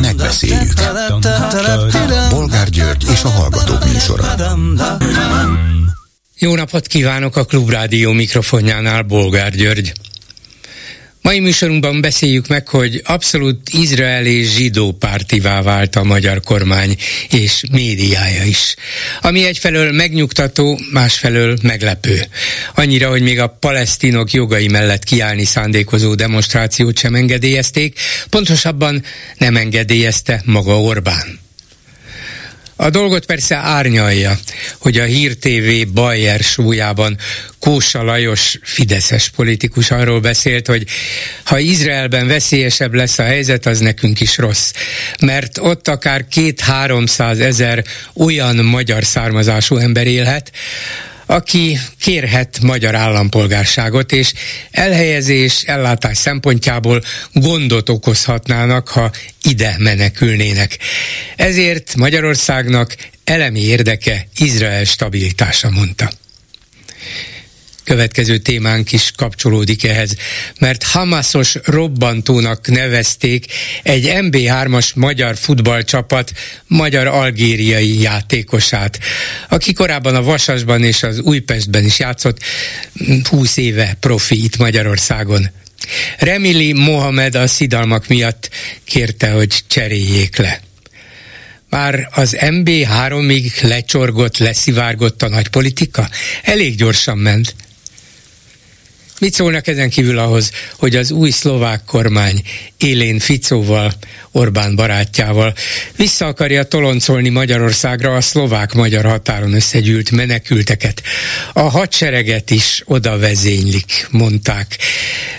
Megbeszéljük. 0.00 0.72
Bolgár 2.30 2.68
György 2.68 3.04
és 3.12 3.22
a 3.22 3.28
Hallgatók 3.28 3.84
műsora. 3.84 4.24
Jó 6.38 6.54
napot 6.54 6.86
kívánok 6.86 7.36
a 7.36 7.44
Klubrádió 7.44 8.12
mikrofonjánál, 8.12 9.02
Bolgár 9.02 9.50
György. 9.50 9.92
Mai 11.22 11.40
műsorunkban 11.40 12.00
beszéljük 12.00 12.46
meg, 12.46 12.68
hogy 12.68 13.02
abszolút 13.04 13.68
izrael 13.68 14.26
és 14.26 14.54
zsidó 14.54 14.92
pártivá 14.92 15.62
vált 15.62 15.96
a 15.96 16.04
magyar 16.04 16.40
kormány 16.40 16.96
és 17.30 17.62
médiája 17.72 18.44
is. 18.44 18.74
Ami 19.20 19.44
egyfelől 19.44 19.92
megnyugtató, 19.92 20.80
másfelől 20.92 21.56
meglepő. 21.62 22.22
Annyira, 22.74 23.08
hogy 23.08 23.22
még 23.22 23.40
a 23.40 23.46
palesztinok 23.60 24.32
jogai 24.32 24.68
mellett 24.68 25.04
kiállni 25.04 25.44
szándékozó 25.44 26.14
demonstrációt 26.14 26.98
sem 26.98 27.14
engedélyezték, 27.14 27.98
pontosabban 28.30 29.04
nem 29.38 29.56
engedélyezte 29.56 30.42
maga 30.44 30.80
Orbán. 30.80 31.41
A 32.76 32.90
dolgot 32.90 33.26
persze 33.26 33.56
árnyalja, 33.56 34.38
hogy 34.78 34.98
a 34.98 35.04
Hír 35.04 35.36
TV 35.36 35.92
Bayer 35.92 36.40
súlyában 36.40 37.18
Kósa 37.58 38.02
Lajos 38.02 38.58
fideszes 38.62 39.28
politikus 39.28 39.90
arról 39.90 40.20
beszélt, 40.20 40.66
hogy 40.66 40.86
ha 41.44 41.58
Izraelben 41.58 42.26
veszélyesebb 42.26 42.94
lesz 42.94 43.18
a 43.18 43.22
helyzet, 43.22 43.66
az 43.66 43.78
nekünk 43.78 44.20
is 44.20 44.36
rossz. 44.36 44.72
Mert 45.20 45.58
ott 45.58 45.88
akár 45.88 46.26
két-háromszáz 46.28 47.40
ezer 47.40 47.84
olyan 48.14 48.56
magyar 48.56 49.04
származású 49.04 49.76
ember 49.76 50.06
élhet, 50.06 50.52
aki 51.26 51.78
kérhet 51.98 52.60
magyar 52.62 52.94
állampolgárságot, 52.94 54.12
és 54.12 54.32
elhelyezés, 54.70 55.62
ellátás 55.62 56.18
szempontjából 56.18 57.02
gondot 57.32 57.88
okozhatnának, 57.88 58.88
ha 58.88 59.10
ide 59.42 59.76
menekülnének. 59.78 60.78
Ezért 61.36 61.94
Magyarországnak 61.96 62.96
elemi 63.24 63.60
érdeke 63.60 64.26
Izrael 64.36 64.84
stabilitása, 64.84 65.70
mondta 65.70 66.10
következő 67.92 68.38
témánk 68.38 68.92
is 68.92 69.12
kapcsolódik 69.16 69.84
ehhez, 69.84 70.16
mert 70.58 70.82
Hamasos 70.82 71.56
robbantónak 71.64 72.68
nevezték 72.68 73.46
egy 73.82 74.12
MB3-as 74.14 74.94
magyar 74.94 75.36
futballcsapat 75.36 76.32
magyar-algériai 76.66 78.00
játékosát, 78.00 78.98
aki 79.48 79.72
korábban 79.72 80.14
a 80.14 80.22
Vasasban 80.22 80.84
és 80.84 81.02
az 81.02 81.18
Újpestben 81.18 81.84
is 81.84 81.98
játszott, 81.98 82.38
20 83.28 83.56
éve 83.56 83.96
profi 84.00 84.44
itt 84.44 84.56
Magyarországon. 84.56 85.50
Remili 86.18 86.72
Mohamed 86.72 87.34
a 87.34 87.46
szidalmak 87.46 88.08
miatt 88.08 88.50
kérte, 88.84 89.30
hogy 89.30 89.60
cseréljék 89.66 90.36
le. 90.36 90.60
Már 91.68 92.08
az 92.10 92.36
MB3-ig 92.40 93.62
lecsorgott, 93.62 94.38
leszivárgott 94.38 95.22
a 95.22 95.28
nagy 95.28 95.48
politika? 95.48 96.08
Elég 96.42 96.76
gyorsan 96.76 97.18
ment. 97.18 97.54
Mit 99.22 99.34
szólnak 99.34 99.66
ezen 99.66 99.90
kívül 99.90 100.18
ahhoz, 100.18 100.50
hogy 100.76 100.96
az 100.96 101.10
új 101.10 101.30
szlovák 101.30 101.84
kormány 101.84 102.42
élén 102.76 103.18
Ficóval, 103.18 103.92
Orbán 104.34 104.76
barátjával 104.76 105.54
vissza 105.96 106.26
akarja 106.26 106.62
toloncolni 106.62 107.28
Magyarországra 107.28 108.14
a 108.14 108.20
szlovák-magyar 108.20 109.04
határon 109.04 109.54
összegyűlt 109.54 110.10
menekülteket. 110.10 111.02
A 111.52 111.60
hadsereget 111.60 112.50
is 112.50 112.82
oda 112.84 113.18
vezénylik, 113.18 114.06
mondták. 114.10 114.78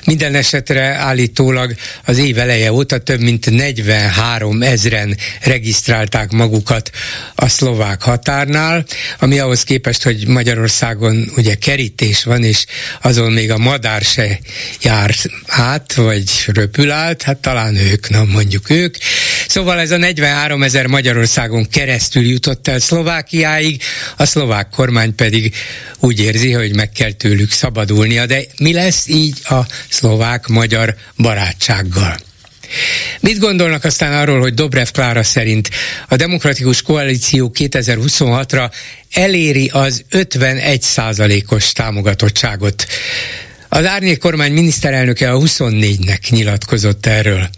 Minden 0.05 0.35
esetre 0.35 0.83
állítólag 0.83 1.75
az 2.05 2.17
év 2.17 2.37
eleje 2.37 2.71
óta 2.71 2.97
több 2.97 3.19
mint 3.19 3.49
43 3.49 4.61
ezren 4.61 5.17
regisztrálták 5.41 6.31
magukat 6.31 6.91
a 7.35 7.47
szlovák 7.47 8.01
határnál, 8.01 8.85
ami 9.19 9.39
ahhoz 9.39 9.63
képest, 9.63 10.03
hogy 10.03 10.27
Magyarországon 10.27 11.31
ugye 11.35 11.55
kerítés 11.55 12.23
van, 12.23 12.43
és 12.43 12.65
azon 13.01 13.31
még 13.31 13.51
a 13.51 13.57
madár 13.73 14.01
se 14.01 14.39
jár 14.81 15.15
át, 15.47 15.93
vagy 15.93 16.29
röpül 16.45 16.91
át, 16.91 17.21
hát 17.21 17.37
talán 17.37 17.75
ők, 17.75 18.09
na 18.09 18.23
mondjuk 18.23 18.69
ők. 18.69 18.95
Szóval 19.47 19.79
ez 19.79 19.91
a 19.91 19.97
43 19.97 20.63
ezer 20.63 20.87
Magyarországon 20.87 21.69
keresztül 21.69 22.23
jutott 22.23 22.67
el 22.67 22.79
Szlovákiáig, 22.79 23.81
a 24.17 24.25
szlovák 24.25 24.69
kormány 24.69 25.15
pedig 25.15 25.55
úgy 25.99 26.19
érzi, 26.19 26.51
hogy 26.51 26.75
meg 26.75 26.91
kell 26.91 27.11
tőlük 27.11 27.51
szabadulnia, 27.51 28.25
de 28.25 28.41
mi 28.57 28.73
lesz 28.73 29.07
így 29.07 29.37
a 29.43 29.59
szlovák-magyar 29.89 30.95
barátsággal? 31.17 32.17
Mit 33.19 33.39
gondolnak 33.39 33.83
aztán 33.83 34.13
arról, 34.13 34.39
hogy 34.39 34.53
Dobrev 34.53 34.87
Klára 34.87 35.23
szerint 35.23 35.69
a 36.07 36.15
Demokratikus 36.15 36.81
Koalíció 36.81 37.51
2026-ra 37.59 38.71
eléri 39.11 39.69
az 39.73 40.03
51 40.09 40.81
százalékos 40.81 41.71
támogatottságot? 41.71 42.85
Az 43.73 43.85
árnyék 43.85 44.17
kormány 44.17 44.51
miniszterelnöke 44.51 45.31
a 45.31 45.39
24-nek 45.39 46.29
nyilatkozott 46.29 47.05
erről. 47.05 47.49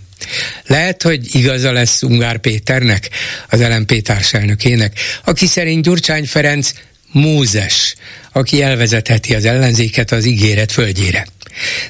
Lehet, 0.66 1.02
hogy 1.02 1.36
igaza 1.36 1.72
lesz 1.72 2.02
Ungár 2.02 2.38
Péternek, 2.38 3.10
az 3.50 3.62
LMP 3.62 4.02
társelnökének, 4.02 5.00
aki 5.26 5.46
szerint 5.46 5.84
Gyurcsány 5.84 6.26
Ferenc 6.26 6.72
Mózes, 7.12 7.96
aki 8.32 8.62
elvezetheti 8.62 9.36
az 9.36 9.46
ellenzéket 9.46 10.12
az 10.12 10.26
ígéret 10.26 10.72
földjére. 10.72 11.28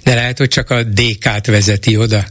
De 0.03 0.13
lehet, 0.13 0.37
hogy 0.37 0.49
csak 0.49 0.69
a 0.69 0.83
DK-t 0.83 1.45
vezeti 1.45 1.97
oda. 1.97 2.25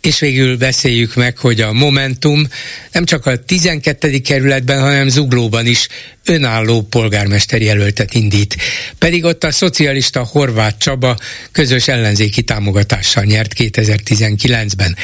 És 0.00 0.20
végül 0.20 0.56
beszéljük 0.56 1.14
meg, 1.14 1.38
hogy 1.38 1.60
a 1.60 1.72
Momentum 1.72 2.46
nem 2.92 3.04
csak 3.04 3.26
a 3.26 3.44
12. 3.44 4.18
kerületben, 4.18 4.80
hanem 4.80 5.08
Zuglóban 5.08 5.66
is 5.66 5.88
önálló 6.24 6.82
polgármester 6.82 7.62
jelöltet 7.62 8.14
indít. 8.14 8.56
Pedig 8.98 9.24
ott 9.24 9.44
a 9.44 9.50
szocialista 9.50 10.22
Horváth 10.22 10.78
Csaba 10.78 11.16
közös 11.52 11.88
ellenzéki 11.88 12.42
támogatással 12.42 13.24
nyert 13.24 13.52
2019-ben. 13.56 14.96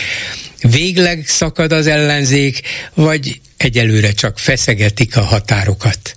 Végleg 0.60 1.24
szakad 1.26 1.72
az 1.72 1.86
ellenzék, 1.86 2.60
vagy 2.94 3.40
egyelőre 3.56 4.12
csak 4.12 4.38
feszegetik 4.38 5.16
a 5.16 5.22
határokat? 5.22 6.16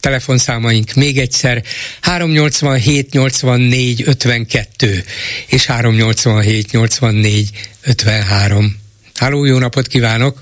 Telefonszámaink 0.00 0.94
még 0.94 1.18
egyszer 1.18 1.62
387 2.00 3.10
84 3.10 4.02
52 4.06 5.04
és 5.46 5.66
387 5.66 6.70
84 6.70 7.50
53. 7.86 8.76
Háló, 9.14 9.44
jó 9.44 9.58
napot 9.58 9.86
kívánok! 9.86 10.38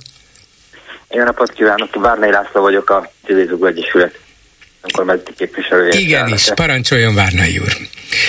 Jó 1.10 1.24
napot 1.24 1.52
kívánok! 1.52 1.94
Várnai 1.94 2.30
László 2.30 2.60
vagyok 2.60 2.91
a 2.91 3.10
Civil 3.26 3.66
Egyesület 3.66 4.19
önkormányzati 4.82 5.32
képviselője. 5.36 5.98
Igen 5.98 6.28
is, 6.28 6.48
parancsoljon 6.54 7.14
Várnai 7.14 7.58
úr. 7.58 7.76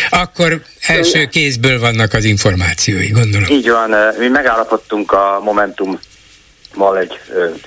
Akkor 0.10 0.62
első 0.88 1.26
kézből 1.26 1.80
vannak 1.80 2.14
az 2.14 2.24
információi, 2.24 3.10
gondolom. 3.10 3.48
Így 3.50 3.70
van, 3.70 4.14
mi 4.18 4.28
megállapodtunk 4.28 5.12
a 5.12 5.40
Momentummal 5.44 6.98
egy 7.00 7.20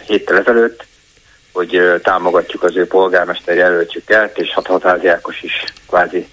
héttel 0.07 0.39
ezelőtt, 0.39 0.87
hogy 1.53 2.01
támogatjuk 2.03 2.63
az 2.63 2.77
ő 2.77 2.87
polgármester 2.87 3.57
jelöltjüket, 3.57 4.39
és 4.39 4.55
hat 4.55 4.67
Hatázi 4.67 5.09
Ákos 5.09 5.43
is 5.43 5.65
kvázi 5.89 6.27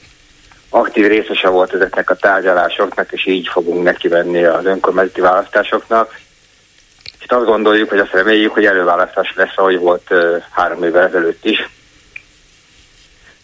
aktív 0.70 1.08
részese 1.08 1.48
volt 1.48 1.74
ezeknek 1.74 2.10
a 2.10 2.16
tárgyalásoknak, 2.16 3.12
és 3.12 3.28
így 3.28 3.48
fogunk 3.48 3.84
neki 3.84 4.08
venni 4.08 4.44
az 4.44 4.66
önkormányzati 4.66 5.22
választásoknak. 5.22 6.20
És 7.20 7.26
azt 7.28 7.46
gondoljuk, 7.46 7.90
hogy 7.90 8.00
azt 8.00 8.12
reméljük, 8.12 8.54
hogy 8.54 8.66
előválasztás 8.66 9.34
lesz, 9.36 9.54
ahogy 9.56 9.78
volt 9.78 10.14
három 10.52 10.84
évvel 10.84 11.08
ezelőtt 11.08 11.46
is. 11.46 11.70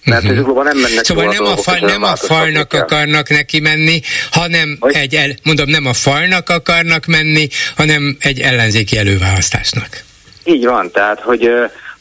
Mert 0.03 0.23
uh-huh. 0.23 0.63
nem 0.63 0.77
mennek 0.77 1.05
Szóval 1.05 1.25
nem 1.25 1.45
a, 1.45 1.57
fal, 1.57 1.77
nem 1.79 2.03
a 2.03 2.15
falnak 2.15 2.67
kell. 2.67 2.81
akarnak 2.81 3.29
neki 3.29 3.59
menni, 3.59 4.01
hanem 4.31 4.77
hogy? 4.79 4.95
egy, 4.95 5.15
el, 5.15 5.29
mondom, 5.43 5.69
nem 5.69 5.85
a 5.85 5.93
falnak 5.93 6.49
akarnak 6.49 7.05
menni, 7.05 7.47
hanem 7.75 8.17
egy 8.19 8.39
ellenzéki 8.39 8.97
előválasztásnak. 8.97 10.03
Így 10.47 10.65
van, 10.65 10.91
tehát 10.91 11.19
hogy 11.19 11.51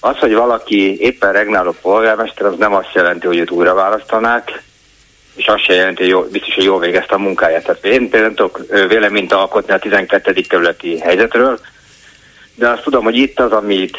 az, 0.00 0.19
hogy 0.19 0.35
valaki 0.35 1.00
éppen 1.00 1.32
regnáló 1.32 1.75
polgármester, 1.82 2.46
az 2.46 2.56
nem 2.58 2.75
azt 2.75 2.94
jelenti, 2.94 3.26
hogy 3.26 3.38
őt 3.38 3.50
újra 3.50 3.75
választanák, 3.75 4.62
és 5.35 5.46
azt 5.46 5.64
se 5.64 5.75
jelenti, 5.75 6.02
hogy 6.02 6.11
jó, 6.11 6.23
biztos, 6.23 6.55
hogy 6.55 6.64
jól 6.64 6.79
végezte 6.79 7.14
a 7.14 7.19
munkáját. 7.19 7.64
Tehát 7.64 7.85
én 7.85 8.11
például 8.11 8.35
tudok 8.35 8.61
véleményt 8.88 9.32
alkotni 9.32 9.73
a 9.73 9.79
12. 9.79 10.32
kerületi 10.49 10.99
helyzetről, 10.99 11.58
de 12.55 12.69
azt 12.69 12.82
tudom, 12.82 13.05
hogy 13.05 13.17
itt 13.17 13.41
az, 13.41 13.52
amit 13.52 13.99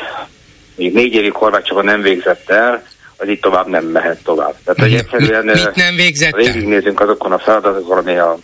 még 0.76 0.94
négy 0.94 1.14
évi 1.14 1.30
Horváth 1.30 1.82
nem 1.84 2.02
végzett 2.02 2.50
el, 2.50 2.84
az 3.18 3.28
itt 3.28 3.42
tovább 3.42 3.68
nem 3.68 3.86
mehet 3.86 4.24
tovább. 4.24 4.56
Tehát, 4.64 4.80
hogy 4.80 4.94
egyszerűen 4.94 5.46
Mit 5.46 5.76
nem 5.76 5.96
végzett 5.96 6.34
el? 6.34 6.44
Végignézünk 6.44 7.00
azokon 7.00 7.32
a 7.32 7.40
feladatokon, 7.40 7.98
ami 7.98 8.18
a 8.18 8.38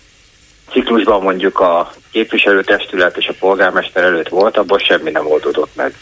ciklusban 0.72 1.22
mondjuk 1.22 1.60
a 1.60 1.94
képviselőtestület 2.12 3.18
és 3.18 3.28
a 3.28 3.34
polgármester 3.40 4.04
előtt 4.04 4.30
volt, 4.30 4.58
abból 4.58 4.80
semmi 4.80 5.12
nem 5.12 5.28
oldódott 5.28 5.76
meg. 5.76 5.94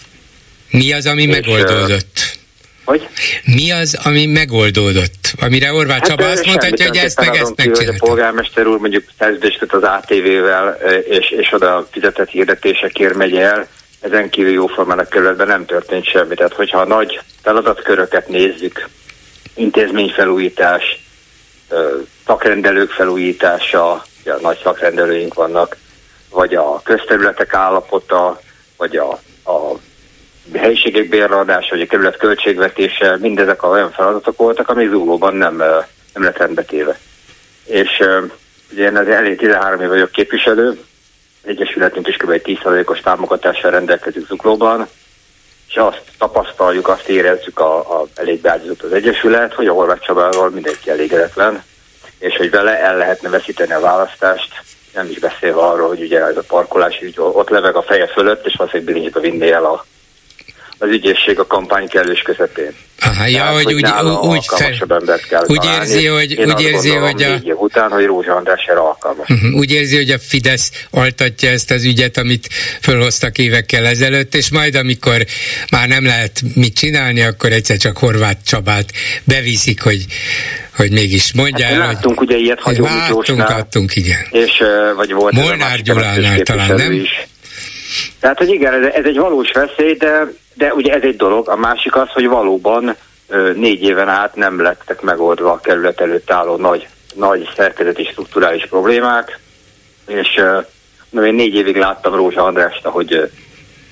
Mi 0.69 0.93
az, 0.93 1.05
ami 1.05 1.23
és 1.23 1.29
megoldódott? 1.29 2.37
Hogy? 2.85 3.07
Mi 3.43 3.71
az, 3.71 3.99
ami 4.03 4.25
megoldódott? 4.25 5.33
Amire 5.41 5.73
Orvács 5.73 5.97
hát, 5.97 6.07
Csaba 6.07 6.29
azt 6.29 6.45
mondhatja, 6.45 6.87
hogy 6.87 6.97
ezt 6.97 7.19
meg 7.19 7.35
ezt 7.35 7.55
megcsinálta. 7.55 8.05
A 8.05 8.07
polgármester 8.07 8.67
úr 8.67 8.79
mondjuk 8.79 9.03
szerződést 9.17 9.63
az 9.69 9.83
ATV-vel, 9.83 10.77
és, 11.09 11.29
és 11.29 11.51
oda 11.51 11.87
fizetett 11.91 12.29
hirdetésekért 12.29 13.15
megy 13.15 13.35
el, 13.35 13.67
ezen 13.99 14.29
kívül 14.29 14.51
jóformán 14.51 14.99
a 14.99 15.07
kerületben 15.07 15.47
nem 15.47 15.65
történt 15.65 16.05
semmi. 16.05 16.35
Tehát, 16.35 16.53
hogyha 16.53 16.79
a 16.79 16.85
nagy 16.85 17.19
feladatköröket 17.41 18.27
nézzük, 18.27 18.89
intézményfelújítás, 19.55 20.83
szakrendelők 22.25 22.91
felújítása, 22.91 24.05
ugye 24.21 24.33
a 24.33 24.39
nagy 24.41 24.59
szakrendelőink 24.63 25.33
vannak, 25.33 25.77
vagy 26.29 26.55
a 26.55 26.81
közterületek 26.83 27.53
állapota, 27.53 28.39
vagy 28.77 28.97
a, 28.97 29.11
a 29.51 29.79
helyiségek 30.53 31.09
bérleadása, 31.09 31.67
vagy 31.69 31.81
a 31.81 31.85
kerület 31.85 32.17
költségvetése, 32.17 33.17
mindezek 33.17 33.63
olyan 33.63 33.91
feladatok 33.91 34.37
voltak, 34.37 34.69
amik 34.69 34.89
zuglóban 34.89 35.35
nem, 35.35 35.55
nem 36.13 36.23
lett 36.23 36.37
rendbetéve. 36.37 36.99
És 37.65 38.03
ugye 38.71 38.85
én 38.85 38.97
elég 38.97 39.37
13 39.37 39.81
év 39.81 39.87
vagyok 39.87 40.11
képviselő, 40.11 40.79
Egyesületünk 41.41 42.07
is 42.07 42.15
kb. 42.15 42.41
10%-os 42.43 42.99
támogatással 42.99 43.71
rendelkezik 43.71 44.27
Zuglóban, 44.27 44.87
és 45.67 45.75
azt 45.75 46.01
tapasztaljuk, 46.17 46.87
azt 46.87 47.07
érezzük, 47.07 47.59
a, 47.59 48.01
a 48.01 48.07
elég 48.15 48.41
beágyazott 48.41 48.81
az 48.81 48.91
Egyesület, 48.91 49.53
hogy 49.53 49.67
a 49.67 49.73
Horváth 49.73 50.05
Csabával 50.05 50.49
mindenki 50.49 50.89
elégedetlen, 50.89 51.63
és 52.19 52.37
hogy 52.37 52.49
vele 52.49 52.79
el 52.79 52.97
lehetne 52.97 53.29
veszíteni 53.29 53.73
a 53.73 53.79
választást, 53.79 54.61
nem 54.93 55.09
is 55.09 55.19
beszélve 55.19 55.59
arról, 55.59 55.87
hogy 55.87 56.01
ugye 56.01 56.25
ez 56.25 56.37
a 56.37 56.43
parkolási 56.47 57.05
ügy 57.05 57.15
ott 57.17 57.49
leveg 57.49 57.75
a 57.75 57.81
feje 57.81 58.07
fölött, 58.07 58.45
és 58.45 58.55
valószínűleg 58.57 58.93
bilincbe 58.93 59.19
vinné 59.19 59.51
el 59.51 59.65
a 59.65 59.85
az 60.79 60.89
ügyészség 60.89 61.39
a 61.39 61.47
kampány 61.47 61.87
kellős 61.87 62.21
közepén. 62.21 62.71
Aha, 63.01 63.25
ja, 63.25 63.37
Tehát, 63.37 63.53
hogy, 63.53 63.63
hogy 63.63 63.73
úgy, 63.73 63.85
úgy, 64.27 64.45
fel, 64.45 65.19
kell 65.29 65.43
úgy 65.47 65.65
érzi, 65.79 66.05
hogy, 66.05 66.31
Én 66.31 66.51
úgy 66.51 66.61
érzi, 66.61 66.89
hogy 66.89 67.23
a... 67.23 67.35
év 67.43 67.55
után, 67.57 67.89
hogy 67.91 68.05
Rózsa 68.05 68.35
András 68.35 68.65
erre 68.65 68.79
alkalmas. 68.79 69.29
Uh-huh. 69.29 69.55
Úgy 69.55 69.71
érzi, 69.71 69.95
hogy 69.95 70.09
a 70.09 70.19
Fidesz 70.19 70.71
altatja 70.91 71.49
ezt 71.49 71.71
az 71.71 71.85
ügyet, 71.85 72.17
amit 72.17 72.49
fölhoztak 72.81 73.37
évekkel 73.37 73.85
ezelőtt, 73.85 74.35
és 74.35 74.51
majd 74.51 74.75
amikor 74.75 75.25
már 75.71 75.87
nem 75.87 76.05
lehet 76.05 76.41
mit 76.55 76.73
csinálni, 76.75 77.21
akkor 77.21 77.51
egyszer 77.51 77.77
csak 77.77 77.97
Horváth 77.97 78.43
Csabát 78.45 78.91
beviszik, 79.23 79.81
hogy 79.81 80.05
hogy 80.75 80.91
mégis 80.91 81.33
mondja 81.33 81.65
hát, 81.65 81.73
el, 81.73 81.79
láttunk 81.79 82.17
hogy... 82.17 82.27
ugye 82.27 82.37
ilyet 82.37 82.59
Hagyó 82.59 82.83
Láttunk, 82.83 83.39
láttunk, 83.39 83.95
igen. 83.95 84.27
És, 84.31 84.63
vagy 84.95 85.13
volt 85.13 85.33
Molnár 85.33 85.81
Gyulánál 85.81 86.39
talán, 86.39 86.75
nem? 86.75 86.91
Is. 86.91 87.27
Tehát, 88.19 88.37
hogy 88.37 88.49
igen, 88.49 88.73
ez, 88.73 88.93
ez 88.93 89.05
egy 89.05 89.17
valós 89.17 89.51
veszély, 89.51 89.93
de 89.93 90.27
de 90.59 90.73
ugye 90.73 90.93
ez 90.93 91.01
egy 91.01 91.15
dolog, 91.15 91.49
a 91.49 91.55
másik 91.55 91.95
az, 91.95 92.09
hogy 92.09 92.27
valóban 92.27 92.95
négy 93.55 93.83
éven 93.83 94.09
át 94.09 94.35
nem 94.35 94.61
lettek 94.61 95.01
megoldva 95.01 95.51
a 95.51 95.59
kerület 95.59 96.01
előtt 96.01 96.31
álló 96.31 96.55
nagy, 96.55 96.87
nagy 97.15 97.49
szerkezeti 97.55 98.03
strukturális 98.03 98.65
problémák, 98.65 99.39
és 100.07 100.41
na, 101.09 101.25
én 101.25 101.33
négy 101.33 101.55
évig 101.55 101.77
láttam 101.77 102.15
Rózsa 102.15 102.43
Andrást, 102.43 102.85
hogy 102.85 103.31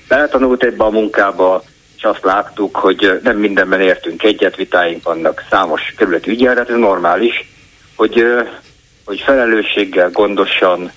beletanult 0.08 0.62
ebbe 0.62 0.84
a 0.84 0.90
munkába, 0.90 1.62
és 1.96 2.02
azt 2.02 2.24
láttuk, 2.24 2.76
hogy 2.76 3.20
nem 3.22 3.36
mindenben 3.36 3.80
értünk 3.80 4.22
egyet, 4.22 4.56
vitáink 4.56 5.02
vannak 5.02 5.44
számos 5.50 5.94
kerületi 5.96 6.30
ügyel, 6.30 6.58
ez 6.58 6.68
normális, 6.68 7.50
hogy, 7.96 8.24
hogy 9.04 9.20
felelősséggel, 9.20 10.10
gondosan, 10.10 10.92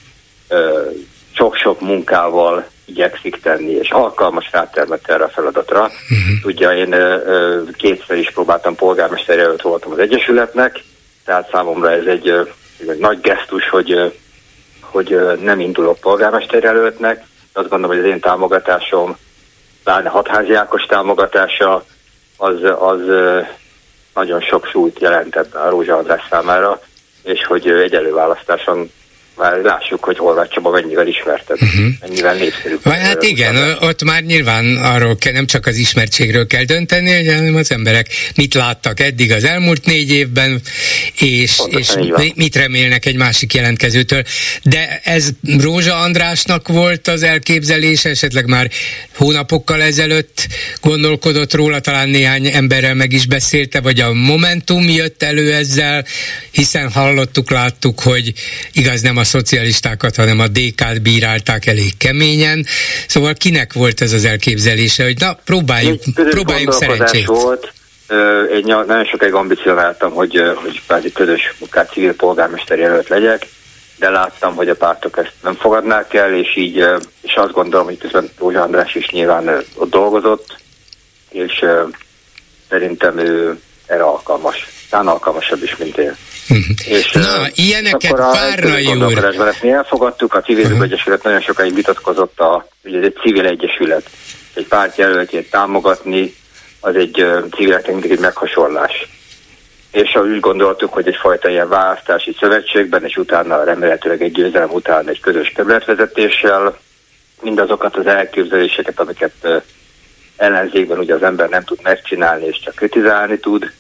sok-sok 1.33 1.81
munkával 1.81 2.65
igyekszik 2.86 3.42
tenni, 3.42 3.72
és 3.72 3.89
alkalmas 3.89 4.51
rátermet 4.51 5.10
erre 5.10 5.24
a 5.24 5.30
feladatra. 5.30 5.81
Uh-huh. 5.81 6.42
Tudja, 6.42 6.75
én 6.75 6.92
ö, 6.92 7.62
kétszer 7.78 8.18
is 8.18 8.31
próbáltam 8.31 8.75
polgármester 8.75 9.38
jelölt 9.38 9.62
voltam 9.62 9.92
az 9.92 10.00
Egyesületnek, 10.00 10.83
tehát 11.25 11.50
számomra 11.51 11.92
ez 11.92 12.06
egy, 12.06 12.30
egy 12.88 13.00
nagy 13.00 13.22
gesztus, 13.22 13.69
hogy, 13.69 14.13
hogy 14.80 15.39
nem 15.42 15.60
indulok 15.60 16.00
polgármester 16.00 16.63
jelöltnek. 16.63 17.24
Azt 17.54 17.69
gondolom, 17.69 17.95
hogy 17.95 18.06
az 18.06 18.12
én 18.12 18.19
támogatásom, 18.19 19.18
pláne 19.84 20.10
hatházi 20.10 20.54
Ákos 20.54 20.84
támogatása, 20.86 21.84
az, 22.38 22.63
az 22.80 23.00
nagyon 24.13 24.42
sok 24.42 24.66
súlyt 24.66 25.00
jelentett 25.00 25.56
a 25.56 25.69
Rózsa 25.69 25.98
András 25.98 26.27
számára, 26.30 26.80
és 27.24 27.45
hogy 27.45 27.69
egy 27.69 27.95
előválasztáson 27.95 28.92
már 29.36 29.57
lássuk, 29.63 30.04
hogy 30.04 30.18
Horváth 30.18 30.54
Csaba 30.54 30.69
mennyivel 30.69 31.07
ismerted, 31.07 31.62
uh-huh. 31.62 31.86
mennyivel 32.00 32.36
népszerű. 32.36 32.75
Hát 32.83 33.24
igen, 33.24 33.56
a, 33.56 33.86
ott 33.86 34.04
már 34.04 34.24
nyilván 34.24 34.75
arról 34.75 35.18
kell, 35.18 35.33
nem 35.33 35.45
csak 35.45 35.66
az 35.66 35.75
ismertségről 35.75 36.48
kell 36.48 36.63
dönteni, 36.63 37.30
hanem 37.30 37.56
az 37.56 37.72
emberek 37.72 38.07
mit 38.36 38.54
láttak 38.54 39.00
eddig 39.00 39.31
az 39.31 39.44
elmúlt 39.44 39.86
négy 39.86 40.12
évben, 40.12 40.62
és, 41.19 41.62
és 41.68 41.94
mit 42.36 42.56
remélnek 42.56 43.06
egy 43.06 43.16
másik 43.16 43.54
jelentkezőtől. 43.54 44.24
De 44.63 45.00
ez 45.04 45.30
Rózsa 45.60 45.95
Andrásnak 45.95 46.68
volt 46.68 47.07
az 47.07 47.24
elképzelése, 47.24 48.10
esetleg 48.10 48.48
már 48.48 48.69
hónapokkal 49.16 49.81
ezelőtt 49.81 50.48
gondolkodott 50.81 51.54
róla, 51.54 51.80
talán 51.80 52.10
néhány 52.10 52.45
emberrel 52.48 52.94
meg 52.94 53.12
is 53.12 53.25
beszélte, 53.25 53.81
vagy 53.81 54.00
a 54.00 54.13
Momentum 54.13 54.89
jött 54.89 55.24
elő 55.24 55.54
ezzel, 55.54 56.06
hiszen 56.51 56.92
hallottuk, 56.92 57.51
láttuk, 57.51 58.00
hogy 58.00 58.34
igaz 58.74 59.01
nem 59.01 59.18
a 59.21 59.23
szocialistákat, 59.23 60.15
hanem 60.15 60.39
a 60.39 60.47
DK-t 60.47 61.01
bírálták 61.01 61.65
elég 61.65 61.97
keményen. 61.97 62.65
Szóval 63.07 63.33
kinek 63.33 63.73
volt 63.73 64.01
ez 64.01 64.13
az 64.13 64.25
elképzelése, 64.25 65.03
hogy 65.03 65.19
na, 65.19 65.33
próbáljuk, 65.45 66.01
próbáljuk 66.13 66.73
szerencsét. 66.73 67.25
volt, 67.25 67.73
én 68.51 68.63
nagyon 68.63 69.06
sokáig 69.06 69.33
ambicionáltam, 69.33 70.12
hogy, 70.12 70.41
hogy 70.56 70.81
kvázi 70.88 71.12
közös 71.12 71.53
munkát 71.59 71.91
civil 71.91 72.15
polgármester 72.15 72.79
jelölt 72.79 73.09
legyek, 73.09 73.47
de 73.97 74.09
láttam, 74.09 74.56
hogy 74.56 74.69
a 74.69 74.75
pártok 74.75 75.18
ezt 75.18 75.33
nem 75.44 75.56
fogadnák 75.56 76.13
el, 76.13 76.35
és 76.35 76.56
így, 76.56 76.85
és 77.21 77.33
azt 77.35 77.51
gondolom, 77.51 77.85
hogy 77.85 77.97
közben 77.97 78.29
Rózsa 78.39 78.62
András 78.62 78.95
is 78.95 79.09
nyilván 79.09 79.63
ott 79.75 79.89
dolgozott, 79.89 80.57
és 81.29 81.65
szerintem 82.69 83.17
ő 83.17 83.59
erre 83.85 84.03
alkalmas. 84.03 84.67
Talán 84.89 85.07
alkalmasabb 85.07 85.63
is, 85.63 85.77
mint 85.77 85.97
én. 85.97 86.15
És, 86.86 87.12
Na, 87.12 87.48
ilyeneket 87.56 88.18
Várnai 88.18 88.86
úr. 88.86 89.33
Mi 89.62 89.69
elfogadtuk, 89.71 90.33
a 90.33 90.42
civil 90.42 90.65
uh-huh. 90.65 90.83
egyesület 90.83 91.24
nagyon 91.24 91.42
sokáig 91.42 91.74
vitatkozott, 91.74 92.39
a, 92.39 92.68
ugye 92.83 92.98
ez 92.98 93.03
egy 93.03 93.18
civil 93.21 93.45
egyesület, 93.45 94.09
egy 94.53 94.68
párt 94.68 94.98
jelöltjét 94.98 95.50
támogatni, 95.50 96.33
az 96.80 96.95
egy 96.95 97.25
civileknek 97.51 98.03
egy 98.03 98.19
meghasonlás. 98.19 99.07
És 99.92 100.15
úgy 100.15 100.39
gondoltuk, 100.39 100.94
hogy 100.94 101.07
egyfajta 101.07 101.50
ilyen 101.50 101.69
választási 101.69 102.36
szövetségben, 102.39 103.03
és 103.06 103.18
utána 103.18 103.63
remélhetőleg 103.63 104.21
egy 104.21 104.31
győzelem 104.31 104.69
után 104.69 105.09
egy 105.09 105.19
közös 105.19 105.51
területvezetéssel 105.56 106.77
mindazokat 107.41 107.96
az 107.96 108.08
elképzeléseket, 108.08 109.00
amiket 109.00 109.63
ellenzékben 110.38 110.98
ugye 110.98 111.13
az 111.13 111.24
ember 111.24 111.50
nem 111.50 111.63
tud 111.63 111.79
megcsinálni, 111.84 112.46
és 112.46 112.60
csak 112.60 112.75
kritizálni 112.75 113.39
tud, 113.39 113.72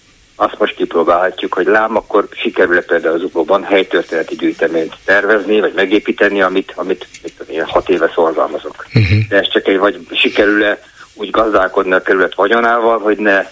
azt 0.41 0.59
most 0.59 0.75
kipróbálhatjuk, 0.75 1.53
hogy 1.53 1.65
lám, 1.65 1.95
akkor 1.95 2.27
sikerül-e 2.31 2.81
például 2.81 3.15
az 3.15 3.23
UPO-ban 3.23 3.63
helytörténeti 3.63 4.35
gyűjteményt 4.35 4.97
tervezni, 5.05 5.59
vagy 5.59 5.73
megépíteni, 5.75 6.41
amit, 6.41 6.73
amit 6.75 7.07
mit 7.23 7.49
én 7.49 7.65
hat 7.65 7.89
éve 7.89 8.11
szorgalmazok. 8.13 8.85
Uh-huh. 8.93 9.27
De 9.29 9.37
ez 9.37 9.49
csak 9.49 9.67
egy, 9.67 9.77
vagy 9.77 10.07
sikerül-e 10.11 10.79
úgy 11.13 11.29
gazdálkodni 11.29 11.93
a 11.93 12.01
kerület 12.01 12.35
vagyonával, 12.35 12.99
hogy 12.99 13.17
ne 13.17 13.45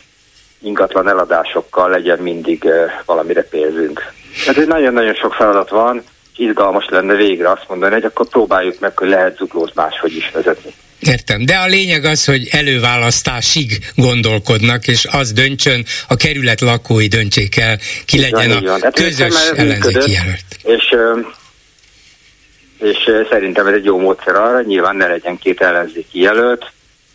ingatlan 0.61 1.09
eladásokkal 1.09 1.89
legyen 1.89 2.19
mindig 2.19 2.63
uh, 2.63 2.91
valamire 3.05 3.43
pénzünk. 3.43 4.03
Tehát 4.45 4.67
nagyon-nagyon 4.67 5.13
sok 5.13 5.33
feladat 5.33 5.69
van, 5.69 6.03
izgalmas 6.35 6.87
lenne 6.89 7.13
végre 7.13 7.51
azt 7.51 7.65
mondani, 7.67 7.93
hogy 7.93 8.05
akkor 8.05 8.27
próbáljuk 8.27 8.79
meg, 8.79 8.97
hogy 8.97 9.09
lehet 9.09 9.37
zuglót 9.37 9.75
máshogy 9.75 10.15
is 10.15 10.31
vezetni. 10.33 10.73
Értem, 10.99 11.45
de 11.45 11.55
a 11.55 11.65
lényeg 11.65 12.05
az, 12.05 12.25
hogy 12.25 12.47
előválasztásig 12.51 13.91
gondolkodnak, 13.95 14.87
és 14.87 15.07
az 15.11 15.31
döntsön, 15.31 15.85
a 16.07 16.15
kerület 16.15 16.61
lakói 16.61 17.07
döntsék 17.07 17.57
el, 17.57 17.77
ki 18.05 18.17
így 18.17 18.21
legyen 18.21 18.49
van, 18.49 18.67
a 18.67 18.79
van. 18.79 18.91
közös 18.91 19.49
ellenzéki 19.55 20.11
jelölt. 20.11 20.45
És, 20.63 20.95
és 22.79 22.97
szerintem 23.29 23.67
ez 23.67 23.73
egy 23.73 23.85
jó 23.85 23.99
módszer 23.99 24.35
arra, 24.35 24.61
nyilván 24.61 24.95
ne 24.95 25.07
legyen 25.07 25.37
két 25.37 25.61
ellenzéki 25.61 26.19
jelölt. 26.19 26.71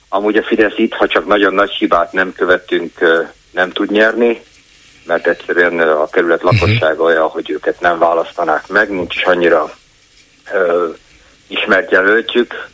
Amúgy 0.08 0.36
a 0.36 0.42
Fidesz 0.42 0.76
itt, 0.76 0.92
ha 0.92 1.06
csak 1.06 1.26
nagyon 1.26 1.54
nagy 1.54 1.70
hibát 1.70 2.12
nem 2.12 2.32
követünk, 2.32 2.92
nem 3.50 3.70
tud 3.70 3.90
nyerni, 3.90 4.40
mert 5.06 5.26
egyszerűen 5.26 5.78
a 5.78 6.08
kerület 6.08 6.42
mhm. 6.42 6.54
lakossága 6.54 7.02
olyan, 7.02 7.28
hogy 7.28 7.50
őket 7.50 7.80
nem 7.80 7.98
választanák 7.98 8.68
meg, 8.68 8.90
nincs 8.90 9.16
is 9.16 9.22
annyira 9.22 9.74
ö, 10.52 10.88
ismert 11.46 11.90
jelöltjük, 11.90 12.68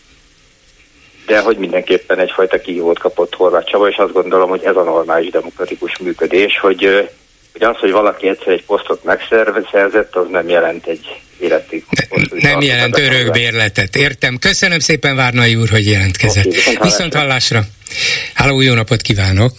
de 1.31 1.41
hogy 1.41 1.57
mindenképpen 1.57 2.19
egyfajta 2.19 2.61
kihívót 2.61 2.99
kapott 2.99 3.35
Horváth 3.35 3.71
Csaba, 3.71 3.89
és 3.89 3.97
azt 3.97 4.13
gondolom, 4.13 4.49
hogy 4.49 4.63
ez 4.65 4.77
a 4.77 4.83
normális 4.83 5.31
demokratikus 5.31 5.99
működés, 5.99 6.59
hogy, 6.59 7.09
hogy 7.53 7.63
az, 7.63 7.77
hogy 7.77 7.91
valaki 7.91 8.29
egyszer 8.29 8.53
egy 8.53 8.65
posztot 8.65 9.05
megszerzett, 9.05 10.17
az 10.17 10.27
nem 10.31 10.49
jelent 10.49 10.87
egy 10.87 11.07
életig. 11.39 11.85
Nem 12.31 12.61
jelent 12.61 12.99
örökbérletet, 12.99 13.97
értem. 13.97 14.39
Köszönöm 14.39 14.79
szépen 14.79 15.17
Várnai 15.17 15.55
úr, 15.55 15.69
hogy 15.69 15.87
jelentkezett. 15.87 16.45
Viszont, 16.45 16.83
viszont 16.83 17.15
hallásra. 17.15 17.61
Háló, 18.35 18.61
jó 18.61 18.75
napot 18.75 19.01
kívánok! 19.01 19.53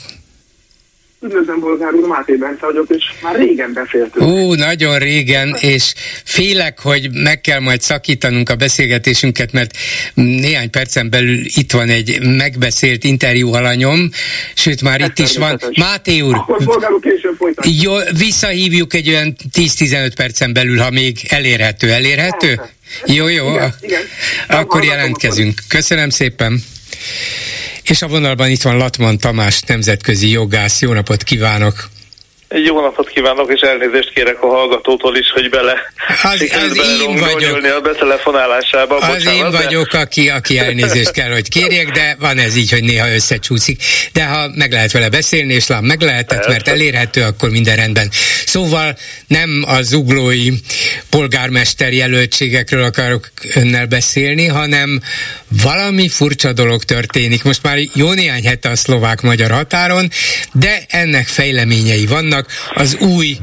Üdvözlöm, 1.23 1.59
Bolgár 1.59 1.93
úr, 1.93 2.07
Máté 2.07 2.35
Bence 2.35 2.65
vagyok, 2.65 2.85
és 2.89 3.03
már 3.21 3.35
régen 3.35 3.73
beszéltünk. 3.73 4.25
Ú, 4.27 4.53
nagyon 4.53 4.99
régen, 4.99 5.55
és 5.59 5.93
félek, 6.23 6.79
hogy 6.79 7.09
meg 7.13 7.41
kell 7.41 7.59
majd 7.59 7.81
szakítanunk 7.81 8.49
a 8.49 8.55
beszélgetésünket, 8.55 9.51
mert 9.51 9.71
néhány 10.13 10.69
percen 10.69 11.09
belül 11.09 11.39
itt 11.43 11.71
van 11.71 11.89
egy 11.89 12.19
megbeszélt 12.37 13.03
interjú 13.03 13.53
alanyom, 13.53 14.09
sőt 14.53 14.81
már 14.81 14.99
itt 15.01 15.19
is 15.19 15.37
van. 15.37 15.59
Máté 15.75 16.19
úr, 16.21 16.35
Akkor 16.35 16.63
Bolgár 16.63 16.91
úr 16.91 16.99
később 17.01 17.35
folytatjuk. 17.37 17.81
jó, 17.81 17.93
visszahívjuk 18.17 18.93
egy 18.93 19.09
olyan 19.09 19.35
10-15 19.53 20.11
percen 20.15 20.53
belül, 20.53 20.77
ha 20.77 20.89
még 20.89 21.17
elérhető. 21.27 21.91
Elérhető? 21.91 22.55
Persze. 22.55 22.73
Jó, 23.05 23.27
jó. 23.27 23.53
Igen, 23.53 23.73
igen. 23.81 24.01
Akkor 24.47 24.83
jelentkezünk. 24.83 25.59
Köszönöm 25.67 26.09
szépen. 26.09 26.63
És 27.83 28.01
a 28.01 28.07
vonalban 28.07 28.49
itt 28.49 28.61
van 28.61 28.77
Latman 28.77 29.17
Tamás, 29.17 29.61
nemzetközi 29.61 30.29
jogász. 30.29 30.81
Jó 30.81 30.93
napot 30.93 31.23
kívánok! 31.23 31.89
Jó 32.65 32.81
napot 32.81 33.07
kívánok, 33.09 33.51
és 33.53 33.61
elnézést 33.61 34.13
kérek 34.13 34.43
a 34.43 34.47
hallgatótól 34.47 35.17
is, 35.17 35.29
hogy 35.33 35.49
bele 35.49 35.73
Az- 36.23 36.41
az 36.41 36.77
én 37.01 37.19
vagyok. 37.19 37.63
a 37.63 37.81
betelefonálásába. 37.81 38.95
Az 38.97 39.07
Bocsánat, 39.07 39.33
én 39.33 39.51
de- 39.51 39.63
vagyok, 39.63 39.93
aki, 39.93 40.29
aki 40.29 40.57
elnézést 40.59 41.11
kell, 41.11 41.31
hogy 41.31 41.49
kérjek, 41.49 41.89
de 41.91 42.15
van 42.19 42.37
ez 42.37 42.55
így, 42.55 42.71
hogy 42.71 42.83
néha 42.83 43.13
összecsúszik. 43.13 43.81
De 44.13 44.25
ha 44.25 44.47
meg 44.55 44.71
lehet 44.71 44.91
vele 44.91 45.09
beszélni, 45.09 45.53
és 45.53 45.67
lám 45.67 45.83
meg 45.83 46.01
lehetett, 46.01 46.47
mert 46.47 46.67
elérhető, 46.67 47.21
akkor 47.21 47.49
minden 47.49 47.75
rendben. 47.75 48.09
Szóval 48.45 48.97
nem 49.27 49.63
a 49.67 49.81
zuglói 49.81 50.49
polgármester 51.09 51.93
jelöltségekről 51.93 52.83
akarok 52.83 53.29
önnel 53.55 53.85
beszélni, 53.85 54.47
hanem 54.47 55.01
valami 55.51 56.09
furcsa 56.09 56.53
dolog 56.53 56.83
történik. 56.83 57.43
Most 57.43 57.63
már 57.63 57.77
jó 57.93 58.11
néhány 58.11 58.45
hete 58.45 58.69
a 58.69 58.75
szlovák-magyar 58.75 59.51
határon, 59.51 60.09
de 60.53 60.85
ennek 60.87 61.27
fejleményei 61.27 62.05
vannak. 62.05 62.47
Az 62.73 62.95
új 62.95 63.37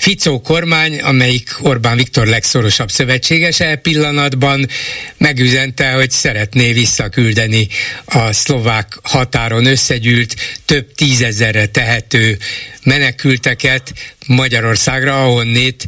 Ficó 0.00 0.40
kormány, 0.40 1.00
amelyik 1.00 1.56
Orbán 1.58 1.96
Viktor 1.96 2.26
legszorosabb 2.26 2.90
szövetségese 2.90 3.66
e 3.66 3.76
pillanatban 3.76 4.68
megüzente, 5.16 5.90
hogy 5.90 6.10
szeretné 6.10 6.72
visszaküldeni 6.72 7.68
a 8.04 8.32
szlovák 8.32 8.98
határon 9.02 9.66
összegyűlt 9.66 10.34
több 10.64 10.94
tízezerre 10.94 11.66
tehető 11.66 12.38
menekülteket 12.84 13.92
Magyarországra, 14.26 15.24
ahonnét 15.24 15.86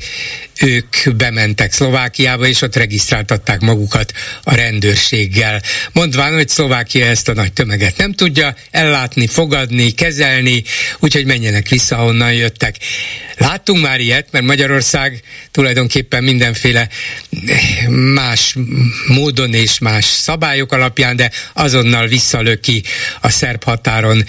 ők 0.60 1.16
bementek 1.16 1.72
Szlovákiába, 1.72 2.46
és 2.46 2.62
ott 2.62 2.76
regisztráltatták 2.76 3.60
magukat 3.60 4.12
a 4.42 4.54
rendőrséggel. 4.54 5.62
Mondván, 5.92 6.34
hogy 6.34 6.48
Szlovákia 6.48 7.06
ezt 7.06 7.28
a 7.28 7.32
nagy 7.32 7.52
tömeget 7.52 7.96
nem 7.96 8.12
tudja 8.12 8.54
ellátni, 8.70 9.26
fogadni, 9.26 9.90
kezelni, 9.90 10.62
úgyhogy 10.98 11.24
menjenek 11.24 11.68
vissza, 11.68 11.96
ahonnan 11.96 12.32
jöttek. 12.32 12.76
Láttunk 13.36 13.82
már 13.82 14.00
ilyet, 14.00 14.28
mert 14.30 14.44
Magyarország 14.44 15.22
tulajdonképpen 15.50 16.24
mindenféle 16.24 16.88
más 18.14 18.56
módon 19.06 19.54
és 19.54 19.78
más 19.78 20.04
szabályok 20.04 20.72
alapján, 20.72 21.16
de 21.16 21.30
azonnal 21.52 22.06
visszalöki 22.06 22.82
a 23.20 23.28
szerb 23.28 23.64
határon 23.64 24.24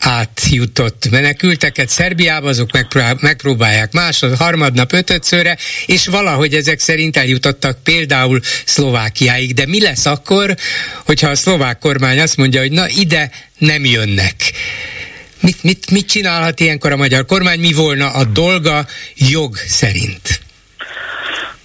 átjutott 0.00 1.10
menekülteket 1.10 1.88
Szerbiába, 1.88 2.48
azok 2.48 2.72
megpró- 2.72 3.16
megpróbálják 3.46 3.92
másod, 3.92 4.36
harmadnap, 4.36 4.92
ötödszörre, 4.92 5.56
és 5.86 6.06
valahogy 6.06 6.54
ezek 6.54 6.80
szerint 6.80 7.16
eljutottak 7.16 7.82
például 7.82 8.40
Szlovákiáig. 8.64 9.54
De 9.54 9.66
mi 9.66 9.80
lesz 9.80 10.06
akkor, 10.06 10.56
hogyha 11.04 11.28
a 11.28 11.34
szlovák 11.34 11.78
kormány 11.78 12.20
azt 12.20 12.36
mondja, 12.36 12.60
hogy 12.60 12.70
na 12.70 12.88
ide 12.88 13.30
nem 13.58 13.84
jönnek? 13.84 14.34
Mit, 15.40 15.62
mit, 15.62 15.90
mit 15.90 16.06
csinálhat 16.06 16.60
ilyenkor 16.60 16.92
a 16.92 16.96
magyar 16.96 17.26
kormány? 17.26 17.60
Mi 17.60 17.72
volna 17.72 18.10
a 18.10 18.24
dolga 18.24 18.86
jog 19.14 19.56
szerint? 19.56 20.45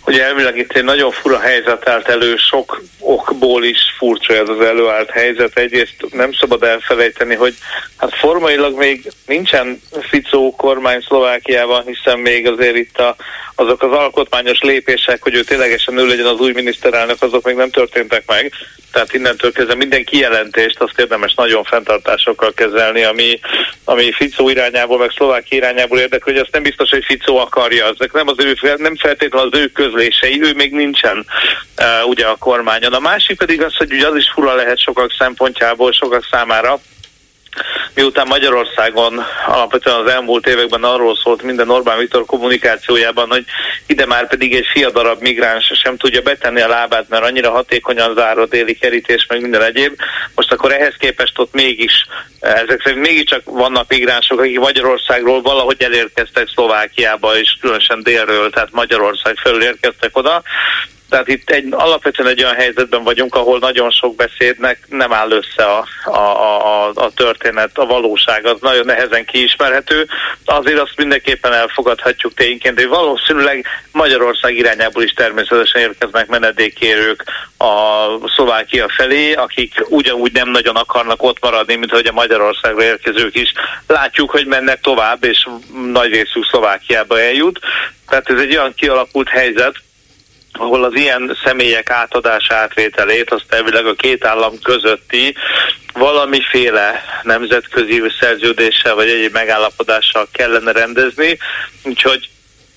Ugye 0.06 0.24
elvileg 0.24 0.58
itt 0.58 0.72
egy 0.72 0.84
nagyon 0.84 1.12
fura 1.12 1.40
helyzet 1.40 1.90
állt 1.90 2.08
elő, 2.08 2.36
sok 2.36 2.82
okból 3.00 3.64
is 3.64 3.80
furcsa 3.98 4.34
ez 4.34 4.50
az 4.50 4.60
előállt 4.60 5.10
helyzet. 5.10 5.58
Egyrészt 5.58 5.96
nem 6.12 6.34
szabad 6.34 6.64
elfelejteni, 6.64 7.36
hogy 7.36 7.56
hát 7.98 8.16
formailag 8.16 8.78
még 8.78 9.12
nincsen 9.26 9.82
Ficó 10.02 10.56
kormány 10.56 11.02
Szlovákiában, 11.02 11.84
hiszen 11.86 12.20
még 12.20 12.48
azért 12.48 12.76
itt 12.76 12.98
a, 12.98 13.16
azok 13.56 13.82
az 13.84 13.92
alkotmányos 13.92 14.60
lépések, 14.60 15.24
hogy 15.24 15.36
ő 15.36 15.44
ténylegesen 15.44 15.98
ő 15.98 16.08
legyen 16.08 16.26
az 16.26 16.40
új 16.40 16.52
miniszterelnök, 16.52 17.22
azok 17.22 17.46
még 17.46 17.56
nem 17.56 17.70
történtek 17.70 18.24
meg. 18.26 18.54
Tehát 18.92 19.14
innentől 19.14 19.52
kezdve 19.52 19.76
minden 19.76 20.04
kijelentést 20.04 20.82
azt 20.82 21.00
érdemes 21.00 21.34
nagyon 21.34 21.64
fenntartásokkal 21.64 22.54
kezelni, 22.54 23.04
ami, 23.04 23.40
ami 23.84 24.12
Ficó 24.12 24.50
irányából, 24.50 24.98
meg 24.98 25.12
Szlovákia 25.16 25.58
irányából 25.58 26.00
érdekel, 26.00 26.34
hogy 26.34 26.42
azt 26.42 26.52
nem 26.52 26.64
biztos, 26.64 26.90
hogy 26.90 27.06
Ficó 27.06 27.38
akarja. 27.38 27.86
Ezek 27.86 28.12
nem, 28.12 28.28
az 28.28 28.36
ő, 28.38 28.58
nem 28.78 28.96
feltétlenül 28.96 29.50
az 29.52 29.60
ő 29.60 29.68
közlései, 29.68 30.42
ő 30.42 30.54
még 30.54 30.72
nincsen 30.72 31.26
uh, 31.78 32.08
ugye 32.08 32.26
a 32.26 32.36
kormányon. 32.36 32.94
A 32.94 33.00
másik 33.00 33.38
pedig 33.38 33.64
az, 33.64 33.76
hogy 33.76 33.94
ugye 33.94 34.08
az 34.08 34.16
is 34.16 34.32
fura 34.34 34.56
lehet 34.56 34.80
sokak 34.80 35.16
szempontjából, 35.18 35.92
sokak 35.92 36.28
számára, 36.32 36.80
miután 37.94 38.28
Magyarországon 38.28 39.24
alapvetően 39.48 39.96
az 39.96 40.12
elmúlt 40.12 40.48
években 40.48 40.84
arról 40.84 41.16
szólt 41.16 41.42
minden 41.42 41.70
Orbán 41.70 41.98
Viktor 41.98 42.26
kommunikációjában, 42.26 43.30
hogy 43.30 43.46
ide 43.88 44.06
már 44.06 44.28
pedig 44.28 44.56
egy 44.56 44.66
fiadarab 44.74 45.22
migráns 45.22 45.72
sem 45.84 45.98
tudja 45.98 46.22
betenni 46.22 46.62
a 46.62 46.68
lábát, 46.68 47.10
mert 47.10 47.24
annyira 47.24 47.52
hatékonyan 47.52 48.14
zár 48.16 48.38
a 48.38 48.46
déli 48.46 48.74
kerítés, 48.74 49.26
meg 49.28 49.42
minden 49.42 49.64
egyéb. 49.64 49.96
Most 50.36 50.52
akkor 50.52 50.72
ehhez 50.72 50.96
képest 50.98 51.40
ott 51.40 51.54
mégis, 51.54 52.06
ezek 52.40 52.82
szerint 52.84 53.06
mégiscsak 53.06 53.42
vannak 53.46 53.90
migránsok, 53.90 54.40
akik 54.40 54.60
Magyarországról 54.60 55.42
valahogy 55.42 55.84
elérkeztek 55.84 56.50
Szlovákiába, 56.54 57.38
és 57.38 57.58
különösen 57.62 58.04
délről, 58.04 58.50
tehát 58.50 58.72
Magyarország 58.72 59.36
felül 59.36 59.64
érkeztek 59.64 60.18
oda. 60.18 60.42
Tehát 61.12 61.28
itt 61.28 61.50
egy, 61.50 61.68
alapvetően 61.70 62.30
egy 62.30 62.44
olyan 62.44 62.56
helyzetben 62.56 63.04
vagyunk, 63.04 63.36
ahol 63.36 63.60
nagyon 63.60 63.90
sok 63.90 64.16
beszédnek 64.16 64.80
nem 64.90 65.14
áll 65.14 65.32
össze 65.32 65.64
a, 65.64 65.86
a, 66.06 66.18
a, 66.18 66.92
a 66.94 67.12
történet, 67.16 67.78
a 67.78 67.86
valóság, 67.86 68.46
az 68.46 68.58
nagyon 68.62 68.86
nehezen 68.86 69.26
kiismerhető. 69.26 70.08
Azért 70.46 70.80
azt 70.80 70.98
mindenképpen 70.98 71.54
elfogadhatjuk 71.54 72.34
tényként, 72.34 72.80
hogy 72.80 72.88
valószínűleg 72.88 73.66
Magyarország 73.92 74.56
irányából 74.56 75.04
is 75.04 75.14
természetesen 75.14 75.82
érkeznek 75.82 76.28
menedékkérők 76.28 77.24
a 77.58 78.06
Szlovákia 78.36 78.90
felé, 78.90 79.34
akik 79.34 79.74
ugyanúgy 79.90 80.32
nem 80.32 80.50
nagyon 80.50 80.76
akarnak 80.76 81.24
ott 81.24 81.42
maradni, 81.42 81.76
mint 81.76 81.92
hogy 81.92 82.06
a 82.06 82.12
Magyarországra 82.12 82.84
érkezők 82.84 83.36
is. 83.36 83.54
Látjuk, 83.88 84.30
hogy 84.30 84.46
mennek 84.46 84.82
tovább, 84.82 85.24
és 85.24 85.48
nagy 85.92 86.12
részük 86.12 86.46
Szlovákiába 86.46 87.20
eljut. 87.20 87.60
Tehát 88.08 88.30
ez 88.30 88.40
egy 88.40 88.56
olyan 88.56 88.74
kialakult 88.74 89.30
helyzet, 89.30 89.76
ahol 90.54 90.84
az 90.84 90.96
ilyen 90.96 91.38
személyek 91.44 91.90
átadása 91.90 92.56
átvételét, 92.56 93.32
azt 93.32 93.54
elvileg 93.54 93.86
a 93.86 93.94
két 93.94 94.26
állam 94.26 94.60
közötti 94.64 95.36
valamiféle 95.94 97.04
nemzetközi 97.24 98.02
szerződéssel 98.20 98.96
vagy 98.96 99.10
egyéb 99.10 99.34
megállapodással 99.34 100.28
kellene 100.32 100.72
rendezni, 100.72 101.38
úgyhogy 101.84 102.30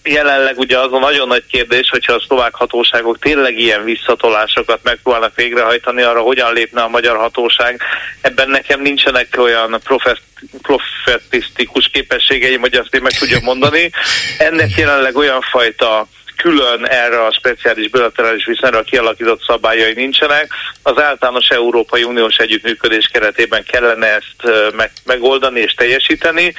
jelenleg 0.05 0.59
ugye 0.59 0.79
az 0.79 0.93
a 0.93 0.99
nagyon 0.99 1.29
nagy 1.29 1.47
kérdés, 1.47 1.89
hogyha 1.91 2.13
a 2.13 2.23
szlovák 2.27 2.55
hatóságok 2.55 3.19
tényleg 3.19 3.59
ilyen 3.59 3.85
visszatolásokat 3.85 4.81
megpróbálnak 4.83 5.35
végrehajtani, 5.35 6.03
arra 6.03 6.21
hogyan 6.21 6.53
lépne 6.53 6.83
a 6.83 6.89
magyar 6.89 7.17
hatóság. 7.17 7.81
Ebben 8.21 8.49
nekem 8.49 8.81
nincsenek 8.81 9.29
olyan 9.37 9.81
professz 9.85 10.19
profetisztikus 10.63 11.89
képességeim, 11.93 12.61
hogy 12.61 12.75
azt 12.75 12.95
én 12.95 13.03
meg 13.03 13.13
tudjam 13.13 13.43
mondani. 13.43 13.91
Ennek 14.39 14.71
jelenleg 14.77 15.17
olyan 15.17 15.41
fajta 15.41 16.07
külön 16.37 16.87
erre 16.87 17.25
a 17.25 17.33
speciális 17.33 17.89
bilaterális 17.89 18.45
viszonyra 18.45 18.83
kialakított 18.83 19.43
szabályai 19.47 19.93
nincsenek. 19.93 20.53
Az 20.83 20.99
általános 20.99 21.49
Európai 21.49 22.03
Uniós 22.03 22.37
együttműködés 22.37 23.09
keretében 23.13 23.65
kellene 23.65 24.07
ezt 24.07 24.73
meg, 24.77 24.91
megoldani 25.05 25.61
és 25.61 25.75
teljesíteni, 25.75 26.55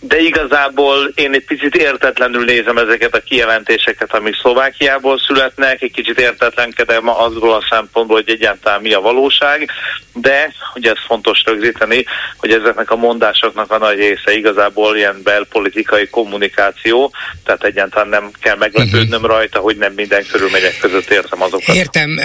de 0.00 0.20
igazából 0.20 1.12
én 1.14 1.32
egy 1.32 1.44
picit 1.44 1.74
értetlenül 1.74 2.44
nézem 2.44 2.78
ezeket 2.78 3.14
a 3.14 3.20
kijelentéseket, 3.20 4.14
amik 4.14 4.36
Szlovákiából 4.40 5.18
születnek, 5.18 5.82
egy 5.82 5.92
kicsit 5.92 6.20
értetlenkedem 6.20 7.08
azról 7.08 7.54
a 7.54 7.66
szempontból, 7.70 8.16
hogy 8.16 8.30
egyáltalán 8.30 8.80
mi 8.80 8.92
a 8.92 9.00
valóság, 9.00 9.70
de 10.12 10.52
ugye 10.74 10.90
ez 10.90 10.96
fontos 11.06 11.42
rögzíteni, 11.44 12.04
hogy 12.36 12.50
ezeknek 12.50 12.90
a 12.90 12.96
mondásoknak 12.96 13.70
a 13.70 13.78
nagy 13.78 13.96
része 13.96 14.32
igazából 14.36 14.96
ilyen 14.96 15.20
belpolitikai 15.24 16.08
kommunikáció, 16.08 17.12
tehát 17.44 17.64
egyáltalán 17.64 18.08
nem 18.08 18.30
kell 18.40 18.56
meglepődnöm 18.56 19.26
rajta, 19.26 19.58
hogy 19.58 19.76
nem 19.76 19.92
minden 19.92 20.24
körülmények 20.30 20.78
között 20.80 21.10
értem 21.10 21.42
azokat. 21.42 21.74
Értem, 21.74 22.18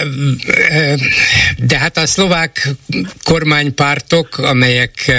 de 1.58 1.78
hát 1.78 1.98
a 1.98 2.06
szlovák 2.06 2.68
kormánypártok, 3.24 4.38
amelyek 4.38 5.12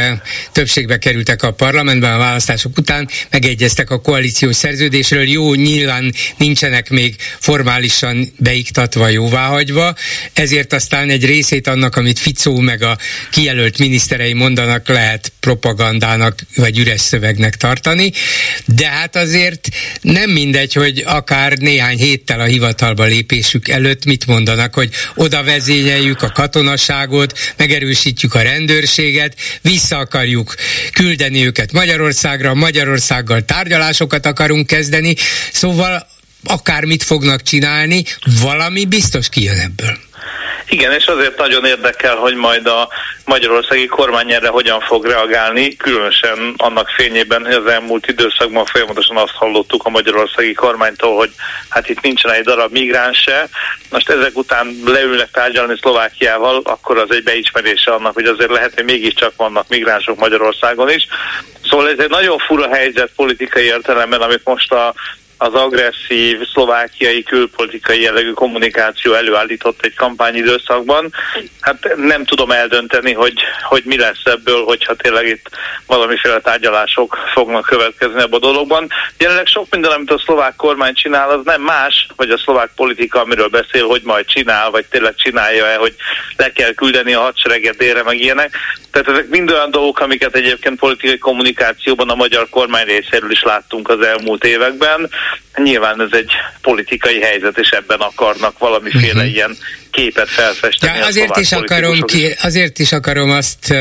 többségbe 0.52 0.98
kerültek 0.98 1.42
a 1.42 1.52
parlamentben 1.52 2.12
a 2.12 2.18
választások 2.46 2.78
után 2.78 3.08
megegyeztek 3.30 3.90
a 3.90 4.00
koalíciós 4.00 4.56
szerződésről. 4.56 5.28
Jó, 5.28 5.54
nyilván 5.54 6.14
nincsenek 6.36 6.90
még 6.90 7.16
formálisan 7.38 8.32
beiktatva, 8.38 9.08
jóváhagyva, 9.08 9.94
ezért 10.32 10.72
aztán 10.72 11.10
egy 11.10 11.24
részét 11.24 11.66
annak, 11.66 11.96
amit 11.96 12.18
Ficó 12.18 12.60
meg 12.60 12.82
a 12.82 12.98
kijelölt 13.30 13.78
miniszterei 13.78 14.32
mondanak, 14.32 14.88
lehet 14.88 15.32
propagandának 15.40 16.38
vagy 16.56 16.78
üres 16.78 17.00
szövegnek 17.00 17.56
tartani, 17.56 18.12
de 18.64 18.86
hát 18.86 19.16
azért 19.16 19.68
nem 20.00 20.30
mindegy, 20.30 20.72
hogy 20.72 21.02
akár 21.06 21.58
néhány 21.58 21.98
héttel 21.98 22.40
a 22.40 22.44
hivatalba 22.44 23.04
lépésük 23.04 23.68
előtt 23.68 24.04
mit 24.04 24.26
mondanak, 24.26 24.74
hogy 24.74 24.90
oda 25.14 25.42
vezényeljük 25.42 26.22
a 26.22 26.32
katonaságot, 26.32 27.38
megerősítjük 27.56 28.34
a 28.34 28.42
rendőrséget, 28.42 29.36
vissza 29.62 29.96
akarjuk 29.98 30.54
küldeni 30.92 31.46
őket 31.46 31.72
Magyarországra, 32.34 32.54
Magyarországgal 32.54 33.44
tárgyalásokat 33.44 34.26
akarunk 34.26 34.66
kezdeni, 34.66 35.14
szóval 35.52 36.06
akármit 36.44 37.02
fognak 37.02 37.42
csinálni, 37.42 38.04
valami 38.42 38.84
biztos 38.84 39.28
kijön 39.28 39.58
ebből. 39.58 39.96
Igen, 40.68 40.92
és 40.92 41.06
azért 41.06 41.38
nagyon 41.38 41.64
érdekel, 41.64 42.16
hogy 42.16 42.34
majd 42.34 42.66
a 42.66 42.88
magyarországi 43.24 43.86
kormány 43.86 44.32
erre 44.32 44.48
hogyan 44.48 44.80
fog 44.80 45.06
reagálni, 45.06 45.76
különösen 45.76 46.54
annak 46.56 46.88
fényében, 46.88 47.44
hogy 47.44 47.54
az 47.54 47.66
elmúlt 47.66 48.06
időszakban 48.06 48.64
folyamatosan 48.64 49.16
azt 49.16 49.32
hallottuk 49.32 49.84
a 49.84 49.90
magyarországi 49.90 50.52
kormánytól, 50.52 51.16
hogy 51.16 51.30
hát 51.68 51.88
itt 51.88 52.00
nincsen 52.00 52.32
egy 52.32 52.44
darab 52.44 52.72
migráns 52.72 53.18
se. 53.18 53.48
Most 53.90 54.10
ezek 54.10 54.36
után 54.36 54.76
leülnek 54.84 55.30
tárgyalni 55.30 55.76
Szlovákiával, 55.80 56.60
akkor 56.64 56.98
az 56.98 57.10
egy 57.10 57.22
beismerése 57.22 57.92
annak, 57.92 58.14
hogy 58.14 58.26
azért 58.26 58.50
lehet, 58.50 58.74
hogy 58.74 58.84
mégiscsak 58.84 59.32
vannak 59.36 59.68
migránsok 59.68 60.18
Magyarországon 60.18 60.90
is. 60.90 61.06
Szóval 61.70 61.88
ez 61.88 61.98
egy 61.98 62.10
nagyon 62.10 62.38
fura 62.38 62.74
helyzet 62.74 63.10
politikai 63.16 63.64
értelemben, 63.64 64.20
amit 64.20 64.44
most 64.44 64.72
a 64.72 64.94
az 65.44 65.54
agresszív 65.54 66.48
szlovákiai 66.52 67.22
külpolitikai 67.22 68.00
jellegű 68.00 68.30
kommunikáció 68.30 69.12
előállított 69.12 69.84
egy 69.84 69.94
kampányidőszakban. 69.94 71.12
Hát 71.60 71.96
nem 71.96 72.24
tudom 72.24 72.50
eldönteni, 72.50 73.12
hogy, 73.12 73.34
hogy 73.62 73.82
mi 73.84 73.98
lesz 73.98 74.24
ebből, 74.24 74.64
hogyha 74.64 74.94
tényleg 74.94 75.26
itt 75.26 75.48
valamiféle 75.86 76.40
tárgyalások 76.40 77.16
fognak 77.32 77.64
következni 77.64 78.20
ebben 78.20 78.32
a 78.32 78.38
dologban. 78.38 78.88
Jelenleg 79.18 79.46
sok 79.46 79.66
minden, 79.70 79.90
amit 79.90 80.10
a 80.10 80.22
szlovák 80.24 80.56
kormány 80.56 80.94
csinál, 80.94 81.30
az 81.30 81.40
nem 81.44 81.62
más, 81.62 82.06
hogy 82.16 82.30
a 82.30 82.38
szlovák 82.38 82.70
politika, 82.76 83.20
amiről 83.20 83.48
beszél, 83.48 83.86
hogy 83.86 84.02
majd 84.04 84.26
csinál, 84.26 84.70
vagy 84.70 84.84
tényleg 84.86 85.14
csinálja-e, 85.14 85.76
hogy 85.76 85.94
le 86.36 86.52
kell 86.52 86.72
küldeni 86.72 87.14
a 87.14 87.20
hadsereget 87.20 87.76
délre, 87.76 88.02
meg 88.02 88.20
ilyenek. 88.20 88.56
Tehát 88.90 89.08
ezek 89.08 89.28
mind 89.28 89.50
olyan 89.50 89.70
dolgok, 89.70 90.00
amiket 90.00 90.34
egyébként 90.34 90.78
politikai 90.78 91.18
kommunikációban 91.18 92.08
a 92.08 92.14
magyar 92.14 92.48
kormány 92.50 92.84
részéről 92.84 93.30
is 93.30 93.42
láttunk 93.42 93.88
az 93.88 94.00
elmúlt 94.00 94.44
években. 94.44 95.10
Nyilván 95.56 96.00
ez 96.00 96.08
egy 96.18 96.30
politikai 96.60 97.20
helyzet, 97.20 97.58
és 97.58 97.68
ebben 97.68 98.00
akarnak 98.00 98.58
valamiféle 98.58 99.12
uh-huh. 99.12 99.32
ilyen 99.32 99.56
képet 99.90 100.28
felfesteni. 100.28 100.98
Ja, 100.98 101.06
azért, 101.06 101.36
is 101.36 101.52
akarom 101.52 102.00
ki, 102.00 102.34
azért 102.42 102.78
is 102.78 102.92
akarom 102.92 103.30
azt 103.30 103.74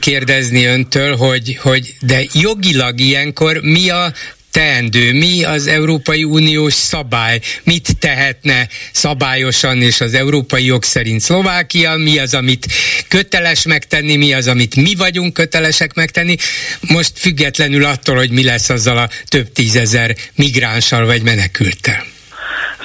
kérdezni 0.00 0.64
öntől, 0.64 1.16
hogy, 1.16 1.58
hogy 1.62 1.94
de 2.00 2.22
jogilag 2.32 3.00
ilyenkor 3.00 3.58
mi 3.62 3.90
a 3.90 4.12
teendő? 4.58 5.12
Mi 5.12 5.44
az 5.44 5.66
Európai 5.66 6.24
Uniós 6.24 6.74
szabály? 6.74 7.40
Mit 7.62 7.98
tehetne 7.98 8.68
szabályosan 8.92 9.82
és 9.82 10.00
az 10.00 10.14
európai 10.14 10.64
jog 10.64 10.82
szerint 10.82 11.20
Szlovákia? 11.20 11.96
Mi 11.96 12.18
az, 12.18 12.34
amit 12.34 12.66
köteles 13.08 13.62
megtenni? 13.62 14.16
Mi 14.16 14.32
az, 14.32 14.46
amit 14.46 14.76
mi 14.76 14.94
vagyunk 14.94 15.32
kötelesek 15.32 15.94
megtenni? 15.94 16.36
Most 16.80 17.12
függetlenül 17.14 17.84
attól, 17.84 18.16
hogy 18.16 18.30
mi 18.30 18.44
lesz 18.44 18.68
azzal 18.68 18.98
a 18.98 19.10
több 19.24 19.52
tízezer 19.52 20.16
migránssal 20.34 21.06
vagy 21.06 21.22
menekültel 21.22 22.17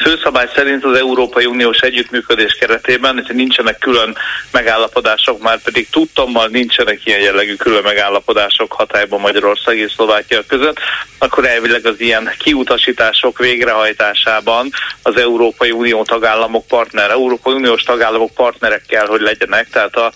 főszabály 0.04 0.50
szerint 0.56 0.84
az 0.84 0.98
Európai 0.98 1.46
Uniós 1.46 1.80
együttműködés 1.80 2.54
keretében, 2.54 3.14
hogyha 3.14 3.34
nincsenek 3.34 3.78
külön 3.78 4.16
megállapodások, 4.52 5.42
már 5.42 5.62
pedig 5.62 5.90
tudtommal 5.90 6.48
nincsenek 6.48 7.06
ilyen 7.06 7.20
jellegű 7.20 7.56
külön 7.56 7.84
megállapodások 7.84 8.72
hatályban 8.72 9.20
Magyarország 9.20 9.78
és 9.78 9.92
Szlovákia 9.92 10.46
között, 10.48 10.80
akkor 11.18 11.46
elvileg 11.46 11.86
az 11.86 12.00
ilyen 12.00 12.32
kiutasítások 12.40 13.38
végrehajtásában 13.38 14.70
az 15.02 15.18
Európai 15.18 15.72
Unió 15.72 16.04
tagállamok 16.04 16.68
partner, 16.68 17.10
Európai 17.10 17.54
Uniós 17.54 17.84
tagállamok 17.84 18.34
partnerek 18.34 18.84
kell, 18.88 19.06
hogy 19.06 19.22
legyenek, 19.22 19.70
tehát 19.70 19.96
a 19.96 20.12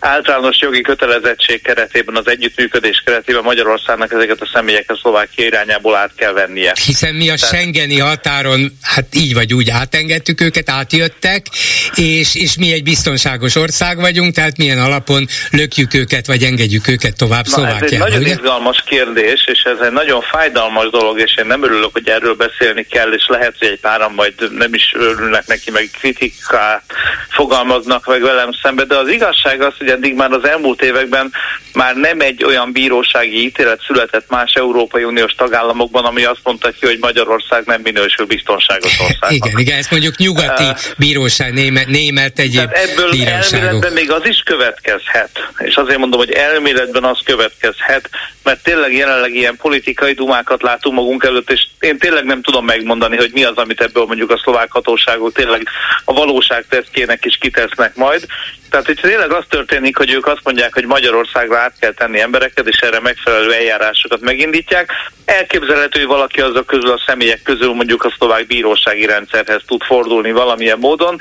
általános 0.00 0.60
jogi 0.60 0.80
kötelezettség 0.80 1.62
keretében, 1.62 2.16
az 2.16 2.28
együttműködés 2.28 3.02
keretében 3.04 3.42
Magyarországnak 3.42 4.12
ezeket 4.12 4.40
a 4.40 4.48
személyeket 4.52 4.96
Szlovákia 4.96 5.46
irányából 5.46 5.96
át 5.96 6.10
kell 6.16 6.32
vennie. 6.32 6.72
Hiszen 6.84 7.14
mi 7.14 7.28
a 7.28 7.34
Tehát... 7.34 7.54
Schengeni 7.54 7.98
határon, 7.98 8.78
hát 8.82 9.06
így 9.14 9.34
vagy 9.34 9.54
úgy 9.54 9.70
átengedtük 9.70 10.40
őket, 10.40 10.70
átjöttek, 10.70 11.46
és, 11.94 12.34
és 12.34 12.56
mi 12.58 12.72
egy 12.72 12.82
biztonságos 12.82 13.54
ország 13.54 14.00
vagyunk, 14.00 14.34
tehát 14.34 14.56
milyen 14.56 14.78
alapon 14.78 15.26
lökjük 15.50 15.94
őket, 15.94 16.26
vagy 16.26 16.42
engedjük 16.42 16.88
őket 16.88 17.16
tovább 17.16 17.44
Na, 17.44 17.50
Szlovákiába. 17.50 17.84
Ez 17.84 17.92
egy 17.92 17.98
nagyon 17.98 18.20
ugye? 18.20 18.30
izgalmas 18.32 18.82
kérdés, 18.86 19.46
és 19.46 19.62
ez 19.62 19.86
egy 19.86 19.92
nagyon 19.92 20.20
fájdalmas 20.20 20.90
dolog, 20.90 21.20
és 21.20 21.36
én 21.36 21.46
nem 21.46 21.62
örülök, 21.62 21.90
hogy 21.92 22.08
erről 22.08 22.34
beszélni 22.34 22.82
kell, 22.82 23.12
és 23.12 23.26
lehet, 23.28 23.54
hogy 23.58 23.68
egy 23.68 23.80
páran 23.80 24.12
majd 24.12 24.34
nem 24.50 24.74
is 24.74 24.94
örülnek 24.96 25.46
neki, 25.46 25.70
meg 25.70 25.90
kritikát 26.00 26.82
fogalmaznak 27.28 28.06
meg 28.06 28.22
velem 28.22 28.50
szembe, 28.62 28.84
de 28.84 28.96
az 28.96 29.08
igazság 29.08 29.60
az, 29.62 29.74
hogy 29.78 29.87
hogy 29.88 29.96
eddig 29.96 30.14
már 30.14 30.30
az 30.30 30.44
elmúlt 30.44 30.82
években 30.82 31.32
már 31.72 31.94
nem 31.94 32.20
egy 32.20 32.44
olyan 32.44 32.72
bírósági 32.72 33.44
ítélet 33.44 33.80
született 33.86 34.24
más 34.28 34.52
Európai 34.52 35.04
Uniós 35.04 35.32
tagállamokban, 35.32 36.04
ami 36.04 36.24
azt 36.24 36.40
mondta 36.42 36.70
ki, 36.70 36.86
hogy 36.86 36.98
Magyarország 37.00 37.64
nem 37.64 37.80
minősül 37.80 38.26
biztonságos 38.26 39.00
országnak. 39.00 39.32
Igen, 39.32 39.58
igen, 39.58 39.78
ezt 39.78 39.90
mondjuk 39.90 40.16
nyugati 40.16 40.64
uh, 40.64 40.76
bíróság, 40.98 41.52
német, 41.52 41.86
német 41.86 42.38
egyéb 42.38 42.70
Tehát 42.70 42.88
ebből 42.88 43.10
bíróságok. 43.10 43.52
elméletben 43.52 43.92
még 43.92 44.10
az 44.10 44.26
is 44.26 44.42
következhet, 44.44 45.30
és 45.58 45.74
azért 45.74 45.98
mondom, 45.98 46.18
hogy 46.18 46.30
elméletben 46.30 47.04
az 47.04 47.18
következhet, 47.24 48.10
mert 48.42 48.62
tényleg 48.62 48.92
jelenleg 48.92 49.34
ilyen 49.34 49.56
politikai 49.56 50.12
dumákat 50.12 50.62
látunk 50.62 50.94
magunk 50.94 51.24
előtt, 51.24 51.50
és 51.50 51.66
én 51.80 51.98
tényleg 51.98 52.24
nem 52.24 52.42
tudom 52.42 52.64
megmondani, 52.64 53.16
hogy 53.16 53.30
mi 53.32 53.44
az, 53.44 53.56
amit 53.56 53.80
ebből 53.80 54.04
mondjuk 54.04 54.30
a 54.30 54.40
szlovák 54.42 54.72
hatóságok 54.72 55.32
tényleg 55.32 55.68
a 56.04 56.12
valóság 56.12 56.64
tesztjének 56.68 57.24
is 57.24 57.36
kitesznek 57.40 57.96
majd. 57.96 58.26
Tehát 58.70 58.88
itt 58.88 59.00
tényleg 59.00 59.32
az 59.32 59.44
történik, 59.48 59.96
hogy 59.96 60.12
ők 60.12 60.26
azt 60.26 60.44
mondják, 60.44 60.74
hogy 60.74 60.86
Magyarországra 60.86 61.58
át 61.58 61.74
kell 61.80 61.92
tenni 61.92 62.20
embereket, 62.20 62.66
és 62.66 62.78
erre 62.78 63.00
megfelelő 63.00 63.52
eljárásokat 63.52 64.20
megindítják. 64.20 64.90
Elképzelhető, 65.24 65.98
hogy 65.98 66.08
valaki 66.08 66.40
azok 66.40 66.66
közül 66.66 66.90
a 66.90 67.02
személyek 67.06 67.42
közül 67.42 67.72
mondjuk 67.72 68.04
a 68.04 68.14
szlovák 68.18 68.46
bírósági 68.46 69.06
rendszerhez 69.06 69.62
tud 69.66 69.82
fordulni 69.82 70.32
valamilyen 70.32 70.78
módon, 70.78 71.20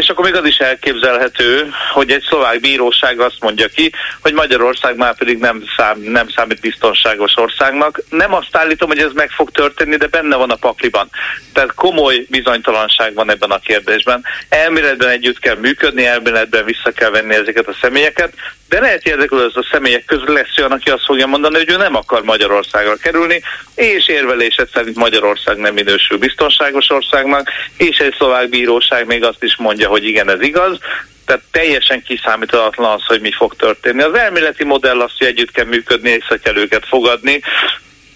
és 0.00 0.08
akkor 0.08 0.24
még 0.24 0.34
az 0.34 0.44
is 0.44 0.58
elképzelhető, 0.58 1.70
hogy 1.92 2.10
egy 2.10 2.24
szlovák 2.28 2.60
bíróság 2.60 3.20
azt 3.20 3.40
mondja 3.40 3.68
ki, 3.68 3.92
hogy 4.20 4.32
Magyarország 4.32 4.96
már 4.96 5.16
pedig 5.16 5.38
nem, 5.38 5.64
szám, 5.76 6.00
nem 6.00 6.28
számít 6.28 6.60
biztonságos 6.60 7.36
országnak. 7.36 8.02
Nem 8.10 8.34
azt 8.34 8.56
állítom, 8.56 8.88
hogy 8.88 8.98
ez 8.98 9.12
meg 9.14 9.30
fog 9.30 9.50
történni, 9.50 9.96
de 9.96 10.06
benne 10.06 10.36
van 10.36 10.50
a 10.50 10.54
pakliban. 10.54 11.10
Tehát 11.52 11.74
komoly 11.74 12.26
bizonytalanság 12.28 13.14
van 13.14 13.30
ebben 13.30 13.50
a 13.50 13.58
kérdésben. 13.58 14.24
Elméletben 14.48 15.08
együtt 15.08 15.38
kell 15.38 15.56
működni, 15.56 16.06
elméletben 16.06 16.64
vissza 16.64 16.90
kell 16.90 17.10
venni 17.10 17.34
ezeket 17.34 17.68
a 17.68 17.76
személyeket, 17.80 18.32
de 18.68 18.80
lehet, 18.80 19.02
hogy 19.02 19.12
ezek 19.12 19.32
a 19.32 19.66
személyek 19.70 20.04
közül 20.04 20.32
lesz 20.32 20.58
olyan, 20.58 20.72
aki 20.72 20.90
azt 20.90 21.04
fogja 21.04 21.26
mondani, 21.26 21.56
hogy 21.56 21.70
ő 21.70 21.76
nem 21.76 21.94
akar 21.94 22.22
Magyarországra 22.22 22.96
kerülni, 22.96 23.42
és 23.74 24.08
érvelésed 24.08 24.68
szerint 24.72 24.96
Magyarország 24.96 25.56
nem 25.56 25.74
minősül 25.74 26.18
biztonságos 26.18 26.90
országnak, 26.90 27.50
és 27.76 27.98
egy 27.98 28.14
szlovák 28.16 28.48
bíróság 28.48 29.06
még 29.06 29.24
azt 29.24 29.42
is 29.42 29.56
mondja, 29.56 29.85
hogy 29.86 30.04
igen, 30.04 30.30
ez 30.30 30.40
igaz, 30.40 30.78
tehát 31.26 31.42
teljesen 31.50 32.02
kiszámíthatatlan 32.02 32.92
az, 32.92 33.04
hogy 33.06 33.20
mi 33.20 33.32
fog 33.32 33.56
történni. 33.56 34.02
Az 34.02 34.14
elméleti 34.14 34.64
modell 34.64 35.00
azt, 35.00 35.14
hogy 35.18 35.26
együtt 35.26 35.50
kell 35.50 35.64
működni, 35.64 36.10
és 36.10 36.38
kell 36.42 36.56
őket 36.56 36.86
fogadni, 36.86 37.42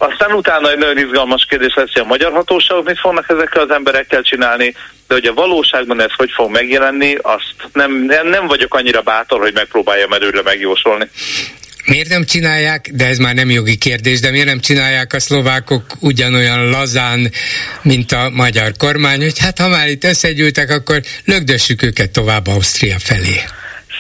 aztán 0.03 0.33
utána 0.33 0.71
egy 0.71 0.79
nagyon 0.79 0.99
izgalmas 0.99 1.45
kérdés 1.49 1.75
lesz, 1.75 1.93
hogy 1.93 2.03
a 2.03 2.07
magyar 2.07 2.33
hatóságok 2.33 2.85
mit 2.85 2.99
fognak 2.99 3.29
ezekkel 3.29 3.63
az 3.63 3.71
emberekkel 3.71 4.23
csinálni, 4.23 4.75
de 5.09 5.15
hogy 5.15 5.27
a 5.27 5.35
valóságban 5.35 6.01
ez 6.01 6.13
hogy 6.17 6.31
fog 6.31 6.51
megjelenni, 6.51 7.17
azt 7.23 7.55
nem, 7.73 7.93
nem 8.25 8.47
vagyok 8.47 8.75
annyira 8.75 9.01
bátor, 9.01 9.41
hogy 9.41 9.55
megpróbáljam 9.55 10.13
előre 10.13 10.43
megjósolni. 10.43 11.11
Miért 11.87 12.09
nem 12.09 12.25
csinálják, 12.25 12.91
de 12.93 13.07
ez 13.07 13.19
már 13.19 13.35
nem 13.35 13.51
jogi 13.51 13.77
kérdés, 13.77 14.21
de 14.21 14.31
miért 14.31 14.47
nem 14.47 14.61
csinálják 14.61 15.13
a 15.13 15.21
szlovákok 15.21 15.83
ugyanolyan 16.01 16.71
lazán, 16.71 17.31
mint 17.83 18.13
a 18.13 18.31
magyar 18.33 18.73
kormány, 18.79 19.21
hogy 19.21 19.39
hát 19.39 19.59
ha 19.59 19.69
már 19.69 19.89
itt 19.89 20.05
összegyűltek, 20.05 20.71
akkor 20.71 21.01
lögdössük 21.25 21.83
őket 21.83 22.11
tovább 22.11 22.47
Ausztria 22.47 22.99
felé. 22.99 23.41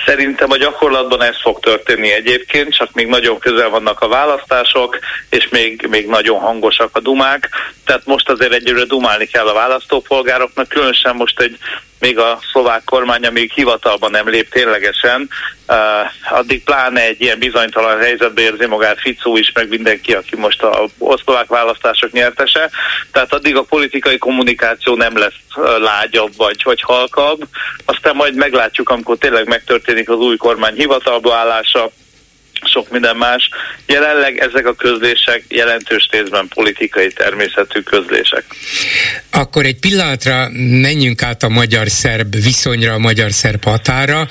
Szerintem 0.06 0.50
a 0.50 0.56
gyakorlatban 0.56 1.22
ez 1.22 1.40
fog 1.42 1.60
történni 1.60 2.12
egyébként, 2.12 2.74
csak 2.74 2.92
még 2.92 3.06
nagyon 3.06 3.38
közel 3.38 3.68
vannak 3.68 4.00
a 4.00 4.08
választások, 4.08 4.98
és 5.30 5.48
még, 5.50 5.86
még 5.90 6.06
nagyon 6.06 6.40
hangosak 6.40 6.96
a 6.96 7.00
dumák. 7.00 7.48
Tehát 7.84 8.02
most 8.04 8.28
azért 8.28 8.52
egyőre 8.52 8.84
dumálni 8.84 9.26
kell 9.26 9.46
a 9.46 9.54
választópolgároknak, 9.54 10.68
különösen 10.68 11.16
most 11.16 11.40
egy 11.40 11.58
még 12.00 12.18
a 12.18 12.38
szlovák 12.52 12.84
kormány, 12.84 13.26
amíg 13.26 13.52
hivatalban 13.52 14.10
nem 14.10 14.28
lép 14.28 14.50
ténylegesen, 14.50 15.28
addig 16.30 16.64
pláne 16.64 17.00
egy 17.00 17.20
ilyen 17.20 17.38
bizonytalan 17.38 17.98
helyzetbe 17.98 18.40
érzi 18.40 18.66
magát 18.66 19.00
Ficó 19.00 19.36
is, 19.36 19.52
meg 19.54 19.68
mindenki, 19.68 20.12
aki 20.12 20.36
most 20.36 20.62
a 20.62 20.86
oszlovák 20.98 21.48
választások 21.48 22.12
nyertese. 22.12 22.70
Tehát 23.12 23.32
addig 23.32 23.56
a 23.56 23.62
politikai 23.62 24.18
kommunikáció 24.18 24.96
nem 24.96 25.18
lesz 25.18 25.40
lágyabb 25.78 26.32
vagy, 26.36 26.62
vagy 26.62 26.80
halkabb. 26.80 27.42
Aztán 27.84 28.16
majd 28.16 28.34
meglátjuk, 28.34 28.88
amikor 28.88 29.16
tényleg 29.18 29.48
megtörténik 29.48 30.08
az 30.08 30.18
új 30.18 30.36
kormány 30.36 30.74
hivatalba 30.74 31.34
állása, 31.34 31.90
sok 32.64 32.90
minden 32.90 33.16
más. 33.16 33.49
Jelenleg 33.87 34.38
ezek 34.38 34.66
a 34.66 34.75
közlések 34.75 35.44
jelentős 35.49 36.09
részben 36.11 36.49
politikai 36.49 37.12
természetű 37.12 37.81
közlések. 37.81 38.44
Akkor 39.31 39.64
egy 39.64 39.79
pillanatra 39.79 40.49
menjünk 40.81 41.23
át 41.23 41.42
a 41.42 41.49
magyar-szerb 41.49 42.35
viszonyra, 42.42 42.92
a 42.92 42.99
magyar-szerb 42.99 43.64
határa. 43.64 44.29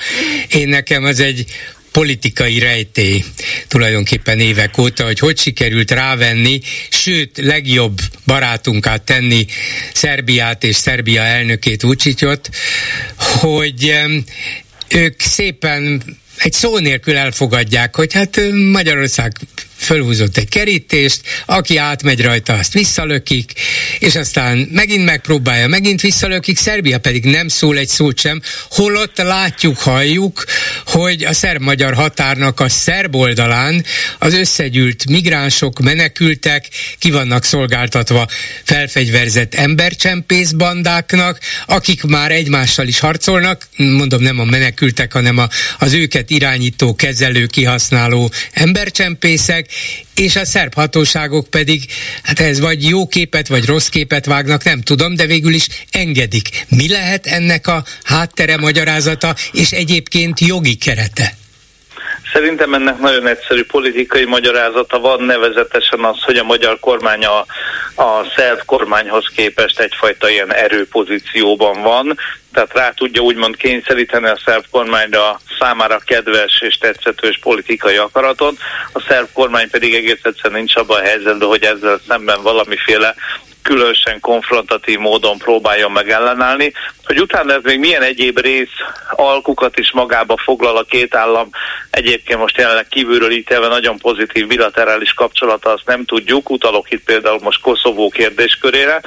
Én 0.48 0.68
nekem 0.68 1.04
az 1.04 1.20
egy 1.20 1.44
politikai 1.92 2.58
rejtély 2.58 3.24
tulajdonképpen 3.68 4.40
évek 4.40 4.78
óta, 4.78 5.04
hogy 5.04 5.18
hogy 5.18 5.38
sikerült 5.38 5.90
rávenni, 5.90 6.60
sőt 6.88 7.38
legjobb 7.38 7.98
barátunkat 8.26 9.02
tenni 9.02 9.46
Szerbiát 9.92 10.64
és 10.64 10.76
Szerbia 10.76 11.22
elnökét 11.22 11.82
Vucicot, 11.82 12.48
hogy 13.16 13.94
ők 14.88 15.20
szépen 15.20 16.02
egy 16.42 16.52
szó 16.52 16.78
nélkül 16.78 17.16
elfogadják, 17.16 17.96
hogy 17.96 18.12
hát 18.12 18.40
Magyarország 18.72 19.32
fölhúzott 19.80 20.36
egy 20.36 20.48
kerítést, 20.48 21.20
aki 21.46 21.76
átmegy 21.76 22.22
rajta, 22.22 22.52
azt 22.52 22.72
visszalökik, 22.72 23.52
és 23.98 24.16
aztán 24.16 24.68
megint 24.72 25.04
megpróbálja, 25.04 25.68
megint 25.68 26.00
visszalökik, 26.00 26.58
Szerbia 26.58 26.98
pedig 26.98 27.24
nem 27.24 27.48
szól 27.48 27.78
egy 27.78 27.88
szót 27.88 28.18
sem, 28.18 28.42
holott 28.70 29.16
látjuk, 29.16 29.78
halljuk, 29.78 30.44
hogy 30.86 31.24
a 31.24 31.32
szerb-magyar 31.32 31.94
határnak 31.94 32.60
a 32.60 32.68
szerb 32.68 33.14
oldalán 33.14 33.84
az 34.18 34.34
összegyűlt 34.34 35.08
migránsok, 35.08 35.78
menekültek 35.78 36.68
ki 36.98 37.10
vannak 37.10 37.44
szolgáltatva 37.44 38.28
felfegyverzett 38.64 39.54
embercsempész 39.54 40.50
bandáknak, 40.50 41.38
akik 41.66 42.02
már 42.02 42.32
egymással 42.32 42.86
is 42.86 42.98
harcolnak, 42.98 43.68
mondom 43.76 44.22
nem 44.22 44.38
a 44.38 44.44
menekültek, 44.44 45.12
hanem 45.12 45.38
a, 45.38 45.48
az 45.78 45.92
őket 45.92 46.30
irányító, 46.30 46.94
kezelő, 46.94 47.46
kihasználó 47.46 48.32
embercsempészek, 48.52 49.69
és 50.14 50.36
a 50.36 50.44
szerb 50.44 50.74
hatóságok 50.74 51.50
pedig, 51.50 51.84
hát 52.22 52.40
ez 52.40 52.60
vagy 52.60 52.88
jó 52.88 53.06
képet, 53.06 53.48
vagy 53.48 53.64
rossz 53.64 53.88
képet 53.88 54.26
vágnak, 54.26 54.64
nem 54.64 54.80
tudom, 54.80 55.14
de 55.14 55.26
végül 55.26 55.54
is 55.54 55.66
engedik. 55.90 56.66
Mi 56.68 56.88
lehet 56.88 57.26
ennek 57.26 57.66
a 57.66 57.84
háttere 58.02 58.56
magyarázata, 58.56 59.36
és 59.52 59.70
egyébként 59.70 60.40
jogi 60.40 60.74
kerete? 60.74 61.39
Szerintem 62.32 62.74
ennek 62.74 62.98
nagyon 62.98 63.26
egyszerű 63.26 63.64
politikai 63.64 64.24
magyarázata 64.24 64.98
van, 64.98 65.22
nevezetesen 65.22 66.04
az, 66.04 66.22
hogy 66.22 66.36
a 66.36 66.44
magyar 66.44 66.78
kormány 66.80 67.24
a, 67.24 67.38
a 68.02 68.24
szerb 68.36 68.64
kormányhoz 68.64 69.26
képest 69.34 69.80
egyfajta 69.80 70.28
ilyen 70.28 70.54
erőpozícióban 70.54 71.82
van, 71.82 72.18
tehát 72.52 72.72
rá 72.72 72.90
tudja 72.90 73.22
úgymond 73.22 73.56
kényszeríteni 73.56 74.26
a 74.26 74.40
szerb 74.44 74.64
kormányra 74.70 75.40
számára 75.58 75.98
kedves 75.98 76.60
és 76.60 76.78
tetszetős 76.78 77.38
politikai 77.42 77.96
akaratot, 77.96 78.56
a 78.92 79.00
szerb 79.08 79.28
kormány 79.32 79.70
pedig 79.70 79.94
egész 79.94 80.20
egyszerűen 80.22 80.58
nincs 80.60 80.76
abban 80.76 81.00
a 81.00 81.04
helyzetben, 81.04 81.48
hogy 81.48 81.62
ezzel 81.62 82.00
szemben 82.08 82.42
valamiféle 82.42 83.14
különösen 83.62 84.20
konfrontatív 84.20 84.98
módon 84.98 85.38
próbáljon 85.38 85.92
meg 85.92 86.10
ellenállni. 86.10 86.72
Hogy 87.04 87.20
utána 87.20 87.52
ez 87.52 87.62
még 87.62 87.78
milyen 87.78 88.02
egyéb 88.02 88.40
rész 88.40 88.76
alkukat 89.10 89.78
is 89.78 89.92
magába 89.92 90.36
foglal 90.36 90.76
a 90.76 90.82
két 90.82 91.14
állam, 91.14 91.50
egyébként 91.90 92.38
most 92.38 92.56
jelenleg 92.56 92.88
kívülről 92.88 93.30
ítélve 93.30 93.68
nagyon 93.68 93.98
pozitív 93.98 94.46
bilaterális 94.46 95.12
kapcsolata, 95.12 95.72
azt 95.72 95.86
nem 95.86 96.04
tudjuk, 96.04 96.50
utalok 96.50 96.90
itt 96.90 97.04
például 97.04 97.38
most 97.42 97.60
Koszovó 97.60 98.08
kérdéskörére, 98.08 99.00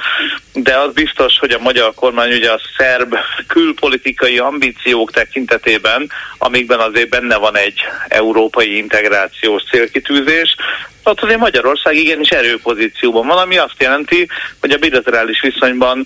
de 0.52 0.78
az 0.78 0.92
biztos, 0.92 1.38
hogy 1.38 1.50
a 1.50 1.58
magyar 1.58 1.94
kormány 1.94 2.32
ugye 2.32 2.50
a 2.50 2.60
szerb 2.76 3.14
külpolitikai 3.46 4.38
ambíciók 4.38 5.10
tekintetében, 5.10 6.10
amikben 6.38 6.78
azért 6.78 7.08
benne 7.08 7.36
van 7.36 7.56
egy 7.56 7.80
európai 8.08 8.76
integrációs 8.76 9.62
célkitűzés, 9.70 10.56
ott 11.04 11.20
azért 11.20 11.38
Magyarország 11.38 11.96
igenis 11.96 12.28
erőpozícióban 12.28 13.26
van, 13.26 13.38
ami 13.38 13.56
azt 13.56 13.78
jelenti, 13.78 14.28
hogy 14.60 14.70
a 14.70 14.78
bilaterális 14.78 15.40
viszonyban 15.40 16.04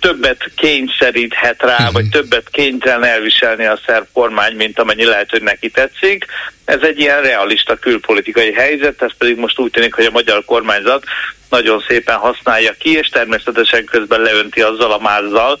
többet 0.00 0.50
kényszeríthet 0.56 1.62
rá, 1.62 1.76
uh-huh. 1.76 1.92
vagy 1.92 2.08
többet 2.08 2.48
kénytelen 2.50 3.04
elviselni 3.04 3.64
a 3.66 3.78
szerb 3.86 4.06
kormány, 4.12 4.56
mint 4.56 4.78
amennyi 4.78 5.04
lehet, 5.04 5.30
hogy 5.30 5.42
neki 5.42 5.70
tetszik. 5.70 6.26
Ez 6.64 6.80
egy 6.80 6.98
ilyen 6.98 7.22
realista 7.22 7.76
külpolitikai 7.76 8.52
helyzet, 8.52 9.02
ez 9.02 9.16
pedig 9.18 9.36
most 9.36 9.58
úgy 9.58 9.70
tűnik, 9.70 9.94
hogy 9.94 10.04
a 10.04 10.10
magyar 10.10 10.44
kormányzat 10.44 11.04
nagyon 11.50 11.84
szépen 11.88 12.16
használja 12.16 12.72
ki, 12.78 12.96
és 12.96 13.08
természetesen 13.08 13.84
közben 13.84 14.20
leönti 14.20 14.60
azzal 14.60 14.92
a 14.92 14.98
mázzal, 14.98 15.58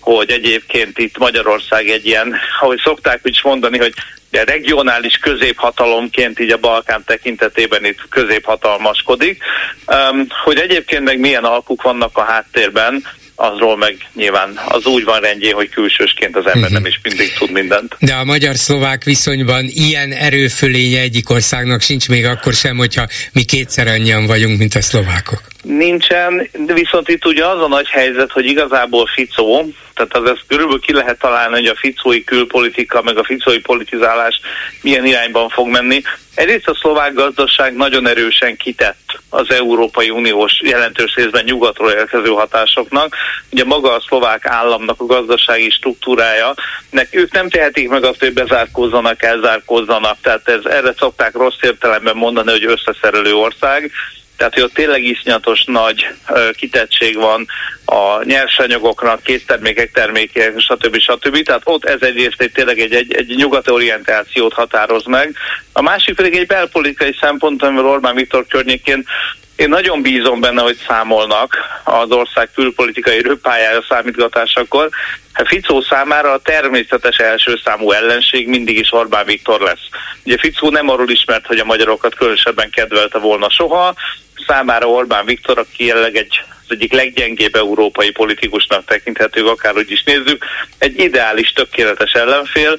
hogy 0.00 0.30
egyébként 0.30 0.98
itt 0.98 1.18
Magyarország 1.18 1.88
egy 1.88 2.06
ilyen, 2.06 2.34
ahogy 2.60 2.80
szokták 2.84 3.20
is 3.22 3.42
mondani, 3.42 3.78
hogy 3.78 3.92
de 4.30 4.44
regionális 4.44 5.16
középhatalomként 5.16 6.40
így 6.40 6.50
a 6.50 6.58
Balkán 6.58 7.02
tekintetében 7.06 7.84
itt 7.84 8.08
középhatalmaskodik. 8.08 9.42
Hogy 10.44 10.58
egyébként 10.58 11.04
meg 11.04 11.18
milyen 11.18 11.44
alkuk 11.44 11.82
vannak 11.82 12.16
a 12.16 12.24
háttérben, 12.24 13.04
azról 13.40 13.76
meg 13.76 13.96
nyilván 14.14 14.60
az 14.68 14.86
úgy 14.86 15.04
van 15.04 15.20
rendjén, 15.20 15.54
hogy 15.54 15.68
külsősként 15.68 16.36
az 16.36 16.46
ember 16.46 16.70
nem 16.70 16.86
is 16.86 17.00
mindig 17.02 17.32
tud 17.38 17.50
mindent. 17.50 17.96
De 17.98 18.14
a 18.14 18.24
magyar-szlovák 18.24 19.04
viszonyban 19.04 19.64
ilyen 19.68 20.12
erőfölénye 20.12 21.00
egyik 21.00 21.30
országnak 21.30 21.80
sincs 21.80 22.08
még 22.08 22.24
akkor 22.24 22.52
sem, 22.52 22.76
hogyha 22.76 23.06
mi 23.32 23.44
kétszer 23.44 23.86
annyian 23.86 24.26
vagyunk, 24.26 24.58
mint 24.58 24.74
a 24.74 24.80
szlovákok. 24.80 25.40
Nincsen, 25.68 26.48
de 26.52 26.72
viszont 26.72 27.08
itt 27.08 27.26
ugye 27.26 27.46
az 27.46 27.62
a 27.62 27.68
nagy 27.68 27.88
helyzet, 27.88 28.32
hogy 28.32 28.46
igazából 28.46 29.06
Ficó, 29.06 29.68
tehát 29.94 30.16
az 30.16 30.30
ezt 30.30 30.44
körülbelül 30.46 30.80
ki 30.80 30.92
lehet 30.92 31.18
találni, 31.18 31.54
hogy 31.54 31.66
a 31.66 31.76
ficói 31.76 32.24
külpolitika, 32.24 33.02
meg 33.02 33.18
a 33.18 33.24
ficói 33.24 33.60
politizálás 33.60 34.40
milyen 34.82 35.06
irányban 35.06 35.48
fog 35.48 35.68
menni. 35.68 36.02
Egyrészt 36.34 36.68
a 36.68 36.74
szlovák 36.74 37.14
gazdaság 37.14 37.76
nagyon 37.76 38.08
erősen 38.08 38.56
kitett 38.56 39.18
az 39.30 39.50
Európai 39.50 40.10
Uniós 40.10 40.60
jelentős 40.62 41.14
részben 41.14 41.44
nyugatról 41.44 41.90
érkező 41.90 42.28
hatásoknak. 42.28 43.14
Ugye 43.52 43.64
maga 43.64 43.94
a 43.94 44.04
szlovák 44.08 44.46
államnak 44.46 45.00
a 45.00 45.06
gazdasági 45.06 45.70
struktúrája, 45.70 46.54
nek 46.90 47.08
ők 47.10 47.32
nem 47.32 47.48
tehetik 47.48 47.88
meg 47.88 48.04
azt, 48.04 48.20
hogy 48.20 48.32
bezárkózzanak, 48.32 49.22
elzárkózzanak, 49.22 50.16
tehát 50.22 50.48
ez, 50.48 50.64
erre 50.64 50.94
szokták 50.98 51.34
rossz 51.34 51.60
értelemben 51.60 52.16
mondani, 52.16 52.50
hogy 52.50 52.64
összeszerelő 52.64 53.34
ország 53.34 53.90
tehát 54.38 54.54
hogy 54.54 54.62
ott 54.62 54.74
tényleg 54.74 55.02
iszonyatos 55.02 55.64
nagy 55.64 56.06
kitettség 56.56 57.16
van 57.16 57.46
a 57.84 58.24
nyersanyagoknak, 58.24 59.22
késztermékek, 59.22 59.92
termékek, 59.92 60.58
stb. 60.58 60.98
stb. 60.98 61.42
Tehát 61.42 61.62
ott 61.64 61.84
ez 61.84 62.02
egyrészt 62.02 62.40
egy, 62.40 62.52
tényleg 62.52 62.78
egy, 62.78 62.94
egy, 62.94 63.14
egy 63.14 63.34
nyugati 63.36 63.70
orientációt 63.70 64.52
határoz 64.52 65.04
meg. 65.04 65.34
A 65.72 65.82
másik 65.82 66.14
pedig 66.14 66.36
egy 66.36 66.46
belpolitikai 66.46 67.16
szempont, 67.20 67.62
amivel 67.62 67.86
Orbán 67.86 68.14
Viktor 68.14 68.46
környékén 68.46 69.04
én 69.58 69.68
nagyon 69.68 70.02
bízom 70.02 70.40
benne, 70.40 70.62
hogy 70.62 70.76
számolnak 70.86 71.56
az 71.84 72.10
ország 72.10 72.50
külpolitikai 72.54 73.22
röppályája 73.22 73.84
számítgatásakor. 73.88 74.88
Hát 75.32 75.46
Ficó 75.46 75.80
számára 75.80 76.32
a 76.32 76.38
természetes 76.38 77.16
első 77.16 77.60
számú 77.64 77.90
ellenség 77.90 78.48
mindig 78.48 78.78
is 78.78 78.92
Orbán 78.92 79.26
Viktor 79.26 79.60
lesz. 79.60 79.88
Ugye 80.24 80.36
Ficó 80.38 80.70
nem 80.70 80.88
arról 80.88 81.10
ismert, 81.10 81.46
hogy 81.46 81.58
a 81.58 81.64
magyarokat 81.64 82.14
különösebben 82.14 82.70
kedvelte 82.70 83.18
volna 83.18 83.50
soha, 83.50 83.94
számára 84.46 84.86
Orbán 84.86 85.24
Viktor, 85.24 85.58
aki 85.58 85.84
jelenleg 85.84 86.16
egy 86.16 86.42
az 86.68 86.74
egyik 86.74 86.92
leggyengébb 86.92 87.54
európai 87.54 88.10
politikusnak 88.10 88.84
tekinthető, 88.84 89.46
akárhogy 89.46 89.90
is 89.90 90.02
nézzük, 90.02 90.44
egy 90.78 90.98
ideális, 90.98 91.52
tökéletes 91.52 92.12
ellenfél, 92.12 92.76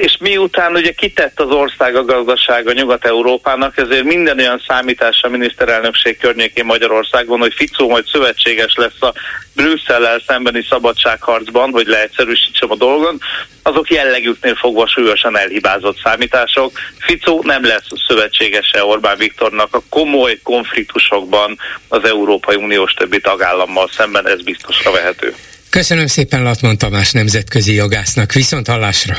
és 0.00 0.16
miután 0.20 0.74
ugye 0.74 0.92
kitett 0.92 1.40
az 1.40 1.50
ország 1.50 1.96
a 1.96 2.04
gazdasága 2.04 2.72
Nyugat-Európának, 2.72 3.76
ezért 3.76 4.04
minden 4.04 4.38
olyan 4.38 4.62
számítás 4.66 5.22
a 5.22 5.28
miniszterelnökség 5.28 6.18
környékén 6.18 6.64
Magyarországon, 6.64 7.38
hogy 7.38 7.54
Ficó 7.54 7.88
majd 7.88 8.06
szövetséges 8.06 8.74
lesz 8.74 9.02
a 9.02 9.12
Brüsszellel 9.54 10.22
szembeni 10.26 10.66
szabadságharcban, 10.68 11.70
hogy 11.70 11.86
leegyszerűsítsem 11.86 12.70
a 12.70 12.76
dolgon, 12.76 13.20
azok 13.62 13.90
jellegüknél 13.90 14.54
fogva 14.54 14.86
súlyosan 14.86 15.38
elhibázott 15.38 15.98
számítások. 16.02 16.72
Ficó 16.98 17.42
nem 17.44 17.64
lesz 17.64 17.86
szövetségese 18.08 18.84
Orbán 18.84 19.16
Viktornak 19.16 19.74
a 19.74 19.82
komoly 19.88 20.38
konfliktusokban 20.42 21.58
az 21.88 22.04
Európai 22.04 22.56
Uniós 22.56 22.92
többi 22.92 23.20
tagállammal 23.20 23.88
szemben, 23.96 24.28
ez 24.28 24.42
biztosra 24.42 24.90
vehető. 24.90 25.34
Köszönöm 25.76 26.06
szépen 26.06 26.42
Latman 26.42 26.78
Tamás 26.78 27.12
nemzetközi 27.12 27.74
jogásznak. 27.74 28.32
Viszont 28.32 28.66
hallásra! 28.66 29.14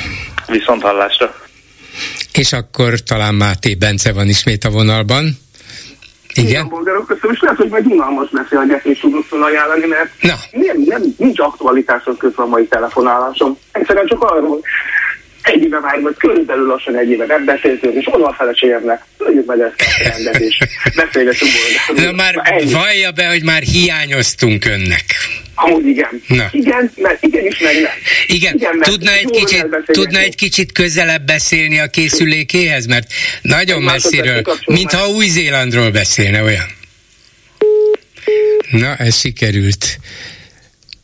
Viszont 0.48 0.82
hallásra! 0.82 1.36
És 2.34 2.54
akkor 2.54 3.00
talán 3.00 3.36
Máté 3.36 3.76
Bence 3.76 4.14
van 4.14 4.28
ismét 4.28 4.64
a 4.64 4.70
vonalban. 4.70 5.38
Igen. 6.34 6.68
bolgárok 6.68 7.08
köszönöm, 7.08 7.32
és 7.32 7.42
lehet, 7.42 7.58
hogy 7.58 7.70
majd 7.70 7.86
unalmas 7.86 8.30
beszélgetést 8.30 9.02
tudok 9.02 9.26
felajánlani, 9.26 9.86
mert 9.86 10.10
Na. 10.22 10.36
nem, 10.52 10.82
nem, 10.86 11.02
nincs 11.18 11.40
aktualitáson 11.40 12.18
közben 12.18 12.46
a 12.46 12.50
mai 12.50 12.68
telefonálásom. 12.68 13.58
Egyszerűen 13.72 14.08
csak 14.08 14.24
arról, 14.24 14.60
egy 15.48 15.64
éve 15.64 15.80
már, 15.80 16.02
vagy 16.02 16.16
körülbelül 16.18 16.66
lassan 16.66 16.98
egy 16.98 17.10
éve 17.10 17.26
nem 17.26 17.46
beszéltünk, 17.46 17.94
és 17.94 18.08
onnan 18.12 18.34
fele 18.34 18.54
se 18.54 18.68
érnek. 18.68 19.02
Tudjuk 19.18 19.46
meg 19.46 19.60
ezt 19.60 19.76
a 20.00 20.04
rendet, 20.04 20.40
és 20.40 20.58
beszélgetünk. 20.96 21.52
Na 21.96 22.12
már 22.12 22.42
ennyi. 22.44 22.72
vallja 22.72 23.12
be, 23.12 23.28
hogy 23.28 23.44
már 23.44 23.62
hiányoztunk 23.62 24.66
önnek. 24.66 25.06
Amúgy 25.56 25.86
igen. 25.86 26.22
Na. 26.28 26.50
Igen, 26.52 26.92
mert 26.96 27.24
igenis 27.24 27.60
meg 27.60 27.74
nem. 27.74 27.92
Igen, 28.28 28.56
mert 28.60 28.90
tudna 28.90 29.12
egy, 29.12 29.30
kicsit, 29.30 29.68
tudna 29.86 30.20
egy 30.20 30.36
kicsit 30.36 30.72
közelebb 30.72 31.26
beszélni 31.26 31.80
a 31.80 31.88
készülékéhez, 31.88 32.86
mert 32.86 33.08
nagyon 33.42 33.82
messziről, 33.82 34.42
mintha 34.66 35.10
Új-Zélandról 35.10 35.92
beszélne 35.92 36.44
olyan. 36.44 36.66
Na, 38.72 38.96
ez 38.96 39.20
sikerült. 39.20 39.98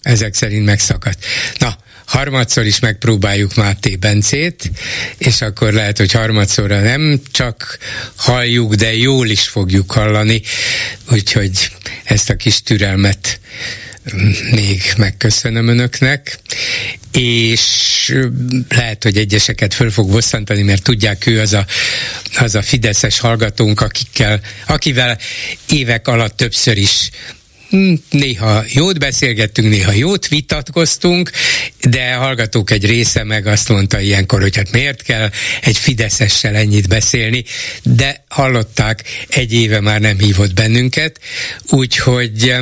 Ezek 0.02 0.34
szerint 0.34 0.66
megszakadt. 0.66 1.26
Na, 1.58 1.76
harmadszor 2.06 2.66
is 2.66 2.80
megpróbáljuk 2.80 3.56
Máté 3.56 3.96
Bencét, 3.96 4.72
és 5.18 5.42
akkor 5.42 5.74
lehet, 5.74 5.98
hogy 5.98 6.12
harmadszorra 6.12 6.80
nem 6.80 7.22
csak 7.32 7.78
halljuk, 8.16 8.74
de 8.74 8.96
jól 8.96 9.30
is 9.30 9.48
fogjuk 9.48 9.92
hallani, 9.92 10.42
úgyhogy 11.12 11.72
ezt 12.04 12.30
a 12.30 12.36
kis 12.36 12.62
türelmet 12.62 13.40
még 14.52 14.82
megköszönöm 14.98 15.68
önöknek, 15.68 16.40
és 17.12 17.62
lehet, 18.70 19.04
hogy 19.04 19.18
egyeseket 19.18 19.74
föl 19.74 19.92
fog 19.92 20.12
bosszantani, 20.12 20.62
mert 20.62 20.84
tudják, 20.84 21.26
ő 21.26 21.40
az 21.40 21.54
a, 21.54 21.66
az 22.36 22.56
a 22.56 22.62
fideszes 22.62 23.20
hallgatónk, 23.20 23.82
akikkel, 23.82 24.42
akivel 24.68 25.18
évek 25.70 26.08
alatt 26.08 26.38
többször 26.38 26.78
is 26.78 27.10
néha 28.10 28.64
jót 28.68 29.00
beszélgettünk, 29.00 29.70
néha 29.70 29.92
jót 29.92 30.28
vitatkoztunk, 30.28 31.32
de 31.90 32.14
hallgatók 32.14 32.72
egy 32.72 32.86
része 32.86 33.24
meg 33.24 33.48
azt 33.48 33.70
mondta 33.70 34.00
ilyenkor, 34.00 34.42
hogy 34.42 34.56
hát 34.56 34.72
miért 34.72 35.02
kell 35.02 35.30
egy 35.62 35.78
fideszessel 35.78 36.56
ennyit 36.56 36.88
beszélni, 36.88 37.44
de 37.84 38.24
hallották, 38.30 39.04
egy 39.30 39.54
éve 39.54 39.80
már 39.80 40.00
nem 40.00 40.18
hívott 40.18 40.54
bennünket, 40.54 41.20
úgyhogy 41.70 42.56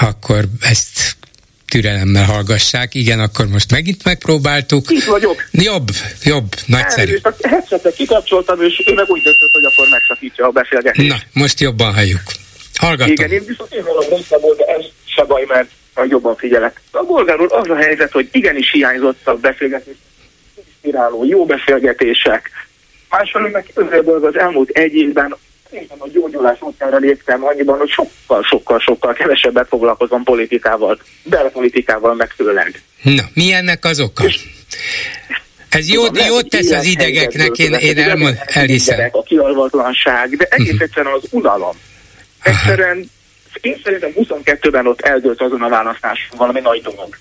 akkor 0.00 0.44
ezt 0.60 1.16
türelemmel 1.70 2.24
hallgassák. 2.24 2.94
Igen, 2.94 3.20
akkor 3.20 3.48
most 3.48 3.70
megint 3.70 4.04
megpróbáltuk. 4.04 4.90
Itt 4.90 5.04
vagyok. 5.04 5.48
Jobb, 5.50 5.90
jobb, 6.24 6.54
nagyszerű. 6.66 7.12
Elnézést, 7.12 7.26
a 7.26 7.48
headsetet 7.48 7.94
kikapcsoltam, 7.94 8.62
és 8.62 8.82
ő 8.86 8.94
meg 8.94 9.08
úgy 9.08 9.22
döntött, 9.22 9.52
hogy 9.52 9.64
akkor 9.64 9.88
megszakítja 9.88 10.46
a 10.46 10.50
beszélgetést. 10.50 11.08
Na, 11.08 11.16
most 11.32 11.60
jobban 11.60 11.94
halljuk. 11.94 12.22
Hallgatom. 12.80 13.12
Igen, 13.12 13.30
én 13.30 13.44
viszont 13.46 13.72
én 13.72 13.84
valami 13.84 14.08
rosszabbul, 14.08 14.54
de 14.54 14.64
ez 14.64 14.84
se 15.04 15.24
baj, 15.24 15.44
mert 15.48 15.70
jobban 16.08 16.36
figyelek. 16.36 16.80
A 16.90 17.02
bolgárul 17.02 17.46
az 17.46 17.68
a 17.68 17.76
helyzet, 17.76 18.12
hogy 18.12 18.28
igenis 18.32 18.70
hiányzott 18.70 19.26
a 19.26 19.34
beszélgetés, 19.34 19.94
inspiráló, 20.56 21.24
jó 21.24 21.44
beszélgetések. 21.44 22.50
Másfelől 23.10 23.50
meg 23.50 23.66
közelből 23.74 24.26
az 24.26 24.38
elmúlt 24.38 24.68
egy 24.68 24.94
évben 24.94 25.36
éppen 25.70 25.98
a 25.98 26.08
gyógyulás 26.08 26.60
útjára 26.60 26.96
léptem 26.96 27.44
annyiban, 27.44 27.78
hogy 27.78 27.88
sokkal, 27.88 28.42
sokkal, 28.42 28.78
sokkal 28.78 29.12
kevesebbet 29.12 29.66
foglalkozom 29.68 30.22
politikával, 30.22 31.00
belpolitikával 31.22 32.14
meg 32.14 32.30
főleg. 32.30 32.82
Na, 33.02 33.22
mi 33.34 33.52
ennek 33.52 33.84
az 33.84 34.00
oka? 34.00 34.24
Ez 35.68 35.88
jót, 35.88 36.06
Tudom, 36.06 36.26
jót 36.26 36.48
tesz 36.48 36.70
az 36.70 36.84
idegeknek, 36.84 37.58
én, 37.58 37.72
én 37.72 37.98
elmond, 37.98 38.38
elhiszem. 38.46 39.08
A 39.12 39.22
kialvatlanság, 39.22 40.36
de 40.36 40.46
egész 40.50 40.80
egyszerűen 40.80 41.14
az 41.14 41.22
unalom. 41.30 41.76
Egyszerűen, 42.42 43.10
én 43.60 43.80
szerintem 43.84 44.12
22-ben 44.14 44.86
ott 44.86 45.00
eldőlt 45.00 45.40
azon 45.40 45.62
a 45.62 45.68
választáson 45.68 46.38
valami 46.38 46.60
nagy 46.60 46.82
dolog. 46.82 47.16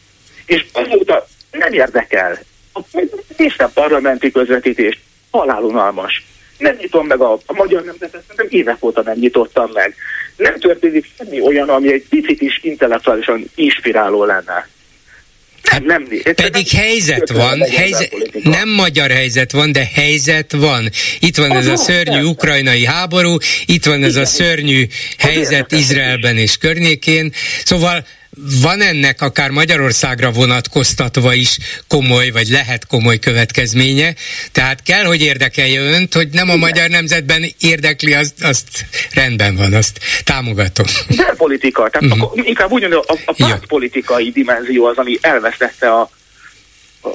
És 0.46 0.66
azóta 0.74 1.28
nem 1.52 1.74
érdekel. 1.74 2.40
Néztem 3.38 3.72
parlamenti 3.74 4.32
közvetítést, 4.32 5.00
halálunalmas. 5.32 6.26
Nem 6.58 6.76
nyitom 6.76 7.08
meg 7.08 7.22
a, 7.22 7.34
a 7.46 7.54
magyar 7.54 7.84
nemzetet, 7.84 8.24
nem 8.36 8.48
évek 8.50 8.84
óta 8.84 9.02
nem 9.02 9.18
nyitottam 9.18 9.72
meg. 9.74 9.96
Nem 10.36 10.60
történik 10.60 11.06
semmi 11.18 11.42
olyan, 11.42 11.70
ami 11.70 11.94
egy 11.94 12.06
picit 12.10 12.42
is 12.42 12.60
intellektuálisan 12.64 13.46
inspiráló 13.56 14.24
lenne. 14.24 14.68
Nem, 15.72 15.84
nem, 15.84 16.08
Pedig 16.36 16.68
nem- 16.72 16.82
helyzet 16.84 17.30
van, 17.30 17.62
helyzet, 17.62 18.16
nem 18.44 18.70
magyar 18.70 19.12
helyzet 19.12 19.52
van, 19.52 19.72
de 19.72 19.90
helyzet 19.94 20.52
van. 20.52 20.90
Itt 21.20 21.38
van 21.38 21.52
ez 21.52 21.68
a 21.68 21.76
szörnyű 21.76 22.22
ukrajnai 22.22 22.86
háború, 22.86 23.38
itt 23.66 23.86
van 23.86 24.04
ez 24.04 24.16
a 24.16 24.26
szörnyű 24.26 24.88
helyzet 25.18 25.72
Izraelben 25.72 26.38
és 26.38 26.58
környékén. 26.58 27.34
Szóval 27.64 28.06
van 28.62 28.82
ennek 28.82 29.22
akár 29.22 29.50
Magyarországra 29.50 30.32
vonatkoztatva 30.32 31.34
is 31.34 31.58
komoly, 31.88 32.30
vagy 32.30 32.48
lehet 32.48 32.88
komoly 32.88 33.20
következménye. 33.20 34.14
Tehát 34.52 34.84
kell, 34.84 35.04
hogy 35.04 35.22
érdekelje 35.22 35.82
önt, 35.82 36.14
hogy 36.14 36.30
nem 36.32 36.50
a 36.50 36.56
magyar 36.56 36.90
nemzetben 36.90 37.46
érdekli, 37.60 38.14
azt, 38.14 38.44
azt 38.44 38.86
rendben 39.14 39.56
van, 39.56 39.74
azt 39.74 40.00
támogatom. 40.24 40.86
belpolitika, 41.16 41.90
tehát 41.90 42.08
uh-huh. 42.08 42.32
akkor 42.32 42.48
inkább 42.48 42.72
úgy 42.72 42.82
mondom, 42.82 43.02
a, 43.08 43.14
a 43.26 43.34
pártpolitikai 43.38 44.32
dimenzió 44.32 44.86
az, 44.86 44.98
ami 44.98 45.18
elvesztette 45.22 45.90
a, 45.92 46.10
a, 47.02 47.10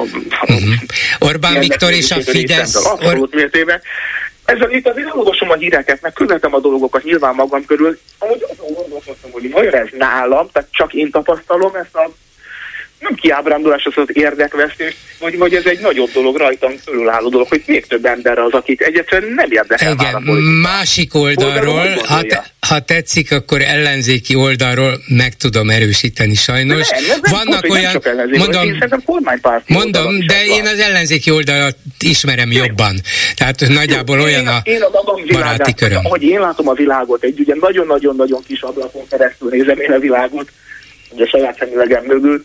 a 0.00 0.06
Uh-huh. 0.48 0.74
Orbán 1.18 1.58
Viktor 1.58 1.92
és 1.92 2.10
a 2.10 2.20
Fidesz. 2.20 2.74
Or- 2.74 3.34
mértében. 3.34 3.80
Ezzel 4.44 4.70
itt 4.70 4.88
azért 4.88 5.06
elolvasom 5.06 5.50
a 5.50 5.54
híreket, 5.54 6.02
meg 6.02 6.12
követem 6.12 6.54
a 6.54 6.60
dolgokat 6.60 7.02
nyilván 7.02 7.34
magam 7.34 7.64
körül. 7.64 7.98
Amúgy 8.18 8.44
azon 8.52 8.74
gondolkoztam, 8.74 9.30
hogy 9.30 9.50
vajon 9.50 9.74
ez 9.74 9.88
nálam, 9.98 10.48
tehát 10.52 10.68
csak 10.72 10.92
én 10.92 11.10
tapasztalom 11.10 11.74
ezt 11.74 11.94
a 11.94 12.10
nem 12.98 13.14
kiábrándulás, 13.14 13.84
az 13.84 13.92
az 13.96 14.16
érdekvesztés, 14.16 14.94
vagy, 15.18 15.38
vagy 15.38 15.54
ez 15.54 15.64
egy 15.64 15.80
nagyobb 15.80 16.10
dolog 16.10 16.36
rajtam 16.36 16.76
fölülálló 16.76 17.28
dolog, 17.28 17.48
hogy 17.48 17.62
még 17.66 17.86
több 17.86 18.04
ember 18.04 18.38
az, 18.38 18.52
akit 18.52 18.80
egyszerűen 18.80 19.32
nem 19.32 19.50
érdekel 19.50 19.94
már 19.94 20.06
a 20.06 20.08
Igen, 20.08 20.22
politika. 20.24 20.50
másik 20.50 21.14
oldalról, 21.14 21.74
Oldalról 21.74 22.22
te, 22.26 22.53
ha 22.68 22.80
tetszik, 22.80 23.32
akkor 23.32 23.62
ellenzéki 23.62 24.34
oldalról 24.34 25.00
meg 25.08 25.36
tudom 25.36 25.70
erősíteni 25.70 26.34
sajnos. 26.34 26.88
Nem, 26.88 27.00
nem, 27.06 27.18
nem, 27.22 27.32
Vannak 27.32 27.60
pont, 27.60 27.62
nem 27.62 27.70
olyan, 27.70 27.92
csak 27.92 28.06
ellenzék, 28.06 28.38
mondom, 28.38 28.68
mondom, 29.66 30.26
de 30.26 30.34
ez 30.34 30.46
én 30.46 30.66
az 30.66 30.78
ellenzéki 30.78 31.30
oldalat 31.30 31.76
ismerem 31.98 32.52
jobban. 32.52 33.00
Tehát 33.34 33.60
nagyjából 33.68 34.18
Én- 34.18 34.24
olyan 34.24 34.46
a 34.46 34.60
én 34.62 34.82
a 34.82 34.88
magam 34.92 35.14
baráti 35.14 35.32
világát, 35.32 35.74
köröm. 35.74 36.04
ahogy 36.04 36.22
én 36.22 36.40
látom 36.40 36.68
a 36.68 36.72
világot, 36.72 37.22
egy 37.24 37.40
ugye 37.40 37.54
nagyon-nagyon-nagyon 37.60 38.42
kis 38.46 38.60
ablakon 38.60 39.08
keresztül 39.08 39.48
nézem 39.50 39.80
én 39.80 39.92
a 39.92 39.98
világot, 39.98 40.48
ugye 41.10 41.26
saját 41.26 41.58
szemüvegem 41.58 42.04
mögül. 42.04 42.44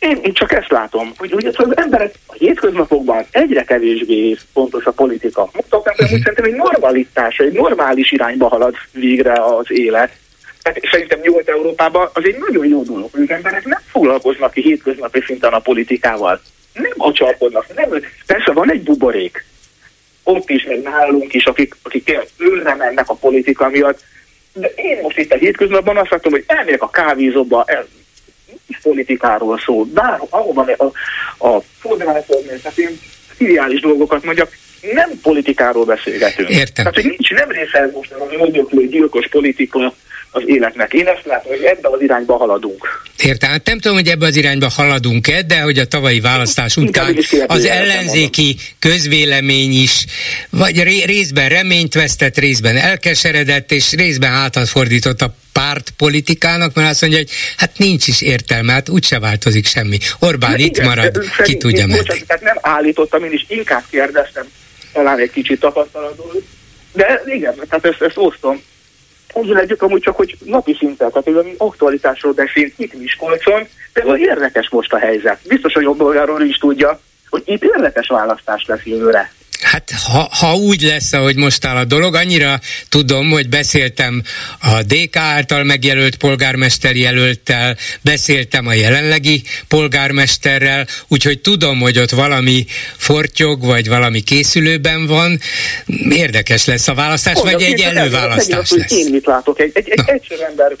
Én, 0.00 0.20
én 0.22 0.32
csak 0.32 0.52
ezt 0.52 0.70
látom, 0.70 1.12
hogy 1.16 1.34
ugye 1.34 1.50
az 1.52 1.76
emberek 1.76 2.14
a 2.26 2.32
hétköznapokban 2.32 3.26
egyre 3.30 3.62
kevésbé 3.62 4.36
fontos 4.52 4.84
a 4.84 4.90
politika. 4.90 5.50
Mondtam, 5.52 5.80
hogy 5.82 5.92
uh-huh. 5.92 6.18
szerintem 6.18 6.44
egy 6.44 6.54
normalitás, 6.54 7.36
egy 7.36 7.52
normális 7.52 8.12
irányba 8.12 8.48
halad 8.48 8.74
végre 8.92 9.32
az 9.32 9.66
élet. 9.68 10.12
Tehát 10.62 10.80
szerintem 10.90 11.20
Nyugat-Európában 11.22 12.08
az 12.12 12.24
egy 12.24 12.36
nagyon 12.38 12.66
jó 12.66 12.82
dolog, 12.82 13.10
hogy 13.12 13.30
emberek 13.30 13.64
nem 13.64 13.80
foglalkoznak 13.90 14.52
ki 14.52 14.60
hétköznapi 14.60 15.20
szinten 15.26 15.52
a 15.52 15.58
politikával. 15.58 16.40
Nem 16.72 16.92
acsarkodnak, 16.96 17.74
nem. 17.74 17.88
Persze 18.26 18.52
van 18.52 18.70
egy 18.70 18.82
buborék, 18.82 19.44
ott 20.22 20.50
is, 20.50 20.64
meg 20.64 20.82
nálunk 20.82 21.34
is, 21.34 21.44
akik, 21.44 21.76
akik 21.82 22.04
tényleg 22.04 22.26
őre 22.36 22.74
mennek 22.74 23.08
a 23.08 23.14
politika 23.14 23.68
miatt. 23.68 24.00
De 24.52 24.72
én 24.76 24.98
most 25.02 25.18
itt 25.18 25.32
a 25.32 25.36
hétköznapban 25.36 25.96
azt 25.96 26.10
látom, 26.10 26.32
hogy 26.32 26.44
elmegyek 26.46 26.82
a 26.82 26.90
kávézóba, 26.90 27.64
el, 27.66 27.86
politikáról 28.82 29.58
szó, 29.64 29.84
bár 29.84 30.20
ahova 30.28 30.66
a, 30.76 30.84
a 31.46 31.62
fodrászon, 31.78 32.42
tehát 32.62 32.78
én 32.78 32.98
triviális 33.36 33.80
dolgokat 33.80 34.24
mondjak, 34.24 34.56
nem 34.92 35.10
politikáról 35.22 35.84
beszélgetünk. 35.84 36.48
Értem. 36.48 36.84
Tehát, 36.84 36.94
hogy 36.94 37.04
nincs, 37.04 37.30
nem 37.30 37.48
része 37.48 37.90
most 37.94 38.12
az 38.12 38.28
ördöklő, 38.40 38.86
gyilkos 38.88 39.28
politika 39.28 39.94
az 40.30 40.42
életnek. 40.46 40.92
Én 40.92 41.06
ezt 41.06 41.24
látom, 41.24 41.52
hogy 41.52 41.62
ebbe 41.64 41.88
az 41.88 42.00
irányba 42.02 42.36
haladunk. 42.36 43.02
Értem, 43.22 43.50
hát 43.50 43.66
nem 43.66 43.78
tudom, 43.78 43.96
hogy 43.96 44.08
ebbe 44.08 44.26
az 44.26 44.36
irányba 44.36 44.68
haladunk-e, 44.68 45.42
de 45.42 45.60
hogy 45.60 45.78
a 45.78 45.84
tavalyi 45.84 46.20
választás 46.20 46.76
után 46.76 47.16
az 47.46 47.64
ellenzéki 47.64 48.56
közvélemény 48.78 49.72
is 49.82 50.04
vagy 50.50 50.82
ré- 50.82 51.04
részben 51.04 51.48
reményt 51.48 51.94
vesztett, 51.94 52.38
részben 52.38 52.76
elkeseredett, 52.76 53.72
és 53.72 53.92
részben 53.92 54.30
hátat 54.30 54.68
fordított 54.68 55.20
a 55.22 55.34
pártpolitikának, 55.52 56.74
mert 56.74 56.90
azt 56.90 57.00
mondja, 57.00 57.18
hogy 57.18 57.30
hát 57.56 57.78
nincs 57.78 58.06
is 58.06 58.20
értelme, 58.22 58.72
hát 58.72 58.88
úgyse 58.88 59.18
változik 59.18 59.66
semmi. 59.66 59.98
Orbán 60.18 60.58
itt 60.58 60.76
Igen, 60.76 60.88
marad, 60.88 61.12
de 61.12 61.20
ki 61.20 61.26
szerint- 61.36 61.58
tudja 61.58 61.86
bocsánat, 61.86 62.26
Tehát 62.26 62.42
nem 62.42 62.58
állítottam, 62.60 63.24
én 63.24 63.32
is 63.32 63.44
inkább 63.48 63.82
kérdeztem, 63.90 64.44
talán 64.92 65.18
egy 65.18 65.30
kicsit 65.30 65.60
tapasztalatból. 65.60 66.32
De 66.92 67.22
igen, 67.26 67.54
tehát 67.68 67.84
ezt, 67.84 68.02
ezt 68.02 68.16
osztom. 68.16 68.62
Azzal 69.32 69.58
együtt 69.58 69.82
amúgy 69.82 70.00
csak, 70.00 70.16
hogy 70.16 70.36
napi 70.44 70.76
szinten, 70.78 71.10
tehát 71.10 71.24
hogy 71.24 71.54
aktualitásról 71.58 72.32
beszél 72.32 72.70
itt 72.76 72.94
Miskolcon, 72.94 73.68
de 73.92 74.02
hogy 74.02 74.20
érdekes 74.20 74.68
most 74.68 74.92
a 74.92 74.98
helyzet. 74.98 75.38
Biztos, 75.48 75.72
hogy 75.72 75.82
jobb 75.82 76.40
is 76.40 76.56
tudja, 76.56 77.00
hogy 77.30 77.42
itt 77.44 77.64
érdekes 77.64 78.08
választás 78.08 78.64
lesz 78.66 78.84
jövőre. 78.84 79.32
Hát 79.60 79.90
ha, 79.90 80.28
ha 80.30 80.54
úgy 80.54 80.82
lesz, 80.82 81.12
ahogy 81.12 81.36
most 81.36 81.64
áll 81.64 81.76
a 81.76 81.84
dolog, 81.84 82.14
annyira 82.14 82.60
tudom, 82.88 83.30
hogy 83.30 83.48
beszéltem 83.48 84.22
a 84.60 84.82
DK 84.82 85.16
által 85.16 85.64
megjelölt 85.64 86.16
polgármester 86.16 86.96
jelölttel, 86.96 87.76
beszéltem 88.00 88.66
a 88.66 88.72
jelenlegi 88.72 89.42
polgármesterrel, 89.68 90.86
úgyhogy 91.08 91.40
tudom, 91.40 91.80
hogy 91.80 91.98
ott 91.98 92.10
valami 92.10 92.66
fortyog, 92.96 93.64
vagy 93.64 93.88
valami 93.88 94.20
készülőben 94.20 95.06
van. 95.06 95.40
Érdekes 96.10 96.66
lesz 96.66 96.88
a 96.88 96.94
választás, 96.94 97.34
Mondja, 97.34 97.58
vagy 97.58 97.66
egy 97.66 97.80
előválasztás 97.80 98.70
lesz? 98.70 98.90
Én 98.92 99.10
mit 99.10 99.26
látok? 99.26 99.60
Egy, 99.60 99.70
egy, 99.74 99.88
egy 99.88 100.02
egyszerű 100.06 100.42
ember, 100.42 100.76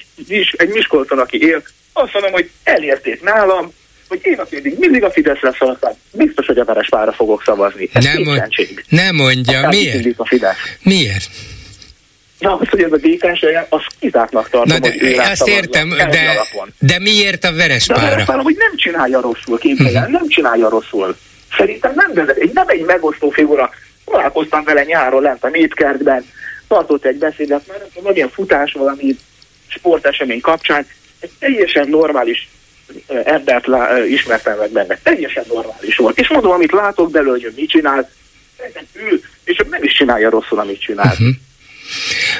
egy 0.56 0.68
Miskolton, 0.68 1.18
aki 1.18 1.38
él, 1.40 1.62
azt 1.92 2.12
mondom, 2.12 2.32
hogy 2.32 2.50
elérték 2.62 3.22
nálam, 3.22 3.72
hogy 4.10 4.20
én 4.22 4.38
a 4.38 4.44
pedig 4.44 4.78
mindig 4.78 5.04
a 5.04 5.10
Fideszre 5.10 5.52
szavaztam. 5.58 5.92
Biztos, 6.12 6.46
hogy 6.46 6.58
a 6.58 6.64
Verespára 6.64 7.12
fogok 7.12 7.42
szavazni. 7.44 7.88
Ez 7.92 8.04
nem, 8.04 8.22
mond, 8.22 8.42
nem 8.88 9.14
mondja, 9.14 9.58
Akár 9.58 9.70
miért? 9.70 10.06
A 10.16 10.26
Fidesz. 10.26 10.56
Miért? 10.82 11.28
Na, 12.38 12.56
azt, 12.56 12.70
hogy 12.70 12.82
ez 12.82 12.92
a 12.92 12.96
DK-s 12.96 13.44
az 13.68 13.82
kizártnak 13.98 14.50
tartom, 14.50 14.78
Na 14.78 14.88
de, 14.88 14.94
hogy 15.00 15.18
azt 15.18 15.48
értem, 15.48 15.88
de, 15.88 16.46
de 16.78 16.98
miért 16.98 17.44
a 17.44 17.52
Verespára? 17.52 18.00
De 18.00 18.06
a 18.06 18.10
Verespára, 18.10 18.42
hogy 18.42 18.56
nem 18.58 18.76
csinálja 18.76 19.20
rosszul, 19.20 19.58
képzeljen, 19.58 20.02
uh-huh. 20.02 20.18
nem 20.18 20.28
csinálja 20.28 20.68
rosszul. 20.68 21.16
Szerintem 21.56 21.92
nem 21.94 22.12
vezet, 22.14 22.36
egy, 22.36 22.50
nem 22.52 22.68
egy 22.68 22.84
megosztó 22.84 23.30
figura. 23.30 23.70
Találkoztam 24.04 24.64
vele 24.64 24.82
nyáron 24.84 25.22
lent 25.22 25.44
a 25.44 25.48
Métkertben, 25.48 26.24
tartott 26.68 27.04
egy 27.04 27.16
beszédet, 27.16 27.66
mert 27.66 27.78
nem 27.78 27.88
tudom, 27.88 28.02
valamilyen 28.02 28.30
futás, 28.30 28.72
valami 28.72 29.16
sportesemény 29.68 30.40
kapcsán, 30.40 30.86
egy 31.20 31.30
teljesen 31.38 31.88
normális 31.88 32.48
embert 33.24 33.66
lá, 33.66 34.04
ismertem 34.06 34.58
meg 34.58 34.70
benne. 34.70 34.98
Teljesen 35.02 35.44
normális 35.48 35.96
volt. 35.96 36.18
És 36.18 36.28
mondom, 36.28 36.50
amit 36.50 36.72
látok 36.72 37.10
belőle, 37.10 37.38
hogy 37.42 37.52
mit 37.56 37.70
csinál, 37.70 38.10
ő, 38.92 39.22
és 39.44 39.62
nem 39.70 39.82
is 39.82 39.92
csinálja 39.92 40.30
rosszul, 40.30 40.58
amit 40.58 40.80
csinál. 40.80 41.12
Uh-huh. 41.12 41.28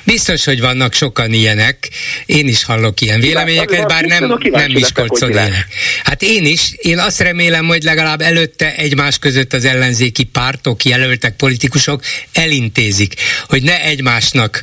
Biztos, 0.05 0.45
hogy 0.45 0.61
vannak 0.61 0.95
sokan 0.95 1.33
ilyenek. 1.33 1.89
Én 2.27 2.49
is 2.49 2.65
hallok 2.65 3.01
ilyen 3.01 3.21
véleményeket, 3.21 3.87
bár 3.87 4.05
nem, 4.05 4.39
nem 4.43 4.71
Miskolcon 4.71 5.31
élek. 5.31 5.67
Hát 6.05 6.23
én 6.23 6.47
is. 6.47 6.73
Én 6.77 6.99
azt 6.99 7.21
remélem, 7.21 7.67
hogy 7.67 7.83
legalább 7.83 8.21
előtte 8.21 8.77
egymás 8.77 9.19
között 9.19 9.53
az 9.53 9.65
ellenzéki 9.65 10.25
pártok, 10.25 10.85
jelöltek, 10.85 11.37
politikusok 11.37 12.03
elintézik, 12.33 13.15
hogy 13.49 13.63
ne 13.63 13.83
egymásnak 13.83 14.63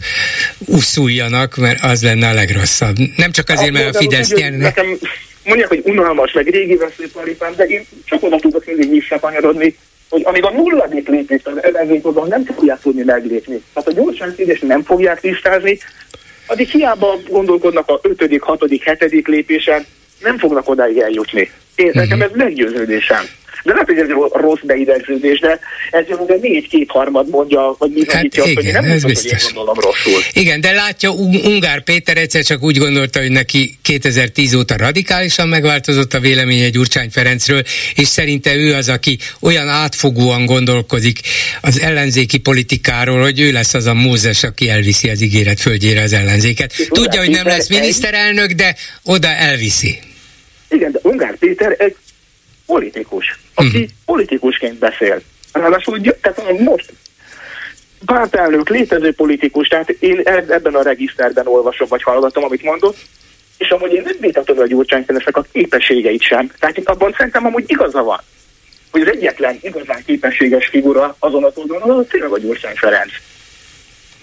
uszuljanak, 0.58 1.56
mert 1.56 1.84
az 1.84 2.04
lenne 2.04 2.28
a 2.28 2.34
legrosszabb. 2.34 2.98
Nem 3.16 3.32
csak 3.32 3.50
azért, 3.50 3.72
mert 3.72 3.96
a 3.96 4.00
Fidesz 4.00 4.34
nyerne. 4.34 4.58
Nekem 4.58 4.98
mondják, 5.48 5.70
hogy 5.70 5.82
unalmas, 5.86 6.32
meg 6.32 6.48
régi 6.48 6.76
veszélyparipám, 6.76 7.54
de 7.56 7.66
én 7.66 7.86
csak 8.06 8.24
oda 8.24 8.38
tudok 8.38 8.66
mindig 8.66 8.90
visszakanyarodni, 8.90 9.78
hogy 10.10 10.22
amíg 10.26 10.44
a 10.44 10.52
nulladik 10.52 11.08
lépést 11.08 11.48
az 11.48 11.64
ellenzékodon 11.64 12.28
nem 12.28 12.46
fogják 12.46 12.80
tudni 12.80 13.04
meglépni. 13.04 13.62
Tehát 13.74 13.90
a 13.90 13.92
gyorsan 13.92 14.36
nem 14.62 14.84
fogják 14.84 15.20
tisztázni, 15.20 15.78
addig 16.48 16.70
hiába 16.70 17.20
gondolkodnak 17.30 17.90
a 17.90 18.00
ötödik, 18.02 18.42
hatodik, 18.42 18.84
hetedik 18.84 19.28
lépésen, 19.28 19.86
nem 20.22 20.38
fognak 20.38 20.70
odáig 20.70 20.98
eljutni. 20.98 21.52
Én, 21.76 21.88
uh-huh. 21.88 22.02
nekem 22.02 22.22
ez 22.22 22.30
meggyőződésem. 22.34 23.24
De 23.68 23.74
lehet, 23.74 23.88
hogy 23.88 23.98
ez 23.98 24.08
rossz 24.32 24.60
beidegződés, 24.64 25.40
de 25.40 25.60
ez 25.92 26.06
ugye 26.20 26.36
négy 26.42 26.68
kétharmad 26.68 27.30
mondja, 27.30 27.76
vagy 27.78 27.92
mi 27.92 28.02
hát 28.08 28.24
igen, 28.24 28.54
hogy 28.56 28.72
nem 28.72 28.84
ez 28.84 29.04
biztos. 29.04 29.32
hogy 29.32 29.42
én 29.50 29.56
gondolom 29.56 29.80
rosszul. 29.80 30.22
Igen, 30.34 30.62
de 30.62 30.72
látja, 30.72 31.10
Ungár 31.44 31.84
Péter 31.84 32.18
egyszer 32.18 32.44
csak 32.44 32.64
úgy 32.64 32.78
gondolta, 32.78 33.20
hogy 33.20 33.32
neki 33.32 33.78
2010 33.82 34.54
óta 34.54 34.78
radikálisan 34.78 35.48
megváltozott 35.48 36.14
a 36.14 36.20
véleménye 36.20 36.70
Gyurcsány 36.70 37.10
Ferencről, 37.10 37.62
és 37.96 38.08
szerinte 38.08 38.56
ő 38.56 38.74
az, 38.74 38.90
aki 38.90 39.18
olyan 39.40 39.68
átfogóan 39.68 40.46
gondolkodik 40.46 41.20
az 41.62 41.82
ellenzéki 41.82 42.38
politikáról, 42.38 43.22
hogy 43.22 43.40
ő 43.40 43.52
lesz 43.52 43.74
az 43.74 43.86
a 43.86 43.94
Mózes, 43.94 44.44
aki 44.44 44.70
elviszi 44.70 45.10
az 45.10 45.22
ígéret 45.22 45.60
földjére 45.60 46.02
az 46.02 46.14
ellenzéket. 46.14 46.74
Tudja, 46.90 47.20
hogy 47.20 47.30
nem 47.30 47.46
lesz 47.46 47.70
miniszterelnök, 47.70 48.52
de 48.52 48.76
oda 49.04 49.28
elviszi. 49.28 50.00
Igen, 50.70 50.92
de 50.92 51.00
Ungár 51.04 51.36
Péter 51.38 51.76
egy 51.78 51.96
politikus, 52.68 53.40
aki 53.54 53.68
uh-huh. 53.68 53.90
politikusként 54.06 54.78
beszél. 54.80 55.22
Ráadásul, 55.52 56.02
tehát 56.22 56.60
most 56.60 56.94
pártelnök, 58.06 58.70
létező 58.70 59.14
politikus, 59.14 59.68
tehát 59.68 59.90
én 59.90 60.22
ebben 60.26 60.76
a 60.76 60.82
regiszterben 60.82 61.48
olvasom, 61.48 61.88
vagy 61.88 62.04
hallgatom, 62.04 62.44
amit 62.44 62.64
mondott, 62.64 62.98
és 63.58 63.70
amúgy 63.70 63.94
én 63.94 64.02
nem 64.06 64.16
vitatom 64.20 64.60
a 64.60 64.66
Gyurcsány 64.66 65.06
a 65.26 65.42
képességeit 65.52 66.22
sem. 66.22 66.52
Tehát 66.60 66.78
itt 66.78 66.90
abban 66.90 67.14
szerintem 67.18 67.46
amúgy 67.46 67.64
igaza 67.68 68.04
van, 68.04 68.20
hogy 68.92 69.02
az 69.02 69.08
egyetlen 69.08 69.58
igazán 69.62 70.04
képességes 70.06 70.68
figura 70.68 71.16
azon 71.20 71.44
a 71.44 71.52
oldalon, 71.56 72.00
az 72.00 72.06
tényleg 72.10 72.32
a 72.32 72.40
Gyurcsány 72.40 72.76
Ferenc. 72.76 73.12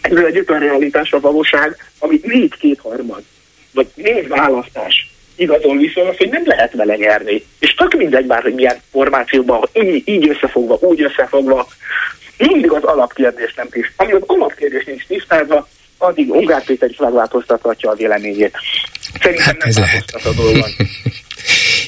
Ez 0.00 0.16
egy 0.16 0.44
olyan 0.48 0.62
realitás 0.62 1.12
a 1.12 1.20
valóság, 1.20 1.76
amit 1.98 2.26
négy 2.26 2.54
kétharmad, 2.59 3.22
vagy 3.72 3.87
négy 3.94 4.28
választás 4.28 5.13
igazon 5.37 5.77
viszont, 5.77 6.16
hogy 6.16 6.29
nem 6.29 6.42
lehet 6.44 6.75
vele 6.75 6.97
nyerni. 6.97 7.44
És 7.59 7.75
tök 7.75 7.94
mindegy 7.94 8.27
már, 8.27 8.42
hogy 8.42 8.55
milyen 8.55 8.81
formációban, 8.90 9.68
így, 9.73 10.03
így 10.09 10.29
összefogva, 10.29 10.79
úgy 10.81 11.03
összefogva, 11.03 11.68
mindig 12.37 12.70
az 12.70 12.83
alapkérdés 12.83 13.55
nem 13.55 13.68
tiszt. 13.68 13.92
Ami 13.97 14.12
az 14.12 14.23
alapkérdés 14.27 14.85
nincs 14.85 15.07
tisztázva, 15.07 15.68
addig 15.99 16.31
Ungár 16.31 16.64
Péter 16.64 16.90
is 16.90 16.97
megváltoztathatja 16.97 17.90
a 17.90 17.94
véleményét. 17.94 18.57
Szerintem 19.20 19.44
hát 19.44 19.59
nem 19.59 19.68
ez 19.68 19.79
változtat 19.79 20.25
a 20.25 20.42
dolgon. 20.42 20.70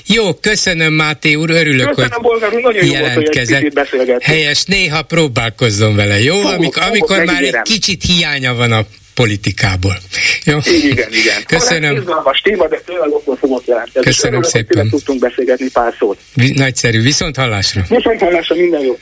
Jó, 0.06 0.34
köszönöm 0.34 0.92
Máté 0.92 1.34
úr, 1.34 1.50
örülök, 1.50 1.88
köszönöm, 1.88 2.10
hogy 2.10 2.22
Bolgár, 2.22 2.52
nagyon 2.52 2.84
jelentkezett. 2.84 3.62
Jó 3.62 3.68
volt, 3.74 3.88
hogy 3.88 4.22
Helyes, 4.22 4.64
néha 4.64 5.02
próbálkozzon 5.02 5.96
vele, 5.96 6.20
jó? 6.20 6.34
Fogok, 6.34 6.52
amikor, 6.52 6.82
fogok, 6.82 7.10
amikor 7.10 7.24
már 7.24 7.42
egy 7.42 7.62
kicsit 7.62 8.02
hiánya 8.02 8.54
van 8.54 8.72
a 8.72 8.84
politikából. 9.16 9.96
Jó? 10.44 10.58
Igen, 10.64 11.12
igen. 11.12 11.44
Köszönöm. 11.46 11.96
Izgalmas 11.96 12.40
téma, 12.40 12.68
de 12.68 12.80
tényleg 12.86 13.10
akkor 13.10 13.36
fogok 13.38 13.66
jelentkezni. 13.66 14.02
Köszönöm 14.10 14.42
Örülök, 14.42 14.50
szépen. 14.50 14.88
tudtunk 14.88 15.20
beszélgetni 15.20 15.68
pár 15.70 15.94
szót. 15.98 16.18
Nagyszerű. 16.34 17.02
Viszont 17.02 17.36
hallásra. 17.36 17.82
Viszont 17.88 18.20
hallásra, 18.20 18.54
minden 18.54 18.80
jó. 18.80 18.98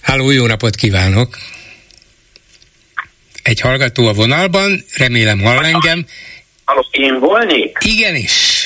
Háló, 0.00 0.30
jó 0.30 0.46
napot 0.46 0.74
kívánok. 0.74 1.36
Egy 3.42 3.60
hallgató 3.60 4.06
a 4.06 4.12
vonalban, 4.12 4.84
remélem 4.96 5.40
hall 5.40 5.64
engem. 5.64 6.06
Halló, 6.64 6.86
én 6.90 7.18
volnék? 7.18 7.78
Igenis. 7.82 8.64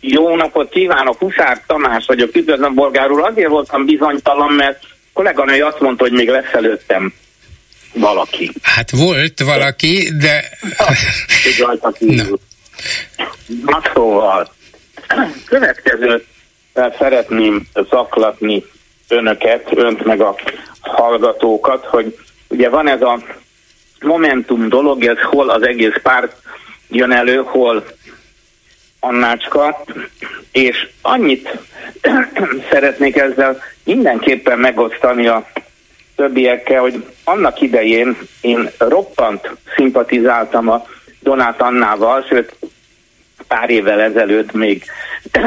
Jó 0.00 0.36
napot 0.36 0.70
kívánok, 0.70 1.18
Huszár 1.18 1.62
Tamás 1.66 2.04
vagyok, 2.06 2.36
üdvözlöm 2.36 2.74
Bolgár 2.74 3.10
úr. 3.10 3.20
Azért 3.30 3.48
voltam 3.48 3.84
bizonytalan, 3.84 4.52
mert 4.52 4.78
kolléganő 5.12 5.62
azt 5.62 5.80
mondta, 5.80 6.02
hogy 6.04 6.12
még 6.12 6.28
lesz 6.28 6.52
előttem 6.52 7.12
valaki. 7.92 8.52
Hát 8.62 8.90
volt 8.90 9.40
valaki, 9.40 10.12
de... 10.18 10.44
Na. 10.78 12.38
Na 13.64 13.82
szóval, 13.94 14.52
következőt 15.44 16.26
szeretném 16.98 17.68
zaklatni 17.90 18.64
önöket, 19.08 19.68
önt 19.74 20.04
meg 20.04 20.20
a 20.20 20.36
hallgatókat, 20.80 21.84
hogy 21.84 22.18
ugye 22.48 22.68
van 22.68 22.88
ez 22.88 23.02
a 23.02 23.22
Momentum 24.00 24.68
dolog, 24.68 25.04
ez 25.04 25.18
hol 25.18 25.50
az 25.50 25.66
egész 25.66 25.94
párt 26.02 26.36
jön 26.88 27.12
elő, 27.12 27.42
hol 27.44 27.84
Annácska, 29.00 29.84
és 30.52 30.88
annyit 31.02 31.58
szeretnék 32.70 33.16
ezzel 33.16 33.62
mindenképpen 33.84 34.58
megosztani 34.58 35.26
a 35.26 35.46
többiekkel, 36.16 36.80
hogy 36.80 37.04
annak 37.24 37.60
idején 37.60 38.16
én 38.40 38.70
roppant 38.78 39.50
szimpatizáltam 39.76 40.68
a 40.68 40.86
Donát 41.20 41.60
Annával, 41.60 42.24
sőt 42.28 42.56
pár 43.48 43.70
évvel 43.70 44.00
ezelőtt 44.00 44.52
még 44.52 44.84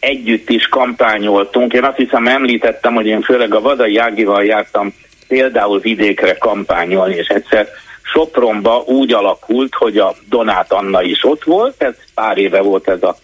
együtt 0.00 0.50
is 0.50 0.68
kampányoltunk. 0.68 1.72
Én 1.72 1.84
azt 1.84 1.96
hiszem 1.96 2.26
említettem, 2.26 2.94
hogy 2.94 3.06
én 3.06 3.22
főleg 3.22 3.54
a 3.54 3.60
Vadai 3.60 3.96
Ágival 3.96 4.44
jártam 4.44 4.94
például 5.28 5.80
vidékre 5.80 6.36
kampányolni, 6.38 7.14
és 7.14 7.28
egyszer 7.28 7.68
Sopronba 8.02 8.82
úgy 8.86 9.12
alakult, 9.12 9.74
hogy 9.74 9.98
a 9.98 10.14
Donát 10.28 10.72
Anna 10.72 11.02
is 11.02 11.24
ott 11.24 11.44
volt, 11.44 11.82
ez 11.82 11.94
pár 12.14 12.38
éve 12.38 12.60
volt 12.60 12.88
ez 12.88 13.02
a 13.02 13.16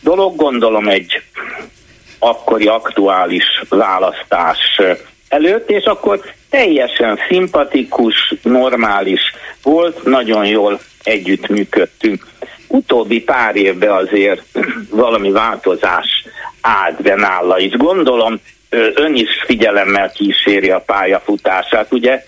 dolog, 0.00 0.36
gondolom 0.36 0.88
egy 0.88 1.22
akkori 2.22 2.66
aktuális 2.66 3.44
választás 3.68 4.80
előtt, 5.28 5.70
és 5.70 5.84
akkor 5.84 6.20
teljesen 6.50 7.18
szimpatikus, 7.28 8.34
normális 8.42 9.20
volt, 9.62 10.04
nagyon 10.04 10.46
jól 10.46 10.80
együttműködtünk. 11.02 12.26
Utóbbi 12.68 13.22
pár 13.22 13.56
évben 13.56 13.90
azért 13.90 14.42
valami 14.90 15.30
változás 15.30 16.26
állt 16.60 17.02
be 17.02 17.14
nála 17.14 17.58
is. 17.58 17.72
Gondolom, 17.72 18.40
ön 18.94 19.14
is 19.14 19.42
figyelemmel 19.46 20.10
kíséri 20.10 20.70
a 20.70 20.82
pályafutását, 20.86 21.92
ugye 21.92 22.24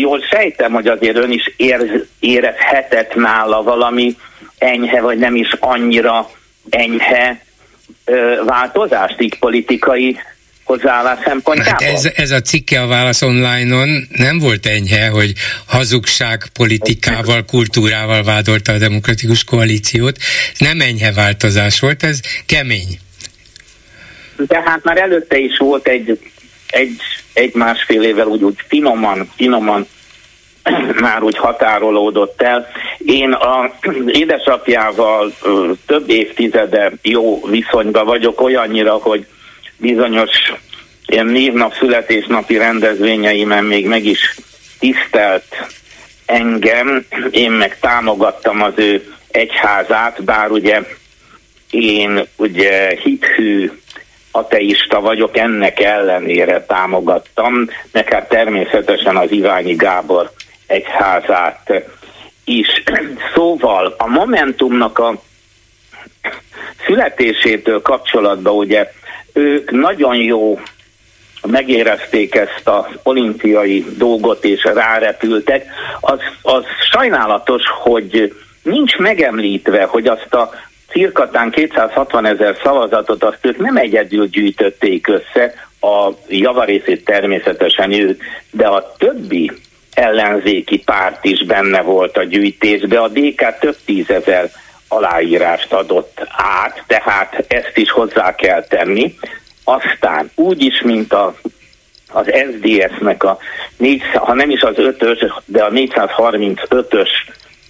jól 0.00 0.20
sejtem, 0.20 0.72
hogy 0.72 0.86
azért 0.86 1.16
ön 1.16 1.30
is 1.30 1.54
érz, 1.56 1.90
érezhetett 2.20 3.14
nála 3.14 3.62
valami 3.62 4.16
enyhe, 4.58 5.00
vagy 5.00 5.18
nem 5.18 5.36
is 5.36 5.52
annyira 5.60 6.30
enyhe 6.70 7.46
változást 8.46 9.20
így 9.20 9.38
politikai 9.38 10.16
hozzáállás 10.68 11.18
szempontjából. 11.24 11.86
Hát 11.86 11.94
ez, 11.94 12.10
ez 12.14 12.30
a 12.30 12.40
cikke 12.40 12.82
a 12.82 12.86
Válasz 12.86 13.22
Online-on 13.22 14.08
nem 14.16 14.38
volt 14.38 14.66
enyhe, 14.66 15.08
hogy 15.08 15.32
hazugság 15.66 16.42
politikával, 16.52 17.44
kultúrával 17.44 18.22
vádolta 18.22 18.72
a 18.72 18.78
demokratikus 18.78 19.44
koalíciót. 19.44 20.16
Nem 20.58 20.80
enyhe 20.80 21.12
változás 21.12 21.80
volt, 21.80 22.02
ez 22.02 22.20
kemény. 22.46 22.98
De 24.36 24.62
hát 24.64 24.84
már 24.84 24.98
előtte 24.98 25.38
is 25.38 25.56
volt 25.58 25.88
egy, 25.88 26.18
egy, 26.66 27.00
egy 27.32 27.54
másfél 27.54 28.02
évvel 28.02 28.26
úgy, 28.26 28.42
úgy 28.42 28.56
finoman, 28.68 29.30
finoman 29.36 29.86
már 31.00 31.22
úgy 31.22 31.36
határolódott 31.36 32.42
el. 32.42 32.66
Én 32.98 33.32
a 33.32 33.70
édesapjával 34.06 35.32
több 35.86 36.10
évtizede 36.10 36.92
jó 37.02 37.46
viszonyban 37.46 38.06
vagyok, 38.06 38.40
olyannyira, 38.40 38.92
hogy 38.92 39.26
bizonyos 39.76 40.52
ilyen 41.06 41.26
névnap 41.26 41.74
születésnapi 41.74 42.56
rendezvényeimen 42.56 43.64
még 43.64 43.86
meg 43.86 44.04
is 44.04 44.34
tisztelt 44.78 45.44
engem, 46.26 47.04
én 47.30 47.50
meg 47.50 47.78
támogattam 47.78 48.62
az 48.62 48.72
ő 48.76 49.14
egyházát, 49.30 50.24
bár 50.24 50.50
ugye 50.50 50.82
én 51.70 52.26
ugye 52.36 52.96
hithű 53.02 53.70
ateista 54.30 55.00
vagyok, 55.00 55.36
ennek 55.36 55.80
ellenére 55.80 56.64
támogattam, 56.64 57.68
nekem 57.92 58.24
természetesen 58.28 59.16
az 59.16 59.30
Iványi 59.30 59.74
Gábor 59.74 60.30
egyházát 60.68 61.72
is. 62.44 62.82
Szóval 63.34 63.94
a 63.98 64.06
Momentumnak 64.06 64.98
a 64.98 65.22
születésétől 66.86 67.82
kapcsolatban 67.82 68.54
ugye 68.54 68.92
ők 69.32 69.70
nagyon 69.70 70.16
jó 70.16 70.60
megérezték 71.46 72.34
ezt 72.34 72.68
az 72.68 72.84
olimpiai 73.02 73.84
dolgot 73.96 74.44
és 74.44 74.64
rárepültek, 74.64 75.66
az, 76.00 76.18
az 76.42 76.64
sajnálatos, 76.90 77.62
hogy 77.82 78.34
nincs 78.62 78.96
megemlítve, 78.96 79.84
hogy 79.84 80.06
azt 80.06 80.34
a 80.34 80.50
cirkatán 80.88 81.50
260 81.50 82.26
ezer 82.26 82.56
szavazatot 82.62 83.24
azt 83.24 83.38
ők 83.40 83.56
nem 83.56 83.76
egyedül 83.76 84.26
gyűjtötték 84.26 85.08
össze, 85.08 85.54
a 85.80 86.12
javarészét 86.28 87.04
természetesen 87.04 87.92
ők, 87.92 88.22
de 88.50 88.66
a 88.66 88.94
többi 88.98 89.52
ellenzéki 89.98 90.78
párt 90.78 91.24
is 91.24 91.44
benne 91.44 91.82
volt 91.82 92.16
a 92.16 92.24
gyűjtésbe. 92.24 93.00
A 93.00 93.08
DK 93.08 93.58
több 93.60 93.76
tízezer 93.84 94.50
aláírást 94.88 95.72
adott 95.72 96.26
át, 96.36 96.84
tehát 96.86 97.44
ezt 97.48 97.76
is 97.76 97.90
hozzá 97.90 98.34
kell 98.34 98.64
tenni. 98.64 99.14
Aztán 99.64 100.30
úgy 100.34 100.62
is, 100.62 100.82
mint 100.82 101.12
a, 101.12 101.34
az 102.12 102.26
SDS-nek 102.26 103.24
a, 103.24 103.38
négy, 103.76 104.02
ha 104.14 104.34
nem 104.34 104.50
is 104.50 104.60
az 104.60 104.78
ötös, 104.78 105.18
de 105.44 105.64
a 105.64 105.70
435-ös 105.70 107.08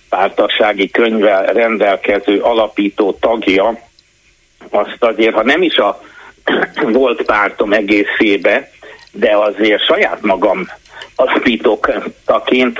pártassági 0.09 0.91
könyvvel 0.91 1.47
rendelkező 1.47 2.41
alapító 2.41 3.13
tagja, 3.13 3.79
azt 4.71 4.97
azért, 4.99 5.35
ha 5.35 5.43
nem 5.43 5.63
is 5.63 5.77
a 5.77 6.01
volt 6.99 7.23
pártom 7.23 7.73
egészébe, 7.73 8.71
de 9.13 9.37
azért 9.37 9.85
saját 9.85 10.23
magam 10.23 10.69
alapítókaként 11.19 12.79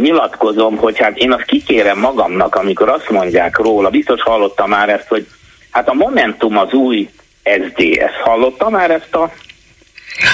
nyilatkozom, 0.00 0.76
hogy 0.76 0.98
hát 0.98 1.16
én 1.16 1.32
azt 1.32 1.44
kikérem 1.44 1.98
magamnak, 1.98 2.54
amikor 2.54 2.88
azt 2.88 3.10
mondják 3.10 3.56
róla, 3.56 3.90
biztos 3.90 4.22
hallottam 4.22 4.68
már 4.68 4.88
ezt, 4.88 5.08
hogy 5.08 5.26
hát 5.70 5.88
a 5.88 5.94
Momentum 5.94 6.56
az 6.58 6.72
új 6.72 7.08
SDS. 7.42 8.22
Hallottam 8.24 8.72
már 8.72 8.90
ezt 8.90 9.14
a 9.14 9.32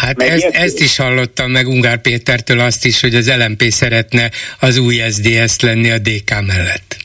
Hát 0.01 0.23
ezt, 0.23 0.45
ezt 0.45 0.81
is 0.81 0.97
hallottam 0.97 1.51
meg 1.51 1.67
Ungár 1.67 2.01
Pétertől 2.01 2.61
azt 2.61 2.85
is, 2.85 3.01
hogy 3.01 3.15
az 3.15 3.33
LMP 3.39 3.63
szeretne 3.63 4.31
az 4.61 4.79
új 4.79 4.95
SDS 5.11 5.61
lenni 5.61 5.91
a 5.91 5.99
DK 5.99 6.31
mellett. 6.31 6.97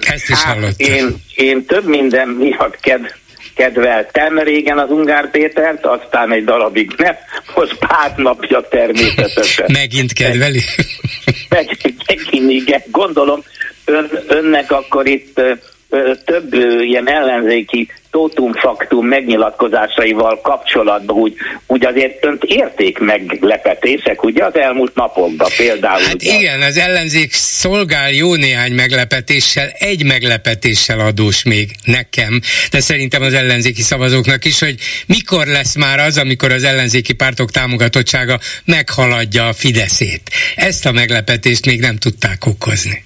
Ezt 0.00 0.28
is 0.28 0.42
hát 0.42 0.54
hallottam. 0.54 0.94
Én, 0.94 1.16
én 1.34 1.64
több 1.64 1.86
minden 1.86 2.28
miatt 2.28 2.80
ked, 2.80 3.14
kedveltem 3.56 4.38
régen 4.38 4.78
az 4.78 4.90
Ungár 4.90 5.30
Pétert, 5.30 5.86
aztán 5.86 6.32
egy 6.32 6.44
darabig 6.44 6.94
nem, 6.96 7.14
most 7.54 7.78
pár 7.78 8.12
napja 8.16 8.60
természetesen. 8.70 9.66
Megint 9.72 10.12
kedveli? 10.12 10.60
Megint, 11.48 12.02
megint 12.06 12.50
igen, 12.50 12.82
gondolom 12.90 13.42
ön, 13.84 14.10
önnek 14.28 14.70
akkor 14.70 15.06
itt 15.06 15.40
több 16.24 16.54
ilyen 16.80 17.08
ellenzéki 17.08 17.88
tótum-faktum 18.16 19.06
megnyilatkozásaival 19.06 20.40
kapcsolatban 20.40 21.16
úgy, 21.16 21.34
úgy 21.66 21.86
azért 21.86 22.24
önt 22.24 22.44
érték 22.44 22.98
meglepetések, 22.98 24.22
ugye 24.22 24.44
az 24.44 24.56
elmúlt 24.56 24.94
napokban 24.94 25.48
például. 25.56 26.02
Hát 26.02 26.14
ugye. 26.14 26.34
igen, 26.38 26.62
az 26.62 26.76
ellenzék 26.76 27.32
szolgál 27.32 28.12
jó 28.12 28.34
néhány 28.34 28.72
meglepetéssel, 28.72 29.68
egy 29.78 30.04
meglepetéssel 30.04 31.00
adós 31.00 31.42
még 31.42 31.70
nekem, 31.84 32.40
de 32.70 32.80
szerintem 32.80 33.22
az 33.22 33.34
ellenzéki 33.34 33.82
szavazóknak 33.82 34.44
is, 34.44 34.58
hogy 34.58 34.74
mikor 35.06 35.46
lesz 35.46 35.76
már 35.76 35.98
az, 35.98 36.18
amikor 36.18 36.52
az 36.52 36.64
ellenzéki 36.64 37.12
pártok 37.12 37.50
támogatottsága 37.50 38.38
meghaladja 38.64 39.48
a 39.48 39.52
Fideszét. 39.52 40.30
Ezt 40.54 40.86
a 40.86 40.92
meglepetést 40.92 41.66
még 41.66 41.80
nem 41.80 41.96
tudták 41.96 42.46
okozni. 42.46 43.04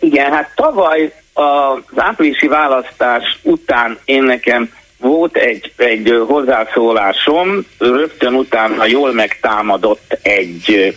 Igen, 0.00 0.32
hát 0.32 0.52
tavaly 0.54 1.12
az 1.40 2.02
áprilisi 2.02 2.46
választás 2.46 3.38
után 3.42 3.98
én 4.04 4.22
nekem 4.22 4.70
volt 4.98 5.36
egy, 5.36 5.72
egy 5.76 6.22
hozzászólásom, 6.26 7.66
rögtön 7.78 8.34
utána 8.34 8.84
jól 8.86 9.12
megtámadott 9.12 10.18
egy 10.22 10.96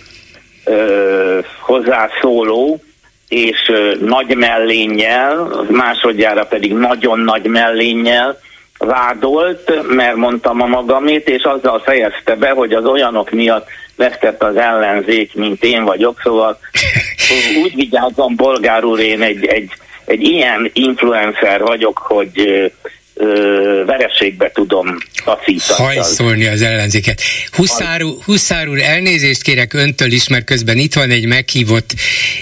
ö, 0.66 1.39
hozzászóló, 1.60 2.82
és 3.28 3.70
ö, 3.70 3.96
nagy 4.00 4.36
mellénnyel, 4.36 5.66
másodjára 5.70 6.46
pedig 6.46 6.74
nagyon 6.74 7.20
nagy 7.20 7.46
mellénnyel 7.46 8.39
vádolt, 8.78 9.94
mert 9.96 10.16
mondtam 10.16 10.62
a 10.62 10.66
magamét, 10.66 11.30
és 11.30 11.44
azzal 11.44 11.80
fejezte 11.80 12.36
be, 12.36 12.50
hogy 12.50 12.74
az 12.74 12.86
olyanok 12.86 13.32
miatt 13.32 13.68
vesztett 13.96 14.44
az 14.44 14.56
ellenzék, 14.56 15.36
mint 15.36 15.64
én 15.64 15.84
vagyok, 15.84 16.20
szóval 16.24 16.60
úgy 17.64 17.76
vigyázom, 17.76 18.36
bolgár 18.36 18.84
úr, 18.84 19.00
én 19.00 19.22
egy, 19.22 19.46
egy 19.46 19.72
egy 20.06 20.22
ilyen 20.22 20.70
influencer 20.74 21.62
vagyok, 21.62 21.97
hogy 21.97 22.72
ö, 23.14 23.84
vereségbe 23.86 24.51
tudom 24.53 24.97
taszítani. 25.24 25.84
Hajszolni 25.84 26.45
az 26.45 26.61
ellenzéket. 26.61 27.22
Huszár, 27.51 28.01
Huszár 28.26 28.68
úr, 28.68 28.80
elnézést 28.80 29.41
kérek 29.41 29.74
öntől 29.74 30.11
is, 30.11 30.28
mert 30.28 30.45
közben 30.45 30.78
itt 30.78 30.93
van 30.93 31.09
egy 31.09 31.26
meghívott 31.26 31.93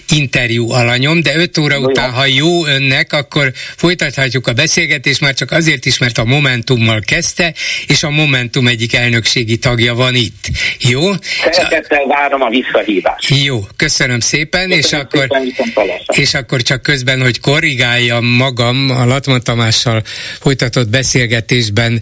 interjú 0.10 0.72
alanyom, 0.72 1.22
de 1.22 1.36
öt 1.36 1.58
óra 1.58 1.80
után, 1.80 2.12
ha 2.12 2.26
jó 2.26 2.66
önnek, 2.66 3.14
akkor 3.14 3.52
folytathatjuk 3.76 4.48
a 4.48 4.54
beszélgetést, 4.54 5.22
már 5.22 5.34
csak 5.34 5.52
azért 5.52 5.86
is, 5.86 5.98
mert 5.98 6.18
a 6.18 6.24
Momentummal 6.26 7.00
kezdte, 7.06 7.54
és 7.88 8.04
a 8.04 8.10
Momentum 8.10 8.68
egyik 8.68 8.96
elnökségi 8.96 9.58
tagja 9.58 9.96
van 9.96 10.16
itt. 10.16 10.50
Jó? 10.80 11.02
Szeretettel 11.52 12.06
várom 12.06 12.42
a 12.42 12.50
visszahívást. 12.50 13.44
Jó, 13.44 13.60
köszönöm 13.76 14.20
szépen, 14.20 14.70
köszönöm 14.70 14.78
és, 14.78 14.94
akkor, 14.94 15.28
szépen, 15.56 15.90
és 16.14 16.34
akkor 16.34 16.62
csak 16.62 16.82
közben, 16.82 17.22
hogy 17.22 17.40
korrigáljam 17.40 18.26
magam 18.26 18.90
a 18.90 19.06
Latman 19.06 19.44
Tamással 19.44 20.04
folytatott 20.62 20.92
beszélgetésben 20.92 22.02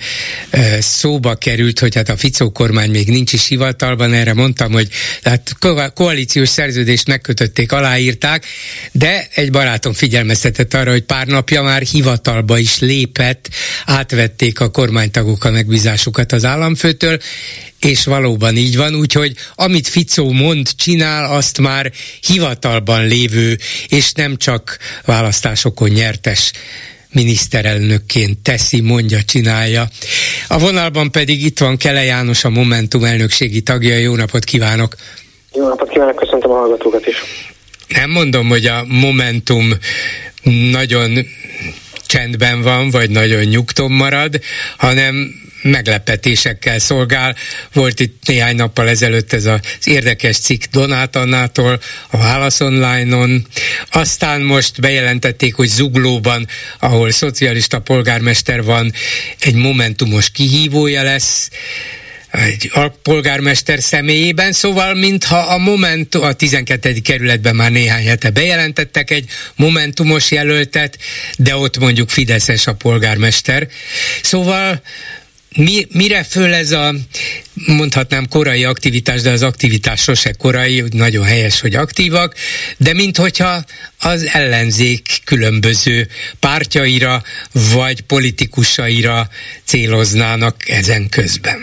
szóba 0.79 1.35
került, 1.35 1.79
hogy 1.79 1.95
hát 1.95 2.09
a 2.09 2.17
Ficó 2.17 2.51
kormány 2.51 2.89
még 2.89 3.07
nincs 3.07 3.33
is 3.33 3.47
hivatalban, 3.47 4.13
erre 4.13 4.33
mondtam, 4.33 4.71
hogy 4.71 4.87
hát 5.23 5.55
koalíciós 5.93 6.49
szerződést 6.49 7.07
megkötötték, 7.07 7.71
aláírták, 7.71 8.45
de 8.91 9.27
egy 9.33 9.51
barátom 9.51 9.93
figyelmeztetett 9.93 10.73
arra, 10.73 10.91
hogy 10.91 11.03
pár 11.03 11.27
napja 11.27 11.61
már 11.61 11.81
hivatalba 11.81 12.57
is 12.57 12.79
lépett, 12.79 13.49
átvették 13.85 14.59
a 14.59 14.69
kormánytagok 14.69 15.43
a 15.43 15.51
megbízásukat 15.51 16.31
az 16.31 16.45
államfőtől, 16.45 17.19
és 17.79 18.03
valóban 18.03 18.57
így 18.57 18.75
van, 18.75 18.95
úgyhogy 18.95 19.35
amit 19.55 19.87
Ficó 19.87 20.31
mond, 20.31 20.67
csinál, 20.75 21.31
azt 21.35 21.59
már 21.59 21.91
hivatalban 22.21 23.05
lévő, 23.07 23.57
és 23.87 24.11
nem 24.11 24.37
csak 24.37 24.77
választásokon 25.05 25.89
nyertes 25.89 26.51
miniszterelnökként 27.11 28.37
teszi, 28.37 28.81
mondja, 28.81 29.23
csinálja. 29.23 29.87
A 30.47 30.59
vonalban 30.59 31.11
pedig 31.11 31.43
itt 31.43 31.59
van 31.59 31.77
Kele 31.77 32.03
János, 32.03 32.43
a 32.43 32.49
Momentum 32.49 33.03
elnökségi 33.03 33.61
tagja. 33.61 33.97
Jó 33.97 34.15
napot 34.15 34.43
kívánok! 34.43 34.95
Jó 35.53 35.67
napot 35.67 35.89
kívánok, 35.89 36.15
köszöntöm 36.15 36.51
a 36.51 36.57
hallgatókat 36.57 37.07
is. 37.07 37.15
Nem 37.87 38.09
mondom, 38.09 38.47
hogy 38.47 38.65
a 38.65 38.83
Momentum 38.87 39.69
nagyon 40.71 41.25
csendben 42.05 42.61
van, 42.61 42.89
vagy 42.89 43.09
nagyon 43.09 43.43
nyugton 43.43 43.91
marad, 43.91 44.39
hanem 44.77 45.33
meglepetésekkel 45.61 46.79
szolgál. 46.79 47.35
Volt 47.73 47.99
itt 47.99 48.21
néhány 48.25 48.55
nappal 48.55 48.89
ezelőtt 48.89 49.33
ez 49.33 49.45
az 49.45 49.59
érdekes 49.83 50.37
cikk 50.37 50.63
Donát 50.71 51.15
Annától 51.15 51.79
a 52.09 52.17
Válasz 52.17 52.61
Online-on. 52.61 53.47
Aztán 53.91 54.41
most 54.41 54.81
bejelentették, 54.81 55.55
hogy 55.55 55.67
Zuglóban, 55.67 56.47
ahol 56.79 57.11
szocialista 57.11 57.79
polgármester 57.79 58.63
van, 58.63 58.93
egy 59.39 59.55
momentumos 59.55 60.29
kihívója 60.29 61.03
lesz 61.03 61.49
egy 62.31 62.71
polgármester 63.03 63.81
személyében, 63.81 64.51
szóval 64.51 64.93
mintha 64.93 65.37
a 65.37 65.57
Momentum, 65.57 66.23
a 66.23 66.33
12. 66.33 66.93
kerületben 66.93 67.55
már 67.55 67.71
néhány 67.71 68.07
hete 68.07 68.29
bejelentettek 68.29 69.11
egy 69.11 69.29
Momentumos 69.55 70.31
jelöltet, 70.31 70.97
de 71.37 71.55
ott 71.55 71.77
mondjuk 71.77 72.09
Fideszes 72.09 72.67
a 72.67 72.73
polgármester. 72.73 73.67
Szóval 74.21 74.81
mi, 75.55 75.87
mire 75.91 76.23
föl 76.23 76.53
ez 76.53 76.71
a, 76.71 76.95
mondhatnám 77.53 78.27
korai 78.27 78.63
aktivitás, 78.63 79.21
de 79.21 79.29
az 79.29 79.41
aktivitás 79.41 80.01
sose 80.01 80.31
korai, 80.31 80.83
nagyon 80.91 81.25
helyes, 81.25 81.59
hogy 81.59 81.75
aktívak, 81.75 82.35
de 82.77 82.93
minthogyha 82.93 83.63
az 83.99 84.25
ellenzék 84.25 85.21
különböző 85.23 86.07
pártjaira 86.39 87.23
vagy 87.51 88.01
politikusaira 88.01 89.29
céloznának 89.63 90.69
ezen 90.69 91.09
közben. 91.09 91.59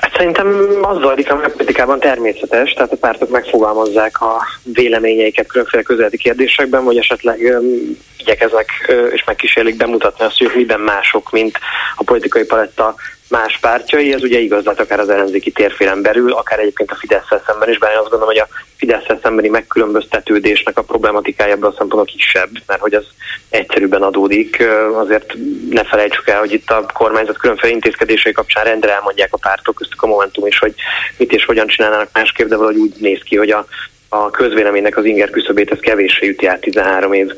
Hát 0.00 0.16
szerintem 0.16 0.78
az 0.82 0.98
zajlik, 0.98 1.30
ami 1.30 1.44
a 1.44 1.50
politikában 1.50 2.00
természetes, 2.00 2.72
tehát 2.72 2.92
a 2.92 2.96
pártok 2.96 3.30
megfogalmazzák 3.30 4.20
a 4.20 4.46
véleményeiket 4.62 5.46
különféle 5.46 5.82
közeleti 5.82 6.16
kérdésekben, 6.16 6.84
vagy 6.84 6.96
esetleg 6.96 7.38
um, 7.40 7.96
igyekeznek 8.16 8.68
uh, 8.88 9.12
és 9.12 9.24
megkísérlik 9.24 9.76
bemutatni 9.76 10.24
azt, 10.24 10.38
hogy 10.38 10.52
miben 10.54 10.80
mások, 10.80 11.30
mint 11.30 11.58
a 11.96 12.04
politikai 12.04 12.44
paletta 12.44 12.94
más 13.36 13.58
pártjai, 13.60 14.12
ez 14.12 14.22
ugye 14.22 14.38
igaz 14.38 14.64
lehet 14.64 14.80
akár 14.80 15.00
az 15.00 15.08
ellenzéki 15.08 15.50
térfélen 15.50 16.02
belül, 16.02 16.32
akár 16.32 16.58
egyébként 16.58 16.90
a 16.90 16.94
fidesz 16.94 17.28
szemben 17.46 17.70
is, 17.70 17.78
bár 17.78 17.92
én 17.92 17.98
azt 17.98 18.10
gondolom, 18.10 18.34
hogy 18.34 18.44
a 18.48 18.48
fidesz 18.76 19.20
szembeni 19.22 19.48
megkülönböztetődésnek 19.48 20.78
a 20.78 20.82
problematikája 20.82 21.52
ebből 21.52 21.70
a 21.70 21.74
szempontból 21.78 22.04
kisebb, 22.04 22.50
mert 22.66 22.80
hogy 22.80 22.94
az 22.94 23.04
egyszerűbben 23.48 24.02
adódik. 24.02 24.62
Azért 24.94 25.34
ne 25.70 25.84
felejtsük 25.84 26.28
el, 26.28 26.38
hogy 26.38 26.52
itt 26.52 26.70
a 26.70 26.86
kormányzat 26.92 27.38
különféle 27.38 27.72
intézkedései 27.72 28.32
kapcsán 28.32 28.64
rendre 28.64 28.92
elmondják 28.92 29.32
a 29.32 29.38
pártok, 29.38 29.74
köztük 29.74 30.02
a 30.02 30.06
Momentum 30.06 30.46
is, 30.46 30.58
hogy 30.58 30.74
mit 31.16 31.32
és 31.32 31.44
hogyan 31.44 31.66
csinálnának 31.66 32.08
másképp, 32.12 32.48
de 32.48 32.56
valahogy 32.56 32.80
úgy 32.80 32.94
néz 32.98 33.20
ki, 33.22 33.36
hogy 33.36 33.50
a 33.50 33.66
a 34.08 34.30
közvéleménynek 34.30 34.96
az 34.96 35.04
inger 35.04 35.30
küszöbét 35.30 35.70
ez 35.70 35.78
kevéssé 35.78 36.28
üti 36.28 36.46
át 36.46 36.60
13 36.60 37.12
év 37.12 37.32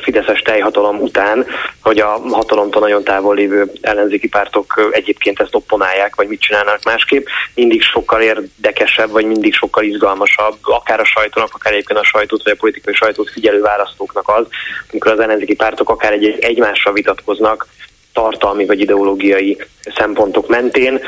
fideszes 0.00 0.40
teljhatalom 0.40 1.00
után, 1.00 1.46
hogy 1.82 1.98
a 1.98 2.08
hatalomtól 2.08 2.82
nagyon 2.82 3.04
távol 3.04 3.34
lévő 3.34 3.70
ellenzéki 3.80 4.28
pártok 4.28 4.90
egyébként 4.90 5.40
ezt 5.40 5.54
opponálják, 5.54 6.14
vagy 6.14 6.28
mit 6.28 6.40
csinálnak 6.40 6.84
másképp, 6.84 7.26
mindig 7.54 7.82
sokkal 7.82 8.20
érdekesebb, 8.20 9.10
vagy 9.10 9.24
mindig 9.24 9.54
sokkal 9.54 9.84
izgalmasabb, 9.84 10.56
akár 10.62 11.00
a 11.00 11.04
sajtónak, 11.04 11.54
akár 11.54 11.72
egyébként 11.72 11.98
a 11.98 12.04
sajtót, 12.04 12.42
vagy 12.42 12.52
a 12.52 12.60
politikai 12.60 12.94
sajtót 12.94 13.30
figyelő 13.30 13.60
választóknak 13.60 14.28
az, 14.28 14.46
amikor 14.92 15.12
az 15.12 15.20
ellenzéki 15.20 15.54
pártok 15.54 15.88
akár 15.88 16.12
egy, 16.12 16.38
egymással 16.40 16.92
vitatkoznak, 16.92 17.66
tartalmi 18.12 18.66
vagy 18.66 18.80
ideológiai 18.80 19.58
szempontok 19.96 20.48
mentén, 20.48 21.00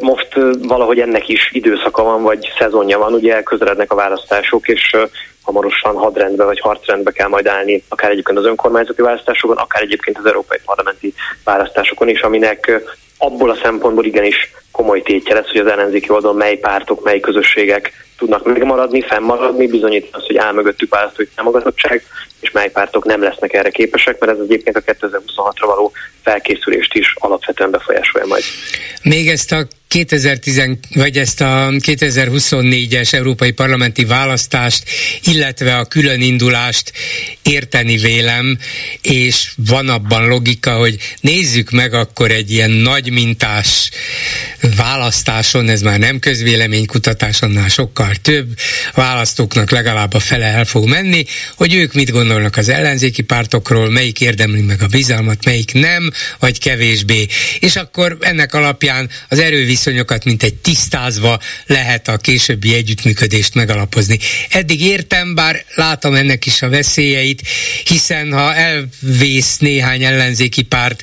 most 0.00 0.28
valahogy 0.62 1.00
ennek 1.00 1.28
is 1.28 1.50
időszaka 1.52 2.02
van, 2.02 2.22
vagy 2.22 2.52
szezonja 2.58 2.98
van, 2.98 3.12
ugye 3.12 3.42
közelednek 3.42 3.92
a 3.92 3.96
választások, 3.96 4.68
és 4.68 4.96
hamarosan 5.42 5.96
hadrendbe 5.96 6.44
vagy 6.44 6.60
harcrendbe 6.60 7.10
kell 7.10 7.28
majd 7.28 7.46
állni, 7.46 7.84
akár 7.88 8.10
egyébként 8.10 8.38
az 8.38 8.44
önkormányzati 8.44 9.02
választásokon, 9.02 9.56
akár 9.56 9.82
egyébként 9.82 10.18
az 10.18 10.26
európai 10.26 10.58
parlamenti 10.64 11.14
választásokon 11.44 12.08
is, 12.08 12.20
aminek 12.20 12.80
abból 13.18 13.50
a 13.50 13.58
szempontból 13.62 14.04
igenis 14.04 14.52
komoly 14.70 15.02
tétje 15.02 15.34
lesz, 15.34 15.48
hogy 15.48 15.60
az 15.60 15.66
ellenzéki 15.66 16.10
oldalon 16.10 16.36
mely 16.36 16.56
pártok, 16.56 17.04
mely 17.04 17.20
közösségek 17.20 17.92
tudnak 18.18 18.44
megmaradni, 18.44 19.02
fennmaradni, 19.02 19.66
bizonyít 19.66 20.08
az, 20.10 20.26
hogy 20.26 20.36
áll 20.36 20.52
mögöttük 20.52 20.94
választói 20.94 21.26
támogatottság, 21.34 22.02
és 22.40 22.50
mely 22.50 22.70
pártok 22.70 23.04
nem 23.04 23.22
lesznek 23.22 23.52
erre 23.52 23.70
képesek, 23.70 24.18
mert 24.18 24.32
ez 24.32 24.38
egyébként 24.44 24.76
a 24.76 24.80
2026-ra 24.80 25.64
való 25.64 25.92
felkészülést 26.22 26.94
is 26.94 27.14
alapvetően 27.18 27.70
befolyásolja 27.70 28.26
majd. 28.26 28.42
Még 29.02 29.28
ezt 29.28 29.52
a 29.52 29.66
2010, 29.88 30.62
vagy 30.94 31.18
ezt 31.18 31.40
a 31.40 31.70
2024-es 31.70 33.12
európai 33.12 33.50
parlamenti 33.50 34.04
választást, 34.04 34.84
illetve 35.22 35.76
a 35.76 35.84
különindulást 35.84 36.92
érteni 37.42 37.96
vélem, 37.96 38.58
és 39.02 39.52
van 39.56 39.88
abban 39.88 40.26
logika, 40.26 40.76
hogy 40.76 40.96
nézzük 41.20 41.70
meg 41.70 41.94
akkor 41.94 42.30
egy 42.30 42.50
ilyen 42.50 42.70
nagy 42.70 43.10
mintás 43.10 43.90
választáson, 44.76 45.68
ez 45.68 45.80
már 45.80 45.98
nem 45.98 46.18
közvéleménykutatás, 46.18 47.42
annál 47.42 47.68
sokkal 47.68 48.14
több, 48.14 48.58
választóknak 48.94 49.70
legalább 49.70 50.14
a 50.14 50.20
fele 50.20 50.46
el 50.46 50.64
fog 50.64 50.88
menni, 50.88 51.24
hogy 51.56 51.74
ők 51.74 51.92
mit 51.92 52.10
gondolnak 52.10 52.56
az 52.56 52.68
ellenzéki 52.68 53.22
pártokról, 53.22 53.90
melyik 53.90 54.20
érdemli 54.20 54.60
meg 54.60 54.82
a 54.82 54.86
bizalmat, 54.86 55.44
melyik 55.44 55.72
nem, 55.72 56.10
vagy 56.38 56.58
kevésbé. 56.58 57.26
És 57.60 57.76
akkor 57.76 58.16
ennek 58.20 58.54
alapján 58.54 59.10
az 59.28 59.38
erőviszonyokat, 59.78 60.24
mint 60.24 60.42
egy 60.42 60.54
tisztázva 60.54 61.40
lehet 61.66 62.08
a 62.08 62.16
későbbi 62.16 62.74
együttműködést 62.74 63.54
megalapozni. 63.54 64.18
Eddig 64.48 64.80
értem, 64.80 65.34
bár 65.34 65.64
látom 65.74 66.14
ennek 66.14 66.46
is 66.46 66.62
a 66.62 66.68
veszélyeit, 66.68 67.42
hiszen 67.84 68.32
ha 68.32 68.54
elvész 68.54 69.56
néhány 69.58 70.04
ellenzéki 70.04 70.62
párt 70.62 71.02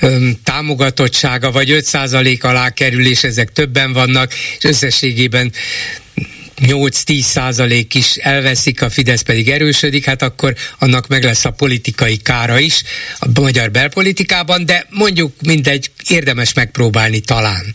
öm, 0.00 0.38
támogatottsága, 0.42 1.50
vagy 1.50 1.68
5% 1.70 2.40
alá 2.40 2.70
kerül, 2.70 3.06
és 3.06 3.24
ezek 3.24 3.52
többen 3.52 3.92
vannak, 3.92 4.34
és 4.58 4.64
összességében 4.64 5.52
8-10 6.60 7.20
százalék 7.20 7.94
is 7.94 8.16
elveszik, 8.16 8.82
a 8.82 8.90
Fidesz 8.90 9.20
pedig 9.20 9.48
erősödik, 9.48 10.04
hát 10.04 10.22
akkor 10.22 10.54
annak 10.78 11.08
meg 11.08 11.24
lesz 11.24 11.44
a 11.44 11.50
politikai 11.50 12.16
kára 12.16 12.58
is 12.58 12.82
a 13.18 13.40
magyar 13.40 13.70
belpolitikában, 13.70 14.64
de 14.64 14.86
mondjuk 14.90 15.32
mindegy, 15.42 15.90
érdemes 16.08 16.52
megpróbálni 16.52 17.20
talán. 17.20 17.74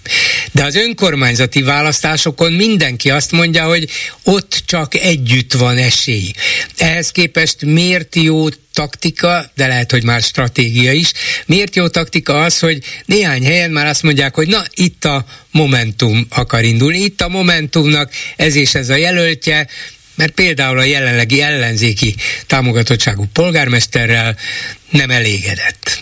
De 0.51 0.63
az 0.63 0.75
önkormányzati 0.75 1.61
választásokon 1.61 2.51
mindenki 2.51 3.09
azt 3.09 3.31
mondja, 3.31 3.65
hogy 3.65 3.89
ott 4.23 4.63
csak 4.65 4.95
együtt 4.95 5.53
van 5.53 5.77
esély. 5.77 6.31
Ehhez 6.77 7.11
képest 7.11 7.65
miért 7.65 8.15
jó 8.15 8.47
taktika, 8.79 9.43
de 9.55 9.67
lehet, 9.67 9.91
hogy 9.91 10.03
már 10.03 10.21
stratégia 10.21 10.91
is. 10.91 11.11
Miért 11.45 11.75
jó 11.75 11.87
taktika 11.87 12.33
az, 12.33 12.59
hogy 12.59 12.77
néhány 13.05 13.43
helyen 13.43 13.71
már 13.71 13.87
azt 13.87 14.03
mondják, 14.03 14.35
hogy 14.35 14.47
na, 14.47 14.61
itt 14.73 15.05
a 15.05 15.23
Momentum 15.51 16.27
akar 16.35 16.63
indulni, 16.63 16.97
itt 16.97 17.21
a 17.21 17.29
Momentumnak 17.29 18.09
ez 18.35 18.55
és 18.55 18.75
ez 18.75 18.89
a 18.89 18.95
jelöltje, 18.95 19.67
mert 20.15 20.31
például 20.31 20.79
a 20.79 20.83
jelenlegi 20.83 21.41
ellenzéki 21.41 22.15
támogatottságú 22.47 23.23
polgármesterrel 23.33 24.35
nem 24.89 25.09
elégedett. 25.09 25.99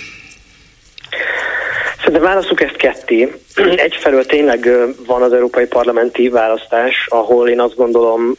Szerintem 1.97 2.21
válaszuk 2.21 2.61
ezt 2.61 2.75
ketté. 2.75 3.33
Egyfelől 3.75 4.25
tényleg 4.25 4.69
van 5.05 5.21
az 5.21 5.33
európai 5.33 5.65
parlamenti 5.65 6.29
választás, 6.29 7.05
ahol 7.09 7.49
én 7.49 7.59
azt 7.59 7.75
gondolom 7.75 8.37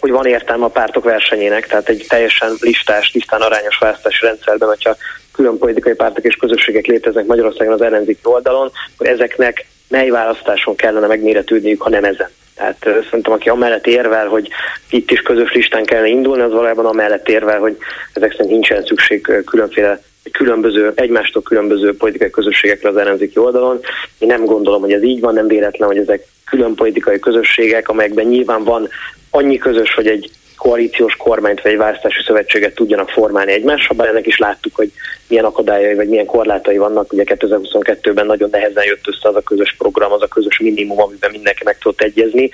hogy 0.00 0.10
van 0.10 0.26
értelme 0.26 0.64
a 0.64 0.68
pártok 0.68 1.04
versenyének, 1.04 1.66
tehát 1.66 1.88
egy 1.88 2.04
teljesen 2.08 2.52
listás, 2.60 3.10
tisztán 3.10 3.40
arányos 3.40 3.78
választási 3.78 4.24
rendszerben, 4.26 4.68
hogyha 4.68 4.96
külön 5.32 5.58
politikai 5.58 5.94
pártok 5.94 6.24
és 6.24 6.34
közösségek 6.34 6.86
léteznek 6.86 7.26
Magyarországon 7.26 7.72
az 7.72 7.82
ellenzéki 7.82 8.20
oldalon, 8.22 8.70
hogy 8.96 9.06
ezeknek 9.06 9.66
mely 9.88 10.08
választáson 10.08 10.76
kellene 10.76 11.06
megméretődniük, 11.06 11.82
ha 11.82 11.90
nem 11.90 12.04
ezen. 12.04 12.28
Tehát 12.54 13.04
szerintem, 13.04 13.32
aki 13.32 13.48
amellett 13.48 13.86
érvel, 13.86 14.26
hogy 14.26 14.48
itt 14.90 15.10
is 15.10 15.20
közös 15.20 15.52
listán 15.52 15.84
kellene 15.84 16.08
indulni, 16.08 16.42
az 16.42 16.52
valójában 16.52 16.86
amellett 16.86 17.28
érvel, 17.28 17.58
hogy 17.58 17.76
ezek 18.12 18.30
szerint 18.30 18.50
nincsen 18.50 18.84
szükség 18.84 19.42
különféle 19.44 20.00
különböző, 20.32 20.92
egymástól 20.94 21.42
különböző 21.42 21.96
politikai 21.96 22.30
közösségekre 22.30 22.88
az 22.88 22.96
ellenzéki 22.96 23.38
oldalon. 23.38 23.80
Én 24.18 24.28
nem 24.28 24.44
gondolom, 24.44 24.80
hogy 24.80 24.92
ez 24.92 25.02
így 25.02 25.20
van, 25.20 25.34
nem 25.34 25.46
véletlen, 25.46 25.88
hogy 25.88 25.98
ezek 25.98 26.26
külön 26.44 26.74
politikai 26.74 27.18
közösségek, 27.18 27.88
amelyekben 27.88 28.26
nyilván 28.26 28.64
van 28.64 28.88
annyi 29.30 29.58
közös, 29.58 29.94
hogy 29.94 30.06
egy 30.06 30.30
koalíciós 30.56 31.16
kormányt 31.16 31.62
vagy 31.62 31.72
egy 31.72 31.78
választási 31.78 32.22
szövetséget 32.26 32.74
tudjanak 32.74 33.08
formálni 33.08 33.52
egymással, 33.52 33.96
bár 33.96 34.08
ennek 34.08 34.26
is 34.26 34.38
láttuk, 34.38 34.74
hogy 34.74 34.92
milyen 35.28 35.44
akadályai 35.44 35.94
vagy 35.94 36.08
milyen 36.08 36.26
korlátai 36.26 36.76
vannak. 36.76 37.12
Ugye 37.12 37.22
2022-ben 37.26 38.26
nagyon 38.26 38.48
nehezen 38.50 38.84
jött 38.84 39.08
össze 39.08 39.28
az 39.28 39.34
a 39.34 39.40
közös 39.40 39.74
program, 39.78 40.12
az 40.12 40.22
a 40.22 40.28
közös 40.28 40.58
minimum, 40.58 41.00
amiben 41.00 41.30
mindenki 41.30 41.62
meg 41.64 41.78
tudott 41.78 42.00
egyezni, 42.00 42.50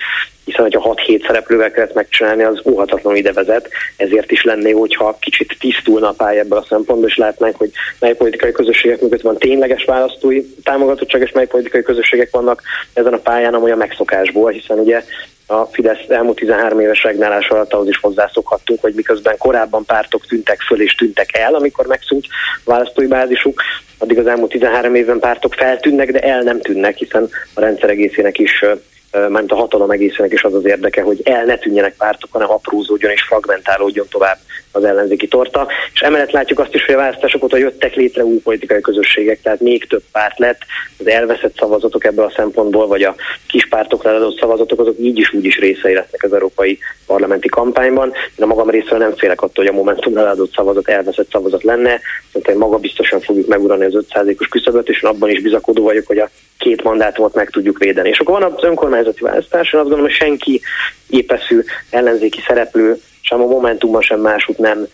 hiszen 0.47 0.61
hogyha 0.61 0.95
6-7 1.07 1.25
szereplővel 1.25 1.71
kellett 1.71 1.93
megcsinálni, 1.93 2.43
az 2.43 2.61
óhatatlanul 2.65 3.17
ide 3.17 3.31
vezet. 3.31 3.69
Ezért 3.97 4.31
is 4.31 4.43
lenné, 4.43 4.71
hogyha 4.71 5.17
kicsit 5.19 5.55
tisztulna 5.59 6.09
a 6.09 6.13
pálya 6.17 6.39
ebből 6.39 6.57
a 6.57 6.65
szempontból, 6.69 7.09
és 7.09 7.17
látnánk, 7.17 7.55
hogy 7.55 7.71
mely 7.99 8.15
politikai 8.15 8.51
közösségek 8.51 9.01
mögött 9.01 9.21
van 9.21 9.37
tényleges 9.37 9.83
választói 9.83 10.41
támogatottság, 10.63 11.21
és 11.21 11.31
mely 11.31 11.47
politikai 11.47 11.81
közösségek 11.81 12.31
vannak 12.31 12.61
ezen 12.93 13.13
a 13.13 13.17
pályán, 13.17 13.53
amolyan 13.53 13.77
megszokásból, 13.77 14.51
hiszen 14.51 14.79
ugye 14.79 15.03
a 15.47 15.65
Fidesz 15.65 16.09
elmúlt 16.09 16.35
13 16.35 16.79
éves 16.79 17.03
regnálás 17.03 17.49
alatt 17.49 17.73
ahhoz 17.73 17.87
is 17.87 17.99
hozzászokhattunk, 17.99 18.81
hogy 18.81 18.93
miközben 18.93 19.37
korábban 19.37 19.85
pártok 19.85 20.25
tűntek 20.25 20.61
föl 20.61 20.81
és 20.81 20.95
tűntek 20.95 21.37
el, 21.37 21.55
amikor 21.55 21.85
megszűnt 21.85 22.25
a 22.65 22.69
választói 22.69 23.07
bázisuk, 23.07 23.61
addig 23.97 24.17
az 24.17 24.27
elmúlt 24.27 24.51
13 24.51 24.95
évben 24.95 25.19
pártok 25.19 25.53
feltűnnek, 25.53 26.11
de 26.11 26.19
el 26.19 26.41
nem 26.41 26.61
tűnnek, 26.61 26.97
hiszen 26.97 27.29
a 27.53 27.59
rendszer 27.59 27.89
egészének 27.89 28.39
is 28.39 28.65
mert 29.29 29.51
a 29.51 29.55
hatalom 29.55 29.91
egészének 29.91 30.31
is 30.33 30.43
az 30.43 30.53
az 30.53 30.65
érdeke, 30.65 31.01
hogy 31.01 31.21
el 31.23 31.45
ne 31.45 31.57
tűnjenek 31.57 31.95
pártok, 31.97 32.31
hanem 32.31 32.51
aprózódjon 32.51 33.11
és 33.11 33.23
fragmentálódjon 33.23 34.07
tovább 34.09 34.37
az 34.77 34.83
ellenzéki 34.83 35.27
torta. 35.27 35.67
És 35.93 35.99
emellett 35.99 36.31
látjuk 36.31 36.59
azt 36.59 36.73
is, 36.73 36.85
hogy 36.85 36.95
a 36.95 36.97
választások 36.97 37.43
óta 37.43 37.57
jöttek 37.57 37.95
létre 37.95 38.25
új 38.25 38.37
politikai 38.37 38.81
közösségek, 38.81 39.41
tehát 39.41 39.59
még 39.59 39.87
több 39.87 40.03
párt 40.11 40.39
lett, 40.39 40.61
az 40.99 41.07
elveszett 41.07 41.57
szavazatok 41.57 42.05
ebből 42.05 42.25
a 42.25 42.33
szempontból, 42.35 42.87
vagy 42.87 43.03
a 43.03 43.15
kis 43.47 43.67
pártokra 43.67 44.15
adott 44.15 44.39
szavazatok, 44.39 44.79
azok 44.79 44.95
így 44.99 45.17
is 45.17 45.33
úgy 45.33 45.45
is 45.45 45.57
részei 45.59 45.93
lesznek 45.93 46.23
az 46.23 46.33
európai 46.33 46.79
parlamenti 47.05 47.47
kampányban. 47.47 48.07
Én 48.07 48.43
a 48.43 48.45
magam 48.45 48.69
részéről 48.69 48.97
nem 48.97 49.15
félek 49.15 49.41
attól, 49.41 49.65
hogy 49.65 49.73
a 49.73 49.77
Momentum 49.77 50.17
adott 50.17 50.53
szavazat 50.53 50.87
elveszett 50.87 51.31
szavazat 51.31 51.63
lenne, 51.63 51.99
szerintem 52.31 52.57
maga 52.57 52.77
biztosan 52.77 53.19
fogjuk 53.19 53.47
megurani 53.47 53.85
az 53.85 54.05
5%-os 54.09 54.47
küszöböt, 54.47 54.89
és 54.89 55.01
abban 55.01 55.29
is 55.29 55.41
bizakodó 55.41 55.83
vagyok, 55.83 56.07
hogy 56.07 56.17
a 56.17 56.29
két 56.57 56.83
mandátumot 56.83 57.33
meg 57.33 57.49
tudjuk 57.49 57.77
védeni. 57.77 58.09
És 58.09 58.19
akkor 58.19 58.39
van 58.39 58.53
az 58.53 58.63
önkormányzati 58.63 59.23
választás, 59.23 59.73
én 59.73 59.79
azt 59.79 59.89
gondolom, 59.89 60.05
hogy 60.05 60.13
senki 60.13 60.61
épeszű 61.09 61.63
ellenzéki 61.89 62.43
szereplő 62.47 62.97
sem 63.27 63.41
a 63.41 63.45
Momentumban, 63.45 64.01
sem 64.01 64.19
másút 64.19 64.57
nem 64.57 64.87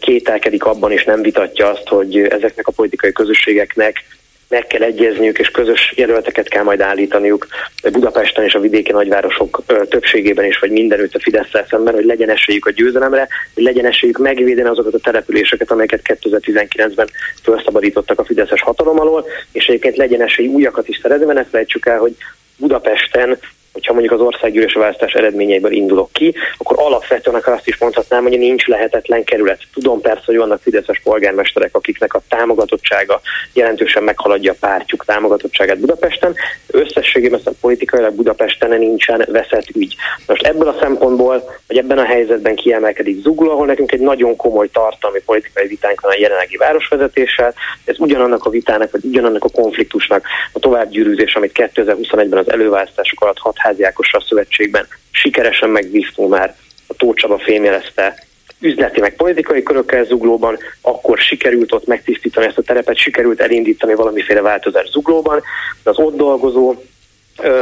kételkedik 0.00 0.64
abban, 0.64 0.92
és 0.92 1.04
nem 1.04 1.22
vitatja 1.22 1.70
azt, 1.70 1.88
hogy 1.88 2.16
ezeknek 2.16 2.66
a 2.66 2.72
politikai 2.72 3.12
közösségeknek 3.12 4.04
meg 4.48 4.66
kell 4.66 4.82
egyezniük, 4.82 5.38
és 5.38 5.48
közös 5.48 5.92
jelölteket 5.96 6.48
kell 6.48 6.62
majd 6.62 6.80
állítaniuk 6.80 7.46
Budapesten 7.92 8.44
és 8.44 8.54
a 8.54 8.60
vidéki 8.60 8.92
nagyvárosok 8.92 9.62
többségében 9.88 10.44
is, 10.44 10.58
vagy 10.58 10.70
mindenütt 10.70 11.14
a 11.14 11.20
fidesz 11.20 11.50
szemben, 11.68 11.94
hogy 11.94 12.04
legyen 12.04 12.30
esélyük 12.30 12.66
a 12.66 12.70
győzelemre, 12.70 13.28
hogy 13.54 13.62
legyen 13.62 13.86
esélyük 13.86 14.18
megvédeni 14.18 14.68
azokat 14.68 14.94
a 14.94 14.98
településeket, 14.98 15.70
amelyeket 15.70 16.00
2019-ben 16.04 17.08
felszabadítottak 17.42 18.18
a 18.18 18.24
fideszes 18.24 18.62
hatalom 18.62 19.00
alól, 19.00 19.26
és 19.52 19.66
egyébként 19.66 19.96
legyen 19.96 20.22
esély 20.22 20.46
újakat 20.46 20.88
is 20.88 20.98
szerezni, 21.02 21.24
mert 21.24 21.38
ne 21.38 21.44
felejtsük 21.44 21.86
el, 21.86 21.98
hogy 21.98 22.16
Budapesten 22.56 23.38
hogyha 23.72 23.92
mondjuk 23.92 24.12
az 24.12 24.20
országgyűlés 24.20 24.72
választás 24.72 25.12
eredményeiből 25.12 25.72
indulok 25.72 26.12
ki, 26.12 26.34
akkor 26.58 26.76
alapvetően 26.78 27.36
akár 27.36 27.54
azt 27.54 27.68
is 27.68 27.78
mondhatnám, 27.78 28.22
hogy 28.22 28.38
nincs 28.38 28.66
lehetetlen 28.66 29.24
kerület. 29.24 29.62
Tudom 29.72 30.00
persze, 30.00 30.22
hogy 30.26 30.36
vannak 30.36 30.62
fideszes 30.62 31.00
polgármesterek, 31.04 31.76
akiknek 31.76 32.14
a 32.14 32.22
támogatottsága 32.28 33.20
jelentősen 33.52 34.02
meghaladja 34.02 34.52
a 34.52 34.56
pártjuk 34.60 35.04
támogatottságát 35.04 35.78
Budapesten. 35.78 36.34
Összességében 36.66 37.40
a 37.44 37.50
politikailag 37.60 38.14
Budapesten 38.14 38.78
nincsen 38.78 39.26
veszett 39.28 39.68
ügy. 39.74 39.96
Most 40.26 40.46
ebből 40.46 40.68
a 40.68 40.76
szempontból, 40.80 41.44
hogy 41.66 41.76
ebben 41.76 41.98
a 41.98 42.04
helyzetben 42.04 42.54
kiemelkedik 42.54 43.22
Zugló, 43.22 43.50
ahol 43.50 43.66
nekünk 43.66 43.92
egy 43.92 44.00
nagyon 44.00 44.36
komoly 44.36 44.68
tartalmi 44.68 45.20
politikai 45.26 45.66
vitánk 45.66 46.00
van 46.00 46.12
a 46.12 46.18
jelenlegi 46.18 46.56
városvezetéssel, 46.56 47.54
ez 47.84 47.98
ugyanannak 47.98 48.44
a 48.44 48.50
vitának, 48.50 48.90
vagy 48.90 49.04
ugyanannak 49.04 49.44
a 49.44 49.48
konfliktusnak 49.48 50.26
a 50.52 50.58
továbbgyűrűzés, 50.58 51.34
amit 51.34 51.70
2021-ben 51.74 52.38
az 52.38 52.50
előválasztások 52.50 53.20
alatt 53.20 53.38
hat 53.38 53.58
Házi 53.62 53.82
Ákosra 53.82 54.18
a 54.18 54.24
szövetségben 54.28 54.86
sikeresen 55.10 55.70
megvívtunk 55.70 56.30
már 56.30 56.56
a 56.86 56.94
Tócsaba 56.94 57.38
fémjelezte 57.38 58.24
üzleti 58.60 59.00
meg 59.00 59.16
politikai 59.16 59.62
körökkel 59.62 60.04
zuglóban, 60.04 60.58
akkor 60.80 61.18
sikerült 61.18 61.72
ott 61.72 61.86
megtisztítani 61.86 62.46
ezt 62.46 62.58
a 62.58 62.62
terepet, 62.62 62.96
sikerült 62.96 63.40
elindítani 63.40 63.94
valamiféle 63.94 64.40
változás 64.40 64.88
zuglóban, 64.90 65.42
de 65.82 65.90
az 65.90 65.98
ott 65.98 66.16
dolgozó 66.16 66.74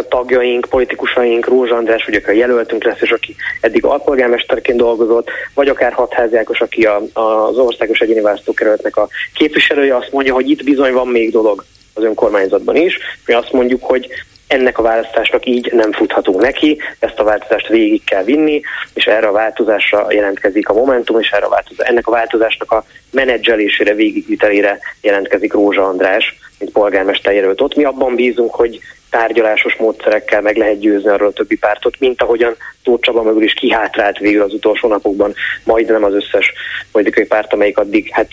tagjaink, 0.09 0.67
politikusaink, 0.71 1.47
Rózsa 1.47 1.77
András, 1.77 2.05
vagy 2.05 2.15
akár 2.15 2.35
jelöltünk 2.35 2.85
lesz, 2.85 3.01
és 3.01 3.11
aki 3.11 3.37
eddig 3.61 3.85
alpolgármesterként 3.85 4.79
dolgozott, 4.79 5.31
vagy 5.55 5.69
akár 5.69 5.93
hatháziákos, 5.93 6.61
aki 6.61 6.83
a, 6.83 7.03
az 7.13 7.57
országos 7.57 8.01
egyéni 8.01 8.21
választókerületnek 8.21 8.97
a 8.97 9.09
képviselője, 9.35 9.97
azt 9.97 10.13
mondja, 10.13 10.35
hogy 10.35 10.51
itt 10.51 10.65
bizony 10.65 10.93
van 10.93 11.09
még 11.09 11.31
dolog 11.31 11.65
az 11.95 12.03
önkormányzatban 12.03 12.77
is. 12.77 12.99
Mi 13.27 13.35
azt 13.35 13.53
mondjuk, 13.53 13.85
hogy 13.85 14.09
ennek 14.51 14.79
a 14.79 14.83
választásnak 14.83 15.47
így 15.47 15.73
nem 15.73 15.93
futhatunk 15.93 16.41
neki, 16.41 16.79
ezt 16.99 17.19
a 17.19 17.25
változást 17.25 17.69
végig 17.69 18.05
kell 18.05 18.25
vinni, 18.25 18.61
és 18.95 19.07
erre 19.07 19.27
a 19.27 19.33
változásra 19.33 20.13
jelentkezik 20.13 20.69
a 20.69 20.73
Momentum, 20.73 21.21
és 21.21 21.31
erre 21.31 21.45
a 21.45 21.49
változás, 21.49 21.89
ennek 21.89 22.07
a 22.07 22.11
változásnak 22.11 22.73
a 22.73 22.85
menedzselésére, 23.11 23.95
végigvitelére 23.95 24.79
jelentkezik 25.01 25.53
Rózsa 25.53 25.89
András, 25.89 26.39
mint 26.59 26.73
polgármester 26.73 27.35
jelölt 27.35 27.61
ott. 27.61 27.77
Mi 27.77 27.85
abban 27.85 28.15
bízunk, 28.15 28.55
hogy 28.55 28.81
tárgyalásos 29.11 29.77
módszerekkel 29.77 30.41
meg 30.41 30.57
lehet 30.57 30.79
győzni 30.79 31.09
arról 31.09 31.29
a 31.29 31.33
többi 31.33 31.57
pártot, 31.57 31.99
mint 31.99 32.23
ahogyan 32.23 32.57
Tóth 32.83 33.03
Csaba 33.03 33.23
mögül 33.23 33.43
is 33.43 33.55
kihátrált 33.55 34.19
végül 34.19 34.43
az 34.43 34.53
utolsó 34.53 34.89
napokban 34.89 35.35
majdnem 35.65 36.05
az 36.05 36.15
összes 36.15 36.53
politikai 36.93 37.27
párt, 37.27 37.53
amelyik 37.53 37.79
addig 37.79 38.11
hát 38.13 38.29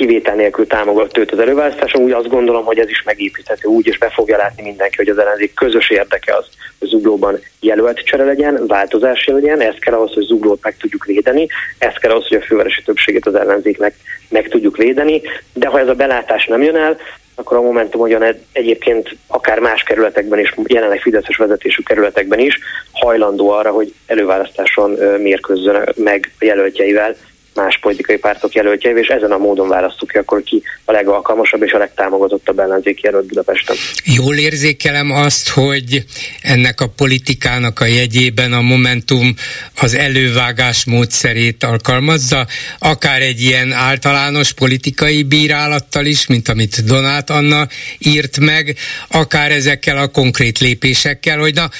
kivétel 0.00 0.34
nélkül 0.34 0.66
támogat 0.66 1.18
őt 1.18 1.30
az 1.30 1.38
előválasztáson, 1.38 2.02
úgy 2.02 2.12
azt 2.12 2.28
gondolom, 2.28 2.64
hogy 2.64 2.78
ez 2.78 2.88
is 2.88 3.02
megépíthető 3.02 3.68
úgy, 3.68 3.86
és 3.86 3.98
be 3.98 4.08
fogja 4.08 4.36
látni 4.36 4.62
mindenki, 4.62 4.96
hogy 4.96 5.08
az 5.08 5.18
ellenzék 5.18 5.54
közös 5.54 5.90
érdeke 5.90 6.36
az, 6.36 6.44
hogy 6.78 6.88
zuglóban 6.88 7.38
jelölt 7.60 8.04
csere 8.04 8.24
legyen, 8.24 8.66
változás 8.66 9.26
legyen, 9.26 9.60
ez 9.60 9.74
kell 9.80 9.94
ahhoz, 9.94 10.12
hogy 10.12 10.24
zuglót 10.24 10.62
meg 10.62 10.76
tudjuk 10.76 11.04
védeni, 11.04 11.46
ez 11.78 11.94
kell 11.94 12.10
ahhoz, 12.10 12.26
hogy 12.28 12.36
a 12.36 12.44
fővárosi 12.44 12.82
többséget 12.82 13.26
az 13.26 13.34
ellenzéknek 13.34 13.94
meg 14.28 14.48
tudjuk 14.48 14.76
védeni, 14.76 15.22
de 15.52 15.68
ha 15.68 15.78
ez 15.78 15.88
a 15.88 15.94
belátás 15.94 16.46
nem 16.46 16.62
jön 16.62 16.76
el, 16.76 16.96
akkor 17.34 17.56
a 17.56 17.62
Momentum 17.62 18.00
ugyan 18.00 18.24
egyébként 18.52 19.16
akár 19.26 19.58
más 19.58 19.82
kerületekben 19.82 20.38
is, 20.38 20.54
jelenleg 20.66 21.00
Fideszes 21.00 21.36
vezetésű 21.36 21.82
kerületekben 21.82 22.38
is 22.38 22.58
hajlandó 22.92 23.50
arra, 23.50 23.70
hogy 23.70 23.94
előválasztáson 24.06 24.90
mérkőzzön 25.18 25.88
meg 25.96 26.32
a 26.40 26.44
jelöltjeivel, 26.44 27.16
más 27.54 27.78
politikai 27.80 28.16
pártok 28.16 28.52
jelöltjeivel, 28.52 29.02
és 29.02 29.08
ezen 29.08 29.30
a 29.32 29.38
módon 29.38 29.68
választjuk 29.68 30.10
ki 30.10 30.18
akkor 30.18 30.42
ki 30.42 30.62
a 30.84 30.92
legalkalmasabb 30.92 31.62
és 31.62 31.72
a 31.72 31.78
legtámogatottabb 31.78 32.58
ellenzéki 32.58 33.00
jelölt 33.02 33.26
Budapesten. 33.26 33.76
Jól 34.04 34.36
érzékelem 34.36 35.10
azt, 35.10 35.48
hogy 35.48 36.04
ennek 36.42 36.80
a 36.80 36.88
politikának 36.88 37.80
a 37.80 37.84
jegyében 37.84 38.52
a 38.52 38.60
Momentum 38.60 39.34
az 39.80 39.94
elővágás 39.94 40.84
módszerét 40.84 41.64
alkalmazza, 41.64 42.46
akár 42.78 43.22
egy 43.22 43.40
ilyen 43.40 43.72
általános 43.72 44.52
politikai 44.52 45.22
bírálattal 45.22 46.06
is, 46.06 46.26
mint 46.26 46.48
amit 46.48 46.84
Donát 46.84 47.30
Anna 47.30 47.66
írt 47.98 48.40
meg, 48.40 48.76
akár 49.08 49.50
ezekkel 49.50 49.98
a 49.98 50.08
konkrét 50.08 50.58
lépésekkel, 50.58 51.38
hogy 51.38 51.54
na, 51.54 51.70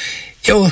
jó, 0.44 0.64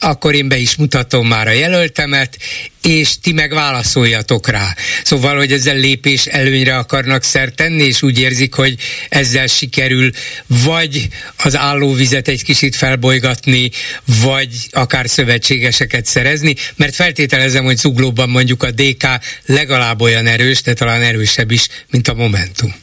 akkor 0.00 0.34
én 0.34 0.48
be 0.48 0.56
is 0.56 0.76
mutatom 0.76 1.26
már 1.26 1.46
a 1.46 1.52
jelöltemet, 1.52 2.38
és 2.82 3.18
ti 3.20 3.32
meg 3.32 3.54
válaszoljatok 3.54 4.48
rá. 4.48 4.74
Szóval, 5.04 5.36
hogy 5.36 5.52
ezzel 5.52 5.76
lépés 5.76 6.26
előnyre 6.26 6.76
akarnak 6.76 7.22
szert 7.22 7.54
tenni, 7.54 7.84
és 7.84 8.02
úgy 8.02 8.18
érzik, 8.18 8.54
hogy 8.54 8.74
ezzel 9.08 9.46
sikerül 9.46 10.10
vagy 10.46 11.08
az 11.36 11.56
állóvizet 11.56 12.28
egy 12.28 12.44
kicsit 12.44 12.76
felbolygatni, 12.76 13.70
vagy 14.22 14.48
akár 14.70 15.08
szövetségeseket 15.08 16.06
szerezni, 16.06 16.54
mert 16.76 16.94
feltételezem, 16.94 17.64
hogy 17.64 17.76
Zuglóban 17.76 18.28
mondjuk 18.28 18.62
a 18.62 18.70
DK 18.70 19.06
legalább 19.46 20.00
olyan 20.00 20.26
erős, 20.26 20.62
de 20.62 20.72
talán 20.72 21.02
erősebb 21.02 21.50
is, 21.50 21.66
mint 21.90 22.08
a 22.08 22.14
Momentum. 22.14 22.74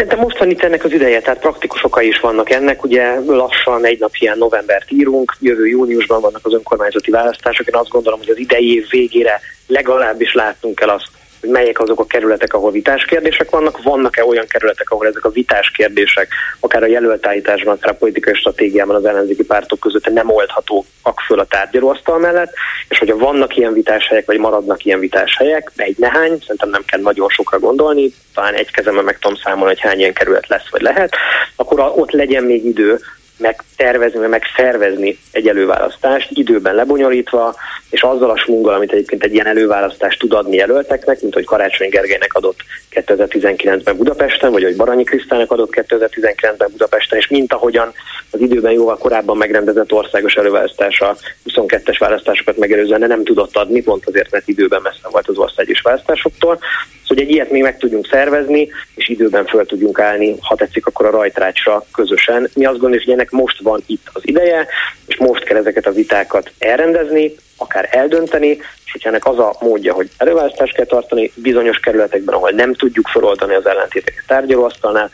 Szerintem 0.00 0.24
most 0.24 0.38
van 0.38 0.50
itt 0.50 0.62
ennek 0.62 0.84
az 0.84 0.92
ideje, 0.92 1.20
tehát 1.20 1.40
praktikus 1.40 1.84
okai 1.84 2.06
is 2.06 2.20
vannak 2.20 2.50
ennek. 2.50 2.84
Ugye 2.84 3.20
lassan 3.26 3.84
egy 3.84 3.98
nap 3.98 4.14
ilyen 4.14 4.38
novembert 4.38 4.90
írunk, 4.90 5.36
jövő 5.40 5.66
júniusban 5.66 6.20
vannak 6.20 6.46
az 6.46 6.54
önkormányzati 6.54 7.10
választások. 7.10 7.66
Én 7.66 7.74
azt 7.74 7.88
gondolom, 7.88 8.18
hogy 8.18 8.28
az 8.28 8.38
idei 8.38 8.74
év 8.74 8.86
végére 8.90 9.40
legalábbis 9.66 10.34
látnunk 10.34 10.74
kell 10.74 10.88
azt, 10.88 11.08
hogy 11.40 11.50
melyek 11.50 11.80
azok 11.80 12.00
a 12.00 12.06
kerületek, 12.06 12.54
ahol 12.54 12.70
vitás 12.70 13.04
kérdések 13.04 13.50
vannak, 13.50 13.82
vannak-e 13.82 14.24
olyan 14.24 14.46
kerületek, 14.46 14.90
ahol 14.90 15.06
ezek 15.06 15.24
a 15.24 15.30
vitás 15.30 15.70
kérdések, 15.70 16.28
akár 16.60 16.82
a 16.82 16.86
jelöltállításban, 16.86 17.74
akár 17.74 17.92
a 17.92 17.96
politikai 17.96 18.34
stratégiában 18.34 18.96
az 18.96 19.04
ellenzéki 19.04 19.44
pártok 19.44 19.80
között 19.80 20.10
nem 20.12 20.30
oldhatóak 20.30 21.20
föl 21.26 21.38
a 21.38 21.44
tárgyalóasztal 21.44 22.18
mellett, 22.18 22.52
és 22.88 22.98
hogyha 22.98 23.16
vannak 23.16 23.56
ilyen 23.56 23.72
vitás 23.72 24.08
helyek, 24.08 24.26
vagy 24.26 24.38
maradnak 24.38 24.84
ilyen 24.84 25.00
vitás 25.00 25.36
helyek, 25.36 25.72
egy 25.76 25.98
nehány, 25.98 26.38
szerintem 26.40 26.70
nem 26.70 26.84
kell 26.86 27.00
nagyon 27.00 27.28
sokra 27.28 27.58
gondolni, 27.58 28.12
talán 28.34 28.54
egy 28.54 28.70
kezemben 28.70 29.04
meg 29.04 29.18
tudom 29.18 29.36
számolni, 29.36 29.74
hogy 29.74 29.90
hány 29.90 29.98
ilyen 29.98 30.12
kerület 30.12 30.48
lesz, 30.48 30.70
vagy 30.70 30.82
lehet, 30.82 31.14
akkor 31.56 31.92
ott 31.96 32.10
legyen 32.10 32.44
még 32.44 32.64
idő 32.64 33.00
megtervezni, 33.40 34.26
megszervezni 34.26 35.18
egy 35.32 35.48
előválasztást, 35.48 36.30
időben 36.30 36.74
lebonyolítva, 36.74 37.54
és 37.90 38.02
azzal 38.02 38.30
a 38.30 38.36
smunggal, 38.36 38.74
amit 38.74 38.92
egyébként 38.92 39.24
egy 39.24 39.32
ilyen 39.32 39.46
előválasztást 39.46 40.18
tud 40.18 40.32
adni 40.32 40.56
jelölteknek, 40.56 41.20
mint 41.20 41.34
hogy 41.34 41.44
Karácsony 41.44 41.88
Gergelynek 41.88 42.34
adott 42.34 42.58
2019-ben 42.90 43.96
Budapesten, 43.96 44.50
vagy 44.50 44.62
hogy 44.62 44.76
Baranyi 44.76 45.04
Krisztának 45.04 45.52
adott 45.52 45.70
2019-ben 45.72 46.68
Budapesten, 46.70 47.18
és 47.18 47.28
mint 47.28 47.52
ahogyan 47.52 47.92
az 48.30 48.40
időben 48.40 48.72
jóval 48.72 48.98
korábban 48.98 49.36
megrendezett 49.36 49.92
országos 49.92 50.34
előválasztása 50.34 51.16
22-es 51.46 51.96
választásokat 51.98 52.56
megelőzően 52.56 53.00
nem 53.00 53.24
tudott 53.24 53.56
adni, 53.56 53.82
pont 53.82 54.06
azért, 54.06 54.30
mert 54.30 54.48
időben 54.48 54.80
messze 54.82 55.08
volt 55.10 55.28
az 55.28 55.38
országos 55.38 55.80
választásoktól. 55.80 56.54
Szóval, 56.56 56.70
hogy 57.06 57.18
egy 57.18 57.30
ilyet 57.30 57.50
még 57.50 57.62
meg 57.62 57.78
tudjunk 57.78 58.06
szervezni, 58.06 58.68
és 58.94 59.08
időben 59.08 59.46
föl 59.46 59.66
tudjunk 59.66 59.98
állni, 59.98 60.36
ha 60.40 60.54
tetszik, 60.54 60.86
akkor 60.86 61.06
a 61.06 61.10
rajtrácsra 61.10 61.84
közösen. 61.92 62.50
Mi 62.54 62.64
azt 62.64 62.78
gondoljuk, 62.78 63.04
hogy 63.04 63.14
ennek 63.14 63.29
ennek 63.30 63.42
most 63.42 63.60
van 63.62 63.82
itt 63.86 64.06
az 64.12 64.22
ideje, 64.24 64.66
és 65.06 65.16
most 65.16 65.44
kell 65.44 65.56
ezeket 65.56 65.86
a 65.86 65.92
vitákat 65.92 66.52
elrendezni, 66.58 67.34
akár 67.56 67.88
eldönteni, 67.90 68.48
és 68.84 68.92
hogyha 68.92 69.08
ennek 69.08 69.26
az 69.26 69.38
a 69.38 69.56
módja, 69.60 69.92
hogy 69.92 70.10
előválasztást 70.16 70.74
kell 70.74 70.84
tartani 70.84 71.32
bizonyos 71.34 71.78
kerületekben, 71.78 72.34
ahol 72.34 72.50
nem 72.50 72.74
tudjuk 72.74 73.08
feloldani 73.08 73.54
az 73.54 73.66
ellentéteket 73.66 74.24
tárgyalóasztalnál, 74.26 75.10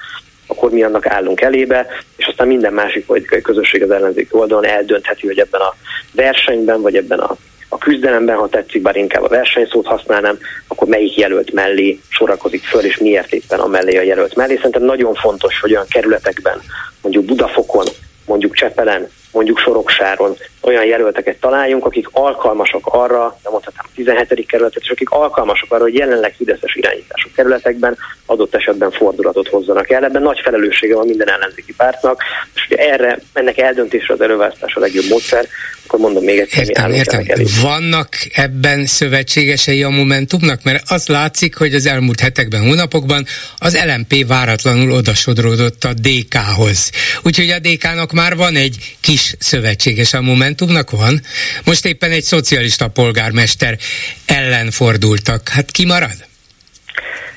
akkor 0.47 0.71
mi 0.71 0.83
annak 0.83 1.07
állunk 1.07 1.41
elébe, 1.41 1.87
és 2.17 2.27
aztán 2.27 2.47
minden 2.47 2.73
másik 2.73 3.07
politikai 3.07 3.41
közösség 3.41 3.83
az 3.83 3.91
ellenzéki 3.91 4.29
oldalon 4.31 4.67
eldöntheti, 4.67 5.27
hogy 5.27 5.39
ebben 5.39 5.61
a 5.61 5.75
versenyben, 6.13 6.81
vagy 6.81 6.97
ebben 6.97 7.19
a 7.19 7.37
a 7.77 7.79
küzdelemben, 7.79 8.37
ha 8.37 8.49
tetszik, 8.49 8.83
bár 8.83 8.97
inkább 8.97 9.23
a 9.23 9.29
versenyszót 9.29 9.87
használnám, 9.87 10.39
akkor 10.69 10.89
melyik 10.89 11.17
jelölt 11.17 11.53
mellé 11.53 12.01
sorakozik 12.09 12.65
föl, 12.65 12.85
és 12.85 12.99
miért 12.99 13.33
éppen 13.33 13.61
a 13.61 13.67
mellé 13.67 13.97
a 13.97 14.03
jelölt 14.03 14.35
mellé. 14.35 14.57
Szerintem 14.57 14.83
nagyon 14.83 15.15
fontos, 15.15 15.61
hogy 15.61 15.73
olyan 15.73 15.87
kerületekben, 15.89 16.61
mondjuk 17.03 17.25
Budafokon, 17.25 17.87
mondjuk 18.27 18.55
Csepelen, 18.55 19.09
mondjuk 19.33 19.59
Soroksáron 19.59 20.37
olyan 20.63 20.85
jelölteket 20.85 21.41
találjunk, 21.41 21.85
akik 21.85 22.09
alkalmasak 22.13 22.87
arra, 22.87 23.39
nem 23.43 23.53
mondhatnám 23.53 23.85
a 23.87 23.95
17. 23.95 24.47
kerületet, 24.47 24.83
és 24.83 24.91
akik 24.91 25.11
alkalmasak 25.11 25.73
arra, 25.73 25.83
hogy 25.83 25.95
jelenleg 25.95 26.35
fideszes 26.37 26.75
irányítású 26.75 27.29
kerületekben 27.35 27.97
adott 28.27 28.55
esetben 28.55 28.91
fordulatot 28.91 29.49
hozzanak 29.49 29.91
el. 29.91 30.05
Ebben 30.05 30.23
nagy 30.23 30.41
felelőssége 30.41 30.95
van 30.95 31.07
minden 31.07 31.31
ellenzéki 31.31 31.75
pártnak, 31.77 32.23
és 32.55 32.67
ugye 32.71 32.93
erre, 32.93 33.19
ennek 33.33 33.59
eldöntésre 33.59 34.15
az 34.15 34.21
előválasztás 34.21 34.75
a 34.75 34.81
legjobb 34.81 35.09
módszer, 35.09 35.47
akkor 35.87 36.01
mondom 36.01 36.25
még 36.25 36.39
egyszer, 36.39 36.69
értem, 36.69 36.91
mi 36.91 36.97
értem. 36.97 37.25
Vannak 37.63 38.09
ebben 38.33 38.87
szövetségesei 38.87 39.83
a 39.83 39.89
Momentumnak? 39.89 40.63
Mert 40.63 40.91
az 40.91 41.07
látszik, 41.07 41.57
hogy 41.57 41.75
az 41.75 41.87
elmúlt 41.87 42.21
hetekben, 42.21 42.61
hónapokban 42.61 43.27
az 43.59 43.79
LMP 43.87 44.27
váratlanul 44.27 44.91
odasodródott 44.91 45.85
a 45.85 45.93
DK-hoz. 45.93 46.91
Úgyhogy 47.23 47.51
a 47.51 47.59
DK-nak 47.59 48.13
már 48.13 48.37
van 48.37 48.57
egy 48.57 48.97
kis 49.01 49.35
szövetséges 49.39 50.15
a 50.15 50.21
Momentumnak 50.21 50.91
van. 50.91 51.23
Most 51.65 51.87
éppen 51.87 52.11
egy 52.11 52.25
szocialista 52.25 52.89
polgármester 52.89 53.79
ellen 54.27 54.71
fordultak. 54.71 55.49
Hát 55.49 55.71
ki 55.71 55.85
marad? 55.85 56.17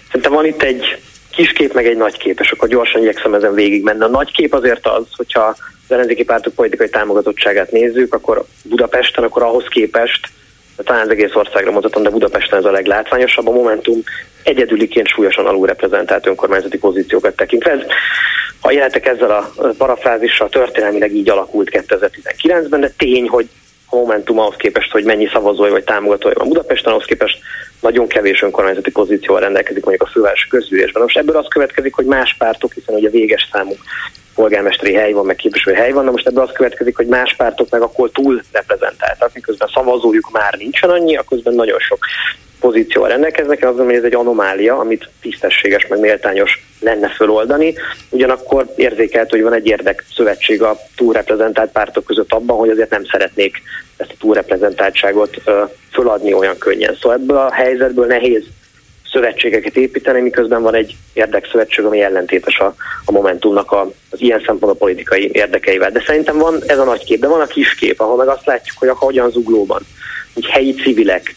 Szerintem 0.08 0.32
van 0.32 0.46
itt 0.46 0.62
egy 0.62 0.84
kiskép, 1.40 1.74
meg 1.74 1.88
egy 1.88 1.98
nagy 1.98 2.18
kép, 2.18 2.40
és 2.40 2.52
akkor 2.52 2.68
gyorsan 2.68 3.02
igyekszem 3.02 3.34
ezen 3.34 3.54
végig 3.54 3.84
menni. 3.84 4.04
A 4.04 4.08
nagy 4.08 4.32
kép 4.32 4.54
azért 4.54 4.88
az, 4.88 5.04
hogyha 5.16 5.44
az 5.44 5.58
ellenzéki 5.88 6.24
pártok 6.24 6.54
politikai 6.54 6.90
támogatottságát 6.90 7.72
nézzük, 7.72 8.14
akkor 8.14 8.46
Budapesten, 8.64 9.24
akkor 9.24 9.44
ahhoz 9.44 9.66
képest, 9.70 10.28
talán 10.78 11.06
az 11.06 11.10
egész 11.10 11.36
országra 11.36 11.72
mondhatom, 11.72 12.04
de 12.04 12.10
Budapesten 12.10 12.60
ez 12.60 12.66
a 12.66 12.72
leglátványosabb. 12.72 13.48
A 13.48 13.52
Momentum 13.52 14.02
egyedüliként 14.44 15.08
súlyosan 15.08 15.46
alulreprezentált 15.46 16.28
önkormányzati 16.28 16.78
pozíciókat 16.78 17.36
tekintve. 17.36 17.72
Ez, 17.72 17.82
ha 18.62 18.72
élhetek 18.72 19.06
ezzel 19.06 19.32
a 19.32 19.52
parafrázissal, 19.78 20.50
történelmileg 20.50 21.16
így 21.16 21.30
alakult 21.30 21.70
2019-ben, 21.72 22.80
de 22.80 22.94
tény, 22.98 23.28
hogy 23.28 23.50
Momentum 23.90 24.40
ahhoz 24.40 24.56
képest, 24.56 24.92
hogy 24.92 25.04
mennyi 25.04 25.28
szavazói 25.34 25.70
vagy 25.70 25.84
támogatói 25.84 26.34
van 26.34 26.48
Budapesten, 26.48 26.92
ahhoz 26.92 27.06
képest 27.06 27.40
nagyon 27.82 28.08
kevés 28.08 28.42
önkormányzati 28.42 28.92
pozícióval 28.92 29.42
rendelkezik 29.42 29.86
mondjuk 29.86 30.08
a 30.08 30.12
fővárosi 30.12 30.48
közgyűlésben. 30.50 31.02
Most 31.02 31.18
ebből 31.18 31.38
az 31.38 31.48
következik, 31.50 31.94
hogy 31.94 32.06
más 32.06 32.36
pártok, 32.38 32.74
hiszen 32.74 32.96
ugye 32.96 33.10
véges 33.10 33.50
számú 33.52 33.76
polgármesteri 34.36 34.94
hely 34.94 35.12
van, 35.12 35.26
meg 35.26 35.36
képviselő 35.36 35.76
hely 35.76 35.92
van, 35.92 36.06
de 36.06 36.12
most 36.12 36.28
ebből 36.28 36.44
az 36.44 36.52
következik, 36.52 36.96
hogy 36.96 37.08
más 37.08 37.36
pártok 37.36 37.70
meg 37.70 37.82
akkor 37.82 38.10
túl 38.12 38.42
reprezentáltak, 38.52 39.34
miközben 39.34 39.70
szavazójuk 39.74 40.32
már 40.32 40.54
nincsen 40.58 40.90
annyi, 40.90 41.16
akkor 41.16 41.38
nagyon 41.44 41.80
sok 41.80 42.06
pozícióval 42.60 43.10
rendelkeznek, 43.10 43.60
én 43.60 43.68
azt 43.68 43.78
mondom, 43.78 43.96
hogy 43.96 44.06
ez 44.06 44.12
egy 44.12 44.20
anomália, 44.20 44.78
amit 44.78 45.10
tisztességes, 45.22 45.88
meg 45.88 46.00
méltányos 46.00 46.66
lenne 46.80 47.08
föloldani. 47.08 47.74
Ugyanakkor 48.10 48.74
érzékelt, 48.76 49.30
hogy 49.30 49.42
van 49.42 49.54
egy 49.54 49.68
érdek 49.68 50.04
szövetség 50.16 50.62
a 50.62 50.78
túlreprezentált 50.96 51.72
pártok 51.72 52.06
között 52.06 52.34
abban, 52.34 52.58
hogy 52.58 52.70
azért 52.70 52.90
nem 52.90 53.06
szeretnék 53.06 53.62
ezt 53.98 54.12
a 54.12 54.18
túlreprezentáltságot 54.20 55.42
föladni 55.92 56.34
olyan 56.34 56.58
könnyen. 56.58 56.98
Szóval 57.02 57.18
ebből 57.18 57.38
a 57.38 57.52
helyzetből 57.52 58.06
nehéz 58.06 58.44
szövetségeket 59.12 59.76
építeni, 59.76 60.22
miközben 60.22 60.62
van 60.62 60.76
egy 60.76 60.96
érdekszövetség, 61.14 61.86
ami 61.86 62.02
ellentétes 62.02 62.60
a, 62.60 62.76
a 63.06 63.12
Momentumnak 63.12 63.72
a, 63.72 63.92
az 64.10 64.22
ilyen 64.22 64.40
szempontból 64.40 64.76
politikai 64.76 65.30
érdekeivel. 65.34 65.92
De 65.92 66.04
szerintem 66.06 66.38
van 66.38 66.62
ez 66.66 66.78
a 66.78 66.84
nagy 66.84 67.04
kép, 67.04 67.20
de 67.20 67.28
van 67.28 67.42
a 67.42 67.46
kis 67.46 67.76
kép, 67.76 68.00
ahol 68.00 68.18
meg 68.18 68.28
azt 68.28 68.46
látjuk, 68.46 68.78
hogy 68.78 68.88
a 68.88 68.96
hogyan 68.96 69.30
zuglóban, 69.30 69.82
hogy 70.34 70.46
helyi 70.46 70.74
civilek, 70.74 71.36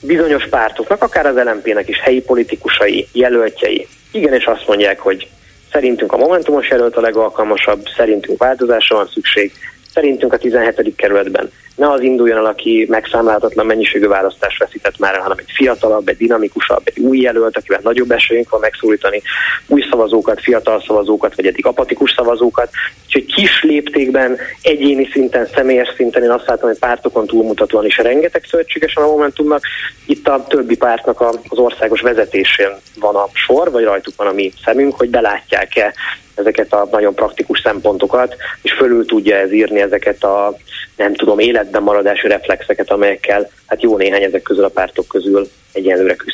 bizonyos 0.00 0.48
pártoknak, 0.48 1.02
akár 1.02 1.26
az 1.26 1.36
LMP-nek 1.36 1.88
is 1.88 2.00
helyi 2.00 2.20
politikusai, 2.20 3.08
jelöltjei, 3.12 3.86
igenis 4.12 4.44
azt 4.44 4.66
mondják, 4.66 5.00
hogy 5.00 5.28
szerintünk 5.72 6.12
a 6.12 6.16
Momentumos 6.16 6.68
jelölt 6.68 6.96
a 6.96 7.00
legalkalmasabb, 7.00 7.86
szerintünk 7.96 8.38
változásra 8.38 8.96
van 8.96 9.08
szükség, 9.12 9.52
szerintünk 9.92 10.32
a 10.32 10.38
17. 10.38 10.92
kerületben 10.96 11.50
ne 11.80 11.90
az 11.90 12.00
induljon 12.00 12.38
el, 12.38 12.44
aki 12.44 12.86
megszámlálhatatlan 12.88 13.66
mennyiségű 13.66 14.06
választást 14.06 14.58
veszített 14.58 14.98
már 14.98 15.16
hanem 15.16 15.38
egy 15.38 15.52
fiatalabb, 15.54 16.08
egy 16.08 16.16
dinamikusabb, 16.16 16.82
egy 16.84 16.98
új 16.98 17.18
jelölt, 17.18 17.56
akivel 17.56 17.80
nagyobb 17.82 18.10
esélyünk 18.10 18.50
van 18.50 18.60
megszólítani 18.60 19.22
új 19.66 19.82
szavazókat, 19.90 20.40
fiatal 20.40 20.82
szavazókat, 20.86 21.34
vagy 21.34 21.46
eddig 21.46 21.66
apatikus 21.66 22.12
szavazókat. 22.16 22.70
Úgyhogy 23.06 23.34
kis 23.34 23.62
léptékben, 23.62 24.36
egyéni 24.62 25.08
szinten, 25.12 25.46
személyes 25.54 25.92
szinten 25.96 26.22
én 26.22 26.30
azt 26.30 26.46
látom, 26.46 26.68
hogy 26.68 26.78
pártokon 26.78 27.26
túlmutatóan 27.26 27.86
is 27.86 27.96
rengeteg 27.96 28.44
szövetségesen 28.50 29.02
a 29.02 29.06
Momentumnak. 29.06 29.62
Itt 30.06 30.28
a 30.28 30.46
többi 30.48 30.76
pártnak 30.76 31.20
az 31.20 31.58
országos 31.58 32.00
vezetésén 32.00 32.70
van 33.00 33.14
a 33.14 33.28
sor, 33.32 33.70
vagy 33.70 33.84
rajtuk 33.84 34.16
van 34.16 34.26
a 34.26 34.32
mi 34.32 34.52
szemünk, 34.64 34.96
hogy 34.96 35.10
belátják-e 35.10 35.94
ezeket 36.40 36.72
a 36.72 36.88
nagyon 36.90 37.14
praktikus 37.14 37.60
szempontokat, 37.60 38.36
és 38.62 38.72
fölül 38.72 39.06
tudja 39.06 39.36
ez 39.36 39.52
írni 39.52 39.80
ezeket 39.80 40.22
a, 40.22 40.56
nem 40.96 41.14
tudom, 41.14 41.38
életben 41.38 41.82
maradási 41.82 42.28
reflexeket, 42.28 42.90
amelyekkel 42.90 43.50
hát 43.66 43.82
jó 43.82 43.96
néhány 43.96 44.22
ezek 44.22 44.42
közül 44.42 44.64
a 44.64 44.68
pártok 44.68 45.08
közül 45.08 45.50
egyenlőre 45.72 46.14
küzdik. 46.14 46.28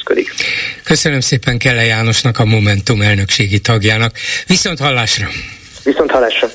Köszönöm 0.84 1.20
szépen 1.20 1.58
Kelle 1.58 1.84
Jánosnak, 1.84 2.38
a 2.38 2.44
Momentum 2.44 3.00
elnökségi 3.00 3.60
tagjának. 3.60 4.16
Viszont 4.46 4.78
hallásra! 4.78 5.26
Viszont 5.84 6.10
hallásra! 6.10 6.48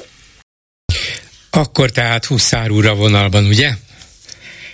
Akkor 1.52 1.90
tehát 1.90 2.26
Huszár 2.26 2.70
úr 2.70 2.86
a 2.86 2.96
vonalban, 2.96 3.46
ugye? 3.46 3.70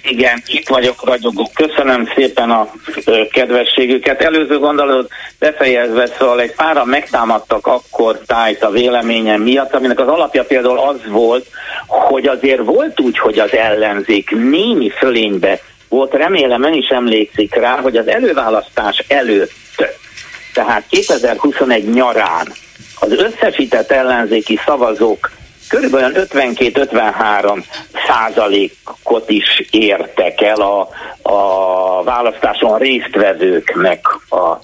Igen, 0.09 0.43
itt 0.45 0.67
vagyok, 0.67 1.05
ragyogó. 1.05 1.49
Köszönöm 1.53 2.09
szépen 2.15 2.49
a 2.49 2.71
kedvességüket. 3.31 4.21
Előző 4.21 4.59
gondolat 4.59 5.09
befejezve, 5.39 6.07
szóval 6.17 6.41
egy 6.41 6.55
pára 6.55 6.85
megtámadtak 6.85 7.67
akkor 7.67 8.19
tájt 8.25 8.63
a 8.63 8.69
véleményem 8.69 9.41
miatt, 9.41 9.73
aminek 9.73 9.99
az 9.99 10.07
alapja 10.07 10.43
például 10.43 10.79
az 10.79 10.99
volt, 11.07 11.45
hogy 11.87 12.27
azért 12.27 12.63
volt 12.63 12.99
úgy, 12.99 13.17
hogy 13.17 13.39
az 13.39 13.53
ellenzék 13.53 14.31
némi 14.31 14.89
fölénybe 14.89 15.59
volt, 15.89 16.13
remélem 16.13 16.63
ön 16.63 16.73
is 16.73 16.87
emlékszik 16.87 17.55
rá, 17.55 17.79
hogy 17.81 17.97
az 17.97 18.07
előválasztás 18.07 19.03
előtt, 19.07 19.51
tehát 20.53 20.83
2021 20.89 21.89
nyarán 21.89 22.47
az 22.99 23.11
összesített 23.11 23.91
ellenzéki 23.91 24.59
szavazók 24.65 25.31
körülbelül 25.67 26.25
52-53 26.29 27.63
százalékot 28.07 29.29
is 29.29 29.63
értek 29.71 30.41
el 30.41 30.61
a, 30.61 30.89
a 31.21 32.03
választáson 32.03 32.77
résztvevőknek 32.77 34.07
a 34.29 34.59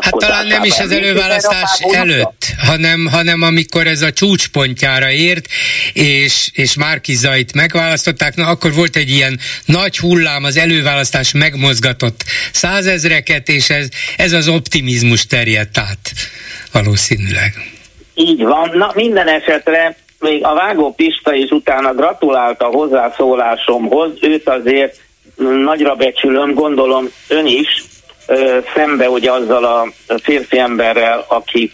Hát 0.00 0.16
talán 0.18 0.46
nem 0.46 0.64
is 0.64 0.78
az 0.78 0.90
előválasztás 0.90 1.80
előtt, 1.92 2.46
hanem, 2.66 3.06
hanem 3.06 3.42
amikor 3.42 3.86
ez 3.86 4.02
a 4.02 4.12
csúcspontjára 4.12 5.10
ért, 5.10 5.46
és, 5.92 6.50
és 6.52 6.76
Márkizait 6.76 7.54
megválasztották, 7.54 8.36
na 8.36 8.46
akkor 8.46 8.74
volt 8.74 8.96
egy 8.96 9.10
ilyen 9.10 9.38
nagy 9.64 9.98
hullám, 9.98 10.44
az 10.44 10.56
előválasztás 10.56 11.32
megmozgatott 11.32 12.24
százezreket, 12.52 13.48
és 13.48 13.70
ez, 13.70 13.88
ez 14.16 14.32
az 14.32 14.48
optimizmus 14.48 15.26
terjedt 15.26 15.78
át 15.78 16.12
valószínűleg. 16.72 17.52
Így 18.14 18.42
van. 18.42 18.70
Na 18.74 18.92
minden 18.94 19.28
esetre 19.28 19.96
még 20.20 20.44
a 20.44 20.54
Vágó 20.54 20.92
Pista 20.94 21.34
is 21.34 21.50
utána 21.50 21.94
gratulált 21.94 22.62
a 22.62 22.66
hozzászólásomhoz, 22.66 24.10
őt 24.20 24.48
azért 24.48 24.96
nagyra 25.64 25.94
becsülöm, 25.94 26.54
gondolom 26.54 27.08
ön 27.28 27.46
is, 27.46 27.84
szembe 28.74 29.10
ugye 29.10 29.32
azzal 29.32 29.64
a 29.64 29.86
férfi 30.22 30.58
emberrel, 30.58 31.24
aki 31.28 31.72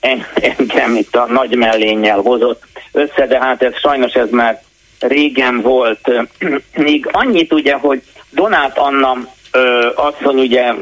engem 0.00 0.96
itt 0.96 1.16
a 1.16 1.26
nagy 1.28 1.56
mellénnyel 1.56 2.20
hozott 2.20 2.62
össze, 2.92 3.26
de 3.26 3.38
hát 3.40 3.62
ez 3.62 3.78
sajnos 3.78 4.12
ez 4.12 4.30
már 4.30 4.62
régen 5.00 5.60
volt. 5.60 6.10
Még 6.74 7.08
annyit 7.12 7.52
ugye, 7.52 7.74
hogy 7.74 8.02
Donát 8.30 8.78
Anna 8.78 9.16
ö, 9.52 9.88
asszony 9.94 10.38
ugye 10.38 10.72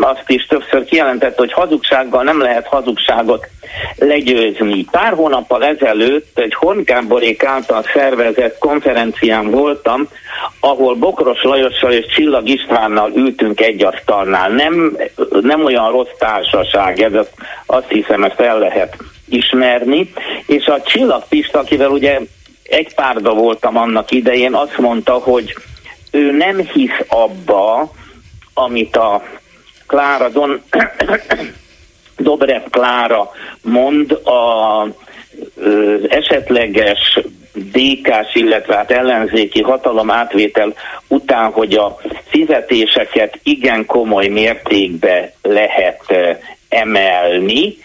azt 0.00 0.24
is 0.26 0.46
többször 0.46 0.84
kijelentett, 0.84 1.38
hogy 1.38 1.52
hazugsággal 1.52 2.22
nem 2.22 2.40
lehet 2.40 2.66
hazugságot 2.66 3.46
legyőzni. 3.96 4.84
Pár 4.90 5.12
hónappal 5.12 5.64
ezelőtt 5.64 6.38
egy 6.38 6.54
Horngáborék 6.54 7.44
által 7.44 7.84
szervezett 7.94 8.58
konferencián 8.58 9.50
voltam, 9.50 10.08
ahol 10.60 10.94
Bokros 10.94 11.42
Lajossal 11.42 11.92
és 11.92 12.06
Csillag 12.14 12.48
Istvánnal 12.48 13.12
ültünk 13.14 13.60
egy 13.60 13.84
asztalnál. 13.84 14.50
Nem, 14.50 14.96
nem 15.40 15.64
olyan 15.64 15.90
rossz 15.90 16.16
társaság, 16.18 17.00
ez 17.00 17.26
azt 17.66 17.88
hiszem, 17.88 18.24
ezt 18.24 18.40
el 18.40 18.58
lehet 18.58 18.96
ismerni, 19.28 20.12
és 20.46 20.66
a 20.66 20.82
Csillag 20.82 21.22
Pista, 21.28 21.58
akivel 21.58 21.90
ugye 21.90 22.20
egy 22.62 22.94
párda 22.94 23.34
voltam 23.34 23.76
annak 23.76 24.10
idején, 24.10 24.54
azt 24.54 24.78
mondta, 24.78 25.12
hogy 25.12 25.54
ő 26.10 26.30
nem 26.30 26.58
hisz 26.58 27.04
abba, 27.08 27.90
amit 28.58 28.96
a 28.96 29.22
Klára 29.86 30.28
Don 30.28 30.62
Dobrev 32.16 32.62
Klára 32.70 33.30
mond 33.62 34.12
a 34.12 34.86
ö, 35.56 35.96
esetleges 36.08 37.20
DK-s, 37.52 38.34
illetve 38.34 38.76
hát 38.76 38.90
ellenzéki 38.90 39.62
hatalom 39.62 40.10
átvétel 40.10 40.74
után, 41.08 41.50
hogy 41.52 41.74
a 41.74 41.98
fizetéseket 42.28 43.38
igen 43.42 43.86
komoly 43.86 44.26
mértékbe 44.26 45.32
lehet 45.42 46.02
emelni, 46.68 47.76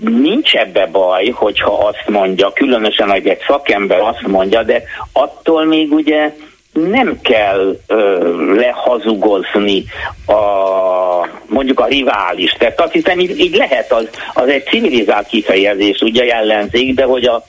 nincs 0.00 0.54
ebbe 0.54 0.86
baj, 0.86 1.28
hogyha 1.28 1.72
azt 1.72 2.08
mondja, 2.08 2.52
különösen, 2.52 3.10
hogy 3.10 3.26
egy 3.26 3.42
szakember 3.46 4.00
azt 4.00 4.26
mondja, 4.26 4.62
de 4.62 4.82
attól 5.12 5.64
még 5.64 5.92
ugye 5.92 6.32
nem 6.74 7.20
kell 7.22 7.78
ö, 7.86 8.54
lehazugozni 8.54 9.84
a, 10.26 11.28
mondjuk 11.46 11.80
a 11.80 11.86
rivális. 11.86 12.52
Tehát 12.52 12.80
azt 12.80 12.92
hiszem, 12.92 13.18
így, 13.18 13.38
így 13.38 13.56
lehet, 13.56 13.92
az, 13.92 14.08
az 14.34 14.48
egy 14.48 14.64
civilizált 14.64 15.26
kifejezés, 15.26 16.00
ugye 16.00 16.34
ellenzék, 16.34 16.94
de 16.94 17.04
hogy 17.04 17.24
a 17.24 17.44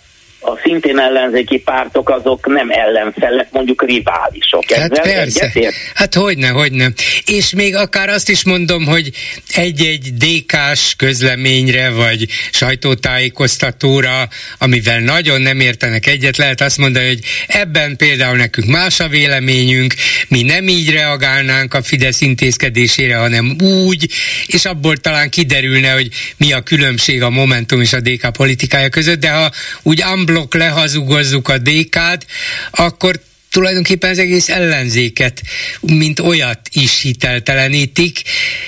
a 0.46 0.60
szintén 0.64 1.00
ellenzéki 1.00 1.58
pártok 1.60 2.10
azok 2.10 2.48
nem 2.48 2.70
ellenfelek, 2.70 3.48
mondjuk 3.52 3.86
riválisok. 3.86 4.72
Hát 4.72 4.92
Ezzel 4.92 5.04
persze. 5.04 5.44
Egyetért? 5.44 5.76
Hát 5.94 6.14
hogyne, 6.14 6.48
hogyne. 6.48 6.88
És 7.26 7.54
még 7.54 7.76
akár 7.76 8.10
azt 8.10 8.30
is 8.30 8.44
mondom, 8.44 8.86
hogy 8.86 9.10
egy-egy 9.56 10.14
DK-s 10.14 10.96
közleményre, 10.96 11.90
vagy 11.90 12.28
sajtótájékoztatóra, 12.52 14.28
amivel 14.58 15.00
nagyon 15.00 15.42
nem 15.42 15.60
értenek 15.60 16.08
egyet, 16.08 16.38
lehet 16.38 16.62
azt 16.62 16.78
mondani, 16.78 17.08
hogy 17.08 17.20
ebben 17.48 17.96
például 17.96 18.38
nekünk 18.38 18.68
más 18.68 19.00
a 19.00 19.08
véleményünk, 19.08 19.94
mi 20.28 20.42
nem 20.42 20.68
így 20.68 20.92
reagálnánk 20.92 21.74
a 21.74 21.84
Fidesz 21.84 22.22
intézkedésére, 22.22 23.16
hanem 23.16 23.56
úgy, 23.62 24.10
és 24.46 24.66
abból 24.66 24.98
talán 24.98 25.30
kiderülne, 25.30 25.92
hogy 25.92 26.08
mi 26.38 26.52
a 26.52 26.62
különbség 26.62 27.22
a 27.22 27.30
Momentum 27.30 27.82
és 27.82 27.94
a 27.94 28.00
DK 28.00 28.32
politikája 28.32 28.90
között, 28.90 29.20
de 29.20 29.30
ha 29.30 29.52
úgy 29.84 30.04
unblock 30.14 30.35
lehazugozzuk 30.54 31.50
a 31.50 31.58
DK-t, 31.58 32.26
akkor 32.72 33.16
tulajdonképpen 33.52 34.10
az 34.10 34.20
egész 34.20 34.50
ellenzéket, 34.50 35.42
mint 35.82 36.20
olyat 36.20 36.60
is 36.74 37.02
hiteltelenítik, 37.02 38.22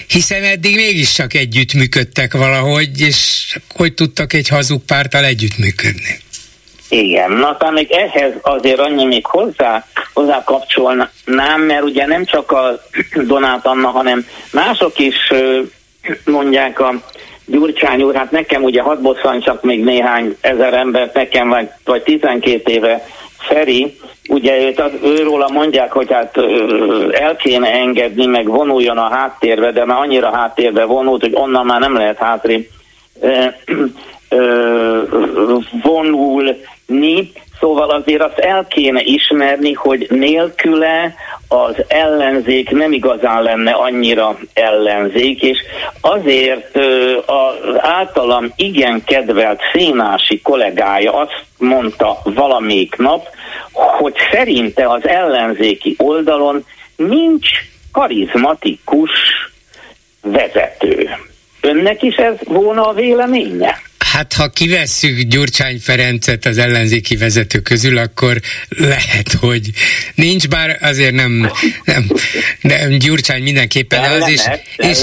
hiszen 0.07 0.43
eddig 0.43 0.76
mégiscsak 0.76 1.34
együttműködtek 1.34 2.34
valahogy, 2.34 3.01
és 3.01 3.57
hogy 3.76 3.93
tudtak 3.93 4.34
egy 4.34 4.47
hazug 4.47 4.82
pártal 4.86 5.24
együttműködni. 5.24 6.20
Igen, 6.89 7.32
na 7.32 7.57
talán 7.57 7.74
még 7.74 7.91
ehhez 7.91 8.34
azért 8.41 8.80
annyi 8.80 9.05
még 9.05 9.26
hozzá, 9.26 9.88
hozzá 10.13 10.43
kapcsolnám, 10.43 11.61
mert 11.68 11.84
ugye 11.84 12.05
nem 12.05 12.26
csak 12.26 12.51
a 12.51 12.80
Donát 13.28 13.65
Anna, 13.65 13.88
hanem 13.88 14.26
mások 14.51 14.99
is 14.99 15.15
mondják 16.26 16.80
a 16.80 17.03
Gyurcsány 17.50 18.02
úr, 18.02 18.16
hát 18.16 18.32
nekem 18.32 18.64
ugye 18.64 18.82
hat 18.82 19.02
csak 19.39 19.64
még 19.64 19.84
néhány 19.84 20.36
ezer 20.41 20.74
embert, 20.74 21.14
nekem 21.14 21.50
vagy, 21.50 21.70
vagy 21.86 22.02
12 22.02 22.72
éve 22.72 23.06
Feri, 23.38 23.98
ugye 24.30 24.66
őt, 24.66 24.80
az, 24.80 24.91
őróla 25.04 25.50
mondják, 25.50 25.91
hogy 25.91 26.12
hát 26.12 26.38
el 27.12 27.36
kéne 27.36 27.72
engedni, 27.72 28.26
meg 28.26 28.48
vonuljon 28.48 28.98
a 28.98 29.10
háttérbe, 29.10 29.72
de 29.72 29.86
már 29.86 30.00
annyira 30.00 30.36
háttérbe 30.36 30.86
vonult, 30.86 31.22
hogy 31.22 31.36
onnan 31.36 31.66
már 31.66 31.80
nem 31.80 31.95
lehet 31.95 32.18
hátrébb 32.18 32.66
vonulni, 35.84 37.32
Szóval 37.60 37.89
azért 37.89 38.22
azt 38.22 38.38
el 38.38 38.66
kéne 38.70 39.01
ismerni, 39.01 39.74
hogy 39.74 40.08
nélküle 40.10 41.14
az 41.47 41.76
ellenzék 41.88 42.70
nem 42.70 42.91
igazán 42.91 43.41
lenne 43.41 43.72
annyira 43.72 44.38
ellenzék, 44.53 45.41
és 45.41 45.58
azért 46.01 46.76
az 47.26 47.78
általam 47.78 48.53
igen 48.55 49.03
kedvelt 49.03 49.62
Szénási 49.74 50.41
kollégája 50.41 51.14
azt 51.14 51.43
mondta 51.58 52.22
valamelyik 52.24 52.95
nap, 52.95 53.28
hogy 53.72 54.14
szerinte 54.32 54.89
az 54.89 55.08
ellenzéki 55.08 55.95
oldalon 55.97 56.66
nincs 56.95 57.49
karizmatikus 57.91 59.12
vezető. 60.22 61.10
Önnek 61.62 62.01
is 62.01 62.16
ez 62.16 62.36
volna 62.43 62.88
a 62.88 62.93
véleménye? 62.93 63.76
Hát 64.18 64.34
ha 64.34 64.49
kivesszük 64.49 65.20
Gyurcsány 65.22 65.80
Ferencet 65.80 66.45
az 66.45 66.57
ellenzéki 66.57 67.15
vezető 67.15 67.59
közül, 67.59 67.97
akkor 67.97 68.41
lehet, 68.70 69.32
hogy 69.32 69.72
nincs, 70.15 70.47
bár 70.47 70.78
azért 70.82 71.13
nem, 71.13 71.51
nem, 71.84 72.11
nem 72.61 72.97
Gyurcsány 72.97 73.43
mindenképpen 73.43 74.11
az 74.11 74.28
is. 74.28 74.41
És, 74.76 74.99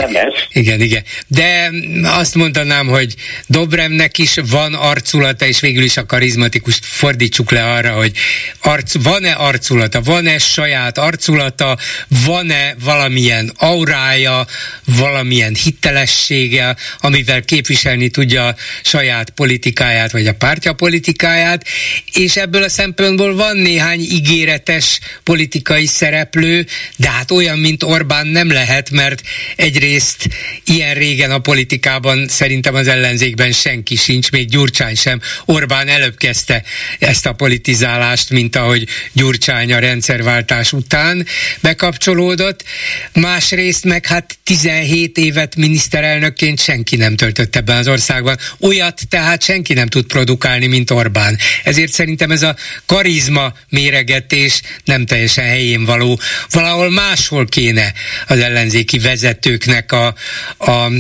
igen, 0.53 0.81
igen. 0.81 1.03
De 1.27 1.71
azt 2.03 2.35
mondanám, 2.35 2.87
hogy 2.87 3.15
Dobremnek 3.47 4.19
is 4.19 4.35
van 4.51 4.75
arculata, 4.75 5.47
és 5.47 5.61
végül 5.61 5.83
is 5.83 5.97
a 5.97 6.07
karizmatikust 6.07 6.85
fordítsuk 6.85 7.51
le 7.51 7.73
arra, 7.73 7.93
hogy 7.93 8.13
arc, 8.61 9.03
van-e 9.03 9.33
arculata, 9.33 10.01
van-e 10.01 10.39
saját 10.39 10.99
arculata, 10.99 11.79
van-e 12.09 12.75
valamilyen 12.81 13.53
aurája, 13.57 14.47
valamilyen 14.85 15.55
hitelessége, 15.55 16.77
amivel 16.99 17.43
képviselni 17.43 18.09
tudja 18.09 18.55
saját 18.83 19.03
politikáját, 19.35 20.13
vagy 20.13 20.27
a 20.27 20.35
pártja 20.35 20.73
politikáját, 20.73 21.67
és 22.13 22.37
ebből 22.37 22.63
a 22.63 22.69
szempontból 22.69 23.35
van 23.35 23.57
néhány 23.57 24.01
ígéretes 24.01 25.01
politikai 25.23 25.87
szereplő, 25.87 26.67
de 26.97 27.11
hát 27.11 27.31
olyan, 27.31 27.59
mint 27.59 27.83
Orbán 27.83 28.27
nem 28.27 28.49
lehet, 28.49 28.91
mert 28.91 29.23
egyrészt 29.57 30.29
ilyen 30.67 30.95
régen 30.95 31.31
a 31.31 31.39
politikában 31.39 32.29
szerintem 32.29 32.75
az 32.75 32.89
ellenzékben 32.89 33.53
senki 33.53 33.97
sincs, 33.97 34.31
még 34.31 34.49
Gyurcsány 34.49 34.95
sem. 34.95 35.21
Orbán 35.45 35.89
előbb 35.89 36.17
kezdte 36.17 36.63
ezt 36.99 37.27
a 37.27 37.33
politizálást, 37.33 38.31
mint 38.31 38.57
ahogy 38.57 38.89
Gyurcsány 39.13 39.73
a 39.73 39.79
rendszerváltás 39.79 40.73
után 40.73 41.27
bekapcsolódott. 41.61 42.65
Másrészt 43.13 43.85
meg 43.85 44.07
hát 44.07 44.37
17 44.45 45.19
évet 45.19 45.57
miniszterelnökként 45.57 46.61
senki 46.61 46.97
nem 46.97 47.17
töltött 47.17 47.57
ebben 47.57 47.77
az 47.77 47.89
országban. 47.89 48.39
Olyan 48.61 48.94
olyat 48.95 49.09
tehát 49.09 49.43
senki 49.43 49.73
nem 49.73 49.87
tud 49.87 50.07
produkálni, 50.07 50.67
mint 50.67 50.91
Orbán. 50.91 51.39
Ezért 51.65 51.93
szerintem 51.93 52.31
ez 52.31 52.43
a 52.43 52.57
karizma 52.87 53.53
méregetés 53.69 54.61
nem 54.85 55.07
teljesen 55.07 55.45
helyén 55.45 55.85
való. 55.85 56.21
Valahol 56.51 56.91
máshol 56.91 57.47
kéne 57.47 57.93
az 58.27 58.39
ellenzéki 58.39 58.99
vezetőknek 58.99 59.93
a, 59.93 60.15
a 60.59 60.91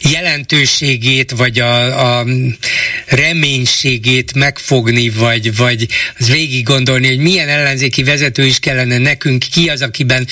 jelentőségét, 0.00 1.30
vagy 1.30 1.58
a, 1.58 2.18
a 2.18 2.26
reménységét 3.06 4.34
megfogni, 4.34 5.08
vagy, 5.08 5.56
vagy 5.56 5.86
az 6.18 6.30
végig 6.30 6.64
gondolni, 6.64 7.06
hogy 7.06 7.18
milyen 7.18 7.48
ellenzéki 7.48 8.02
vezető 8.02 8.44
is 8.46 8.58
kellene 8.58 8.98
nekünk, 8.98 9.44
ki 9.52 9.68
az, 9.68 9.82
akiben 9.82 10.26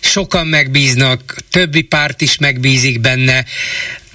sokan 0.00 0.46
megbíznak, 0.46 1.36
többi 1.50 1.82
párt 1.82 2.20
is 2.20 2.38
megbízik 2.38 3.00
benne, 3.00 3.44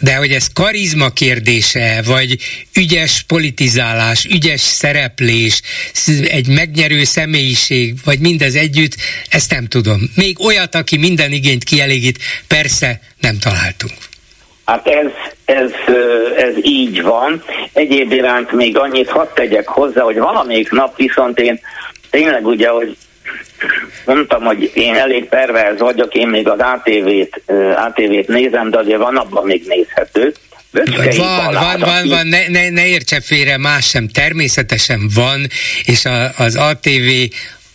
de 0.05 0.15
hogy 0.15 0.31
ez 0.31 0.47
karizma 0.53 1.09
kérdése, 1.09 2.01
vagy 2.05 2.37
ügyes 2.77 3.23
politizálás, 3.27 4.25
ügyes 4.25 4.59
szereplés, 4.59 5.61
egy 6.23 6.47
megnyerő 6.47 7.03
személyiség, 7.03 7.93
vagy 8.05 8.19
mindez 8.19 8.55
együtt, 8.55 8.95
ezt 9.29 9.51
nem 9.51 9.65
tudom. 9.65 9.99
Még 10.15 10.39
olyat, 10.39 10.75
aki 10.75 10.97
minden 10.97 11.31
igényt 11.31 11.63
kielégít, 11.63 12.17
persze 12.47 12.99
nem 13.19 13.37
találtunk. 13.39 13.93
Hát 14.65 14.87
ez, 14.87 15.11
ez, 15.45 15.71
ez 16.37 16.53
így 16.61 17.01
van. 17.01 17.43
Egyéb 17.73 18.11
iránt 18.11 18.51
még 18.51 18.77
annyit 18.77 19.09
hadd 19.09 19.27
tegyek 19.33 19.67
hozzá, 19.67 20.01
hogy 20.01 20.17
valamelyik 20.17 20.71
nap 20.71 20.97
viszont 20.97 21.39
én 21.39 21.59
tényleg 22.09 22.45
ugye, 22.45 22.69
hogy 22.69 22.97
mondtam, 24.05 24.43
hogy 24.43 24.71
én 24.73 24.95
elég 24.95 25.25
perverz 25.25 25.79
vagyok, 25.79 26.13
én 26.13 26.27
még 26.27 26.47
az 26.47 26.59
ATV-t, 26.59 27.41
ATV-t 27.75 28.27
nézem, 28.27 28.69
de 28.69 28.77
azért 28.77 28.97
van 28.97 29.15
abban 29.15 29.45
még 29.45 29.63
nézhető. 29.67 30.33
van, 31.17 31.53
van, 31.53 31.79
van, 31.79 32.07
van, 32.07 32.27
ne, 32.27 32.47
ne, 32.47 32.69
ne 32.69 32.87
értse 32.87 33.21
félre, 33.21 33.57
más 33.57 33.87
sem, 33.87 34.07
természetesen 34.07 35.09
van, 35.13 35.47
és 35.83 36.05
a, 36.05 36.33
az 36.37 36.55
ATV 36.55 37.09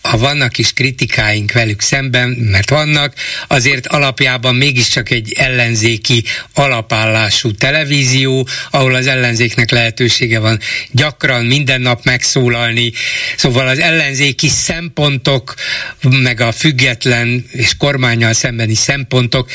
ha 0.03 0.18
vannak 0.18 0.59
is 0.59 0.72
kritikáink 0.72 1.53
velük 1.53 1.80
szemben, 1.80 2.28
mert 2.28 2.70
vannak, 2.70 3.14
azért 3.48 3.86
alapjában 3.86 4.55
mégiscsak 4.55 5.11
egy 5.11 5.32
ellenzéki 5.38 6.24
alapállású 6.55 7.53
televízió, 7.53 8.48
ahol 8.70 8.94
az 8.94 9.07
ellenzéknek 9.07 9.70
lehetősége 9.70 10.38
van 10.38 10.59
gyakran 10.90 11.44
minden 11.44 11.80
nap 11.80 12.05
megszólalni, 12.05 12.92
szóval 13.36 13.68
az 13.68 13.78
ellenzéki 13.78 14.48
szempontok, 14.48 15.55
meg 16.03 16.40
a 16.40 16.53
független 16.53 17.44
és 17.53 17.76
kormányjal 17.76 18.32
szembeni 18.32 18.74
szempontok 18.74 19.51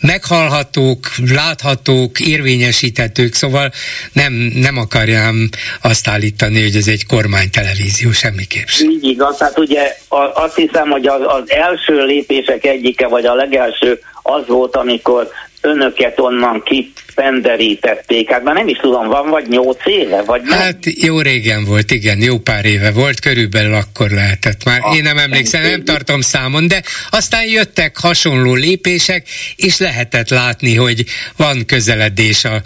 meghallhatók, 0.00 1.12
láthatók, 1.30 2.20
érvényesíthetők, 2.20 3.34
szóval 3.34 3.72
nem, 4.12 4.32
nem 4.54 4.76
akarjám 4.76 5.48
azt 5.80 6.08
állítani, 6.08 6.62
hogy 6.62 6.76
ez 6.76 6.86
egy 6.86 7.06
kormánytelevízió 7.06 8.12
semmiképp 8.12 8.66
sem. 8.66 8.90
Így 8.90 9.04
igaz, 9.04 9.38
hát 9.38 9.58
ugye 9.58 9.87
azt 10.34 10.56
hiszem, 10.56 10.90
hogy 10.90 11.06
az, 11.06 11.20
az 11.24 11.50
első 11.50 12.04
lépések 12.04 12.64
egyike, 12.64 13.06
vagy 13.06 13.26
a 13.26 13.34
legelső 13.34 14.00
az 14.22 14.46
volt, 14.46 14.76
amikor 14.76 15.30
önöket 15.60 16.20
onnan 16.20 16.62
kipenderítették. 16.62 18.30
Hát 18.30 18.42
már 18.42 18.54
nem 18.54 18.68
is 18.68 18.78
tudom, 18.78 19.08
van 19.08 19.30
vagy 19.30 19.48
nyolc 19.48 19.86
éve, 19.86 20.22
vagy 20.22 20.42
nem? 20.42 20.58
Hát 20.58 20.78
jó 21.02 21.20
régen 21.20 21.64
volt, 21.64 21.90
igen, 21.90 22.22
jó 22.22 22.38
pár 22.38 22.64
éve 22.64 22.92
volt, 22.92 23.20
körülbelül 23.20 23.74
akkor 23.74 24.10
lehetett. 24.10 24.64
Már 24.64 24.78
ah, 24.82 24.96
én 24.96 25.02
nem 25.02 25.18
emlékszem, 25.18 25.62
nem 25.62 25.84
tartom 25.84 26.20
számon, 26.20 26.68
de 26.68 26.82
aztán 27.10 27.44
jöttek 27.44 27.98
hasonló 27.98 28.54
lépések, 28.54 29.26
és 29.56 29.78
lehetett 29.78 30.28
látni, 30.28 30.74
hogy 30.74 31.04
van 31.36 31.64
közeledés 31.66 32.44
a, 32.44 32.62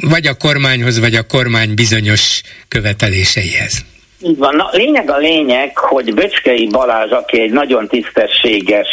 vagy 0.00 0.26
a 0.26 0.34
kormányhoz, 0.34 0.98
vagy 0.98 1.14
a 1.14 1.22
kormány 1.22 1.74
bizonyos 1.74 2.40
követeléseihez. 2.68 3.84
Így 4.26 4.36
van. 4.36 4.56
Na, 4.56 4.68
lényeg 4.72 5.10
a 5.10 5.16
lényeg, 5.16 5.78
hogy 5.78 6.14
Böcskei 6.14 6.66
Balázs, 6.66 7.10
aki 7.10 7.40
egy 7.40 7.52
nagyon 7.52 7.86
tisztességes 7.86 8.88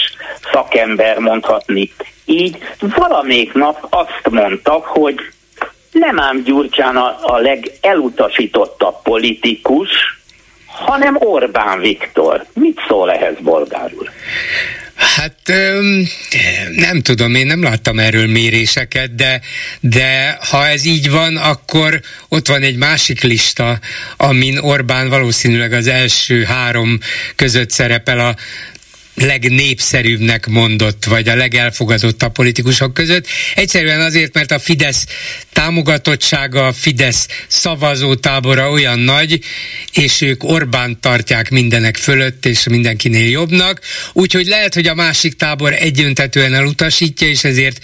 szakember 0.52 1.18
mondhatni, 1.18 1.92
így 2.26 2.58
valamelyik 2.80 3.54
nap 3.54 3.88
azt 3.90 4.30
mondta, 4.30 4.72
hogy 4.72 5.16
nem 5.92 6.20
ám 6.20 6.44
Gyurcsán 6.44 6.96
a, 6.96 7.18
a 7.22 7.38
legelutasítottabb 7.38 8.96
politikus, 9.04 9.90
hanem 10.68 11.18
Orbán 11.20 11.80
Viktor. 11.80 12.46
Mit 12.54 12.82
szól 12.88 13.12
ehhez 13.12 13.36
bolgárul? 13.40 14.10
Hát 15.04 15.54
nem 16.76 17.02
tudom, 17.02 17.36
én 17.36 17.46
nem 17.46 17.64
láttam 17.64 18.00
erről 18.00 18.28
méréseket, 18.28 19.16
de, 19.16 19.42
de 19.80 20.38
ha 20.50 20.68
ez 20.68 20.86
így 20.86 21.10
van, 21.10 21.38
akkor 21.38 22.02
ott 22.28 22.48
van 22.48 22.62
egy 22.62 22.76
másik 22.76 23.22
lista, 23.22 23.80
amin 24.18 24.58
Orbán 24.58 25.10
valószínűleg 25.10 25.74
az 25.74 25.88
első 25.88 26.44
három 26.44 27.00
között 27.36 27.70
szerepel 27.72 28.20
a 28.20 28.36
legnépszerűbbnek 29.16 30.48
mondott, 30.48 31.06
vagy 31.06 31.28
a 31.30 31.36
legelfogadottabb 31.36 32.32
politikusok 32.32 32.94
között. 32.94 33.28
Egyszerűen 33.56 34.02
azért, 34.02 34.34
mert 34.34 34.52
a 34.52 34.60
Fidesz 34.60 35.06
támogatottsága, 35.52 36.68
a 36.68 36.74
Fidesz 36.74 37.28
szavazótábora 37.48 38.70
olyan 38.70 39.00
nagy, 39.00 39.40
és 39.92 40.22
ők 40.22 40.44
Orbán 40.44 41.00
tartják 41.00 41.50
mindenek 41.50 41.98
fölött, 41.98 42.46
és 42.46 42.64
mindenkinél 42.64 43.30
jobbnak. 43.30 43.80
Úgyhogy 44.14 44.46
lehet, 44.46 44.74
hogy 44.74 44.88
a 44.88 44.96
másik 44.96 45.36
tábor 45.36 45.74
egyöntetően 45.74 46.54
elutasítja, 46.54 47.28
és 47.28 47.44
ezért 47.44 47.80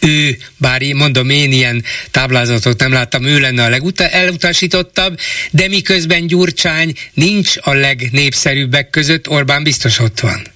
ő, 0.00 0.38
bár 0.56 0.82
mondom, 0.82 1.30
én 1.30 1.52
ilyen 1.52 1.84
táblázatot 2.10 2.78
nem 2.78 2.92
láttam, 2.92 3.24
ő 3.24 3.40
lenne 3.40 3.64
a 3.64 3.68
legutasítottabb, 3.68 5.18
de 5.50 5.68
miközben 5.68 6.26
Gyurcsány 6.26 6.94
nincs 7.14 7.54
a 7.60 7.72
legnépszerűbbek 7.72 8.90
között, 8.90 9.28
Orbán 9.28 9.62
biztos 9.62 9.98
ott 9.98 10.20
van. 10.20 10.51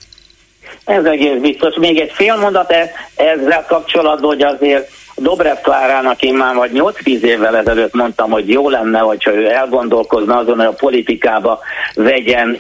Ez 0.87 1.05
egész 1.05 1.41
biztos. 1.41 1.74
Még 1.74 1.99
egy 1.99 2.12
fél 2.12 2.37
mondat 2.37 2.74
ezzel 3.14 3.64
kapcsolatban, 3.68 4.28
hogy 4.28 4.43
azért 4.43 4.91
Dobrev 5.16 5.57
Klárának 5.62 6.22
én 6.22 6.34
már 6.34 6.55
vagy 6.55 6.70
8-10 6.74 7.20
évvel 7.20 7.57
ezelőtt 7.57 7.95
mondtam, 7.95 8.30
hogy 8.30 8.49
jó 8.49 8.68
lenne, 8.68 8.99
hogyha 8.99 9.34
ő 9.34 9.51
elgondolkozna 9.51 10.37
azon, 10.37 10.57
hogy 10.57 10.66
a 10.66 10.72
politikába 10.72 11.61
vegyen 11.95 12.59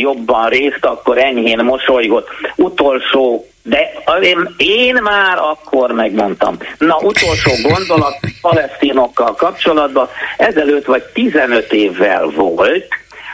jobban 0.00 0.48
részt, 0.48 0.84
akkor 0.84 1.18
enyhén 1.18 1.64
mosolygott. 1.64 2.28
Utolsó 2.56 3.46
de 3.62 3.92
én, 4.20 4.54
én 4.56 4.94
már 5.02 5.38
akkor 5.38 5.92
megmondtam. 5.92 6.56
Na, 6.78 6.96
utolsó 6.96 7.50
gondolat 7.62 8.14
palesztinokkal 8.40 9.34
kapcsolatban. 9.34 10.08
Ezelőtt 10.36 10.84
vagy 10.84 11.02
15 11.02 11.72
évvel 11.72 12.26
volt, 12.26 12.86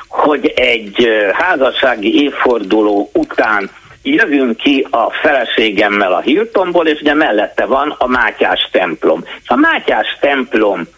hogy 0.08 0.52
egy 0.56 1.08
házassági 1.32 2.22
évforduló 2.22 3.10
után 3.12 3.70
jövünk 4.04 4.56
ki 4.56 4.86
a 4.90 5.10
feleségemmel 5.10 6.12
a 6.12 6.20
Hiltonból, 6.20 6.86
és 6.86 7.00
ugye 7.00 7.14
mellette 7.14 7.64
van 7.64 7.94
a 7.98 8.06
Mátyás 8.06 8.68
templom. 8.72 9.24
A 9.46 9.56
Mátyás 9.56 10.16
templom 10.20 10.88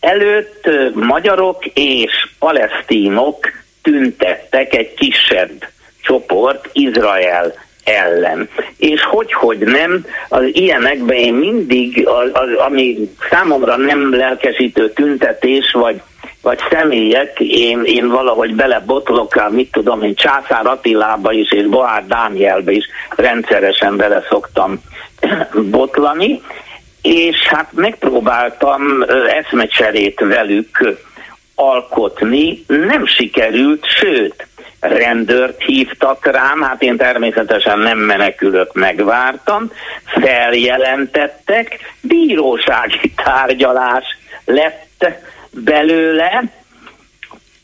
előtt 0.00 0.70
magyarok 0.94 1.64
és 1.74 2.28
palesztinok 2.38 3.52
tüntettek 3.82 4.74
egy 4.74 4.94
kisebb 4.94 5.64
csoport 6.02 6.68
Izrael 6.72 7.54
ellen. 7.84 8.48
És 8.76 9.02
hogy, 9.02 9.32
hogy 9.32 9.58
nem, 9.58 10.04
az 10.28 10.42
ilyenekben 10.52 11.16
én 11.16 11.34
mindig, 11.34 12.06
az, 12.08 12.30
az, 12.32 12.48
ami 12.66 13.10
számomra 13.30 13.76
nem 13.76 14.14
lelkesítő 14.14 14.92
tüntetés, 14.92 15.72
vagy 15.72 16.02
vagy 16.44 16.58
személyek, 16.70 17.40
én, 17.40 17.82
én 17.84 18.08
valahogy 18.08 18.54
belebotlok, 18.54 19.50
mit 19.50 19.72
tudom 19.72 20.02
én, 20.02 20.14
Császár 20.14 20.66
Attilába 20.66 21.32
is, 21.32 21.52
és 21.52 21.66
Boár 21.66 22.06
Dánielbe 22.06 22.72
is 22.72 22.84
rendszeresen 23.16 23.96
bele 23.96 24.22
szoktam 24.28 24.80
botlani, 25.70 26.42
és 27.02 27.42
hát 27.46 27.68
megpróbáltam 27.72 28.82
eszmecserét 29.28 30.20
velük 30.20 30.98
alkotni, 31.54 32.64
nem 32.66 33.06
sikerült, 33.06 33.86
sőt, 33.86 34.46
rendőrt 34.80 35.62
hívtak 35.62 36.26
rám, 36.26 36.62
hát 36.62 36.82
én 36.82 36.96
természetesen 36.96 37.78
nem 37.78 37.98
menekülök, 37.98 38.72
megvártam, 38.72 39.70
feljelentettek, 40.04 41.78
bírósági 42.00 43.12
tárgyalás 43.24 44.04
lett 44.44 45.06
belőle, 45.54 46.42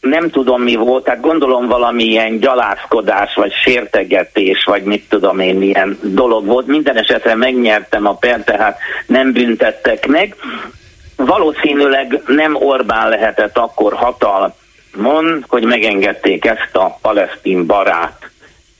nem 0.01 0.31
tudom 0.31 0.63
mi 0.63 0.75
volt, 0.75 1.05
tehát 1.05 1.21
gondolom 1.21 1.67
valamilyen 1.67 2.39
gyalászkodás, 2.39 3.35
vagy 3.35 3.53
sértegetés, 3.53 4.65
vagy 4.65 4.83
mit 4.83 5.09
tudom 5.09 5.39
én, 5.39 5.55
milyen 5.55 5.99
dolog 6.03 6.47
volt. 6.47 6.67
Minden 6.67 6.97
esetre 6.97 7.35
megnyertem 7.35 8.07
a 8.07 8.15
per, 8.15 8.45
tehát 8.45 8.79
nem 9.07 9.33
büntettek 9.33 10.07
meg. 10.07 10.35
Valószínűleg 11.17 12.23
nem 12.27 12.55
Orbán 12.55 13.09
lehetett 13.09 13.59
akkor 13.59 13.93
hatalmon, 13.93 15.45
hogy 15.49 15.65
megengedték 15.65 16.45
ezt 16.45 16.77
a 16.77 16.99
palesztin 17.03 17.67
barát 17.67 18.31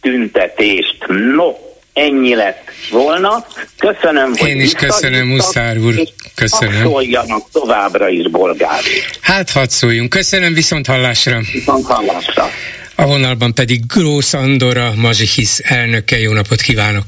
tüntetést. 0.01 1.07
No, 1.09 1.53
ennyi 1.93 2.35
lett 2.35 2.71
volna. 2.91 3.47
Köszönöm, 3.79 4.33
hogy 4.37 4.49
Én 4.49 4.61
is 4.61 4.73
köszönöm, 4.73 5.27
Muszár 5.27 5.79
úr. 5.79 5.95
Köszönöm. 6.35 6.83
Szóljanak 6.83 7.51
továbbra 7.53 8.09
is 8.09 8.31
bolgár. 8.31 8.81
Hát 9.21 9.51
hadd 9.51 9.69
szóljunk. 9.69 10.09
Köszönöm 10.11 10.55
viszont 10.55 10.87
hallásra. 10.87 11.41
Viszont 11.53 11.87
hallásra. 11.87 12.51
A 12.95 13.07
vonalban 13.07 13.55
pedig 13.55 13.87
Grósz 13.87 14.33
Andora, 14.33 14.93
Mazsihisz 14.97 15.61
elnöke. 15.63 16.19
Jó 16.19 16.33
napot 16.33 16.61
kívánok! 16.61 17.05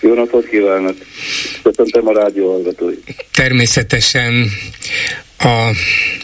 Jó 0.00 0.14
napot 0.14 0.48
kívánok! 0.48 0.96
Köszöntöm 1.62 2.08
a 2.08 2.12
rádió 2.12 2.52
hallgatóit. 2.52 3.26
Természetesen 3.32 4.50
a 5.38 5.70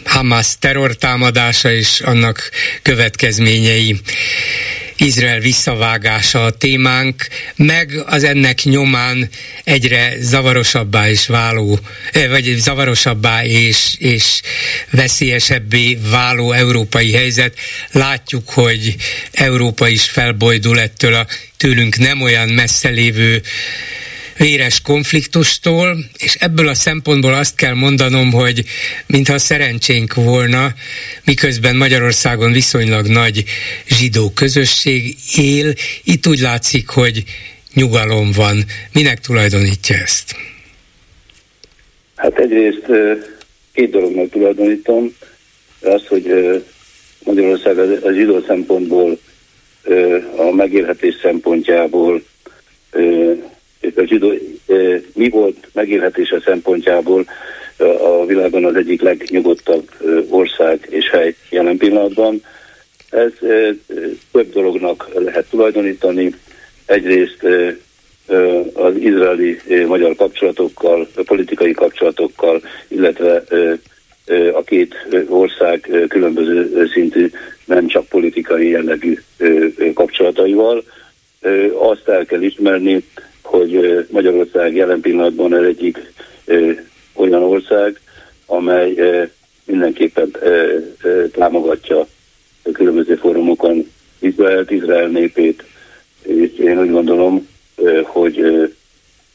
Hamas 0.05 0.57
terrortámadása 0.59 1.71
és 1.71 2.01
annak 2.01 2.49
következményei 2.81 3.99
Izrael 5.01 5.39
visszavágása 5.39 6.43
a 6.43 6.51
témánk, 6.51 7.27
meg 7.55 8.03
az 8.05 8.23
ennek 8.23 8.63
nyomán 8.63 9.29
egyre 9.63 10.15
zavarosabbá 10.19 11.09
is 11.09 11.27
váló, 11.27 11.79
eh, 12.11 12.29
vagy 12.29 12.55
zavarosabbá 12.57 13.45
és, 13.45 13.95
és 13.99 14.41
veszélyesebbé 14.89 15.97
váló 16.09 16.51
európai 16.51 17.13
helyzet. 17.13 17.55
Látjuk, 17.91 18.49
hogy 18.49 18.95
Európa 19.31 19.87
is 19.87 20.03
felbojdul 20.03 20.79
ettől 20.79 21.13
a 21.13 21.27
tőlünk 21.57 21.97
nem 21.97 22.21
olyan 22.21 22.49
messze 22.49 22.89
lévő 22.89 23.41
véres 24.41 24.81
konfliktustól, 24.81 25.97
és 26.17 26.35
ebből 26.35 26.67
a 26.67 26.73
szempontból 26.73 27.33
azt 27.33 27.55
kell 27.55 27.73
mondanom, 27.73 28.31
hogy 28.31 28.63
mintha 29.07 29.37
szerencsénk 29.37 30.13
volna, 30.13 30.73
miközben 31.25 31.75
Magyarországon 31.75 32.51
viszonylag 32.51 33.07
nagy 33.07 33.43
zsidó 33.87 34.31
közösség 34.35 35.15
él, 35.35 35.73
itt 36.03 36.27
úgy 36.27 36.39
látszik, 36.39 36.89
hogy 36.89 37.23
nyugalom 37.73 38.31
van. 38.31 38.65
Minek 38.93 39.19
tulajdonítja 39.19 39.95
ezt? 39.95 40.35
Hát 42.15 42.39
egyrészt 42.39 42.85
két 43.73 43.89
dolognak 43.89 44.29
tulajdonítom. 44.29 45.15
Az, 45.81 46.07
hogy 46.07 46.25
Magyarország 47.23 47.77
a 47.79 48.11
zsidó 48.13 48.43
szempontból 48.47 49.19
a 50.37 50.51
megélhetés 50.51 51.15
szempontjából, 51.21 52.23
a 53.95 54.03
zsidó, 54.05 54.33
mi 55.13 55.29
volt 55.29 55.67
megélhetése 55.73 56.41
szempontjából 56.45 57.25
a 57.77 58.25
világon 58.25 58.65
az 58.65 58.75
egyik 58.75 59.01
legnyugodtabb 59.01 59.89
ország 60.29 60.87
és 60.89 61.09
hely 61.09 61.35
jelen 61.49 61.77
pillanatban. 61.77 62.43
Ez 63.09 63.31
több 64.31 64.51
dolognak 64.51 65.09
lehet 65.13 65.49
tulajdonítani. 65.49 66.33
Egyrészt 66.85 67.45
az 68.73 68.95
izraeli-magyar 68.95 70.15
kapcsolatokkal, 70.15 71.07
a 71.15 71.23
politikai 71.23 71.71
kapcsolatokkal, 71.71 72.61
illetve 72.87 73.43
a 74.53 74.63
két 74.63 74.95
ország 75.27 76.05
különböző 76.07 76.87
szintű, 76.93 77.29
nem 77.65 77.87
csak 77.87 78.05
politikai 78.07 78.69
jellegű 78.69 79.17
kapcsolataival. 79.93 80.83
Azt 81.77 82.07
el 82.07 82.25
kell 82.25 82.41
ismerni, 82.41 83.03
hogy 83.43 84.05
Magyarország 84.09 84.75
jelen 84.75 85.01
pillanatban 85.01 85.53
az 85.53 85.63
egyik 85.63 86.13
olyan 87.13 87.43
ország, 87.43 87.99
amely 88.45 88.93
mindenképpen 89.65 90.31
támogatja 91.31 92.07
különböző 92.73 93.15
fórumokon 93.15 93.91
Izraelt, 94.19 94.71
Izrael 94.71 95.07
népét, 95.07 95.63
és 96.23 96.57
én 96.57 96.79
úgy 96.79 96.91
gondolom, 96.91 97.47
hogy 98.03 98.39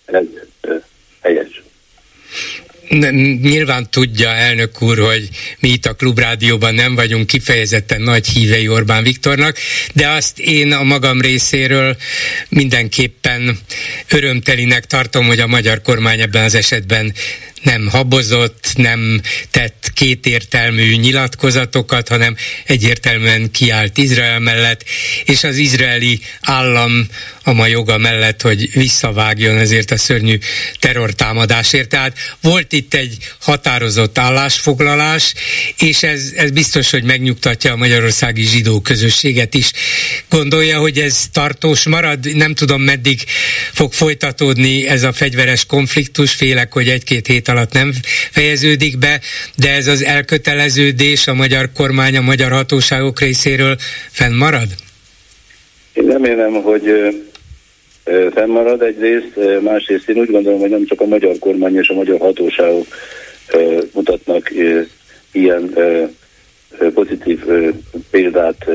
ez 0.04 0.24
helyes 1.20 1.62
nyilván 3.43 3.91
tudja 3.91 4.28
elnök 4.28 4.82
úr, 4.82 4.99
hogy 4.99 5.28
mi 5.59 5.68
itt 5.68 5.87
a 5.87 5.95
Klubrádióban 5.95 6.74
nem 6.74 6.95
vagyunk 6.95 7.26
kifejezetten 7.26 8.03
nagy 8.03 8.28
hívei 8.28 8.68
Orbán 8.68 9.03
Viktornak, 9.03 9.59
de 9.93 10.09
azt 10.09 10.39
én 10.39 10.72
a 10.72 10.82
magam 10.82 11.20
részéről 11.20 11.97
mindenképpen 12.49 13.59
örömtelinek 14.09 14.84
tartom, 14.84 15.26
hogy 15.26 15.41
a 15.41 15.47
magyar 15.47 15.82
kormány 15.82 16.20
ebben 16.20 16.45
az 16.45 16.55
esetben 16.55 17.14
nem 17.62 17.88
habozott, 17.88 18.72
nem 18.74 19.20
tett 19.50 19.90
kétértelmű 19.94 20.96
nyilatkozatokat, 20.96 22.09
hanem 22.09 22.36
egyértelműen 22.66 23.50
kiállt 23.50 23.98
Izrael 23.98 24.38
mellett, 24.38 24.84
és 25.24 25.44
az 25.44 25.57
izraeli 25.57 26.20
állam 26.40 27.09
a 27.42 27.52
ma 27.52 27.66
joga 27.66 27.98
mellett, 27.98 28.42
hogy 28.42 28.72
visszavágjon 28.72 29.59
ezért 29.59 29.90
a 29.90 29.96
szörnyű 29.96 30.38
terrortámadásért. 30.78 31.88
Tehát 31.88 32.18
volt 32.40 32.72
itt 32.72 32.94
egy 32.94 33.16
határozott 33.40 34.18
állásfoglalás, 34.18 35.34
és 35.78 36.02
ez, 36.02 36.32
ez 36.36 36.50
biztos, 36.50 36.90
hogy 36.90 37.02
megnyugtatja 37.02 37.72
a 37.72 37.76
magyarországi 37.76 38.42
zsidó 38.42 38.80
közösséget 38.80 39.54
is. 39.54 39.70
Gondolja, 40.28 40.78
hogy 40.78 40.98
ez 40.98 41.24
tartós 41.32 41.84
marad? 41.84 42.34
Nem 42.34 42.54
tudom, 42.54 42.82
meddig 42.82 43.24
fog 43.72 43.92
folytatódni 43.92 44.88
ez 44.88 45.02
a 45.02 45.12
fegyveres 45.12 45.64
konfliktus, 45.64 46.32
félek, 46.32 46.72
hogy 46.72 46.88
egy-két 46.88 47.26
hét 47.26 47.45
alatt 47.49 47.72
nem 47.72 47.92
fejeződik 48.30 48.99
be, 48.99 49.20
de 49.57 49.70
ez 49.70 49.86
az 49.86 50.05
elköteleződés 50.05 51.26
a 51.26 51.34
magyar 51.34 51.68
kormány, 51.74 52.16
a 52.16 52.20
magyar 52.20 52.51
hatóságok 52.51 53.20
részéről 53.20 53.76
fennmarad? 54.11 54.68
Én 55.92 56.07
remélem, 56.07 56.53
hogy 56.53 57.14
fennmarad 58.34 58.82
egyrészt, 58.82 59.61
másrészt 59.62 60.09
én 60.09 60.16
úgy 60.16 60.30
gondolom, 60.30 60.61
hogy 60.61 60.70
nem 60.70 60.86
csak 60.86 61.01
a 61.01 61.07
magyar 61.07 61.38
kormány 61.38 61.76
és 61.76 61.88
a 61.88 61.94
magyar 61.94 62.18
hatóságok 62.18 62.86
mutatnak 63.92 64.51
ilyen 65.32 65.74
pozitív 66.94 67.44
példát 68.11 68.66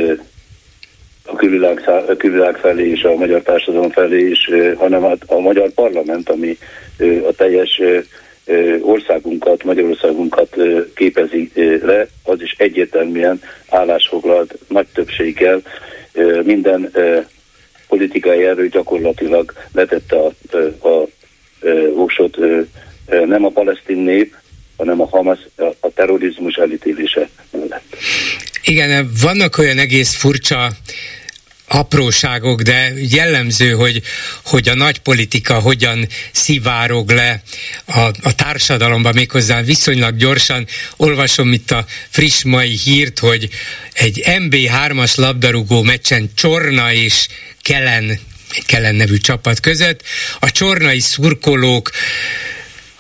a 1.25 1.35
külvilág, 1.35 1.89
a 2.07 2.15
külvilág 2.15 2.55
felé 2.55 2.89
és 2.89 3.03
a 3.03 3.15
magyar 3.15 3.41
társadalom 3.41 3.89
felé 3.89 4.29
is, 4.29 4.49
hanem 4.75 5.03
a 5.25 5.39
magyar 5.39 5.69
parlament, 5.69 6.29
ami 6.29 6.57
a 7.27 7.31
teljes 7.31 7.81
országunkat, 8.81 9.63
Magyarországunkat 9.63 10.55
képezi 10.95 11.51
le, 11.81 12.07
az 12.23 12.41
is 12.41 12.55
egyértelműen 12.57 13.41
állásfoglalt 13.69 14.57
nagy 14.67 14.87
többséggel 14.93 15.61
minden 16.43 16.91
politikai 17.87 18.43
erő 18.43 18.67
gyakorlatilag 18.67 19.53
letette 19.73 20.15
a, 20.15 20.31
a, 20.87 20.87
a 20.87 21.07
voksot 21.93 22.37
nem 23.25 23.45
a 23.45 23.49
palesztin 23.49 23.97
nép, 23.97 24.35
hanem 24.77 25.01
a 25.01 25.07
Hamas 25.07 25.39
a 25.79 25.89
terrorizmus 25.93 26.55
elítélése 26.55 27.29
mellett. 27.51 27.97
Igen, 28.63 29.09
vannak 29.21 29.57
olyan 29.57 29.77
egész 29.77 30.15
furcsa 30.15 30.71
apróságok, 31.73 32.61
de 32.61 32.93
jellemző, 33.09 33.71
hogy, 33.71 34.01
hogy 34.45 34.69
a 34.69 34.75
nagy 34.75 34.99
politika 34.99 35.59
hogyan 35.59 36.07
szivárog 36.31 37.09
le 37.09 37.43
a, 37.85 37.99
a 37.99 38.35
társadalomba, 38.35 39.11
méghozzá 39.11 39.61
viszonylag 39.61 40.15
gyorsan. 40.15 40.67
Olvasom 40.97 41.53
itt 41.53 41.71
a 41.71 41.85
friss 42.09 42.43
mai 42.43 42.77
hírt, 42.77 43.19
hogy 43.19 43.49
egy 43.93 44.23
MB3-as 44.25 45.15
labdarúgó 45.15 45.81
meccsen 45.81 46.29
Csorna 46.35 46.93
és 46.93 47.27
Kelen 47.61 48.19
egy 48.55 48.65
Kellen 48.65 48.95
nevű 48.95 49.17
csapat 49.17 49.59
között. 49.59 50.03
A 50.39 50.51
csornai 50.51 50.99
szurkolók 50.99 51.91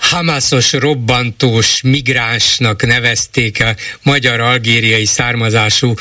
Hamasos 0.01 0.71
robbantós 0.71 1.81
migránsnak 1.81 2.85
nevezték 2.85 3.63
a 3.63 3.75
magyar-algériai 4.03 5.05
származású, 5.05 5.93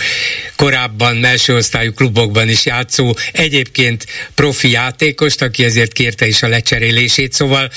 korábban 0.57 1.26
osztályú 1.48 1.92
klubokban 1.92 2.48
is 2.48 2.66
játszó, 2.66 3.14
egyébként 3.32 4.07
profi 4.34 4.70
játékost, 4.70 5.42
aki 5.42 5.64
ezért 5.64 5.92
kérte 5.92 6.26
is 6.26 6.42
a 6.42 6.48
lecserélését. 6.48 7.32
Szóval 7.32 7.70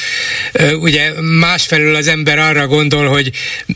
ugye 0.80 1.22
másfelől 1.22 1.96
az 1.96 2.08
ember 2.08 2.40
arra 2.40 2.68
gondol, 2.68 3.08
hogy 3.08 3.32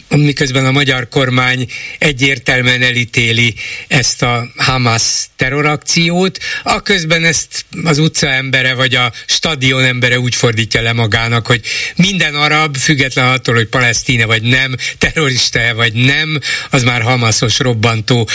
miközben 0.09 0.65
a 0.65 0.71
magyar 0.71 1.07
kormány 1.09 1.67
egyértelműen 1.97 2.81
elítéli 2.81 3.55
ezt 3.87 4.21
a 4.21 4.47
Hamas 4.55 5.03
terrorakciót, 5.35 6.39
a 6.63 6.81
közben 6.81 7.23
ezt 7.23 7.65
az 7.83 7.97
utca 7.97 8.29
embere 8.29 8.73
vagy 8.73 8.95
a 8.95 9.11
stadion 9.25 9.83
embere 9.83 10.19
úgy 10.19 10.35
fordítja 10.35 10.81
le 10.81 10.93
magának, 10.93 11.47
hogy 11.47 11.61
minden 11.95 12.35
arab, 12.37 12.75
független 12.75 13.27
attól, 13.27 13.55
hogy 13.55 13.67
palesztine 13.67 14.25
vagy 14.25 14.41
nem, 14.41 14.75
terrorista 14.97 15.59
vagy 15.75 15.93
nem, 15.93 16.39
az 16.71 16.83
már 16.83 17.01
hamaszos 17.01 17.59
robbantó. 17.59 18.27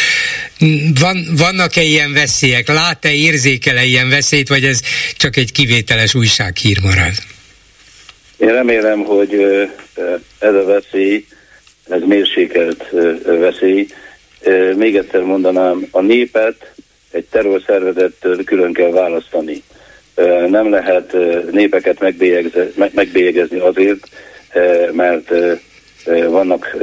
Van, 1.00 1.26
vannak-e 1.36 1.82
ilyen 1.82 2.12
veszélyek? 2.12 2.68
Lát-e, 2.68 3.12
érzékel-e 3.12 3.84
ilyen 3.84 4.08
veszélyt, 4.08 4.48
vagy 4.48 4.64
ez 4.64 4.80
csak 5.16 5.36
egy 5.36 5.52
kivételes 5.52 6.14
újsághír 6.14 6.80
marad? 6.82 7.12
Én 8.36 8.52
remélem, 8.52 8.98
hogy 8.98 9.34
ez 10.38 10.54
a 10.54 10.64
veszély, 10.64 11.26
ez 11.88 12.00
mérsékelt 12.06 12.84
veszély. 13.24 13.86
Még 14.76 14.96
egyszer 14.96 15.20
mondanám, 15.20 15.86
a 15.90 16.00
népet 16.00 16.74
egy 17.10 17.24
terrorszervezettől 17.30 18.44
külön 18.44 18.72
kell 18.72 18.90
választani 18.90 19.62
nem 20.48 20.70
lehet 20.70 21.16
népeket 21.50 22.00
megbélyegezni 22.94 23.58
azért, 23.58 24.08
mert 24.92 25.32
vannak 26.28 26.76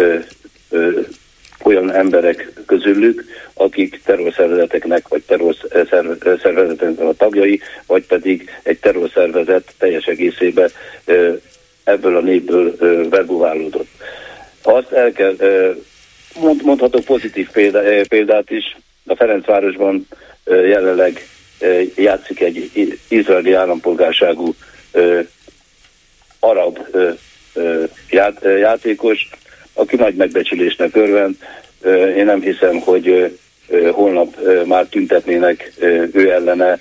olyan 1.63 1.91
emberek 1.91 2.51
közülük, 2.65 3.25
akik 3.53 4.01
terrorszervezeteknek 4.05 5.07
vagy 5.07 5.21
terrorszervezeteknek 5.21 7.07
a 7.07 7.13
tagjai, 7.13 7.61
vagy 7.85 8.05
pedig 8.05 8.49
egy 8.63 8.79
terrorszervezet 8.79 9.73
teljes 9.77 10.05
egészében 10.05 10.69
ebből 11.83 12.15
a 12.15 12.21
népből 12.21 12.75
verbuválódott. 13.09 13.89
Azt 14.63 14.91
el 14.91 15.11
kell, 15.11 15.35
mondhatok 16.63 17.03
pozitív 17.03 17.49
példát 18.07 18.49
is, 18.49 18.77
a 19.05 19.15
Ferencvárosban 19.15 20.07
jelenleg 20.45 21.27
játszik 21.95 22.39
egy 22.39 22.99
izraeli 23.07 23.53
állampolgárságú 23.53 24.55
arab 26.39 26.79
játékos, 28.41 29.29
aki 29.73 29.95
nagy 29.95 30.15
megbecsülésnek 30.15 30.95
örvend. 30.95 31.35
Én 32.17 32.25
nem 32.25 32.41
hiszem, 32.41 32.79
hogy 32.79 33.37
holnap 33.91 34.37
már 34.65 34.85
tüntetnének 34.85 35.73
ő 36.13 36.31
ellene. 36.31 36.79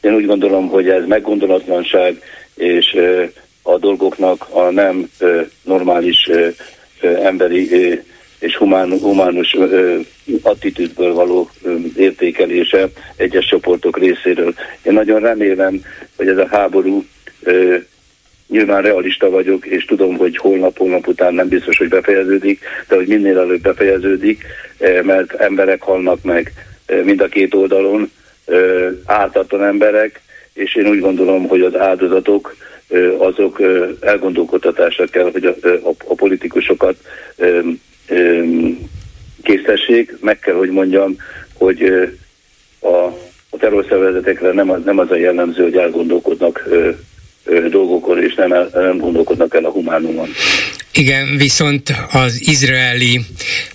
Én 0.00 0.14
úgy 0.14 0.26
gondolom, 0.26 0.68
hogy 0.68 0.88
ez 0.88 1.04
meggondolatlanság, 1.06 2.22
és 2.54 2.96
a 3.62 3.78
dolgoknak 3.78 4.46
a 4.50 4.70
nem 4.70 5.10
normális 5.62 6.30
emberi 7.00 8.00
és 8.42 8.56
humán, 8.56 8.98
humánus 8.98 9.54
ö, 9.54 9.98
attitűdből 10.42 11.14
való 11.14 11.50
ö, 11.62 11.74
értékelése 11.96 12.88
egyes 13.16 13.46
csoportok 13.46 13.98
részéről. 13.98 14.54
Én 14.82 14.92
nagyon 14.92 15.20
remélem, 15.20 15.84
hogy 16.16 16.28
ez 16.28 16.36
a 16.36 16.48
háború 16.50 17.04
ö, 17.42 17.76
nyilván 18.48 18.82
realista 18.82 19.30
vagyok, 19.30 19.66
és 19.66 19.84
tudom, 19.84 20.16
hogy 20.16 20.36
holnap, 20.36 20.78
holnap 20.78 21.06
után 21.06 21.34
nem 21.34 21.48
biztos, 21.48 21.78
hogy 21.78 21.88
befejeződik, 21.88 22.60
de 22.88 22.96
hogy 22.96 23.06
minél 23.06 23.38
előbb 23.38 23.60
befejeződik, 23.60 24.44
mert 25.02 25.32
emberek 25.32 25.82
halnak 25.82 26.22
meg, 26.22 26.52
mind 27.04 27.20
a 27.20 27.28
két 27.28 27.54
oldalon 27.54 28.10
ártatlan 29.04 29.64
emberek, 29.64 30.20
és 30.52 30.74
én 30.74 30.86
úgy 30.86 31.00
gondolom, 31.00 31.46
hogy 31.46 31.60
az 31.60 31.76
áldozatok 31.76 32.56
azok 33.18 33.62
elgondolkodtatásra 34.00 35.06
kell, 35.06 35.30
hogy 35.32 35.44
a, 35.44 35.54
a, 35.88 35.94
a 36.06 36.14
politikusokat 36.14 36.96
késztessék. 39.42 40.16
Meg 40.20 40.38
kell, 40.38 40.54
hogy 40.54 40.70
mondjam, 40.70 41.16
hogy 41.54 41.82
a, 42.80 42.96
a 43.50 43.56
terrorszervezetekre 43.58 44.52
nem, 44.52 44.70
az, 44.70 44.84
nem 44.84 44.98
az 44.98 45.10
a 45.10 45.16
jellemző, 45.16 45.62
hogy 45.62 45.76
elgondolkodnak 45.76 46.68
dolgokon, 47.68 48.22
és 48.22 48.34
nem, 48.34 48.68
nem 48.72 48.98
gondolkodnak 48.98 49.54
el 49.54 49.64
a 49.64 49.70
humánumon. 49.70 50.28
Igen, 50.94 51.36
viszont 51.36 51.94
az 52.10 52.48
izraeli 52.48 53.24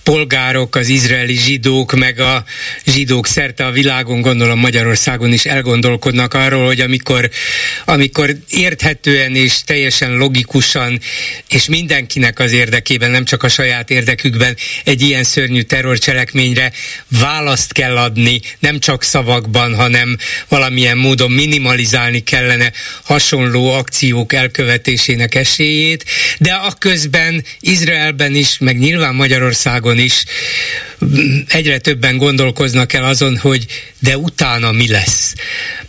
polgárok, 0.04 0.76
az 0.76 0.88
izraeli 0.88 1.36
zsidók, 1.36 1.96
meg 1.96 2.20
a 2.20 2.44
zsidók 2.86 3.28
szerte 3.28 3.66
a 3.66 3.72
világon, 3.72 4.22
gondolom 4.22 4.60
Magyarországon 4.60 5.34
is 5.34 5.46
elgondolkodnak 5.46 6.34
arról, 6.34 6.66
hogy 6.66 6.80
amikor, 6.80 7.30
amikor 7.86 8.36
érthetően 8.50 9.36
és 9.36 9.62
teljesen 9.64 10.18
logikusan, 10.18 11.00
és 11.50 11.68
mindenkinek 11.68 12.40
az 12.40 12.52
érdekében, 12.52 13.12
nem 13.12 13.26
csak 13.26 13.44
a 13.44 13.50
saját 13.50 13.90
érdekükben 13.90 14.56
egy 14.84 15.02
ilyen 15.02 15.24
szörnyű 15.24 15.62
terrorcselekményre 15.62 16.72
választ 17.08 17.74
kell 17.74 17.98
adni, 17.98 18.42
nem 18.60 18.80
csak 18.80 19.04
szavakban, 19.04 19.76
hanem 19.76 20.18
valamilyen 20.48 20.98
módon 20.98 21.32
minimalizálni 21.32 22.24
kellene 22.24 22.72
hasonló 23.04 23.72
akciók 23.72 24.34
elkövetésének 24.34 25.36
esélyét, 25.36 26.06
de 26.38 26.54
a 26.54 26.74
köz 26.80 27.06
közben 27.10 27.44
Izraelben 27.60 28.36
is, 28.36 28.58
meg 28.58 28.78
nyilván 28.78 29.16
Magyarországon 29.16 29.98
is 29.98 30.24
egyre 31.48 31.78
többen 31.78 32.18
gondolkoznak 32.18 32.94
el 32.94 33.04
azon, 33.04 33.38
hogy 33.38 33.66
de 34.00 34.18
utána 34.18 34.72
mi 34.72 34.88
lesz. 34.88 35.34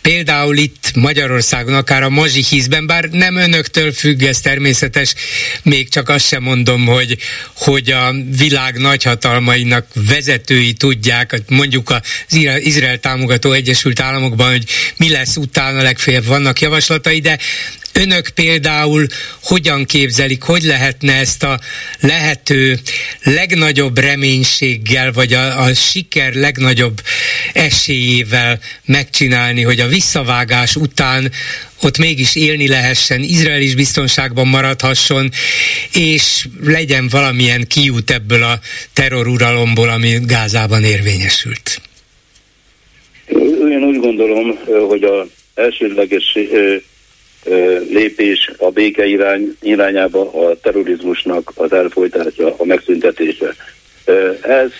Például 0.01 0.57
itt 0.57 0.91
Magyarországon, 0.95 1.73
akár 1.73 2.03
a 2.03 2.09
mazsihízben, 2.09 2.85
bár 2.85 3.03
nem 3.03 3.35
önöktől 3.35 3.91
függ, 3.93 4.21
ez 4.21 4.39
természetes, 4.39 5.13
még 5.63 5.89
csak 5.89 6.09
azt 6.09 6.27
sem 6.27 6.43
mondom, 6.43 6.85
hogy, 6.85 7.17
hogy 7.53 7.91
a 7.91 8.15
világ 8.37 8.77
nagyhatalmainak 8.77 9.87
vezetői 9.93 10.73
tudják, 10.73 11.41
mondjuk 11.47 11.89
az 11.89 12.01
Izrael 12.57 12.99
támogató 12.99 13.51
Egyesült 13.51 13.99
Államokban, 13.99 14.49
hogy 14.49 14.63
mi 14.97 15.09
lesz 15.09 15.35
utána, 15.35 15.81
legfeljebb 15.81 16.25
vannak 16.25 16.61
javaslatai, 16.61 17.19
de 17.19 17.39
Önök 17.93 18.29
például 18.29 19.05
hogyan 19.43 19.85
képzelik, 19.85 20.43
hogy 20.43 20.63
lehetne 20.63 21.13
ezt 21.13 21.43
a 21.43 21.59
lehető 21.99 22.79
legnagyobb 23.23 23.97
reménységgel, 23.97 25.11
vagy 25.11 25.33
a, 25.33 25.61
a 25.61 25.73
siker 25.73 26.33
legnagyobb 26.33 27.01
esélyével 27.53 28.59
megcsinálni, 28.85 29.61
hogy 29.61 29.79
a 29.79 29.87
visszavágás 29.87 30.75
után 30.75 31.31
ott 31.81 31.97
mégis 31.97 32.35
élni 32.35 32.67
lehessen, 32.67 33.21
Izrael 33.21 33.61
is 33.61 33.75
biztonságban 33.75 34.47
maradhasson, 34.47 35.29
és 35.93 36.47
legyen 36.63 37.07
valamilyen 37.11 37.67
kiút 37.67 38.11
ebből 38.11 38.43
a 38.43 38.59
terroruralomból, 38.93 39.89
ami 39.89 40.19
Gázában 40.25 40.83
érvényesült. 40.83 41.81
Én 43.69 43.83
úgy 43.83 43.99
gondolom, 43.99 44.57
hogy 44.87 45.03
a 45.03 45.27
elsődleges 45.53 46.37
lépés 47.89 48.51
a 48.57 48.69
béke 48.69 49.05
irány, 49.05 49.55
irányába, 49.61 50.49
a 50.49 50.59
terrorizmusnak 50.61 51.51
az 51.55 51.73
elfolytása, 51.73 52.55
a 52.57 52.65
megszüntetése. 52.65 53.55
Ez 54.41 54.71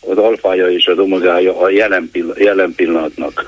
az 0.00 0.18
alfája 0.18 0.70
és 0.70 0.86
az 0.86 0.98
omogája 0.98 1.60
a 1.60 1.70
jelen, 1.70 2.08
pillanat, 2.12 2.38
jelen 2.38 2.74
pillanatnak. 2.74 3.46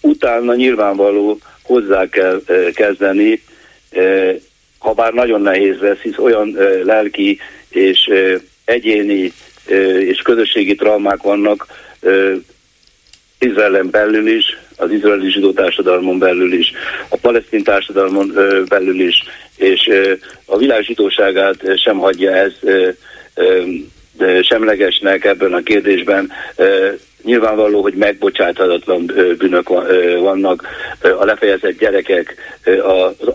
Utána 0.00 0.54
nyilvánvaló 0.54 1.38
hozzá 1.62 2.08
kell 2.08 2.42
kezdeni, 2.74 3.42
ha 4.78 4.92
bár 4.92 5.12
nagyon 5.12 5.40
nehéz 5.40 5.78
lesz, 5.80 5.98
hisz 5.98 6.18
olyan 6.18 6.56
lelki 6.82 7.38
és 7.68 8.10
egyéni 8.64 9.32
és 9.98 10.18
közösségi 10.18 10.74
traumák 10.74 11.22
vannak 11.22 11.66
Izraelen 13.38 13.90
belül 13.90 14.28
is, 14.28 14.58
az 14.78 14.90
izraeli 14.90 15.30
zsidó 15.30 15.52
társadalmon 15.52 16.18
belül 16.18 16.52
is, 16.52 16.72
a 17.08 17.16
palesztin 17.16 17.62
társadalmon 17.62 18.32
belül 18.68 19.00
is, 19.00 19.22
és 19.56 19.90
a 20.44 20.56
világ 20.56 20.82
zsidóságát 20.82 21.78
sem 21.78 21.98
hagyja 21.98 22.34
ez 22.34 22.52
semlegesnek 24.42 25.24
ebben 25.24 25.52
a 25.52 25.62
kérdésben. 25.62 26.32
Nyilvánvaló, 27.28 27.82
hogy 27.82 27.94
megbocsáthatatlan 27.94 29.12
bűnök 29.38 29.68
vannak, 30.20 30.66
a 31.18 31.24
lefejezett 31.24 31.78
gyerekek, 31.78 32.34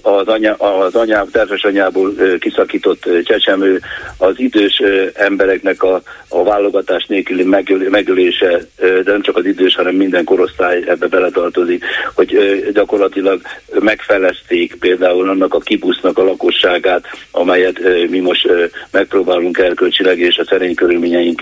az, 0.01 0.27
anya, 0.27 0.53
az 0.53 0.95
anyám, 0.95 1.29
terves 1.31 1.63
anyából 1.63 2.13
kiszakított 2.39 3.09
csecsemő, 3.23 3.79
az 4.17 4.33
idős 4.39 4.81
embereknek 5.13 5.83
a, 5.83 6.01
a 6.27 6.43
válogatás 6.43 7.05
nélküli 7.05 7.43
megölése, 7.89 8.67
de 8.77 9.11
nem 9.11 9.21
csak 9.21 9.37
az 9.37 9.45
idős, 9.45 9.75
hanem 9.75 9.95
minden 9.95 10.23
korosztály 10.23 10.83
ebbe 10.87 11.07
beletartozik, 11.07 11.83
hogy 12.13 12.37
gyakorlatilag 12.73 13.41
megfelezték 13.79 14.75
például 14.79 15.29
annak 15.29 15.53
a 15.53 15.59
kibusznak 15.59 16.17
a 16.17 16.23
lakosságát, 16.23 17.05
amelyet 17.31 17.79
mi 18.09 18.19
most 18.19 18.49
megpróbálunk 18.91 19.57
elkölcsileg, 19.57 20.19
és 20.19 20.37
a 20.37 20.45
szerény 20.45 20.75
körülményeink, 20.75 21.41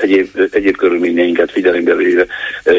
egyéb, 0.00 0.28
egyéb 0.50 0.76
körülményeink 0.76 1.37
minket 1.38 1.52
figyelembe 1.52 2.26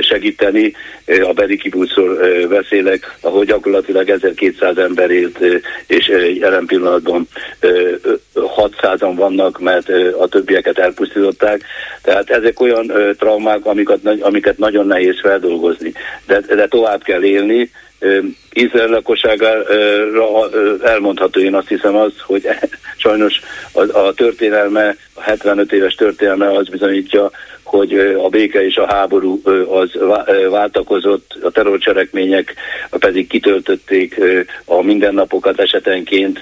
segíteni. 0.02 0.76
A 1.06 1.34
Berikibuszról 1.34 2.18
beszélek, 2.48 3.15
ahol 3.22 3.45
gyakorlatilag 3.45 4.10
1200 4.10 4.77
ember 4.77 5.10
élt, 5.10 5.40
és 5.88 6.11
jelen 6.40 6.65
pillanatban 6.65 7.27
600-an 8.34 9.14
vannak, 9.15 9.60
mert 9.60 9.90
a 10.19 10.27
többieket 10.27 10.77
elpusztították. 10.77 11.61
Tehát 12.02 12.30
ezek 12.30 12.60
olyan 12.60 12.91
traumák, 13.18 13.65
amiket, 13.65 13.99
amiket 14.19 14.57
nagyon 14.57 14.88
nehéz 14.88 15.19
feldolgozni. 15.22 15.94
De, 16.27 16.40
de 16.40 16.68
tovább 16.68 17.03
kell 17.03 17.23
élni, 17.23 17.72
Izrael 18.52 18.88
lakosságára 18.88 19.64
elmondható 20.84 21.40
én 21.40 21.56
azt 21.56 21.68
hiszem 21.68 21.95
az, 21.95 22.11
hogy 22.22 22.48
sajnos 22.98 23.41
a, 23.72 23.98
a 23.98 24.14
történelme, 24.14 24.95
a 25.14 25.22
75 25.22 25.72
éves 25.72 25.95
történelme 25.95 26.52
az 26.52 26.68
bizonyítja, 26.69 27.31
hogy 27.69 27.93
a 28.23 28.29
béke 28.29 28.65
és 28.65 28.75
a 28.75 28.93
háború 28.93 29.41
az 29.69 29.89
váltakozott, 30.49 31.37
a 31.43 31.51
terrorcselekmények 31.51 32.55
pedig 32.99 33.27
kitöltötték 33.27 34.19
a 34.65 34.81
mindennapokat 34.81 35.59
esetenként, 35.59 36.41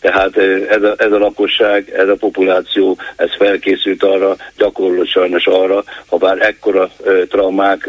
tehát 0.00 0.36
ez 0.68 0.82
a, 0.82 0.94
ez 0.96 1.12
a 1.12 1.18
lakosság, 1.18 1.92
ez 1.96 2.08
a 2.08 2.14
populáció, 2.14 2.98
ez 3.16 3.28
felkészült 3.38 4.02
arra, 4.02 4.36
gyakorlott 4.56 5.08
sajnos 5.08 5.46
arra, 5.46 5.84
ha 6.06 6.16
bár 6.16 6.38
ekkora 6.40 6.90
traumák 7.28 7.88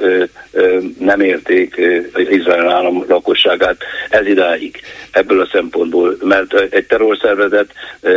nem 1.00 1.20
érték 1.20 1.82
Izrael 2.30 2.70
állam 2.70 3.06
lakosságát 3.08 3.78
ez 4.10 4.28
idáig 4.28 4.82
ebből 5.12 5.42
a 5.42 5.50
szempontból, 5.52 6.18
mert 6.22 6.54
egy 6.54 6.86
terrorszervezet 6.86 7.72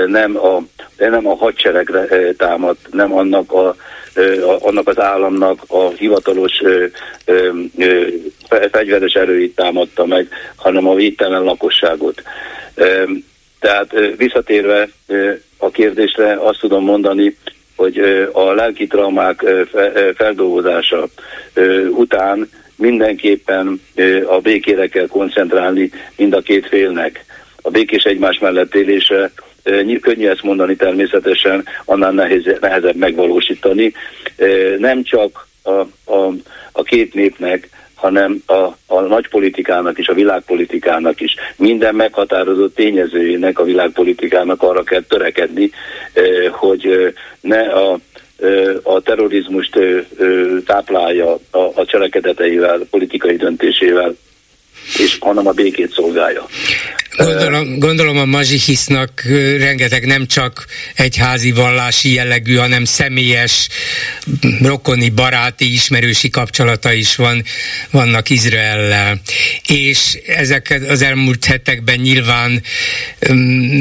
nem 0.06 0.36
a, 0.36 0.62
nem 0.96 1.26
a 1.26 1.36
hadseregre 1.36 2.32
támad, 2.32 2.76
nem 2.90 3.12
annak 3.12 3.52
a 3.52 3.76
annak 4.58 4.88
az 4.88 5.00
államnak 5.00 5.62
a 5.66 5.88
hivatalos 5.88 6.62
fegyveres 8.70 9.12
erőit 9.12 9.54
támadta 9.54 10.06
meg, 10.06 10.28
hanem 10.56 10.86
a 10.86 10.94
védtelen 10.94 11.42
lakosságot. 11.42 12.22
Tehát 13.60 13.94
visszatérve 14.16 14.88
a 15.56 15.70
kérdésre 15.70 16.32
azt 16.40 16.60
tudom 16.60 16.84
mondani, 16.84 17.36
hogy 17.76 17.98
a 18.32 18.52
lelki 18.52 18.86
traumák 18.86 19.44
feldolgozása 20.14 21.08
után 21.90 22.48
mindenképpen 22.76 23.80
a 24.26 24.38
békére 24.40 24.86
kell 24.86 25.06
koncentrálni 25.06 25.90
mind 26.16 26.32
a 26.32 26.40
két 26.40 26.66
félnek. 26.66 27.24
A 27.62 27.70
békés 27.70 28.02
egymás 28.02 28.38
mellett 28.38 28.74
élése 28.74 29.30
könnyű 30.00 30.28
ezt 30.28 30.42
mondani 30.42 30.76
természetesen, 30.76 31.64
annál 31.84 32.12
nehéz, 32.12 32.56
nehezebb 32.60 32.96
megvalósítani. 32.96 33.92
Nem 34.78 35.02
csak 35.02 35.46
a, 35.62 35.70
a, 36.12 36.32
a 36.72 36.82
két 36.82 37.14
népnek, 37.14 37.68
hanem 37.94 38.42
a, 38.46 38.62
a 38.86 39.00
nagypolitikának 39.00 39.98
és 39.98 40.08
a 40.08 40.14
világpolitikának 40.14 41.20
is. 41.20 41.34
Minden 41.56 41.94
meghatározott 41.94 42.74
tényezőjének 42.74 43.58
a 43.58 43.64
világpolitikának 43.64 44.62
arra 44.62 44.82
kell 44.82 45.02
törekedni, 45.02 45.70
hogy 46.50 47.14
ne 47.40 47.60
a 47.60 47.98
a 48.82 49.00
terrorizmust 49.00 49.78
táplálja 50.66 51.38
a, 51.50 51.58
a 51.58 51.84
cselekedeteivel, 51.84 52.80
politikai 52.90 53.36
döntésével, 53.36 54.14
és 54.98 55.16
hanem 55.20 55.46
a 55.46 55.52
békét 55.52 55.92
szolgálja. 55.92 56.46
Gondolom, 57.16 57.78
gondolom 57.78 58.18
a 58.18 58.24
mazsihisznak 58.24 59.22
rengeteg 59.58 60.06
nem 60.06 60.26
csak 60.26 60.66
egyházi 60.94 61.52
vallási 61.52 62.12
jellegű, 62.12 62.54
hanem 62.54 62.84
személyes, 62.84 63.68
rokoni, 64.62 65.08
baráti, 65.08 65.72
ismerősi 65.72 66.28
kapcsolata 66.30 66.92
is 66.92 67.16
van, 67.16 67.44
vannak 67.90 68.30
Izraellel. 68.30 69.20
És 69.66 70.18
ezek 70.26 70.80
az 70.88 71.02
elmúlt 71.02 71.44
hetekben 71.44 71.98
nyilván 71.98 72.62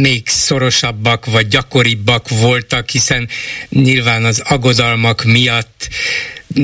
még 0.02 0.28
szorosabbak 0.28 1.26
vagy 1.26 1.48
gyakoribbak 1.48 2.30
voltak, 2.30 2.90
hiszen 2.90 3.28
nyilván 3.69 4.26
az 4.26 4.41
agodalmak 4.45 5.24
miatt 5.24 5.88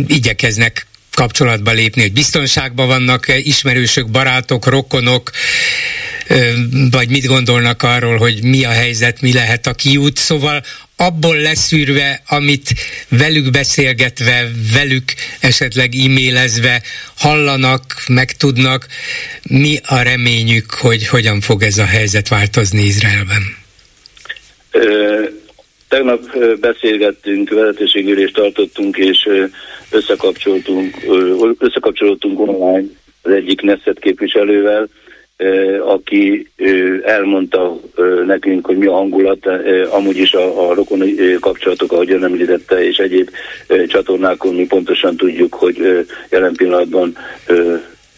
igyekeznek 0.08 0.86
kapcsolatba 1.14 1.72
lépni, 1.72 2.02
hogy 2.02 2.14
biztonságban 2.14 2.88
vannak 2.88 3.26
ismerősök, 3.44 4.10
barátok, 4.10 4.66
rokonok, 4.66 5.32
vagy 6.92 7.10
mit 7.10 7.26
gondolnak 7.26 7.84
arról, 7.84 8.18
hogy 8.18 8.44
mi 8.44 8.64
a 8.64 8.70
helyzet, 8.70 9.22
mi 9.22 9.34
lehet 9.34 9.68
a 9.68 9.74
kiút. 9.74 10.18
Szóval 10.18 10.64
abból 10.96 11.38
leszűrve, 11.38 12.22
amit 12.28 12.74
velük 13.10 13.52
beszélgetve, 13.52 14.52
velük 14.74 15.04
esetleg 15.40 15.94
e-mailezve 15.96 16.82
hallanak, 17.18 18.04
megtudnak, 18.08 18.88
mi 19.50 19.80
a 19.84 20.02
reményük, 20.02 20.72
hogy 20.72 21.08
hogyan 21.08 21.42
fog 21.42 21.64
ez 21.64 21.78
a 21.78 21.86
helyzet 21.86 22.28
változni 22.28 22.84
Izraelben? 22.84 23.42
Tegnap 25.88 26.22
beszélgettünk, 26.60 27.50
vezetőségülést 27.50 28.34
tartottunk, 28.34 28.98
és 28.98 29.28
összekapcsoltunk, 29.94 30.96
összekapcsolódtunk 31.60 32.40
online 32.40 32.86
az 33.22 33.32
egyik 33.32 33.62
Nesset 33.62 34.00
képviselővel, 34.00 34.88
aki 35.86 36.48
elmondta 37.04 37.80
nekünk, 38.26 38.66
hogy 38.66 38.78
mi 38.78 38.86
a 38.86 38.94
hangulat, 38.94 39.48
amúgy 39.90 40.18
is 40.18 40.34
a, 40.34 40.70
a 40.70 40.74
rokoni 40.74 41.16
kapcsolatok, 41.40 41.92
ahogy 41.92 42.12
ön 42.12 42.24
említette, 42.24 42.86
és 42.86 42.98
egyéb 42.98 43.30
csatornákon 43.88 44.56
mi 44.56 44.66
pontosan 44.66 45.18
tudjuk, 45.18 45.54
hogy 45.54 46.06
jelen 46.30 46.54
pillanatban 46.54 47.18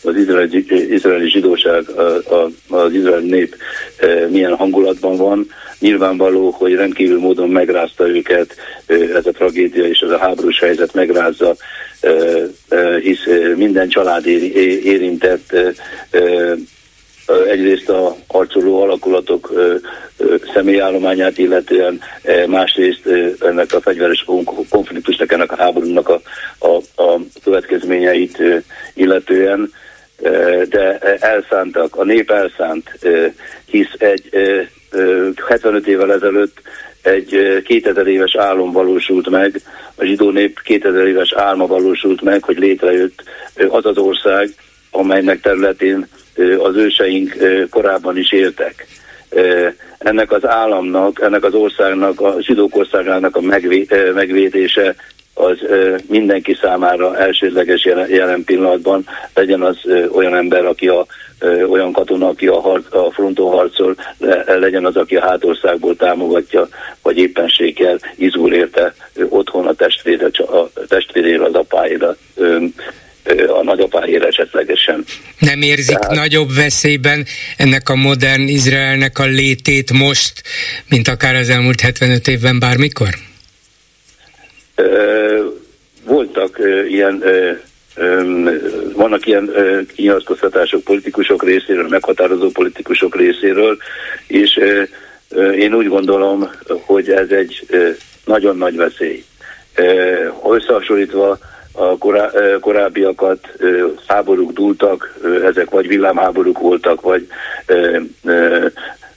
az 0.05 0.15
izraeli, 0.15 0.65
izraeli 0.93 1.29
zsidóság, 1.29 1.83
az 2.69 2.93
izraeli 2.93 3.29
nép 3.29 3.55
milyen 4.29 4.55
hangulatban 4.55 5.17
van. 5.17 5.47
Nyilvánvaló, 5.79 6.49
hogy 6.49 6.73
rendkívül 6.73 7.19
módon 7.19 7.49
megrázta 7.49 8.07
őket 8.07 8.55
ez 8.87 9.25
a 9.25 9.31
tragédia 9.31 9.87
és 9.87 9.99
ez 9.99 10.09
a 10.09 10.17
háborús 10.17 10.59
helyzet 10.59 10.93
megrázza, 10.93 11.55
hisz 13.01 13.25
minden 13.55 13.89
család 13.89 14.25
érintett 14.83 15.55
egyrészt 17.47 17.89
a 17.89 18.15
harcoló 18.27 18.81
alakulatok 18.81 19.53
személyállományát 20.53 21.37
illetően, 21.37 22.01
másrészt 22.47 23.09
ennek 23.39 23.73
a 23.73 23.81
fegyveres 23.81 24.25
konfliktusnak, 24.69 25.31
ennek 25.31 25.51
a 25.51 25.57
háborúnak 25.57 26.09
a, 26.09 26.21
a, 26.57 27.01
a 27.03 27.19
következményeit 27.43 28.41
illetően, 28.93 29.71
de 30.69 30.97
elszántak, 31.19 31.95
a 31.95 32.03
nép 32.03 32.31
elszánt, 32.31 32.99
hisz 33.65 33.93
egy 33.97 34.29
75 35.47 35.87
évvel 35.87 36.13
ezelőtt 36.13 36.61
egy 37.01 37.61
2000 37.65 38.07
éves 38.07 38.35
álom 38.35 38.71
valósult 38.71 39.29
meg, 39.29 39.61
a 39.95 40.05
zsidó 40.05 40.29
nép 40.29 40.61
2000 40.63 41.07
éves 41.07 41.33
álma 41.33 41.67
valósult 41.67 42.21
meg, 42.21 42.43
hogy 42.43 42.57
létrejött 42.57 43.23
az 43.69 43.85
az 43.85 43.97
ország, 43.97 44.49
amelynek 44.91 45.41
területén 45.41 46.07
az 46.57 46.75
őseink 46.75 47.35
korábban 47.69 48.17
is 48.17 48.31
éltek. 48.31 48.87
Ennek 49.97 50.31
az 50.31 50.47
államnak, 50.47 51.21
ennek 51.21 51.43
az 51.43 51.53
országnak, 51.53 52.21
a 52.21 52.35
zsidók 52.39 52.75
országának 52.75 53.35
a 53.35 53.41
megvédése 54.13 54.95
az 55.37 55.57
mindenki 56.07 56.57
számára 56.61 57.17
elsődleges 57.17 57.85
jelen, 58.07 58.43
pillanatban, 58.43 59.05
legyen 59.33 59.61
az 59.61 59.77
olyan 60.11 60.35
ember, 60.35 60.65
aki 60.65 60.87
a 60.87 61.05
olyan 61.69 61.91
katona, 61.91 62.27
aki 62.27 62.47
a, 62.47 62.59
har- 62.59 62.93
a 62.93 63.11
fronton 63.11 63.51
harcol, 63.51 63.95
legyen 64.45 64.85
az, 64.85 64.95
aki 64.95 65.15
a 65.15 65.25
hátországból 65.27 65.95
támogatja, 65.95 66.67
vagy 67.01 67.17
éppenséggel 67.17 67.99
izgul 68.15 68.53
érte 68.53 68.93
otthon 69.29 69.67
a 69.67 69.73
testvére, 69.73 70.25
a 70.25 70.69
testvérére, 70.87 71.43
az 71.43 71.53
apáira, 71.53 72.15
a 73.47 73.63
nagyapáért 73.63 74.23
esetlegesen. 74.23 75.03
Nem 75.39 75.61
érzik 75.61 75.97
Tehát... 75.97 76.15
nagyobb 76.15 76.53
veszélyben 76.55 77.25
ennek 77.57 77.89
a 77.89 77.95
modern 77.95 78.41
Izraelnek 78.41 79.19
a 79.19 79.25
létét 79.25 79.91
most, 79.91 80.41
mint 80.89 81.07
akár 81.07 81.35
az 81.35 81.49
elmúlt 81.49 81.81
75 81.81 82.27
évben 82.27 82.59
bármikor? 82.59 83.09
Voltak 86.05 86.59
ilyen 86.87 87.23
vannak 88.93 89.25
ilyen 89.25 89.51
kinyilatkoztatások 89.95 90.83
politikusok 90.83 91.43
részéről, 91.43 91.87
meghatározó 91.87 92.49
politikusok 92.49 93.15
részéről, 93.15 93.77
és 94.27 94.59
én 95.57 95.73
úgy 95.73 95.87
gondolom, 95.87 96.51
hogy 96.85 97.09
ez 97.09 97.29
egy 97.29 97.67
nagyon 98.25 98.57
nagy 98.57 98.75
veszély. 98.75 99.23
Összehasonlítva 100.49 101.37
a 101.71 101.97
korá, 101.97 102.31
korábbiakat 102.59 103.47
háborúk 104.07 104.51
dúltak, 104.51 105.19
ezek 105.43 105.69
vagy 105.69 105.87
villámháborúk 105.87 106.59
voltak, 106.59 107.01
vagy 107.01 107.27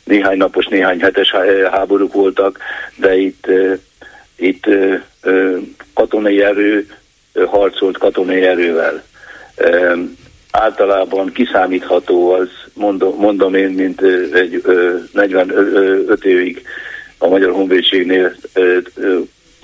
néhány 0.05 0.37
napos, 0.37 0.67
néhány 0.67 1.01
hetes 1.01 1.35
háborúk 1.71 2.13
voltak, 2.13 2.59
de 2.97 3.17
itt, 3.17 3.47
itt 4.39 4.67
katonai 5.95 6.43
erő 6.43 6.87
harcolt 7.47 7.99
katonai 7.99 8.43
erővel. 8.43 9.05
Általában 10.51 11.33
kiszámítható 11.33 12.31
az, 12.31 12.49
mondom, 12.75 13.17
mondom 13.17 13.55
én, 13.55 13.71
mint 13.71 14.03
egy 14.33 14.63
45 15.13 16.25
évig 16.25 16.63
a 17.19 17.29
Magyar 17.29 17.53
Honvédségnél 17.53 18.35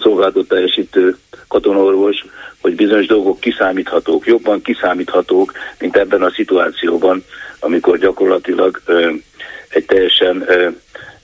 szolgálatot 0.01 0.49
teljesítő 0.49 1.17
katonorvos, 1.49 2.25
hogy 2.61 2.75
bizonyos 2.75 3.07
dolgok 3.07 3.41
kiszámíthatók, 3.41 4.27
jobban 4.27 4.63
kiszámíthatók, 4.63 5.53
mint 5.79 5.97
ebben 5.97 6.23
a 6.23 6.31
szituációban, 6.31 7.25
amikor 7.59 7.99
gyakorlatilag 7.99 8.81
ö, 8.87 9.11
egy 9.69 9.85
teljesen 9.85 10.45
ö, 10.47 10.69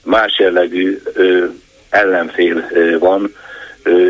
más 0.03 0.39
jellegű 0.39 1.01
ö, 1.13 1.45
ellenfél 1.91 2.63
van, 2.99 3.35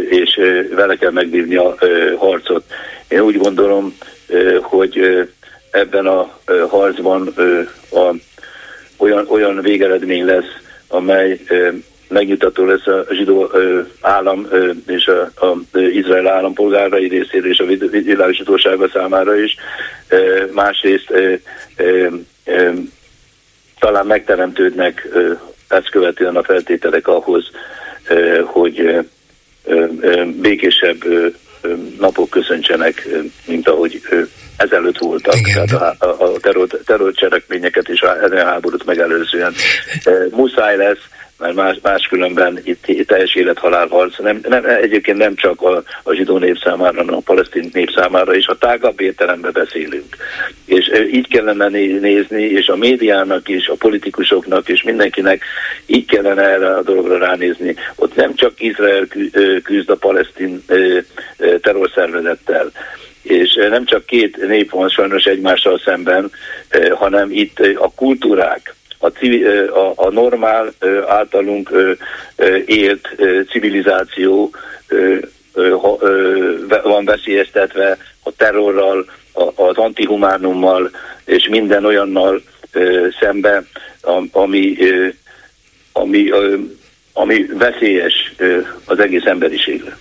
és 0.10 0.40
vele 0.76 0.96
kell 0.96 1.12
megvívni 1.12 1.56
a 1.56 1.76
harcot. 2.18 2.64
Én 3.08 3.20
úgy 3.20 3.38
gondolom, 3.38 3.98
hogy 4.62 5.28
ebben 5.72 6.06
a 6.06 6.40
harcban 6.70 7.34
a, 7.92 8.14
olyan, 8.98 9.26
olyan 9.30 9.62
végeredmény 9.62 10.26
lesz, 10.26 10.58
amely 10.88 11.40
megnyugtató 12.08 12.66
lesz 12.66 12.88
a 12.88 13.06
zsidó 13.12 13.52
állam 14.02 14.48
és 14.88 15.08
a, 15.08 15.46
a 15.46 15.78
Izrael 15.78 16.28
állampolgárai 16.28 17.08
részéről 17.08 17.52
és 17.52 17.60
a 17.60 17.66
világ 17.90 18.34
zsidósága 18.34 18.90
számára 18.94 19.40
is. 19.40 19.56
Másrészt 20.52 21.14
talán 23.80 24.06
megteremtődnek 24.06 25.08
ezt 25.72 25.90
követően 25.90 26.36
a 26.36 26.44
feltételek 26.44 27.08
ahhoz, 27.08 27.52
hogy 28.46 29.06
békésebb 30.42 31.04
napok 32.00 32.30
köszöntsenek, 32.30 33.08
mint 33.46 33.68
ahogy 33.68 34.02
ezelőtt 34.58 34.98
voltak, 34.98 35.36
Igen. 35.36 35.66
tehát 35.66 36.02
a, 36.02 36.06
a, 36.06 36.34
a 36.34 36.40
terror, 36.40 36.68
terrorcselekményeket 36.86 37.90
és 37.90 38.02
a, 38.02 38.24
a 38.24 38.46
háborút 38.46 38.86
megelőzően. 38.86 39.54
Muszáj 40.32 40.78
lesz 40.78 41.10
mert 41.42 41.56
más, 41.56 41.78
máskülönben 41.82 42.60
itt, 42.64 42.88
itt 42.88 43.08
teljes 43.08 43.36
élethalálharc. 43.36 44.20
Nem, 44.20 44.40
nem, 44.48 44.66
egyébként 44.66 45.18
nem 45.18 45.36
csak 45.36 45.62
a, 45.62 45.84
a 46.04 46.14
zsidó 46.14 46.38
nép 46.38 46.58
számára, 46.58 46.98
hanem 46.98 47.16
a 47.16 47.20
palesztin 47.20 47.70
nép 47.74 47.92
számára 47.96 48.36
is, 48.36 48.48
a 48.48 48.58
tágabb 48.58 49.02
értelemben 49.02 49.52
beszélünk. 49.54 50.16
És 50.66 50.92
így 51.14 51.28
kellene 51.28 51.68
nézni, 51.68 52.42
és 52.42 52.68
a 52.68 52.76
médiának 52.76 53.48
is, 53.48 53.68
a 53.68 53.76
politikusoknak 53.76 54.70
és 54.70 54.84
mindenkinek 54.84 55.44
így 55.86 56.06
kellene 56.06 56.42
erre 56.42 56.76
a 56.76 56.84
dologra 56.84 57.18
ránézni. 57.18 57.76
Ott 57.96 58.16
nem 58.16 58.36
csak 58.36 58.62
Izrael 58.62 59.08
küzd 59.64 59.90
a 59.90 59.96
palesztin 59.96 60.64
terrorszervezettel, 61.62 62.72
és 63.22 63.54
nem 63.70 63.86
csak 63.86 64.06
két 64.06 64.48
nép 64.48 64.72
van 64.72 64.90
sajnos 64.90 65.24
egymással 65.24 65.80
szemben, 65.80 66.32
hanem 66.92 67.32
itt 67.32 67.60
a 67.76 67.92
kultúrák, 67.96 68.76
a, 69.02 69.08
civil, 69.08 69.68
a, 69.68 69.94
a 69.96 70.10
normál 70.10 70.74
általunk 71.08 71.72
élt 72.66 73.10
civilizáció 73.50 74.52
van 76.84 77.06
veszélyeztetve 77.06 77.98
a 78.24 78.32
terrorral, 78.38 79.06
az 79.56 79.76
antihumánummal 79.76 80.92
és 81.26 81.48
minden 81.48 81.86
olyannal 81.86 82.42
szembe, 83.20 83.64
ami, 84.32 84.78
ami, 85.92 86.30
ami 87.14 87.46
veszélyes 87.46 88.34
az 88.86 89.00
egész 89.00 89.26
emberiségre. 89.26 89.98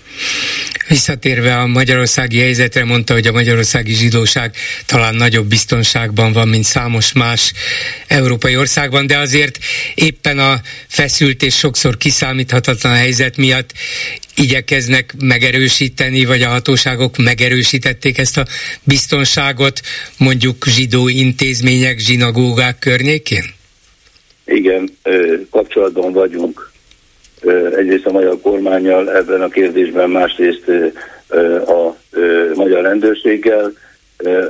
Visszatérve 0.91 1.57
a 1.57 1.67
magyarországi 1.67 2.39
helyzetre 2.39 2.85
mondta, 2.85 3.13
hogy 3.13 3.27
a 3.27 3.33
magyarországi 3.33 3.93
zsidóság 3.93 4.55
talán 4.87 5.15
nagyobb 5.15 5.47
biztonságban 5.47 6.33
van, 6.33 6.49
mint 6.49 6.65
számos 6.65 7.13
más 7.13 7.53
európai 8.07 8.57
országban, 8.57 9.07
de 9.07 9.19
azért 9.19 9.59
éppen 9.95 10.39
a 10.39 10.61
feszült 10.89 11.43
és 11.43 11.55
sokszor 11.57 11.97
kiszámíthatatlan 11.97 12.95
helyzet 12.95 13.37
miatt 13.37 13.73
igyekeznek 14.37 15.15
megerősíteni, 15.21 16.25
vagy 16.25 16.43
a 16.43 16.49
hatóságok 16.49 17.17
megerősítették 17.17 18.19
ezt 18.19 18.39
a 18.39 18.47
biztonságot 18.85 19.81
mondjuk 20.19 20.65
zsidó 20.67 21.09
intézmények, 21.09 21.99
zsinagógák 21.99 22.79
környékén? 22.79 23.45
Igen, 24.45 24.99
kapcsolatban 25.51 26.13
vagyunk 26.13 26.70
egyrészt 27.77 28.07
a 28.07 28.13
magyar 28.13 28.41
kormányjal 28.41 29.17
ebben 29.17 29.43
a 29.43 29.49
kérdésben, 29.49 30.11
másrészt 30.11 30.69
a 31.67 31.97
magyar 32.55 32.83
rendőrséggel. 32.83 33.73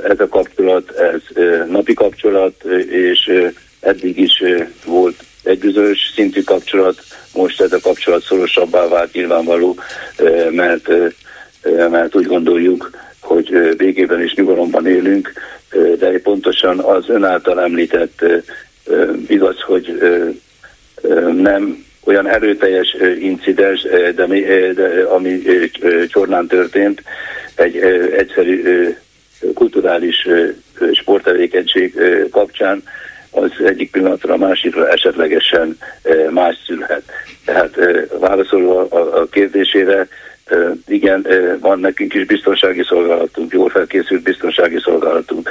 Ez 0.03 0.19
a 0.19 0.27
kapcsolat, 0.27 0.91
ez 0.91 1.43
napi 1.69 1.93
kapcsolat, 1.93 2.63
és 2.89 3.31
eddig 3.79 4.19
is 4.19 4.43
volt 4.85 5.23
egy 5.43 5.59
bizonyos 5.59 6.11
szintű 6.15 6.41
kapcsolat, 6.41 7.01
most 7.33 7.61
ez 7.61 7.73
a 7.73 7.79
kapcsolat 7.79 8.23
szorosabbá 8.23 8.87
vált 8.87 9.13
nyilvánvaló, 9.13 9.77
mert, 10.51 10.89
mert 11.89 12.15
úgy 12.15 12.25
gondoljuk, 12.25 12.89
hogy 13.19 13.75
végében 13.77 14.21
is 14.21 14.33
nyugalomban 14.33 14.87
élünk, 14.87 15.33
de 15.97 16.19
pontosan 16.19 16.79
az 16.79 17.09
ön 17.09 17.23
által 17.23 17.61
említett 17.61 18.25
igaz, 19.27 19.59
hogy 19.59 20.01
nem 21.35 21.85
olyan 22.05 22.27
erőteljes 22.27 22.95
incidens, 23.19 23.81
de, 24.15 24.25
de, 24.73 25.03
ami 25.03 25.41
Csornán 26.07 26.47
történt, 26.47 27.03
egy 27.55 27.77
egyszerű 28.17 28.87
kulturális 29.53 30.27
sporttevékenység 30.93 31.95
kapcsán, 32.31 32.83
az 33.31 33.51
egyik 33.65 33.91
pillanatra 33.91 34.33
a 34.33 34.37
másikra 34.37 34.89
esetlegesen 34.89 35.77
más 36.29 36.57
szülhet. 36.65 37.03
Tehát 37.45 37.75
válaszolva 38.19 38.87
a 38.89 39.25
kérdésére, 39.25 40.07
igen, 40.87 41.27
van 41.59 41.79
nekünk 41.79 42.13
is 42.13 42.25
biztonsági 42.25 42.83
szolgálatunk, 42.83 43.53
jól 43.53 43.69
felkészült 43.69 44.21
biztonsági 44.21 44.79
szolgálatunk, 44.79 45.49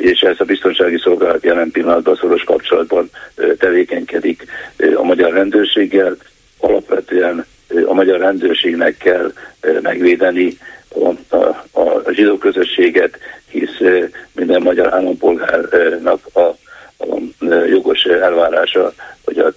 és 0.00 0.20
ez 0.20 0.36
a 0.38 0.44
biztonsági 0.44 0.98
szolgálat 0.98 1.44
jelen 1.44 1.70
pillanatban 1.70 2.16
szoros 2.16 2.44
kapcsolatban 2.44 3.10
tevékenykedik 3.58 4.44
a 4.94 5.02
magyar 5.02 5.32
rendőrséggel. 5.32 6.16
Alapvetően 6.58 7.46
a 7.86 7.94
magyar 7.94 8.20
rendőrségnek 8.20 8.96
kell 8.96 9.32
megvédeni 9.82 10.58
a, 10.88 11.36
a, 11.36 11.80
a 11.80 12.12
zsidó 12.12 12.38
közösséget, 12.38 13.18
hisz 13.50 13.78
minden 14.32 14.62
magyar 14.62 14.94
állampolgárnak 14.94 16.20
a 16.34 16.65
jogos 17.68 18.02
elvárása, 18.02 18.92
hogy 19.24 19.38
a, 19.38 19.52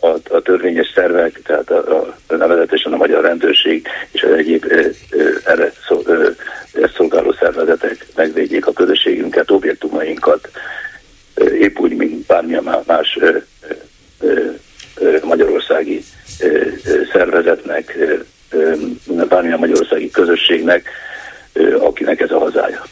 a, 0.00 0.18
a 0.30 0.40
törvényes 0.40 0.92
szervek, 0.94 1.40
tehát 1.44 1.70
a, 1.70 1.96
a, 2.28 2.34
nevezetesen 2.36 2.92
a 2.92 2.96
magyar 2.96 3.22
rendőrség 3.22 3.86
és 4.10 4.22
az 4.22 4.30
egyéb 4.30 4.64
erre 5.44 5.72
ezt 6.72 6.94
szolgáló 6.94 7.32
szervezetek 7.32 8.06
megvédjék 8.14 8.66
a 8.66 8.72
közösségünket, 8.72 9.50
objektumainkat, 9.50 10.48
épp 11.58 11.78
úgy, 11.78 11.96
mint 11.96 12.26
bármilyen 12.26 12.82
más 12.86 13.18
magyarországi 15.22 16.04
szervezetnek, 17.12 17.98
bármilyen 19.28 19.58
magyarországi 19.58 20.10
közösségnek, 20.10 20.88
akinek 21.78 22.20
ez 22.20 22.30
a 22.30 22.38
hazája. 22.38 22.82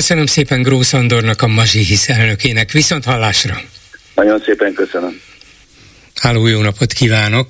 Köszönöm 0.00 0.26
szépen 0.26 0.62
Grósz 0.62 0.92
Andornak, 0.92 1.42
a 1.42 1.46
Mazsihisz 1.46 2.08
elnökének. 2.08 2.70
Viszont 2.70 3.04
hallásra! 3.04 3.54
Nagyon 4.14 4.40
szépen 4.40 4.72
köszönöm. 4.72 5.20
Háló, 6.14 6.46
jó 6.46 6.60
napot 6.60 6.92
kívánok! 6.92 7.46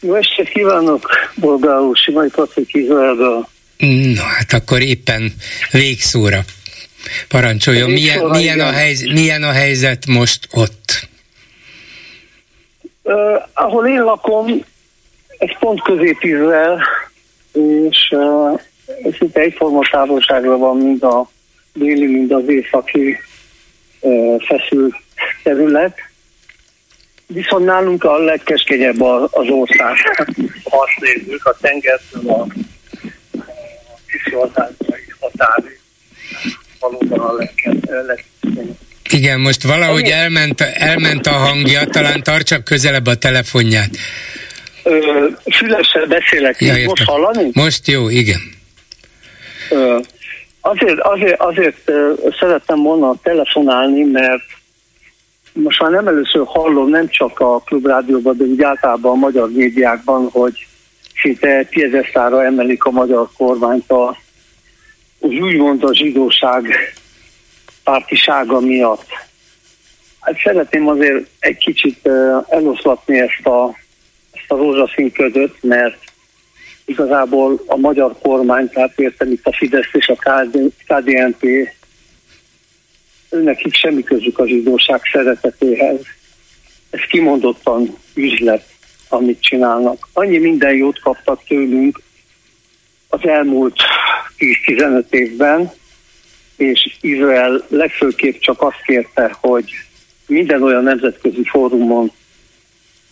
Jó 0.00 0.14
estét 0.14 0.48
kívánok, 0.48 1.08
Bolgáró, 1.34 1.94
Simai 1.94 2.28
Patrik 2.28 2.74
Izraelből. 2.74 3.48
Na, 4.14 4.22
hát 4.22 4.52
akkor 4.52 4.80
éppen 4.82 5.32
végszóra. 5.70 6.40
Parancsoljon, 7.28 7.90
milyen, 7.90 8.24
milyen, 8.24 8.60
a 8.60 8.70
helyzet, 8.70 9.12
milyen 9.12 9.42
a 9.42 9.52
helyzet 9.52 10.06
most 10.06 10.48
ott? 10.50 11.08
Uh, 13.02 13.14
ahol 13.52 13.86
én 13.86 14.02
lakom, 14.02 14.64
ez 15.38 15.58
pont 15.58 15.82
közép 15.82 16.22
Izrael, 16.22 16.82
és 17.88 18.08
uh, 18.10 18.60
szinte 19.18 19.40
egyforma 19.40 19.80
távolságra 19.90 20.56
van 20.56 20.76
mind 20.76 21.02
a 21.02 21.30
déli, 21.72 22.06
mind 22.06 22.32
az 22.32 22.48
északi 22.48 23.16
feszült 24.38 24.94
terület. 25.42 25.98
Viszont 27.26 27.64
nálunk 27.64 28.04
a 28.04 28.18
legkeskenyebb 28.18 29.00
az 29.30 29.48
ország. 29.48 29.96
Ha 30.64 30.78
azt 30.78 31.00
nézzük, 31.00 31.44
a 31.44 31.56
tengertől 31.60 32.30
a, 32.30 32.46
a 34.40 34.50
határig 35.20 35.80
valóban 36.80 37.18
a 37.20 37.32
legkeskenyebb. 38.06 38.76
Igen, 39.10 39.40
most 39.40 39.62
valahogy 39.62 40.08
elment, 40.08 40.60
elment 40.60 41.26
a 41.26 41.32
hangja, 41.32 41.84
talán 41.84 42.22
tartsa 42.22 42.62
közelebb 42.62 43.06
a 43.06 43.14
telefonját. 43.14 43.90
fülessel 45.52 46.06
beszélek, 46.06 46.60
ja, 46.60 46.84
most 46.84 47.02
hallani? 47.02 47.50
Most 47.52 47.88
jó, 47.88 48.08
igen. 48.08 48.55
Azért, 50.60 51.00
azért, 51.00 51.40
azért 51.40 51.92
szerettem 52.38 52.82
volna 52.82 53.14
telefonálni, 53.22 54.02
mert 54.02 54.42
most 55.52 55.80
már 55.80 55.90
nem 55.90 56.06
először 56.06 56.42
hallom, 56.46 56.88
nem 56.88 57.08
csak 57.08 57.40
a 57.40 57.58
klubrádióban, 57.58 58.36
de 58.36 58.44
úgy 58.44 58.62
általában 58.62 59.12
a 59.12 59.14
magyar 59.14 59.50
médiákban, 59.50 60.28
hogy 60.30 60.66
szinte 61.20 61.66
piedesztára 61.70 62.44
emelik 62.44 62.84
a 62.84 62.90
magyar 62.90 63.28
kormányt 63.36 63.90
a, 63.90 64.16
úgy 65.18 65.40
úgymond 65.40 65.84
a 65.84 65.94
zsidóság 65.94 66.68
pártisága 67.84 68.60
miatt. 68.60 69.06
Hát 70.20 70.38
szeretném 70.44 70.88
azért 70.88 71.26
egy 71.38 71.56
kicsit 71.56 72.08
eloszlatni 72.48 73.18
ezt 73.18 73.46
a, 73.46 73.76
ezt 74.32 74.50
a 74.50 74.56
rózsaszín 74.56 75.12
ködöt, 75.12 75.62
mert 75.62 75.98
igazából 76.86 77.62
a 77.66 77.76
magyar 77.76 78.16
kormány, 78.22 78.68
tehát 78.68 78.98
értem 79.00 79.30
itt 79.30 79.46
a 79.46 79.52
Fidesz 79.52 79.92
és 79.92 80.08
a 80.08 80.42
KDNP, 80.86 81.46
nekik 83.30 83.74
semmi 83.74 84.02
közük 84.02 84.38
a 84.38 84.46
zsidóság 84.46 85.00
szeretetéhez. 85.12 86.00
Ez 86.90 87.00
kimondottan 87.00 87.96
üzlet, 88.14 88.66
amit 89.08 89.42
csinálnak. 89.42 90.08
Annyi 90.12 90.38
minden 90.38 90.74
jót 90.74 91.00
kaptak 91.00 91.44
tőlünk 91.44 92.00
az 93.08 93.20
elmúlt 93.22 93.76
10-15 94.38 95.04
évben, 95.10 95.72
és 96.56 96.96
Izrael 97.00 97.64
legfőképp 97.68 98.38
csak 98.38 98.62
azt 98.62 98.82
kérte, 98.84 99.36
hogy 99.40 99.70
minden 100.26 100.62
olyan 100.62 100.82
nemzetközi 100.82 101.44
fórumon, 101.44 102.12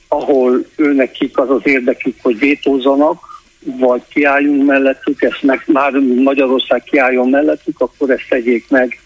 ahol 0.09 0.67
őnekik 0.77 1.39
az 1.39 1.51
az 1.51 1.61
érdekük, 1.65 2.17
hogy 2.23 2.39
vétózzanak, 2.39 3.34
vagy 3.65 4.03
kiálljunk 4.09 4.65
mellettük, 4.65 5.23
ezt 5.23 5.43
meg 5.43 5.63
már 5.67 5.93
Magyarország 6.23 6.83
kiálljon 6.83 7.29
mellettük, 7.29 7.81
akkor 7.81 8.11
ezt 8.11 8.29
tegyék 8.29 8.69
meg 8.69 9.01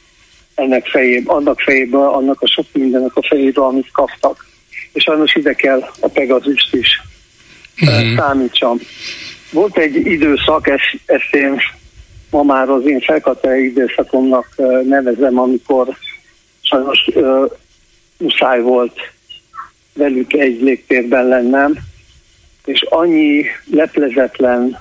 ennek 0.55 0.87
fejébe, 0.87 1.33
annak 1.33 1.61
fejébe, 1.61 2.07
annak 2.07 2.41
a 2.41 2.47
sok 2.47 2.67
mindennek 2.73 3.17
a 3.17 3.27
fejébe, 3.29 3.61
amit 3.61 3.91
kaptak. 3.93 4.47
És 4.93 5.03
sajnos 5.03 5.35
ide 5.35 5.53
kell 5.53 5.81
a 6.01 6.09
Pegazust 6.09 6.75
is 6.75 7.03
uh-huh. 7.81 8.17
számítsam. 8.17 8.79
Volt 9.51 9.79
egy 9.79 9.97
időszak, 9.97 10.69
ezt, 10.69 11.01
ezt 11.07 11.35
én 11.35 11.61
ma 12.31 12.43
már 12.43 12.69
az 12.69 12.87
én 12.87 13.01
felkatei 13.01 13.65
időszakomnak 13.65 14.55
nevezem, 14.85 15.39
amikor 15.39 15.97
sajnos 16.61 17.07
uh, 17.15 17.51
muszáj 18.19 18.61
volt 18.61 18.99
velük 19.95 20.33
egy 20.33 20.63
légtérben 20.63 21.27
lennem, 21.27 21.79
és 22.69 22.83
annyi 22.83 23.45
leplezetlen 23.71 24.79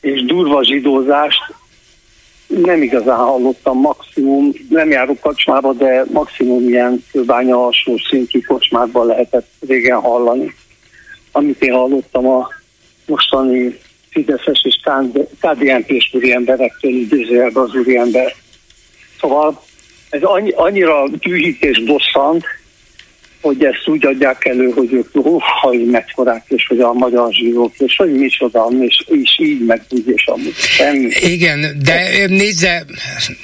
és 0.00 0.24
durva 0.24 0.64
zsidózást 0.64 1.40
nem 2.46 2.82
igazán 2.82 3.16
hallottam, 3.16 3.80
maximum, 3.80 4.52
nem 4.68 4.90
járok 4.90 5.20
kocsmába, 5.20 5.72
de 5.72 6.04
maximum 6.12 6.68
ilyen 6.68 7.04
kőbánya 7.12 7.64
alsó 7.64 7.98
szintű 8.08 8.40
kocsmákban 8.40 9.06
lehetett 9.06 9.48
régen 9.68 10.00
hallani. 10.00 10.54
Amit 11.32 11.62
én 11.62 11.72
hallottam 11.72 12.26
a 12.26 12.48
mostani 13.06 13.78
Fideszes 14.10 14.64
és 14.64 14.80
KDNP-s 15.40 16.14
úriemberektől 16.14 16.90
idézőjelben 16.90 17.62
az 17.62 17.74
úriember. 17.74 18.34
Szóval 19.20 19.62
ez 20.10 20.22
annyi, 20.22 20.50
annyira 20.50 21.04
tűhít 21.20 21.62
és 21.64 21.84
bosszant, 21.84 22.44
hogy 23.46 23.64
ezt 23.64 23.88
úgy 23.88 24.06
adják 24.06 24.44
elő, 24.44 24.70
hogy 24.70 24.92
ők 24.92 25.06
hogy 25.60 25.86
meccorák, 25.86 26.44
és 26.48 26.66
hogy 26.68 26.80
a 26.80 26.92
magyar 26.92 27.32
zsírók, 27.32 27.74
és 27.78 27.96
hogy 27.96 28.12
micsoda, 28.12 28.68
és, 28.80 29.04
és 29.06 29.38
így 29.38 29.64
meg 29.64 29.82
úgy, 29.90 30.08
és 30.08 30.26
amúgy 30.26 30.54
semmi. 30.56 31.08
Igen, 31.20 31.82
de 31.82 32.26
nézze, 32.26 32.84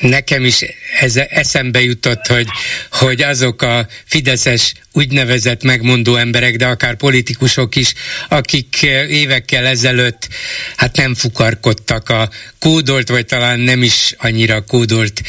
nekem 0.00 0.44
is 0.44 0.64
ez 1.00 1.16
eszembe 1.16 1.82
jutott, 1.82 2.26
hogy, 2.26 2.46
hogy 2.90 3.22
azok 3.22 3.62
a 3.62 3.86
fideszes 4.04 4.74
úgynevezett 4.92 5.62
megmondó 5.62 6.16
emberek, 6.16 6.56
de 6.56 6.66
akár 6.66 6.96
politikusok 6.96 7.76
is, 7.76 7.94
akik 8.28 8.82
évekkel 9.08 9.66
ezelőtt 9.66 10.28
hát 10.76 10.96
nem 10.96 11.14
fukarkodtak 11.14 12.08
a 12.08 12.28
kódolt, 12.58 13.08
vagy 13.08 13.26
talán 13.26 13.60
nem 13.60 13.82
is 13.82 14.14
annyira 14.18 14.64
kódolt 14.64 15.22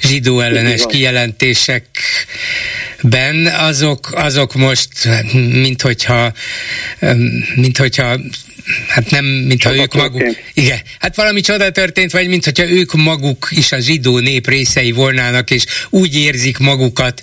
zsidó 0.00 0.40
ellenes 0.40 0.86
kijelentésekben, 3.10 3.46
azok, 3.46 4.12
azok 4.12 4.54
most, 4.54 4.90
mint 5.32 5.82
hogyha, 5.82 6.32
mint 7.54 7.76
hogyha 7.76 8.18
hát 8.88 9.10
nem, 9.10 9.24
mintha 9.24 9.70
ők 9.70 9.76
történt. 9.76 10.12
maguk, 10.12 10.36
igen, 10.54 10.80
hát 10.98 11.16
valami 11.16 11.40
csoda 11.40 11.70
történt, 11.70 12.12
vagy 12.12 12.28
mintha 12.28 12.68
ők 12.70 12.92
maguk 12.92 13.48
is 13.50 13.72
a 13.72 13.78
zsidó 13.78 14.18
nép 14.18 14.48
részei 14.48 14.92
volnának, 14.92 15.50
és 15.50 15.64
úgy 15.90 16.16
érzik 16.16 16.58
magukat 16.58 17.22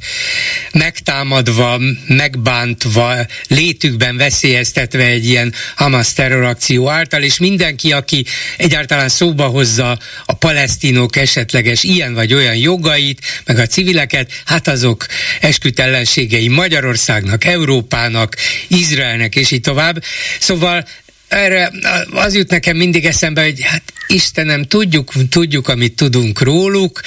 megtámadva, 0.72 1.80
megbántva, 2.08 3.16
létükben 3.48 4.18
veszélyeztetve 4.18 5.06
egy 5.06 5.26
ilyen 5.26 5.54
Hamas 5.76 6.14
terrorakció 6.14 6.90
által, 6.90 7.24
és 7.24 7.38
mindenki, 7.38 7.92
aki 7.92 8.26
egyáltalán 8.58 9.10
szóba 9.10 9.46
hozza 9.46 10.00
a 10.26 10.34
palesztinok 10.34 11.16
esetleges 11.16 11.84
ilyen 11.84 12.14
vagy 12.14 12.34
olyan 12.34 12.56
jogait, 12.56 13.22
meg 13.46 13.58
a 13.58 13.68
civileket, 13.68 14.32
hát 14.46 14.68
azok 14.68 15.06
esküdt 15.40 15.80
ellenségei 15.80 16.48
Magyarországnak, 16.48 17.46
Európának, 17.46 18.36
Izraelnek, 18.68 19.36
és 19.36 19.52
így 19.52 19.62
tovább. 19.62 20.04
Szóval 20.40 20.86
erre 21.34 21.72
az 22.12 22.36
jut 22.36 22.50
nekem 22.50 22.78
mindig 22.78 23.06
eszembe, 23.06 23.44
hogy 23.44 23.62
hát 23.62 23.94
Istenem, 24.08 24.64
tudjuk, 24.64 25.12
tudjuk, 25.30 25.68
amit 25.68 25.96
tudunk 25.96 26.42
róluk, 26.42 27.02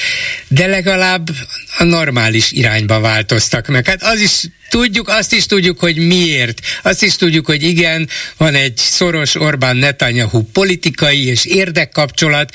de 0.49 0.67
legalább 0.67 1.29
a 1.79 1.85
normális 1.85 2.51
irányba 2.51 3.01
változtak 3.01 3.67
meg. 3.67 3.87
Hát 3.87 4.03
az 4.03 4.21
is 4.21 4.43
tudjuk, 4.69 5.09
azt 5.09 5.33
is 5.33 5.47
tudjuk, 5.47 5.79
hogy 5.79 5.97
miért. 5.97 6.61
Azt 6.83 7.03
is 7.03 7.17
tudjuk, 7.17 7.47
hogy 7.47 7.63
igen, 7.63 8.09
van 8.37 8.55
egy 8.55 8.77
szoros 8.77 9.35
Orbán 9.35 9.77
Netanyahu 9.77 10.43
politikai 10.43 11.27
és 11.27 11.45
érdekkapcsolat, 11.45 12.55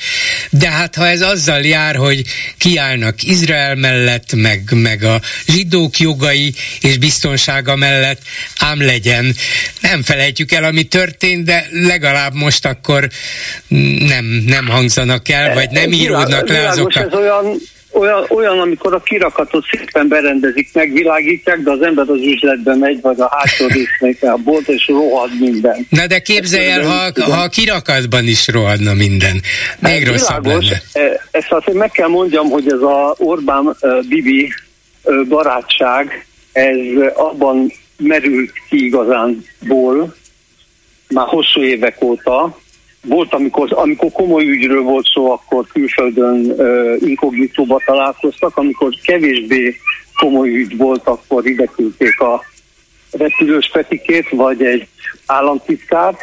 de 0.50 0.70
hát 0.70 0.94
ha 0.94 1.08
ez 1.08 1.20
azzal 1.20 1.60
jár, 1.60 1.96
hogy 1.96 2.24
kiállnak 2.58 3.22
Izrael 3.22 3.74
mellett, 3.74 4.34
meg, 4.34 4.68
meg 4.72 5.02
a 5.02 5.20
zsidók 5.46 5.98
jogai 5.98 6.54
és 6.80 6.98
biztonsága 6.98 7.76
mellett, 7.76 8.22
ám 8.56 8.80
legyen. 8.80 9.36
Nem 9.80 10.02
felejtjük 10.02 10.52
el, 10.52 10.64
ami 10.64 10.82
történt, 10.82 11.44
de 11.44 11.66
legalább 11.70 12.34
most 12.34 12.64
akkor 12.64 13.08
nem, 13.98 14.31
nem 14.46 14.66
hangzanak 14.66 15.28
el, 15.28 15.54
vagy 15.54 15.70
nem 15.70 15.92
íródnak 15.92 16.48
le 16.48 16.68
azok 16.68 16.94
a... 16.94 17.00
Ez 17.00 17.14
olyan 17.14 17.60
olyan, 17.92 18.24
olyan, 18.28 18.58
amikor 18.58 18.94
a 18.94 19.00
kirakatot 19.00 19.64
szépen 19.70 20.08
berendezik, 20.08 20.68
megvilágítják, 20.72 21.58
de 21.58 21.70
az 21.70 21.82
ember 21.82 22.04
az 22.08 22.20
üzletbe 22.20 22.74
megy, 22.74 23.00
vagy 23.00 23.20
a 23.20 23.28
hátsó 23.36 23.66
résznek 23.66 24.32
a 24.32 24.36
bolt, 24.36 24.68
és 24.68 24.86
rohad 24.86 25.30
minden. 25.40 25.86
Na 25.88 26.06
de 26.06 26.18
képzelj 26.18 26.70
el, 26.70 26.82
ha, 26.82 27.22
ha 27.22 27.40
a 27.40 27.48
kirakatban 27.48 28.26
is 28.26 28.48
rohadna 28.48 28.94
minden. 28.94 29.40
Még 29.78 30.02
ez 30.02 30.08
rosszabb 30.08 30.42
világos. 30.42 30.68
lenne. 30.92 31.10
E, 31.10 31.20
ezt 31.30 31.52
azért 31.52 31.78
meg 31.78 31.90
kell 31.90 32.08
mondjam, 32.08 32.50
hogy 32.50 32.66
ez 32.66 32.80
a 32.80 33.14
Orbán-Bibi 33.18 34.52
barátság, 35.28 36.26
ez 36.52 36.76
abban 37.14 37.72
merült 37.96 38.52
ki 38.68 38.84
igazánból, 38.84 40.14
már 41.08 41.26
hosszú 41.26 41.62
évek 41.62 42.02
óta, 42.02 42.60
volt, 43.02 43.32
amikor, 43.32 43.68
amikor 43.72 44.10
komoly 44.12 44.44
ügyről 44.44 44.82
volt 44.82 45.06
szó, 45.14 45.30
akkor 45.30 45.66
külföldön 45.66 46.50
uh, 46.50 46.96
inkognitóba 47.00 47.80
találkoztak, 47.86 48.56
amikor 48.56 48.94
kevésbé 49.02 49.76
komoly 50.16 50.48
ügy 50.48 50.76
volt, 50.76 51.06
akkor 51.06 51.46
ide 51.46 51.64
küldték 51.64 52.20
a 52.20 52.44
repülős 53.10 53.70
Petikét, 53.72 54.28
vagy 54.30 54.62
egy 54.62 54.86
államtitkárt, 55.26 56.20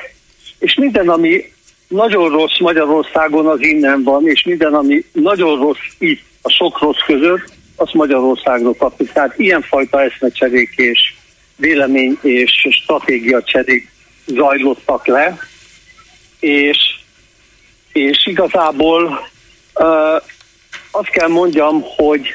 és 0.59 0.75
minden, 0.75 1.09
ami 1.09 1.43
nagyon 1.87 2.29
rossz 2.29 2.59
Magyarországon, 2.59 3.47
az 3.47 3.61
innen 3.61 4.03
van, 4.03 4.27
és 4.27 4.43
minden, 4.43 4.73
ami 4.73 5.03
nagyon 5.11 5.59
rossz 5.59 5.77
itt, 5.97 6.21
a 6.41 6.49
sok 6.49 6.81
rossz 6.81 7.03
között, 7.05 7.51
az 7.75 7.89
Magyarországról 7.93 8.75
kapjuk. 8.75 9.11
Tehát 9.11 9.33
ilyenfajta 9.37 10.01
eszmecserék 10.01 10.73
és 10.75 11.13
vélemény 11.55 12.17
és 12.21 12.67
stratégia 12.71 13.43
cserék 13.43 13.91
zajlottak 14.25 15.07
le, 15.07 15.37
és, 16.39 16.77
és 17.93 18.27
igazából 18.27 19.29
uh, 19.75 20.21
azt 20.91 21.09
kell 21.09 21.27
mondjam, 21.27 21.83
hogy 21.95 22.27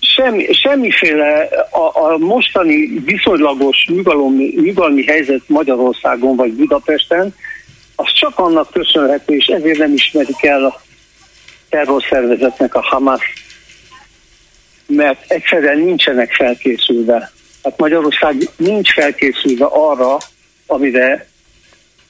semmi, 0.00 0.52
semmiféle 0.52 1.48
a, 1.70 2.04
a 2.04 2.18
mostani 2.18 3.02
viszonylagos 3.04 3.86
nyugalmi, 3.88 4.54
nyugalmi 4.62 5.04
helyzet 5.04 5.42
Magyarországon 5.46 6.36
vagy 6.36 6.52
Budapesten, 6.52 7.34
az 7.96 8.12
csak 8.12 8.38
annak 8.38 8.70
köszönhető, 8.70 9.34
és 9.34 9.46
ezért 9.46 9.78
nem 9.78 9.92
ismerik 9.92 10.44
el 10.44 10.64
a 10.64 10.80
terrorszervezetnek 11.68 12.74
a 12.74 12.82
Hamas, 12.82 13.32
mert 14.86 15.30
egyszerűen 15.30 15.78
nincsenek 15.78 16.32
felkészülve. 16.32 17.32
Hát 17.62 17.78
Magyarország 17.78 18.48
nincs 18.56 18.92
felkészülve 18.92 19.64
arra, 19.64 20.16
amire 20.66 21.28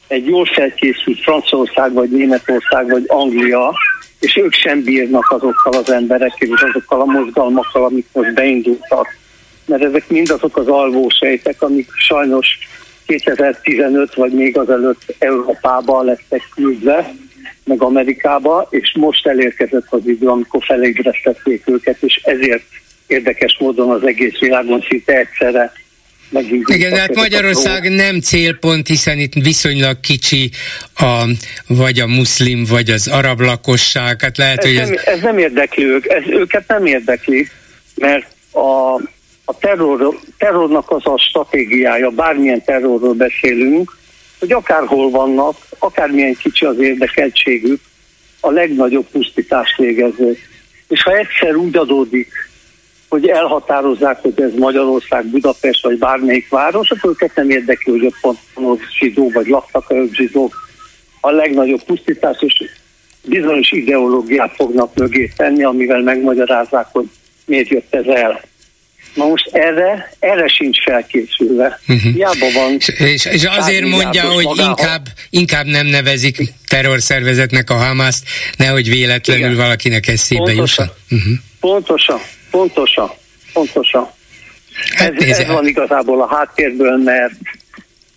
egy 0.08 0.26
jól 0.26 0.44
felkészült 0.44 1.20
Franciaország, 1.20 1.92
vagy 1.92 2.10
Németország, 2.10 2.90
vagy 2.90 3.04
Anglia, 3.06 3.74
és 4.20 4.36
ők 4.36 4.52
sem 4.52 4.82
bírnak 4.82 5.30
azokkal 5.30 5.72
az 5.72 5.90
emberekkel, 5.90 6.48
és 6.48 6.60
azokkal 6.60 7.00
a 7.00 7.04
mozgalmakkal, 7.04 7.84
amik 7.84 8.06
most 8.12 8.34
beindultak. 8.34 9.06
Mert 9.64 9.82
ezek 9.82 10.08
mind 10.08 10.30
azok 10.30 10.56
az 10.56 10.68
alvósejtek, 10.68 11.62
amik 11.62 11.90
sajnos 11.92 12.58
2015 13.06 14.14
vagy 14.14 14.32
még 14.32 14.58
azelőtt 14.58 15.14
Európába 15.18 16.02
lettek 16.02 16.42
küldve, 16.54 17.14
meg 17.64 17.82
Amerikába, 17.82 18.66
és 18.70 18.94
most 18.98 19.26
elérkezett 19.26 19.86
az 19.88 20.06
idő, 20.06 20.26
amikor 20.26 20.62
felébresztették 20.64 21.62
őket, 21.68 22.02
és 22.02 22.20
ezért 22.24 22.64
érdekes 23.06 23.56
módon 23.58 23.90
az 23.90 24.06
egész 24.06 24.38
világon 24.38 24.84
szinte 24.88 25.12
egyszerre 25.12 25.72
igen, 26.64 26.92
de 26.92 27.00
hát 27.00 27.14
Magyarország 27.14 27.90
nem 27.90 28.20
célpont, 28.20 28.86
hiszen 28.86 29.18
itt 29.18 29.32
viszonylag 29.32 30.00
kicsi 30.00 30.50
a, 30.94 31.24
vagy 31.66 31.98
a 31.98 32.06
muszlim, 32.06 32.64
vagy 32.64 32.90
az 32.90 33.08
arab 33.08 33.40
lakosság. 33.40 34.20
Hát 34.20 34.36
lehet, 34.36 34.64
ez, 34.64 34.64
hogy 34.64 34.76
ez... 34.76 34.88
Nem, 34.88 34.98
ez 35.04 35.20
nem 35.20 35.38
érdekli 35.38 35.84
ők, 35.84 36.06
ez 36.06 36.22
őket 36.26 36.68
nem 36.68 36.86
érdekli, 36.86 37.48
mert 37.94 38.26
a, 38.52 38.94
a 39.44 39.58
terror, 39.60 40.18
terrornak 40.38 40.90
az 40.90 41.06
a 41.06 41.18
stratégiája, 41.18 42.10
bármilyen 42.10 42.64
terrorról 42.64 43.14
beszélünk, 43.14 43.96
hogy 44.38 44.52
akárhol 44.52 45.10
vannak, 45.10 45.56
akármilyen 45.78 46.34
kicsi 46.34 46.64
az 46.64 46.78
érdekeltségük, 46.78 47.80
a 48.40 48.50
legnagyobb 48.50 49.06
pusztítást 49.12 49.76
végezzék. 49.76 50.48
És 50.88 51.02
ha 51.02 51.16
egyszer 51.16 51.54
úgy 51.54 51.76
adódik, 51.76 52.32
hogy 53.08 53.28
elhatározzák, 53.28 54.20
hogy 54.20 54.40
ez 54.40 54.52
Magyarország, 54.58 55.26
Budapest 55.26 55.82
vagy 55.82 55.98
bármelyik 55.98 56.48
város, 56.48 56.90
akkor 56.90 57.10
őket 57.10 57.34
nem 57.34 57.50
érdekli, 57.50 57.92
hogy 57.92 58.06
ott 58.06 58.36
van 58.54 58.78
zsidó, 58.98 59.30
vagy 59.30 59.46
laktak 59.46 59.90
a 59.90 59.94
zsidók. 60.12 60.64
A 61.20 61.30
legnagyobb 61.30 61.82
pusztítás, 61.82 62.36
és 62.40 62.64
bizonyos 63.24 63.70
ideológiát 63.70 64.54
fognak 64.54 64.94
mögé 64.94 65.32
tenni, 65.36 65.64
amivel 65.64 66.02
megmagyarázzák, 66.02 66.86
hogy 66.92 67.06
miért 67.44 67.68
jött 67.68 67.94
ez 67.94 68.06
el. 68.06 68.40
Na 69.14 69.26
most 69.26 69.48
erre, 69.52 70.12
erre 70.18 70.48
sincs 70.48 70.82
felkészülve. 70.82 71.80
Uh-huh. 71.88 72.12
Hiába 72.12 72.50
van. 72.54 72.76
És, 72.78 72.88
és, 72.88 73.24
és 73.24 73.44
azért 73.44 73.86
mondja, 73.86 74.22
hogy 74.22 74.48
inkább, 74.56 75.06
inkább 75.30 75.66
nem 75.66 75.86
nevezik 75.86 76.52
terrorszervezetnek 76.68 77.70
a 77.70 77.74
Hamaszt, 77.74 78.24
nehogy 78.56 78.88
véletlenül 78.88 79.44
Igen. 79.44 79.56
valakinek 79.56 80.08
eszébe 80.08 80.52
jusson. 80.52 80.86
Uh-huh. 81.10 81.32
Pontosan. 81.60 82.20
Pontosan, 82.56 83.10
pontosan. 83.52 84.10
Hát 84.96 85.22
ez, 85.22 85.38
ez 85.38 85.46
van 85.46 85.66
igazából 85.66 86.22
a 86.22 86.34
háttérből, 86.34 86.96
mert, 86.96 87.34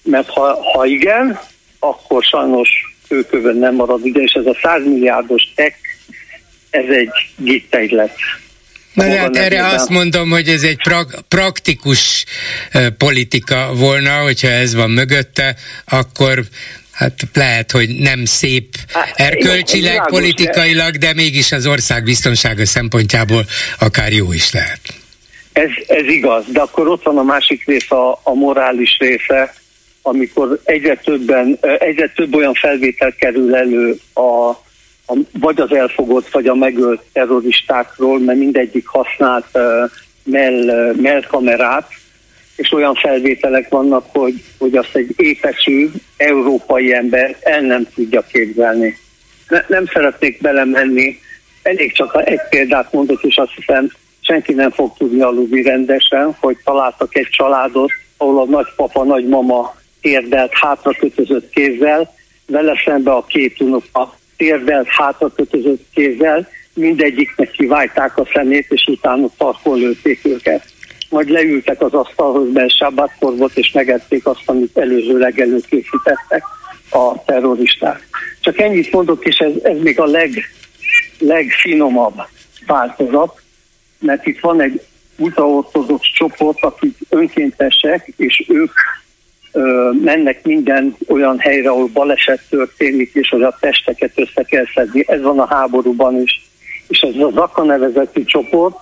mert 0.03 0.29
ha, 0.29 0.63
ha 0.63 0.85
igen, 0.85 1.39
akkor 1.79 2.23
sajnos 2.23 2.69
kőkövön 3.07 3.55
nem 3.55 3.75
marad 3.75 4.01
és 4.03 4.31
ez 4.31 4.45
a 4.45 4.57
100 4.61 4.83
milliárdos 4.83 5.43
tech, 5.55 5.75
ez 6.69 6.85
egy 6.89 7.09
gittegy 7.35 7.91
lett. 7.91 8.15
Na 8.93 9.17
hát 9.17 9.35
erre 9.35 9.65
azt 9.65 9.89
mondom, 9.89 10.29
hogy 10.29 10.47
ez 10.47 10.63
egy 10.63 10.81
pra- 10.83 11.23
praktikus 11.27 12.25
politika 12.97 13.73
volna, 13.73 14.21
hogyha 14.21 14.47
ez 14.47 14.73
van 14.75 14.89
mögötte, 14.89 15.55
akkor 15.85 16.43
hát 16.99 17.13
lehet, 17.33 17.71
hogy 17.71 17.89
nem 17.89 18.25
szép 18.25 18.75
hát, 18.87 19.13
erkölcsileg, 19.15 19.93
igen, 19.93 20.05
politikailag, 20.07 20.97
de 20.97 21.13
mégis 21.13 21.51
az 21.51 21.67
ország 21.67 22.03
biztonsága 22.03 22.65
szempontjából 22.65 23.45
akár 23.79 24.11
jó 24.11 24.33
is 24.33 24.51
lehet. 24.51 24.79
Ez, 25.53 25.69
ez 25.87 26.05
igaz, 26.05 26.43
de 26.51 26.59
akkor 26.59 26.87
ott 26.87 27.03
van 27.03 27.17
a 27.17 27.23
másik 27.23 27.65
része, 27.65 27.95
a, 27.95 28.19
a 28.23 28.33
morális 28.33 28.97
része, 28.99 29.53
amikor 30.01 30.59
egyre, 30.63 30.95
többen, 30.95 31.57
egyre 31.79 32.11
több 32.15 32.35
olyan 32.35 32.53
felvétel 32.53 33.13
kerül 33.19 33.55
elő 33.55 33.99
a, 34.13 34.49
a, 35.05 35.17
vagy 35.39 35.59
az 35.59 35.73
elfogott, 35.73 36.29
vagy 36.29 36.47
a 36.47 36.55
megölt 36.55 37.01
terroristákról, 37.13 38.19
mert 38.19 38.39
mindegyik 38.39 38.87
használt 38.87 39.45
uh, 39.53 39.91
mell, 40.23 40.93
mell 41.01 41.23
kamerát, 41.27 41.98
és 42.59 42.71
olyan 42.71 42.93
felvételek 42.93 43.69
vannak, 43.69 44.05
hogy, 44.07 44.33
hogy 44.57 44.75
azt 44.75 44.95
egy 44.95 45.13
épesű 45.15 45.89
európai 46.17 46.93
ember 46.93 47.37
el 47.41 47.61
nem 47.61 47.87
tudja 47.95 48.21
képzelni. 48.21 48.97
Ne, 49.47 49.63
nem 49.67 49.85
szeretnék 49.85 50.41
belemenni, 50.41 51.19
elég 51.61 51.93
csak 51.93 52.21
egy 52.25 52.41
példát 52.49 52.93
mondok, 52.93 53.23
és 53.23 53.37
azt 53.37 53.53
hiszem 53.55 53.91
senki 54.21 54.53
nem 54.53 54.71
fog 54.71 54.97
tudni 54.97 55.21
aludni 55.21 55.61
rendesen, 55.61 56.35
hogy 56.39 56.57
találtak 56.63 57.15
egy 57.15 57.27
családot, 57.29 57.91
ahol 58.17 58.41
a 58.41 58.45
nagypapa, 58.45 59.03
nagymama 59.03 59.75
térdelt, 60.01 60.51
hátra 60.53 60.91
kötözött 60.99 61.49
kézzel, 61.49 62.13
vele 62.47 62.81
szembe 62.85 63.11
a 63.11 63.25
két 63.25 63.61
unoka 63.61 64.17
térdelt, 64.37 64.87
hátra 64.87 65.29
kötözött 65.29 65.85
kézzel, 65.93 66.47
mindegyiknek 66.73 67.51
kiválták 67.51 68.17
a 68.17 68.27
szemét, 68.33 68.65
és 68.69 68.85
utána 68.87 69.27
tarkon 69.37 69.77
lőtték 69.77 70.25
őket. 70.25 70.77
Majd 71.09 71.29
leültek 71.29 71.81
az 71.81 71.93
asztalhoz, 71.93 72.47
sábátkor 72.67 73.37
volt, 73.37 73.57
és 73.57 73.71
megették 73.71 74.25
azt, 74.25 74.43
amit 74.45 74.77
előzőleg 74.77 75.39
előkészítettek 75.39 76.43
a 76.91 77.23
terroristák. 77.25 78.07
Csak 78.41 78.59
ennyit 78.59 78.91
mondok, 78.91 79.25
és 79.25 79.37
ez, 79.37 79.51
ez 79.63 79.77
még 79.79 79.99
a 79.99 80.05
leg, 80.05 80.29
legfinomabb 81.19 82.21
változat, 82.65 83.41
mert 83.99 84.25
itt 84.25 84.39
van 84.39 84.61
egy 84.61 84.81
ultraortodox 85.17 86.07
csoport, 86.13 86.63
akik 86.63 86.97
önkéntesek, 87.09 88.11
és 88.17 88.45
ők 88.47 88.71
ö, 89.51 89.89
mennek 90.03 90.43
minden 90.43 90.95
olyan 91.07 91.39
helyre, 91.39 91.69
ahol 91.69 91.89
baleset 91.93 92.41
történik, 92.49 93.13
és 93.13 93.29
hogy 93.29 93.41
a 93.41 93.57
testeket 93.59 94.11
össze 94.15 94.43
kell 94.43 94.65
szedni. 94.73 95.03
Ez 95.07 95.21
van 95.21 95.39
a 95.39 95.47
háborúban 95.47 96.21
is. 96.21 96.47
És 96.87 96.99
ez 96.99 97.15
az 97.15 97.33
Zaka 97.33 97.63
nevezetű 97.63 98.23
csoport, 98.23 98.75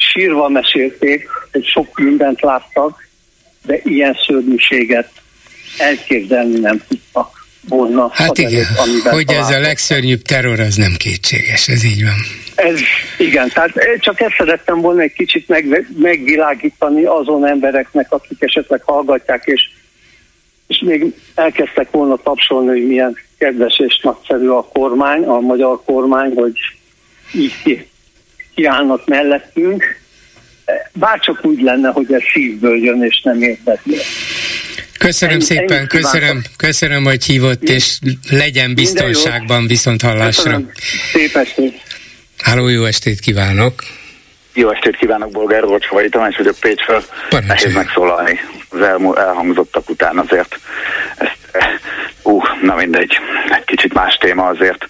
sírva 0.00 0.48
mesélték, 0.48 1.28
hogy 1.52 1.66
sok 1.66 1.98
mindent 1.98 2.40
láttak, 2.40 3.08
de 3.66 3.80
ilyen 3.84 4.18
szörnyűséget 4.26 5.10
elképzelni 5.78 6.58
nem 6.58 6.82
tudtak 6.88 7.46
volna. 7.68 8.10
Hát 8.12 8.38
igen, 8.38 8.52
előtt, 8.52 9.08
hogy 9.08 9.24
találtak. 9.24 9.50
ez 9.50 9.56
a 9.56 9.60
legszörnyűbb 9.60 10.22
terror, 10.22 10.60
az 10.60 10.74
nem 10.74 10.94
kétséges, 10.98 11.68
ez 11.68 11.84
így 11.84 12.04
van. 12.04 12.14
Ez, 12.54 12.80
igen, 13.18 13.48
tehát 13.48 13.72
csak 13.98 14.20
ezt 14.20 14.34
szerettem 14.38 14.80
volna 14.80 15.00
egy 15.00 15.12
kicsit 15.12 15.48
meg, 15.48 15.86
megvilágítani 15.96 17.04
azon 17.04 17.46
embereknek, 17.46 18.12
akik 18.12 18.42
esetleg 18.42 18.82
hallgatják, 18.84 19.42
és, 19.44 19.70
és 20.66 20.82
még 20.84 21.14
elkezdtek 21.34 21.90
volna 21.90 22.16
tapsolni, 22.16 22.68
hogy 22.68 22.86
milyen 22.86 23.16
kedves 23.38 23.78
és 23.78 24.00
nagyszerű 24.02 24.48
a 24.48 24.68
kormány, 24.72 25.22
a 25.22 25.40
magyar 25.40 25.82
kormány, 25.84 26.32
hogy 26.34 26.58
így 27.34 27.52
kiállnak 28.60 29.06
mellettünk. 29.06 29.98
Bárcsak 30.92 31.44
úgy 31.44 31.60
lenne, 31.60 31.88
hogy 31.88 32.12
ez 32.12 32.20
szívből 32.32 32.84
jön, 32.84 33.02
és 33.02 33.20
nem 33.22 33.42
érdekli. 33.42 33.96
Köszönöm 34.98 35.34
ennyi, 35.34 35.44
szépen, 35.44 35.76
ennyi 35.76 35.86
köszönöm, 35.86 36.42
köszönöm, 36.56 37.04
hogy 37.04 37.24
hívott, 37.24 37.62
és 37.62 37.98
legyen 38.30 38.74
biztonságban 38.74 39.66
viszont 39.66 40.02
hallásra. 40.02 40.42
Köszönöm. 40.42 40.70
Szép 41.12 41.36
estét. 41.36 41.80
Háló, 42.38 42.68
jó 42.68 42.84
estét 42.84 43.20
kívánok! 43.20 43.74
Jó 44.54 44.70
estét 44.70 44.96
kívánok, 44.96 45.30
Bolgár 45.30 45.60
Rocsvai 45.60 46.08
Tamás 46.08 46.36
vagyok 46.36 46.56
Pécsről. 46.60 47.04
Nehéz 47.46 47.74
megszólalni 47.74 48.40
az 48.68 48.80
elmú, 48.80 49.14
elhangzottak 49.14 49.90
után 49.90 50.18
azért. 50.18 50.58
Ezt, 52.30 52.38
ú, 52.38 52.66
na 52.66 52.74
mindegy, 52.74 53.18
egy 53.48 53.64
kicsit 53.64 53.94
más 53.94 54.16
téma 54.16 54.46
azért, 54.46 54.88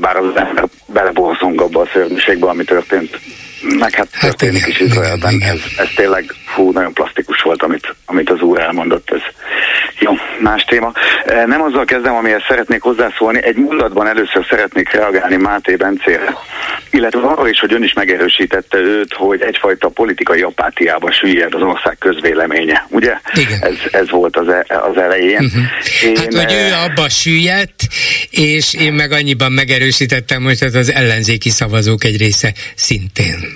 bár 0.00 0.16
az 0.16 0.24
ember 0.34 0.64
beleborzong 0.86 1.60
abba 1.60 1.80
a 1.80 1.88
szörnyűségbe, 1.92 2.48
ami 2.48 2.64
történt 2.64 3.18
meg 3.62 3.94
hát, 3.94 4.08
hát 4.12 4.20
történik 4.20 4.66
is 4.66 4.80
Izraelben. 4.80 5.40
Ez, 5.40 5.60
ez 5.76 5.88
tényleg 5.94 6.34
fú, 6.46 6.70
nagyon 6.70 6.92
plastikus 6.92 7.42
volt, 7.42 7.62
amit, 7.62 7.94
amit 8.04 8.30
az 8.30 8.40
úr 8.40 8.60
elmondott. 8.60 9.10
Ez 9.10 9.20
jó, 9.98 10.12
más 10.40 10.64
téma. 10.64 10.92
E, 11.24 11.46
nem 11.46 11.62
azzal 11.62 11.84
kezdem, 11.84 12.14
amihez 12.14 12.42
szeretnék 12.48 12.82
hozzászólni. 12.82 13.42
Egy 13.42 13.56
mondatban 13.56 14.06
először 14.06 14.46
szeretnék 14.50 14.90
reagálni 14.90 15.36
Máté 15.36 15.76
Bencére, 15.76 16.34
illetve 16.90 17.20
arra 17.20 17.48
is, 17.48 17.60
hogy 17.60 17.72
ön 17.72 17.82
is 17.82 17.92
megerősítette 17.92 18.78
őt, 18.78 19.12
hogy 19.14 19.40
egyfajta 19.40 19.88
politikai 19.88 20.40
apátiába 20.40 21.12
süllyed 21.12 21.54
az 21.54 21.62
ország 21.62 21.96
közvéleménye. 21.98 22.86
Ugye? 22.88 23.14
Igen. 23.34 23.58
Ez, 23.60 23.74
ez 23.92 24.10
volt 24.10 24.36
az, 24.36 24.48
e, 24.48 24.64
az 24.68 24.96
elején. 24.96 25.44
Uh-huh. 25.44 25.62
Én, 26.04 26.16
hát, 26.16 26.34
hogy 26.34 26.52
ő 26.52 26.72
e- 26.72 26.82
abba 26.82 27.08
süllyedt, 27.08 27.82
és 28.30 28.74
én 28.74 28.92
meg 28.92 29.12
annyiban 29.12 29.52
megerősítettem, 29.52 30.42
hogy 30.42 30.58
az 30.74 30.92
ellenzéki 30.92 31.50
szavazók 31.50 32.04
egy 32.04 32.16
része 32.16 32.52
szintén. 32.74 33.51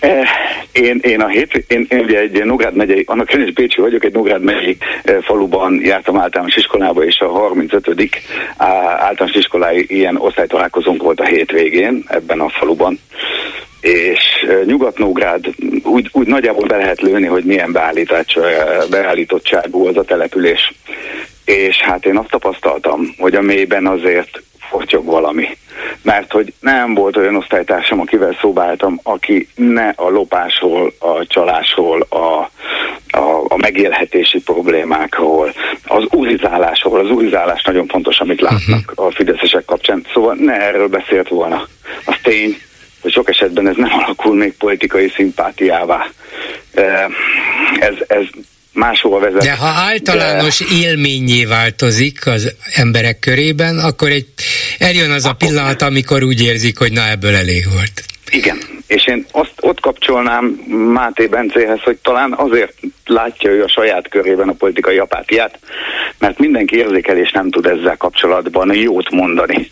Eh, 0.00 0.28
én, 0.72 1.00
én 1.02 1.20
a 1.20 1.28
hét, 1.28 1.64
én, 1.68 1.86
én 1.88 1.98
ugye 1.98 2.18
egy 2.18 2.44
Nógrád 2.44 2.74
megyei, 2.74 3.04
annak 3.06 3.30
ellenére 3.30 3.52
Pécsi 3.54 3.80
vagyok, 3.80 4.04
egy 4.04 4.12
Nógrád 4.12 4.42
megyei 4.42 4.76
eh, 5.02 5.16
faluban 5.20 5.80
jártam 5.82 6.18
általános 6.18 6.56
iskolába, 6.56 7.04
és 7.04 7.18
a 7.18 7.28
35. 7.28 8.20
általános 8.56 9.36
iskolái 9.36 9.84
ilyen 9.88 10.16
osztálytalálkozónk 10.16 11.02
volt 11.02 11.20
a 11.20 11.24
hétvégén 11.24 12.04
ebben 12.08 12.40
a 12.40 12.48
faluban 12.48 12.98
és 13.80 14.20
eh, 14.48 14.64
Nyugat-Nógrád 14.64 15.44
úgy, 15.82 16.08
úgy 16.12 16.26
nagyjából 16.26 16.66
be 16.66 16.76
lehet 16.76 17.00
lőni, 17.00 17.26
hogy 17.26 17.44
milyen 17.44 17.72
beállítottságú 18.90 19.86
az 19.86 19.96
a 19.96 20.04
település. 20.04 20.72
És 21.44 21.76
hát 21.76 22.06
én 22.06 22.16
azt 22.16 22.30
tapasztaltam, 22.30 23.14
hogy 23.18 23.34
a 23.34 23.40
mélyben 23.40 23.86
azért 23.86 24.42
fortyog 24.68 25.04
valami. 25.04 25.56
Mert 26.02 26.32
hogy 26.32 26.52
nem 26.60 26.94
volt 26.94 27.16
olyan 27.16 27.36
osztálytársam, 27.36 28.00
akivel 28.00 28.36
szobáltam, 28.40 29.00
aki 29.02 29.48
ne 29.54 29.88
a 29.96 30.08
lopásról, 30.08 30.92
a 30.98 31.26
csalásról, 31.26 32.06
a, 32.08 32.50
a, 33.18 33.44
a 33.48 33.56
megélhetési 33.56 34.40
problémákról, 34.42 35.52
az 35.84 36.04
urizálásról, 36.10 36.98
az 36.98 37.10
urizálás 37.10 37.62
nagyon 37.62 37.86
fontos, 37.86 38.20
amit 38.20 38.40
látnak 38.40 38.90
uh-huh. 38.90 39.06
a 39.06 39.10
fideszesek 39.10 39.64
kapcsán. 39.64 40.04
Szóval 40.12 40.34
ne 40.34 40.54
erről 40.54 40.88
beszélt 40.88 41.28
volna. 41.28 41.66
Az 42.04 42.14
tény, 42.22 42.56
hogy 43.02 43.12
sok 43.12 43.28
esetben 43.28 43.68
ez 43.68 43.76
nem 43.76 43.92
alakul 43.92 44.34
még 44.34 44.54
politikai 44.56 45.08
szimpátiává. 45.08 46.06
Ez, 47.78 47.94
ez 48.06 48.24
máshova 48.78 49.18
vezet. 49.18 49.42
De 49.42 49.56
ha 49.56 49.66
általános 49.66 50.58
de... 50.58 50.64
élményé 50.74 51.44
változik 51.44 52.26
az 52.26 52.54
emberek 52.74 53.18
körében, 53.18 53.78
akkor 53.78 54.08
egy, 54.08 54.26
eljön 54.78 55.10
az 55.10 55.24
a 55.24 55.32
pillanat, 55.32 55.82
amikor 55.82 56.22
úgy 56.22 56.42
érzik, 56.42 56.78
hogy 56.78 56.92
na 56.92 57.08
ebből 57.10 57.34
elég 57.34 57.64
volt. 57.72 58.02
Igen, 58.30 58.58
és 58.86 59.06
én 59.06 59.26
azt 59.32 59.52
ott 59.60 59.80
kapcsolnám 59.80 60.44
Máté 60.92 61.26
Bencéhez, 61.26 61.80
hogy 61.80 61.96
talán 61.96 62.32
azért 62.36 62.74
látja 63.06 63.50
ő 63.50 63.62
a 63.62 63.68
saját 63.68 64.08
körében 64.08 64.48
a 64.48 64.52
politikai 64.52 64.98
apátiát, 64.98 65.58
mert 66.18 66.38
mindenki 66.38 66.76
érzékel 66.76 67.16
és 67.16 67.30
nem 67.30 67.50
tud 67.50 67.66
ezzel 67.66 67.96
kapcsolatban 67.96 68.74
jót 68.74 69.10
mondani. 69.10 69.70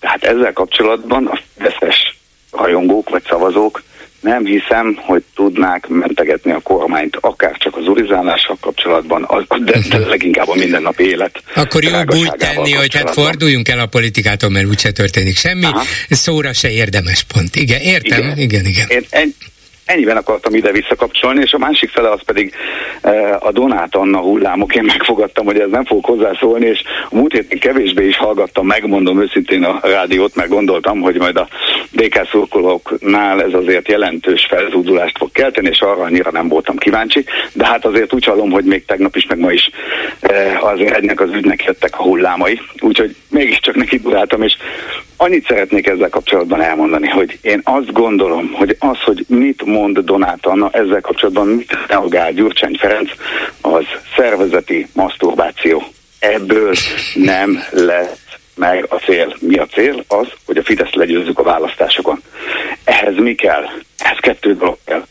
Tehát 0.00 0.24
ezzel 0.24 0.52
kapcsolatban 0.52 1.26
a 1.26 1.38
veszes 1.58 2.16
rajongók 2.52 3.10
vagy 3.10 3.22
szavazók 3.28 3.82
nem 4.20 4.44
hiszem, 4.44 4.98
hogy 5.00 5.22
tudnák 5.34 5.86
mentegetni 5.88 6.52
a 6.52 6.60
kormányt, 6.60 7.16
akár 7.20 7.56
csak 7.56 7.76
az 7.76 7.86
urizálással 7.86 8.56
kapcsolatban, 8.60 9.46
de, 9.64 9.78
de 9.88 9.98
leginkább 9.98 10.48
a 10.48 10.54
mindennapi 10.54 11.04
élet. 11.04 11.42
Akkor 11.54 11.84
jobb 11.84 12.14
úgy 12.14 12.32
tenni, 12.36 12.72
hogy 12.72 12.94
hát 12.94 13.10
forduljunk 13.10 13.68
el 13.68 13.78
a 13.78 13.86
politikától, 13.86 14.50
mert 14.50 14.66
úgyse 14.66 14.90
történik 14.90 15.36
semmi, 15.36 15.64
Aha. 15.64 15.82
szóra 16.08 16.52
se 16.52 16.70
érdemes 16.70 17.22
pont. 17.22 17.56
Igen, 17.56 17.80
értem, 17.80 18.20
igen, 18.20 18.36
igen. 18.36 18.64
igen. 18.66 19.04
Én, 19.10 19.34
ennyiben 19.88 20.16
akartam 20.16 20.54
ide 20.54 20.72
visszakapcsolni, 20.72 21.40
és 21.40 21.52
a 21.52 21.58
másik 21.58 21.90
fele 21.90 22.10
az 22.10 22.22
pedig 22.24 22.54
e, 23.00 23.36
a 23.40 23.52
Donát 23.52 23.94
Anna 23.94 24.18
hullámok. 24.18 24.74
Én 24.74 24.84
megfogadtam, 24.84 25.44
hogy 25.44 25.58
ez 25.58 25.70
nem 25.70 25.84
fog 25.84 26.04
hozzászólni, 26.04 26.66
és 26.66 26.82
a 27.10 27.14
múlt 27.14 27.32
héten 27.32 27.58
kevésbé 27.58 28.06
is 28.06 28.16
hallgattam, 28.16 28.66
megmondom 28.66 29.20
őszintén 29.20 29.64
a 29.64 29.78
rádiót, 29.82 30.34
mert 30.34 30.48
gondoltam, 30.48 31.00
hogy 31.00 31.18
majd 31.18 31.36
a 31.36 31.48
DK 31.90 32.28
szurkolóknál 32.30 33.42
ez 33.42 33.52
azért 33.52 33.88
jelentős 33.88 34.46
felzúdulást 34.48 35.18
fog 35.18 35.32
kelteni, 35.32 35.68
és 35.68 35.80
arra 35.80 36.02
annyira 36.02 36.30
nem 36.30 36.48
voltam 36.48 36.76
kíváncsi, 36.76 37.24
de 37.52 37.66
hát 37.66 37.84
azért 37.84 38.14
úgy 38.14 38.24
hallom, 38.24 38.50
hogy 38.50 38.64
még 38.64 38.84
tegnap 38.84 39.16
is, 39.16 39.26
meg 39.26 39.38
ma 39.38 39.52
is 39.52 39.70
e, 40.20 40.58
azért 40.60 40.96
egynek 40.96 41.20
az 41.20 41.30
ügynek 41.32 41.64
jöttek 41.64 41.98
a 41.98 42.02
hullámai, 42.02 42.60
úgyhogy 42.80 43.16
mégiscsak 43.30 43.74
neki 43.74 43.98
duráltam, 43.98 44.42
és 44.42 44.56
annyit 45.20 45.46
szeretnék 45.46 45.86
ezzel 45.86 46.08
kapcsolatban 46.08 46.60
elmondani, 46.60 47.08
hogy 47.08 47.38
én 47.42 47.60
azt 47.64 47.92
gondolom, 47.92 48.52
hogy 48.52 48.76
az, 48.78 49.02
hogy 49.04 49.24
mit 49.28 49.64
mond 49.64 49.98
Donát 49.98 50.46
Anna 50.46 50.70
ezzel 50.72 51.00
kapcsolatban, 51.00 51.46
mit 51.46 51.72
reagál 51.88 52.32
Gyurcsány 52.32 52.76
Ferenc, 52.76 53.10
az 53.60 53.84
szervezeti 54.16 54.88
maszturbáció. 54.92 55.82
ebből 56.18 56.74
nem 57.14 57.62
lesz 57.70 58.26
meg 58.54 58.86
a 58.88 58.96
cél. 58.96 59.36
Mi 59.40 59.58
a 59.58 59.66
cél? 59.66 60.04
Az, 60.08 60.26
hogy 60.46 60.56
a 60.56 60.62
Fidesz 60.62 60.92
legyőzzük 60.92 61.38
a 61.38 61.42
választásokon. 61.42 62.22
Ehhez 62.84 63.16
mi 63.16 63.34
kell? 63.34 63.64
Ehhez 63.98 64.18
kettő 64.20 64.54
dolog 64.56 64.78
kell. 64.84 65.06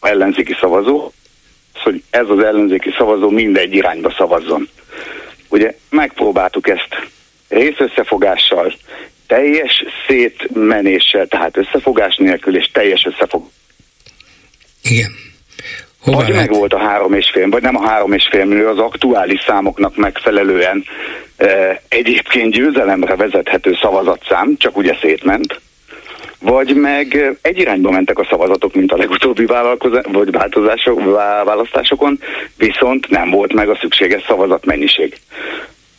A 0.00 0.08
ellenzéki 0.08 0.56
szavazó, 0.60 1.12
hogy 1.74 2.02
ez 2.10 2.28
az 2.28 2.38
ellenzéki 2.38 2.94
szavazó 2.98 3.30
mindegy 3.30 3.74
irányba 3.74 4.14
szavazzon. 4.16 4.68
Ugye 5.48 5.76
megpróbáltuk 5.90 6.68
ezt 6.68 7.08
részösszefogással, 7.48 8.74
teljes 9.26 9.84
szétmenéssel, 10.06 11.26
tehát 11.26 11.56
összefogás 11.56 12.16
nélkül 12.16 12.56
és 12.56 12.70
teljes 12.72 13.04
összefogás. 13.04 13.48
Igen. 14.82 15.10
Hova 16.00 16.16
vagy 16.16 16.34
meg 16.34 16.50
volt 16.52 16.72
a 16.72 16.78
három 16.78 17.12
és 17.12 17.30
fél, 17.32 17.48
vagy 17.48 17.62
nem 17.62 17.76
a 17.76 17.88
három 17.88 18.12
és 18.12 18.28
fél 18.30 18.44
millió, 18.44 18.68
az 18.68 18.78
aktuális 18.78 19.40
számoknak 19.46 19.96
megfelelően 19.96 20.84
e, 21.36 21.82
egyébként 21.88 22.52
győzelemre 22.52 23.16
vezethető 23.16 23.76
szavazatszám, 23.80 24.56
csak 24.58 24.76
ugye 24.76 24.96
szétment, 25.00 25.60
vagy 26.44 26.74
meg 26.74 27.36
egy 27.42 27.58
irányba 27.58 27.90
mentek 27.90 28.18
a 28.18 28.26
szavazatok, 28.30 28.74
mint 28.74 28.92
a 28.92 28.96
legutóbbi 28.96 29.46
vagy 30.02 30.30
változások, 30.30 31.04
választásokon, 31.44 32.20
viszont 32.56 33.08
nem 33.08 33.30
volt 33.30 33.52
meg 33.52 33.68
a 33.68 33.78
szükséges 33.80 34.22
szavazatmennyiség. 34.26 35.16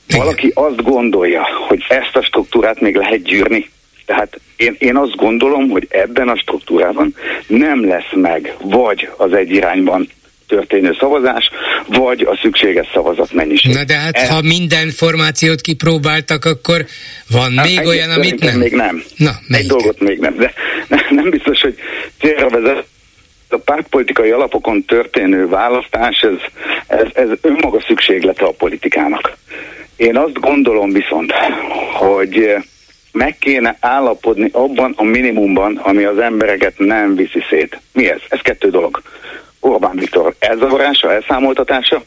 Valaki 0.07 0.51
azt 0.53 0.83
gondolja, 0.83 1.47
hogy 1.67 1.85
ezt 1.87 2.15
a 2.15 2.21
struktúrát 2.21 2.81
még 2.81 2.95
lehet 2.95 3.23
gyűrni, 3.23 3.69
tehát 4.05 4.39
én, 4.55 4.75
én 4.79 4.95
azt 4.95 5.15
gondolom, 5.15 5.69
hogy 5.69 5.87
ebben 5.89 6.29
a 6.29 6.37
struktúrában 6.37 7.15
nem 7.47 7.87
lesz 7.87 8.13
meg 8.13 8.55
vagy 8.61 9.09
az 9.17 9.33
egy 9.33 9.51
irányban 9.51 10.07
történő 10.47 10.95
szavazás, 10.99 11.49
vagy 11.87 12.21
a 12.21 12.39
szükséges 12.41 12.87
szavazat 12.93 13.33
mennyiség. 13.33 13.73
Na 13.73 13.83
de 13.83 13.97
hát, 13.97 14.15
Ez... 14.15 14.29
ha 14.29 14.41
minden 14.41 14.89
formációt 14.89 15.61
kipróbáltak, 15.61 16.45
akkor 16.45 16.85
van 17.29 17.51
Na, 17.51 17.63
még 17.63 17.85
olyan, 17.85 18.09
amit 18.09 18.39
nem? 18.39 18.57
Még 18.57 18.73
nem. 18.73 19.03
Na, 19.15 19.31
melyik? 19.47 19.65
Egy 19.65 19.71
dolgot 19.71 19.99
még 19.99 20.19
nem, 20.19 20.35
de 20.35 20.53
nem 21.09 21.29
biztos, 21.29 21.61
hogy 21.61 21.75
célra 22.19 22.49
vezet 22.49 22.85
a 23.55 23.59
pártpolitikai 23.65 24.29
alapokon 24.29 24.85
történő 24.85 25.47
választás, 25.47 26.21
ez, 26.21 26.39
ez, 26.87 27.07
ez 27.13 27.29
önmaga 27.41 27.81
szükséglete 27.87 28.45
a 28.45 28.51
politikának. 28.57 29.37
Én 29.95 30.17
azt 30.17 30.39
gondolom 30.39 30.91
viszont, 30.91 31.31
hogy 31.93 32.55
meg 33.11 33.37
kéne 33.37 33.77
állapodni 33.79 34.49
abban 34.51 34.93
a 34.95 35.03
minimumban, 35.03 35.77
ami 35.77 36.03
az 36.03 36.17
embereket 36.17 36.73
nem 36.77 37.15
viszi 37.15 37.43
szét. 37.49 37.79
Mi 37.93 38.09
ez? 38.09 38.19
Ez 38.29 38.39
kettő 38.39 38.69
dolog. 38.69 39.01
Orbán 39.59 39.95
Viktor 39.95 40.35
elzavarása, 40.39 41.13
elszámoltatása, 41.13 42.03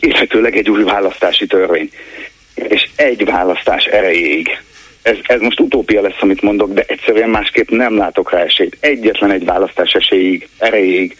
illetőleg 0.00 0.56
egy 0.56 0.70
új 0.70 0.82
választási 0.82 1.46
törvény. 1.46 1.90
És 2.54 2.88
egy 2.96 3.24
választás 3.24 3.84
erejéig 3.84 4.48
ez, 5.02 5.16
ez 5.22 5.40
most 5.40 5.60
utópia 5.60 6.00
lesz, 6.00 6.20
amit 6.20 6.42
mondok, 6.42 6.72
de 6.72 6.84
egyszerűen 6.86 7.28
másképp 7.30 7.68
nem 7.68 7.96
látok 7.96 8.30
rá 8.30 8.38
esélyt. 8.38 8.76
Egyetlen 8.80 9.30
egy 9.30 9.44
választás 9.44 9.92
esélyig, 9.92 10.48
erejéig. 10.58 11.16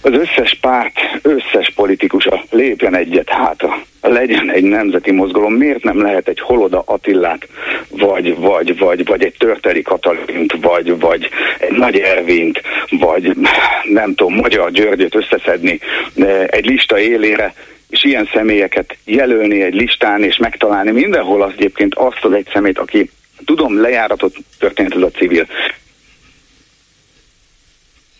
Az 0.00 0.12
összes 0.12 0.58
párt, 0.60 0.92
összes 1.22 1.72
politikusa 1.74 2.44
lépjen 2.50 2.96
egyet 2.96 3.28
hátra. 3.28 3.82
Legyen 4.00 4.50
egy 4.50 4.62
nemzeti 4.62 5.10
mozgalom. 5.10 5.52
Miért 5.52 5.82
nem 5.82 6.02
lehet 6.02 6.28
egy 6.28 6.40
Holoda 6.40 6.82
Attillát, 6.86 7.48
vagy, 7.88 8.36
vagy, 8.36 8.78
vagy, 8.78 9.06
vagy 9.06 9.24
egy 9.24 9.34
Törteri 9.38 9.82
Katalint, 9.82 10.54
vagy, 10.60 10.98
vagy 10.98 11.28
egy 11.58 11.76
Nagy 11.76 11.98
Ervint, 11.98 12.62
vagy 12.90 13.36
nem 13.84 14.14
tudom, 14.14 14.34
Magyar 14.34 14.70
Györgyöt 14.70 15.14
összeszedni 15.14 15.80
eh, 16.16 16.44
egy 16.46 16.66
lista 16.66 16.98
élére, 16.98 17.54
és 17.94 18.04
ilyen 18.04 18.28
személyeket 18.32 18.96
jelölni 19.04 19.62
egy 19.62 19.74
listán, 19.74 20.22
és 20.22 20.36
megtalálni 20.36 20.90
mindenhol 20.90 21.42
az 21.42 21.52
egyébként 21.56 21.94
azt 21.94 22.24
az 22.24 22.32
egy 22.32 22.48
szemét, 22.52 22.78
aki 22.78 23.10
tudom, 23.44 23.80
lejáratot 23.80 24.36
történt 24.58 24.94
ez 24.94 25.02
a 25.02 25.10
civil. 25.10 25.46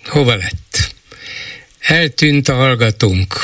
Hova 0.05 0.35
lett? 0.35 0.84
Eltűnt 1.87 2.49
a 2.49 2.55
hallgatónk. 2.55 3.35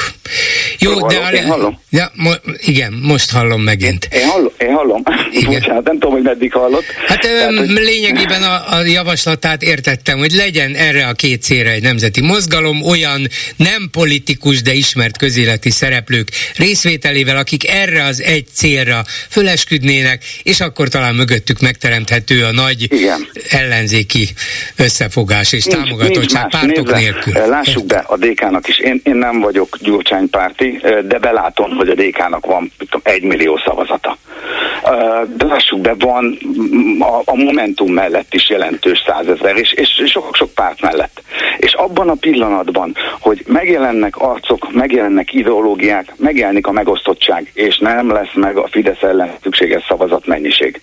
Jó, 0.79 0.93
hallom, 0.93 1.09
de... 1.09 1.37
Én 1.37 1.47
hallom. 1.47 1.79
Ja, 1.91 2.11
mo- 2.15 2.41
igen, 2.57 2.93
most 3.03 3.31
hallom 3.31 3.63
megint. 3.63 4.09
Én 4.13 4.27
hallom, 4.27 4.53
én 4.59 4.73
hallom. 4.73 5.03
Igen. 5.33 5.53
Bocsánat, 5.53 5.85
nem 5.85 5.93
tudom, 5.93 6.11
hogy 6.13 6.23
meddig 6.23 6.53
hallott. 6.53 6.85
Hát 7.07 7.21
Tehát, 7.21 7.57
hogy... 7.57 7.69
lényegében 7.69 8.43
a, 8.43 8.77
a 8.77 8.85
javaslatát 8.85 9.63
értettem, 9.63 10.19
hogy 10.19 10.33
legyen 10.33 10.75
erre 10.75 11.07
a 11.07 11.13
két 11.13 11.43
célra 11.43 11.71
egy 11.71 11.83
nemzeti 11.83 12.21
mozgalom, 12.21 12.83
olyan 12.83 13.29
nem 13.57 13.89
politikus, 13.91 14.63
de 14.63 14.73
ismert 14.73 15.19
közéleti 15.19 15.71
szereplők 15.71 16.29
részvételével, 16.57 17.37
akik 17.37 17.69
erre 17.69 18.05
az 18.05 18.23
egy 18.23 18.47
célra 18.53 19.05
fölesküdnének, 19.29 20.23
és 20.43 20.61
akkor 20.61 20.89
talán 20.89 21.15
mögöttük 21.15 21.61
megteremthető 21.61 22.45
a 22.45 22.53
nagy 22.53 22.93
Igen. 22.93 23.29
ellenzéki 23.51 24.29
összefogás 24.77 25.53
és 25.53 25.65
nincs, 25.65 25.79
támogatottság 25.79 26.41
nincs 26.41 26.53
pártok 26.53 26.85
Nézze, 26.85 26.99
nélkül. 26.99 27.33
Lássuk 27.33 27.87
be 27.87 28.05
a 28.07 28.17
DK-nak 28.31 28.69
is. 28.69 28.79
Én, 28.79 29.01
én 29.05 29.17
nem 29.17 29.41
vagyok 29.41 29.77
Gyurcsány 29.81 30.29
de 31.05 31.19
belátom, 31.19 31.77
hogy 31.77 31.89
a 31.89 31.95
DK-nak 31.95 32.47
van 32.47 32.73
tudom, 32.79 33.01
egy 33.05 33.23
millió 33.23 33.61
szavazata. 33.65 34.17
De 35.37 35.45
lássuk 35.45 35.81
be, 35.81 35.95
van 35.99 36.39
a, 36.99 37.23
a 37.25 37.35
Momentum 37.35 37.93
mellett 37.93 38.35
is 38.35 38.51
jelentős 38.51 39.03
százezer, 39.07 39.57
és, 39.57 39.73
és 39.73 40.03
sok-sok 40.07 40.51
párt 40.51 40.81
mellett. 40.81 41.23
És 41.59 41.73
abban 41.73 42.09
a 42.09 42.15
pillanatban, 42.15 42.95
hogy 43.21 43.43
megjelennek 43.47 44.17
arcok, 44.17 44.73
megjelennek 44.73 45.33
ideológiák, 45.33 46.13
megjelenik 46.17 46.67
a 46.67 46.73
megosztottság, 46.73 47.51
és 47.55 47.79
nem 47.79 48.13
lesz 48.13 48.35
meg 48.35 48.57
a 48.57 48.69
Fidesz 48.71 49.03
ellen 49.03 49.35
szükséges 49.43 49.85
szavazatmennyiség 49.89 50.81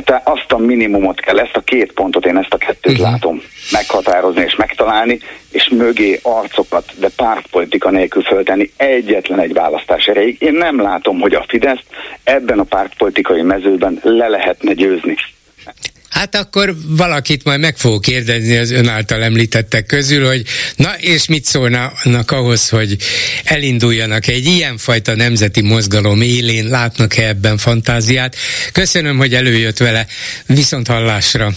te 0.00 0.22
azt 0.24 0.52
a 0.52 0.58
minimumot 0.58 1.20
kell, 1.20 1.38
ezt 1.38 1.56
a 1.56 1.60
két 1.60 1.92
pontot, 1.92 2.26
én 2.26 2.36
ezt 2.36 2.54
a 2.54 2.56
kettőt 2.56 2.92
uh-huh. 2.92 3.10
látom 3.10 3.42
meghatározni 3.72 4.42
és 4.42 4.56
megtalálni, 4.56 5.18
és 5.50 5.68
mögé 5.68 6.20
arcokat, 6.22 6.92
de 6.98 7.08
pártpolitika 7.16 7.90
nélkül 7.90 8.22
föltenni 8.22 8.70
egyetlen 8.76 9.40
egy 9.40 9.52
választás 9.52 10.06
erejéig. 10.06 10.36
Én 10.40 10.52
nem 10.52 10.80
látom, 10.80 11.20
hogy 11.20 11.34
a 11.34 11.44
Fidesz 11.48 11.80
ebben 12.24 12.58
a 12.58 12.62
pártpolitikai 12.64 13.42
mezőben 13.42 13.98
le 14.02 14.28
lehetne 14.28 14.72
győzni. 14.72 15.16
Hát 16.18 16.34
akkor 16.34 16.76
valakit 16.86 17.44
majd 17.44 17.60
meg 17.60 17.76
fogok 17.76 18.02
kérdezni 18.02 18.56
az 18.56 18.70
ön 18.70 18.88
által 18.88 19.22
említettek 19.22 19.86
közül, 19.86 20.26
hogy 20.26 20.44
na 20.76 20.96
és 20.96 21.26
mit 21.26 21.44
szólnának 21.44 22.30
ahhoz, 22.30 22.68
hogy 22.68 22.96
elinduljanak 23.44 24.26
egy 24.26 24.44
ilyenfajta 24.44 25.14
nemzeti 25.14 25.60
mozgalom 25.60 26.20
élén, 26.20 26.68
látnak-e 26.68 27.28
ebben 27.28 27.58
fantáziát. 27.58 28.36
Köszönöm, 28.72 29.16
hogy 29.16 29.34
előjött 29.34 29.76
vele, 29.76 30.06
viszont 30.46 30.86
hallásra. 30.86 31.54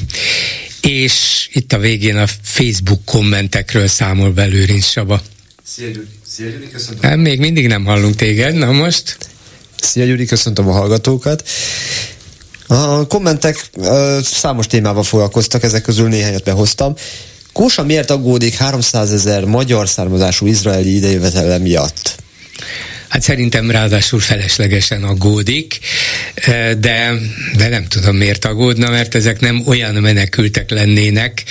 És 0.81 1.47
itt 1.51 1.73
a 1.73 1.77
végén 1.77 2.17
a 2.17 2.27
Facebook 2.43 3.05
kommentekről 3.05 3.87
számol 3.87 4.31
be 4.31 4.43
Lőrinc 4.43 4.85
Saba. 4.85 5.21
Szia 5.63 5.87
Gyuri, 5.87 6.07
Szia 6.27 6.49
Gyuri 6.49 6.69
köszöntöm. 6.71 7.09
Nem, 7.09 7.19
még 7.19 7.39
mindig 7.39 7.67
nem 7.67 7.85
hallunk 7.85 8.15
téged, 8.15 8.55
na 8.55 8.71
most? 8.71 9.17
Szia 9.81 10.05
Gyuri, 10.05 10.25
köszöntöm 10.25 10.67
a 10.67 10.71
hallgatókat. 10.71 11.49
A 12.71 13.07
kommentek 13.07 13.69
számos 14.23 14.67
témával 14.67 15.03
foglalkoztak, 15.03 15.63
ezek 15.63 15.81
közül 15.81 16.07
néhányat 16.07 16.43
behoztam. 16.43 16.95
Kósa 17.53 17.83
miért 17.83 18.09
aggódik 18.09 18.55
300 18.55 19.11
ezer 19.11 19.45
magyar 19.45 19.89
származású 19.89 20.45
izraeli 20.45 20.95
idejövetele 20.95 21.57
miatt? 21.57 22.15
Hát 23.07 23.21
szerintem 23.21 23.71
ráadásul 23.71 24.19
feleslegesen 24.19 25.03
aggódik, 25.03 25.79
de, 26.79 27.13
de 27.55 27.67
nem 27.69 27.87
tudom 27.87 28.15
miért 28.15 28.45
aggódna, 28.45 28.89
mert 28.89 29.15
ezek 29.15 29.39
nem 29.39 29.63
olyan 29.65 29.93
menekültek 29.93 30.69
lennének, 30.69 31.43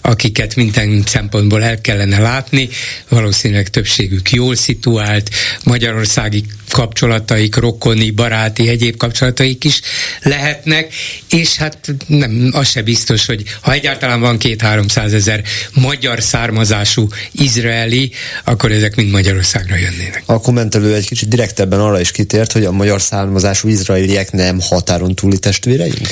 akiket 0.00 0.56
minden 0.56 1.02
szempontból 1.06 1.64
el 1.64 1.80
kellene 1.80 2.18
látni. 2.18 2.68
Valószínűleg 3.08 3.68
többségük 3.68 4.30
jól 4.30 4.54
szituált, 4.54 5.30
magyarországi 5.64 6.44
kapcsolataik, 6.74 7.56
rokoni, 7.56 8.10
baráti, 8.10 8.68
egyéb 8.68 8.96
kapcsolataik 8.96 9.64
is 9.64 9.80
lehetnek, 10.22 10.94
és 11.30 11.56
hát 11.56 11.94
nem, 12.06 12.48
az 12.52 12.68
se 12.68 12.82
biztos, 12.82 13.26
hogy 13.26 13.42
ha 13.60 13.72
egyáltalán 13.72 14.20
van 14.20 14.38
két-háromszáz 14.38 15.14
ezer 15.14 15.42
magyar 15.74 16.22
származású 16.22 17.08
izraeli, 17.32 18.10
akkor 18.44 18.72
ezek 18.72 18.96
mind 18.96 19.10
Magyarországra 19.10 19.76
jönnének. 19.76 20.22
A 20.26 20.40
kommentelő 20.40 20.94
egy 20.94 21.06
kicsit 21.06 21.28
direktebben 21.28 21.80
arra 21.80 22.00
is 22.00 22.10
kitért, 22.10 22.52
hogy 22.52 22.64
a 22.64 22.72
magyar 22.72 23.00
származású 23.00 23.68
izraeliek 23.68 24.32
nem 24.32 24.60
határon 24.60 25.14
túli 25.14 25.38
testvéreink? 25.38 26.08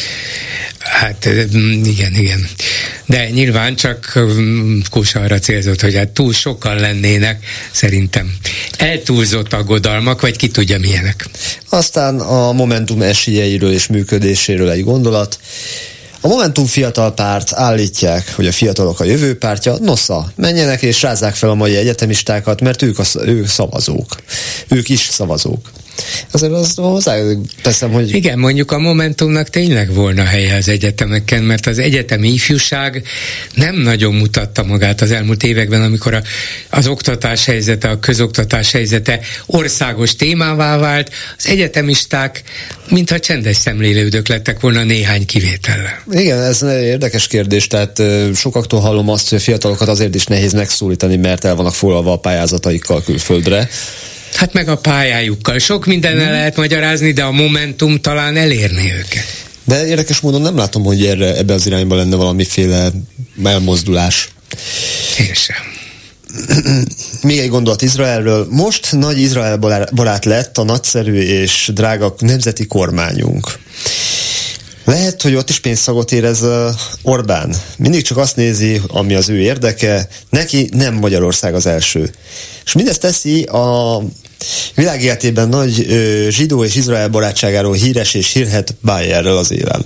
Hát 0.78 1.28
igen, 1.82 2.14
igen. 2.14 2.46
De 3.06 3.30
nyilván 3.30 3.76
csak 3.76 4.18
Kósa 4.90 5.20
arra 5.20 5.38
célzott, 5.38 5.80
hogy 5.80 5.94
hát 5.94 6.08
túl 6.08 6.32
sokan 6.32 6.76
lennének, 6.76 7.44
szerintem 7.70 8.34
eltúlzott 8.78 9.52
aggodalmak, 9.52 10.20
vagy 10.20 10.36
ki 10.36 10.48
tudja 10.52 10.78
milyenek. 10.78 11.28
Aztán 11.68 12.20
a 12.20 12.52
Momentum 12.52 13.02
esélyeiről 13.02 13.72
és 13.72 13.86
működéséről 13.86 14.70
egy 14.70 14.84
gondolat. 14.84 15.38
A 16.20 16.28
Momentum 16.28 16.66
fiatal 16.66 17.14
párt 17.14 17.52
állítják, 17.52 18.32
hogy 18.34 18.46
a 18.46 18.52
fiatalok 18.52 19.00
a 19.00 19.04
jövő 19.04 19.38
pártja. 19.38 19.76
Nosza, 19.80 20.32
menjenek 20.36 20.82
és 20.82 21.02
rázzák 21.02 21.34
fel 21.34 21.50
a 21.50 21.54
mai 21.54 21.76
egyetemistákat, 21.76 22.60
mert 22.60 22.82
ők, 22.82 22.98
a, 22.98 23.04
ők 23.24 23.46
szavazók. 23.46 24.22
Ők 24.68 24.88
is 24.88 25.00
szavazók. 25.00 25.70
Azért 26.30 26.52
az 26.52 26.74
hozzá 26.74 27.16
teszem, 27.62 27.90
hogy... 27.90 28.14
Igen, 28.14 28.38
mondjuk 28.38 28.72
a 28.72 28.78
Momentumnak 28.78 29.48
tényleg 29.48 29.94
volna 29.94 30.24
helye 30.24 30.56
az 30.56 30.68
egyetemeken, 30.68 31.42
mert 31.42 31.66
az 31.66 31.78
egyetemi 31.78 32.28
ifjúság 32.28 33.02
nem 33.54 33.74
nagyon 33.74 34.14
mutatta 34.14 34.62
magát 34.62 35.00
az 35.00 35.10
elmúlt 35.10 35.42
években, 35.42 35.82
amikor 35.82 36.14
a, 36.14 36.22
az 36.70 36.86
oktatás 36.86 37.44
helyzete, 37.44 37.88
a 37.88 37.98
közoktatás 37.98 38.72
helyzete 38.72 39.20
országos 39.46 40.16
témává 40.16 40.76
vált, 40.76 41.10
az 41.38 41.46
egyetemisták 41.46 42.42
mintha 42.88 43.18
csendes 43.18 43.56
szemlélődők 43.56 44.28
lettek 44.28 44.60
volna 44.60 44.84
néhány 44.84 45.26
kivétellel. 45.26 46.02
Igen, 46.10 46.40
ez 46.40 46.62
egy 46.62 46.84
érdekes 46.84 47.26
kérdés, 47.26 47.66
tehát 47.66 48.02
sokaktól 48.34 48.80
hallom 48.80 49.08
azt, 49.08 49.28
hogy 49.28 49.38
a 49.38 49.40
fiatalokat 49.40 49.88
azért 49.88 50.14
is 50.14 50.24
nehéz 50.24 50.52
megszólítani, 50.52 51.16
mert 51.16 51.44
el 51.44 51.54
vannak 51.54 51.74
foglalva 51.74 52.12
a 52.12 52.18
pályázataikkal 52.18 53.02
külföldre. 53.02 53.68
Hát 54.34 54.52
meg 54.52 54.68
a 54.68 54.76
pályájukkal. 54.76 55.58
Sok 55.58 55.86
mindennel 55.86 56.24
hmm. 56.24 56.32
lehet 56.32 56.56
magyarázni, 56.56 57.12
de 57.12 57.22
a 57.22 57.30
Momentum 57.30 58.00
talán 58.00 58.36
elérni 58.36 58.92
őket. 58.92 59.24
De 59.64 59.86
érdekes 59.86 60.20
módon 60.20 60.40
nem 60.40 60.56
látom, 60.56 60.84
hogy 60.84 61.06
erre, 61.06 61.36
ebbe 61.36 61.54
az 61.54 61.66
irányba 61.66 61.96
lenne 61.96 62.16
valamiféle 62.16 62.90
elmozdulás. 63.44 64.28
Én 65.18 65.34
sem. 65.34 65.56
Még 67.22 67.38
egy 67.38 67.48
gondolat 67.48 67.82
Izraelről. 67.82 68.46
Most 68.50 68.92
nagy 68.92 69.18
Izrael 69.18 69.56
barát 69.94 70.24
lett 70.24 70.58
a 70.58 70.62
nagyszerű 70.62 71.20
és 71.20 71.70
drága 71.74 72.14
nemzeti 72.18 72.66
kormányunk. 72.66 73.58
Lehet, 74.84 75.22
hogy 75.22 75.34
ott 75.34 75.48
is 75.48 75.60
pénzszagot 75.60 76.12
érez 76.12 76.44
Orbán. 77.02 77.54
Mindig 77.78 78.02
csak 78.02 78.18
azt 78.18 78.36
nézi, 78.36 78.80
ami 78.86 79.14
az 79.14 79.28
ő 79.28 79.38
érdeke. 79.38 80.08
Neki 80.30 80.68
nem 80.72 80.94
Magyarország 80.94 81.54
az 81.54 81.66
első. 81.66 82.10
És 82.64 82.72
mindezt 82.72 83.00
teszi 83.00 83.42
a 83.42 83.98
világ 84.74 85.02
életében 85.02 85.48
nagy 85.48 85.86
ö, 85.88 86.26
zsidó 86.30 86.64
és 86.64 86.74
Izrael 86.74 87.08
barátságáról 87.08 87.74
híres 87.74 88.14
és 88.14 88.32
hírhet 88.32 88.74
Bayerről 88.80 89.36
az 89.36 89.52
élen. 89.52 89.84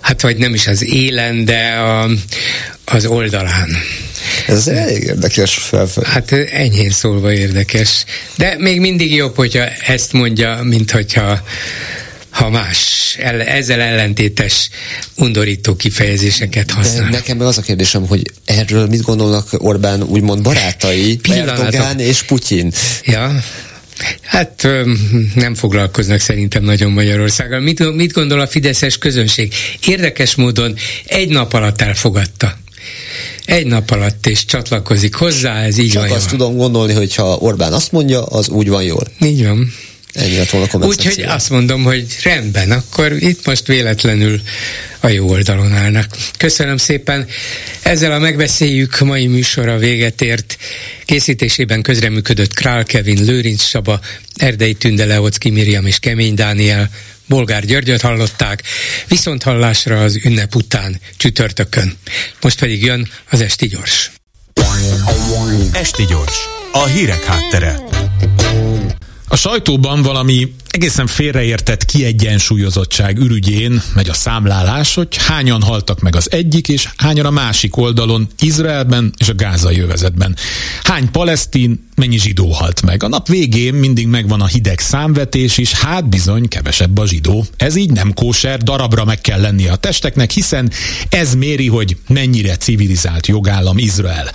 Hát 0.00 0.20
vagy 0.20 0.36
nem 0.36 0.54
is 0.54 0.66
az 0.66 0.84
élen, 0.84 1.44
de 1.44 1.68
a, 1.68 2.10
az 2.84 3.06
oldalán. 3.06 3.68
Ez 4.46 4.68
elég 4.68 5.02
érdekes 5.02 5.54
felfel. 5.54 6.04
Hát 6.06 6.32
enyhén 6.32 6.90
szólva 6.90 7.32
érdekes. 7.32 8.04
De 8.36 8.56
még 8.58 8.80
mindig 8.80 9.14
jobb, 9.14 9.36
hogyha 9.36 9.64
ezt 9.86 10.12
mondja, 10.12 10.60
mint 10.62 10.90
hogyha 10.90 11.42
ha 12.30 12.50
más, 12.50 13.16
ezzel 13.46 13.80
ellentétes, 13.80 14.70
undorító 15.16 15.76
kifejezéseket 15.76 16.70
használ. 16.70 17.04
De 17.04 17.10
nekem 17.10 17.40
az 17.40 17.58
a 17.58 17.62
kérdésem, 17.62 18.06
hogy 18.06 18.22
erről 18.44 18.86
mit 18.86 19.02
gondolnak 19.02 19.48
Orbán 19.58 20.02
úgymond 20.02 20.42
barátai, 20.42 21.18
Erdogan 21.32 21.98
és 21.98 22.22
Putyin? 22.22 22.72
Ja, 23.04 23.42
Hát 24.22 24.68
nem 25.34 25.54
foglalkoznak 25.54 26.20
szerintem 26.20 26.62
nagyon 26.64 26.90
Magyarországgal. 26.90 27.60
Mit, 27.60 27.94
mit 27.94 28.12
gondol 28.12 28.40
a 28.40 28.46
fideszes 28.46 28.98
közönség? 28.98 29.54
Érdekes 29.86 30.34
módon 30.34 30.76
egy 31.04 31.28
nap 31.28 31.52
alatt 31.52 31.80
elfogadta. 31.80 32.58
Egy 33.44 33.66
nap 33.66 33.90
alatt, 33.90 34.26
és 34.26 34.44
csatlakozik 34.44 35.14
hozzá, 35.14 35.62
ez 35.62 35.78
így 35.78 35.90
Csak 35.90 36.02
van 36.02 36.10
azt 36.10 36.30
jól. 36.30 36.38
tudom 36.38 36.56
gondolni, 36.56 36.92
hogy 36.92 37.14
ha 37.14 37.36
Orbán 37.36 37.72
azt 37.72 37.92
mondja, 37.92 38.24
az 38.24 38.48
úgy 38.48 38.68
van 38.68 38.82
jól. 38.82 39.06
Így 39.22 39.44
van. 39.46 39.72
Ennyi 40.12 40.36
lett 40.36 40.50
volna 40.50 40.86
Úgyhogy 40.86 41.22
azt 41.22 41.50
mondom, 41.50 41.82
hogy 41.82 42.06
rendben, 42.22 42.70
akkor 42.70 43.12
itt 43.18 43.46
most 43.46 43.66
véletlenül 43.66 44.40
a 45.00 45.08
jó 45.08 45.28
oldalon 45.28 45.72
állnak. 45.72 46.16
Köszönöm 46.38 46.76
szépen. 46.76 47.26
Ezzel 47.82 48.12
a 48.12 48.18
megbeszéljük 48.18 48.98
mai 48.98 49.26
műsora 49.26 49.76
véget 49.76 50.20
ért. 50.20 50.56
Készítésében 51.04 51.82
közreműködött 51.82 52.54
Král 52.54 52.84
Kevin, 52.84 53.24
Lőrinc 53.24 53.62
Saba, 53.62 54.00
Erdei 54.36 54.74
Tünde, 54.74 55.04
Leocki 55.04 55.50
Miriam 55.50 55.86
és 55.86 55.98
Kemény 55.98 56.34
Dániel. 56.34 56.90
Bolgár 57.26 57.64
Györgyöt 57.64 58.00
hallották, 58.00 58.62
viszont 59.08 59.42
hallásra 59.42 60.02
az 60.02 60.18
ünnep 60.24 60.54
után 60.54 61.00
csütörtökön. 61.16 61.96
Most 62.40 62.58
pedig 62.58 62.84
jön 62.84 63.08
az 63.30 63.40
Esti 63.40 63.66
Gyors. 63.66 64.10
Esti 65.72 66.04
Gyors, 66.04 66.36
a 66.72 66.86
hírek 66.86 67.24
háttere. 67.24 67.89
A 69.32 69.36
sajtóban 69.36 70.02
valami 70.02 70.52
egészen 70.70 71.06
félreértett 71.06 71.84
kiegyensúlyozottság 71.84 73.18
ürügyén 73.18 73.82
megy 73.94 74.08
a 74.08 74.14
számlálás, 74.14 74.94
hogy 74.94 75.16
hányan 75.16 75.62
haltak 75.62 76.00
meg 76.00 76.16
az 76.16 76.30
egyik, 76.30 76.68
és 76.68 76.88
hányan 76.96 77.26
a 77.26 77.30
másik 77.30 77.76
oldalon, 77.76 78.28
Izraelben 78.40 79.12
és 79.18 79.28
a 79.28 79.34
gázai 79.34 79.80
övezetben. 79.80 80.36
Hány 80.82 81.10
palesztin, 81.10 81.88
mennyi 81.94 82.18
zsidó 82.18 82.50
halt 82.50 82.82
meg. 82.82 83.02
A 83.02 83.08
nap 83.08 83.28
végén 83.28 83.74
mindig 83.74 84.06
megvan 84.06 84.40
a 84.40 84.46
hideg 84.46 84.78
számvetés 84.78 85.58
is, 85.58 85.72
hát 85.72 86.08
bizony 86.08 86.48
kevesebb 86.48 86.98
a 86.98 87.06
zsidó. 87.06 87.44
Ez 87.56 87.76
így 87.76 87.90
nem 87.90 88.14
kóser, 88.14 88.62
darabra 88.62 89.04
meg 89.04 89.20
kell 89.20 89.40
lenni 89.40 89.66
a 89.66 89.76
testeknek, 89.76 90.30
hiszen 90.30 90.70
ez 91.08 91.34
méri, 91.34 91.68
hogy 91.68 91.96
mennyire 92.08 92.56
civilizált 92.56 93.26
jogállam 93.26 93.78
Izrael. 93.78 94.30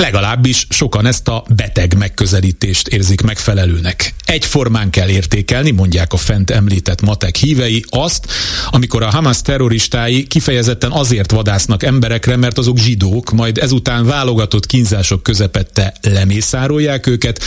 Legalábbis 0.00 0.66
sokan 0.68 1.06
ezt 1.06 1.28
a 1.28 1.44
beteg 1.54 1.96
megközelítést 1.98 2.88
érzik 2.88 3.20
megfelelőnek. 3.20 4.14
Egyformán 4.24 4.90
kell 4.90 5.08
értékelni, 5.08 5.70
mondják 5.70 6.12
a 6.12 6.16
fent 6.16 6.50
említett 6.50 7.00
matek 7.00 7.36
hívei, 7.36 7.84
azt, 7.88 8.26
amikor 8.70 9.02
a 9.02 9.10
Hamas 9.10 9.42
terroristái 9.42 10.26
kifejezetten 10.26 10.90
azért 10.90 11.30
vadásznak 11.30 11.82
emberekre, 11.82 12.36
mert 12.36 12.58
azok 12.58 12.78
zsidók, 12.78 13.30
majd 13.30 13.58
ezután 13.58 14.04
válogatott 14.04 14.66
kínzások 14.66 15.22
közepette 15.22 15.94
lemészárolják 16.02 17.06
őket, 17.06 17.42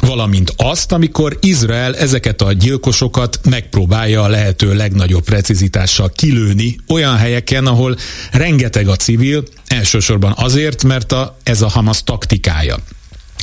valamint 0.00 0.52
azt, 0.56 0.92
amikor 0.92 1.38
Izrael 1.40 1.96
ezeket 1.96 2.42
a 2.42 2.52
gyilkosokat 2.52 3.40
megpróbálja 3.50 4.22
a 4.22 4.28
lehető 4.28 4.74
legnagyobb 4.74 5.24
precizitással 5.24 6.10
kilőni 6.16 6.76
olyan 6.88 7.16
helyeken, 7.16 7.66
ahol 7.66 7.96
rengeteg 8.32 8.88
a 8.88 8.96
civil, 8.96 9.44
elsősorban 9.66 10.32
azért, 10.36 10.84
mert 10.84 11.12
a, 11.12 11.36
ez 11.42 11.62
a 11.62 11.68
Hamas 11.68 12.04
taktikája. 12.04 12.76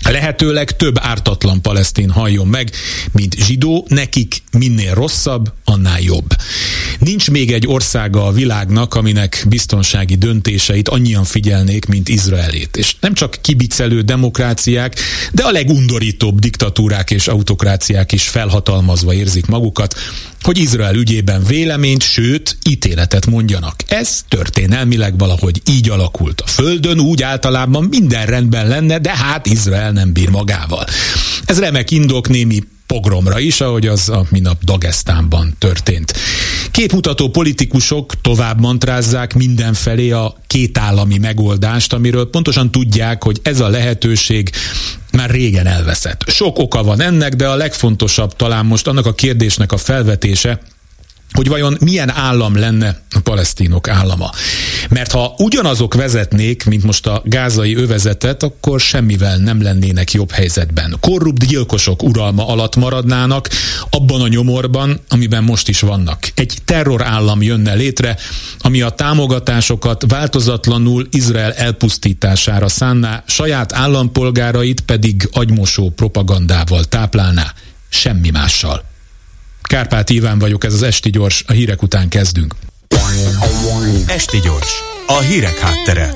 Lehetőleg 0.10 0.76
több 0.76 0.96
ártatlan 1.00 1.62
palesztin 1.62 2.10
halljon 2.10 2.48
meg, 2.48 2.72
mint 3.12 3.36
zsidó, 3.36 3.86
nekik 3.90 4.44
minél 4.52 4.94
rosszabb, 4.94 5.54
annál 5.64 6.00
jobb. 6.02 6.36
Nincs 7.00 7.32
még 7.32 7.52
egy 7.52 7.68
országa 7.68 8.26
a 8.26 8.32
világnak, 8.32 8.96
aminek 8.96 9.46
biztonsági 9.48 10.16
döntéseit 10.16 10.90
annyian 10.90 11.24
figyelnék, 11.24 11.86
mint 11.86 12.10
Izraelét. 12.10 12.78
És 12.78 12.96
nem 13.00 13.14
csak 13.14 13.38
kibicelő 13.42 14.02
demokráciák, 14.02 15.00
de 15.32 15.44
a 15.44 15.52
legundorítóbb 15.52 16.40
diktatúrák 16.40 17.12
és 17.12 17.28
autokráciák 17.28 18.12
is 18.12 18.28
felhatalmazva 18.28 19.14
érzik 19.14 19.46
magukat, 19.46 19.96
hogy 20.44 20.58
Izrael 20.58 20.96
ügyében 20.96 21.44
véleményt, 21.44 22.04
sőt, 22.04 22.58
ítéletet 22.70 23.26
mondjanak. 23.26 23.76
Ez 23.88 24.24
történelmileg 24.28 25.18
valahogy 25.18 25.62
így 25.70 25.90
alakult. 25.90 26.42
A 26.42 26.48
Földön 26.48 27.00
úgy 27.00 27.24
általában 27.24 27.84
minden 27.84 28.26
rendben 28.26 28.68
lenne, 28.68 29.00
de 29.00 29.16
hát 29.18 29.46
Izrael 29.46 29.92
nem 29.92 30.14
bír 30.14 30.30
magával. 30.30 30.86
Ez 31.46 31.60
remek 31.60 31.92
indok 31.92 32.30
némi 32.30 32.60
pogromra 32.88 33.40
is, 33.40 33.62
ahogy 33.62 33.88
az 33.88 34.10
a 34.10 34.26
minap 34.30 34.64
Dagestánban 34.64 35.56
történt. 35.58 36.14
Képmutató 36.72 37.30
politikusok 37.30 38.22
tovább 38.22 38.60
mantrázzák 38.60 39.34
mindenfelé 39.34 40.12
a 40.12 40.36
kétállami 40.48 41.18
megoldást, 41.18 41.94
amiről 41.94 42.30
pontosan 42.30 42.72
tudják, 42.72 43.24
hogy 43.24 43.40
ez 43.44 43.60
a 43.60 43.68
lehetőség 43.68 44.50
már 45.18 45.30
régen 45.30 45.68
elveszett. 45.68 46.24
Sok 46.28 46.60
oka 46.60 46.84
van 46.84 47.02
ennek, 47.02 47.34
de 47.34 47.48
a 47.48 47.56
legfontosabb 47.56 48.36
talán 48.36 48.66
most 48.66 48.88
annak 48.88 49.06
a 49.06 49.14
kérdésnek 49.14 49.72
a 49.72 49.78
felvetése, 49.78 50.60
hogy 51.34 51.48
vajon 51.48 51.78
milyen 51.80 52.10
állam 52.10 52.56
lenne 52.56 53.02
a 53.10 53.20
palesztinok 53.20 53.88
állama. 53.88 54.32
Mert 54.90 55.12
ha 55.12 55.34
ugyanazok 55.38 55.94
vezetnék, 55.94 56.66
mint 56.66 56.84
most 56.84 57.08
a 57.08 57.22
gázai 57.26 57.76
övezetet, 57.76 58.44
akkor 58.44 58.80
semmivel 58.80 59.38
nem 59.38 59.62
lennének 59.62 60.12
jobb 60.12 60.32
helyzetben. 60.32 60.98
Korrupt 61.00 61.48
gyilkosok 61.48 62.04
uralma 62.04 62.48
alatt 62.48 62.76
maradnának 62.76 63.50
abban 63.90 64.22
a 64.22 64.28
nyomorban, 64.28 65.00
amiben 65.10 65.44
most 65.44 65.70
is 65.70 65.80
vannak. 65.80 66.32
Egy 66.36 66.58
terrorállam 66.66 67.42
jönne 67.42 67.74
létre, 67.74 68.18
ami 68.60 68.82
a 68.82 68.90
támogatásokat 68.90 70.04
változatlanul 70.08 71.08
Izrael 71.12 71.54
elpusztítására 71.54 72.70
szánná, 72.70 73.24
saját 73.28 73.74
állampolgárait 73.74 74.82
pedig 74.82 75.30
agymosó 75.32 75.90
propagandával 75.90 76.84
táplálná, 76.84 77.54
semmi 77.90 78.30
mással. 78.30 78.92
Kárpát 79.68 80.10
Iván 80.10 80.40
vagyok, 80.40 80.64
ez 80.64 80.74
az 80.74 80.82
Esti 80.82 81.10
Gyors, 81.10 81.44
a 81.48 81.52
hírek 81.52 81.82
után 81.82 82.10
kezdünk. 82.10 82.56
Esti 84.08 84.40
Gyors, 84.40 84.84
a 85.08 85.20
hírek 85.20 85.58
háttere. 85.60 86.14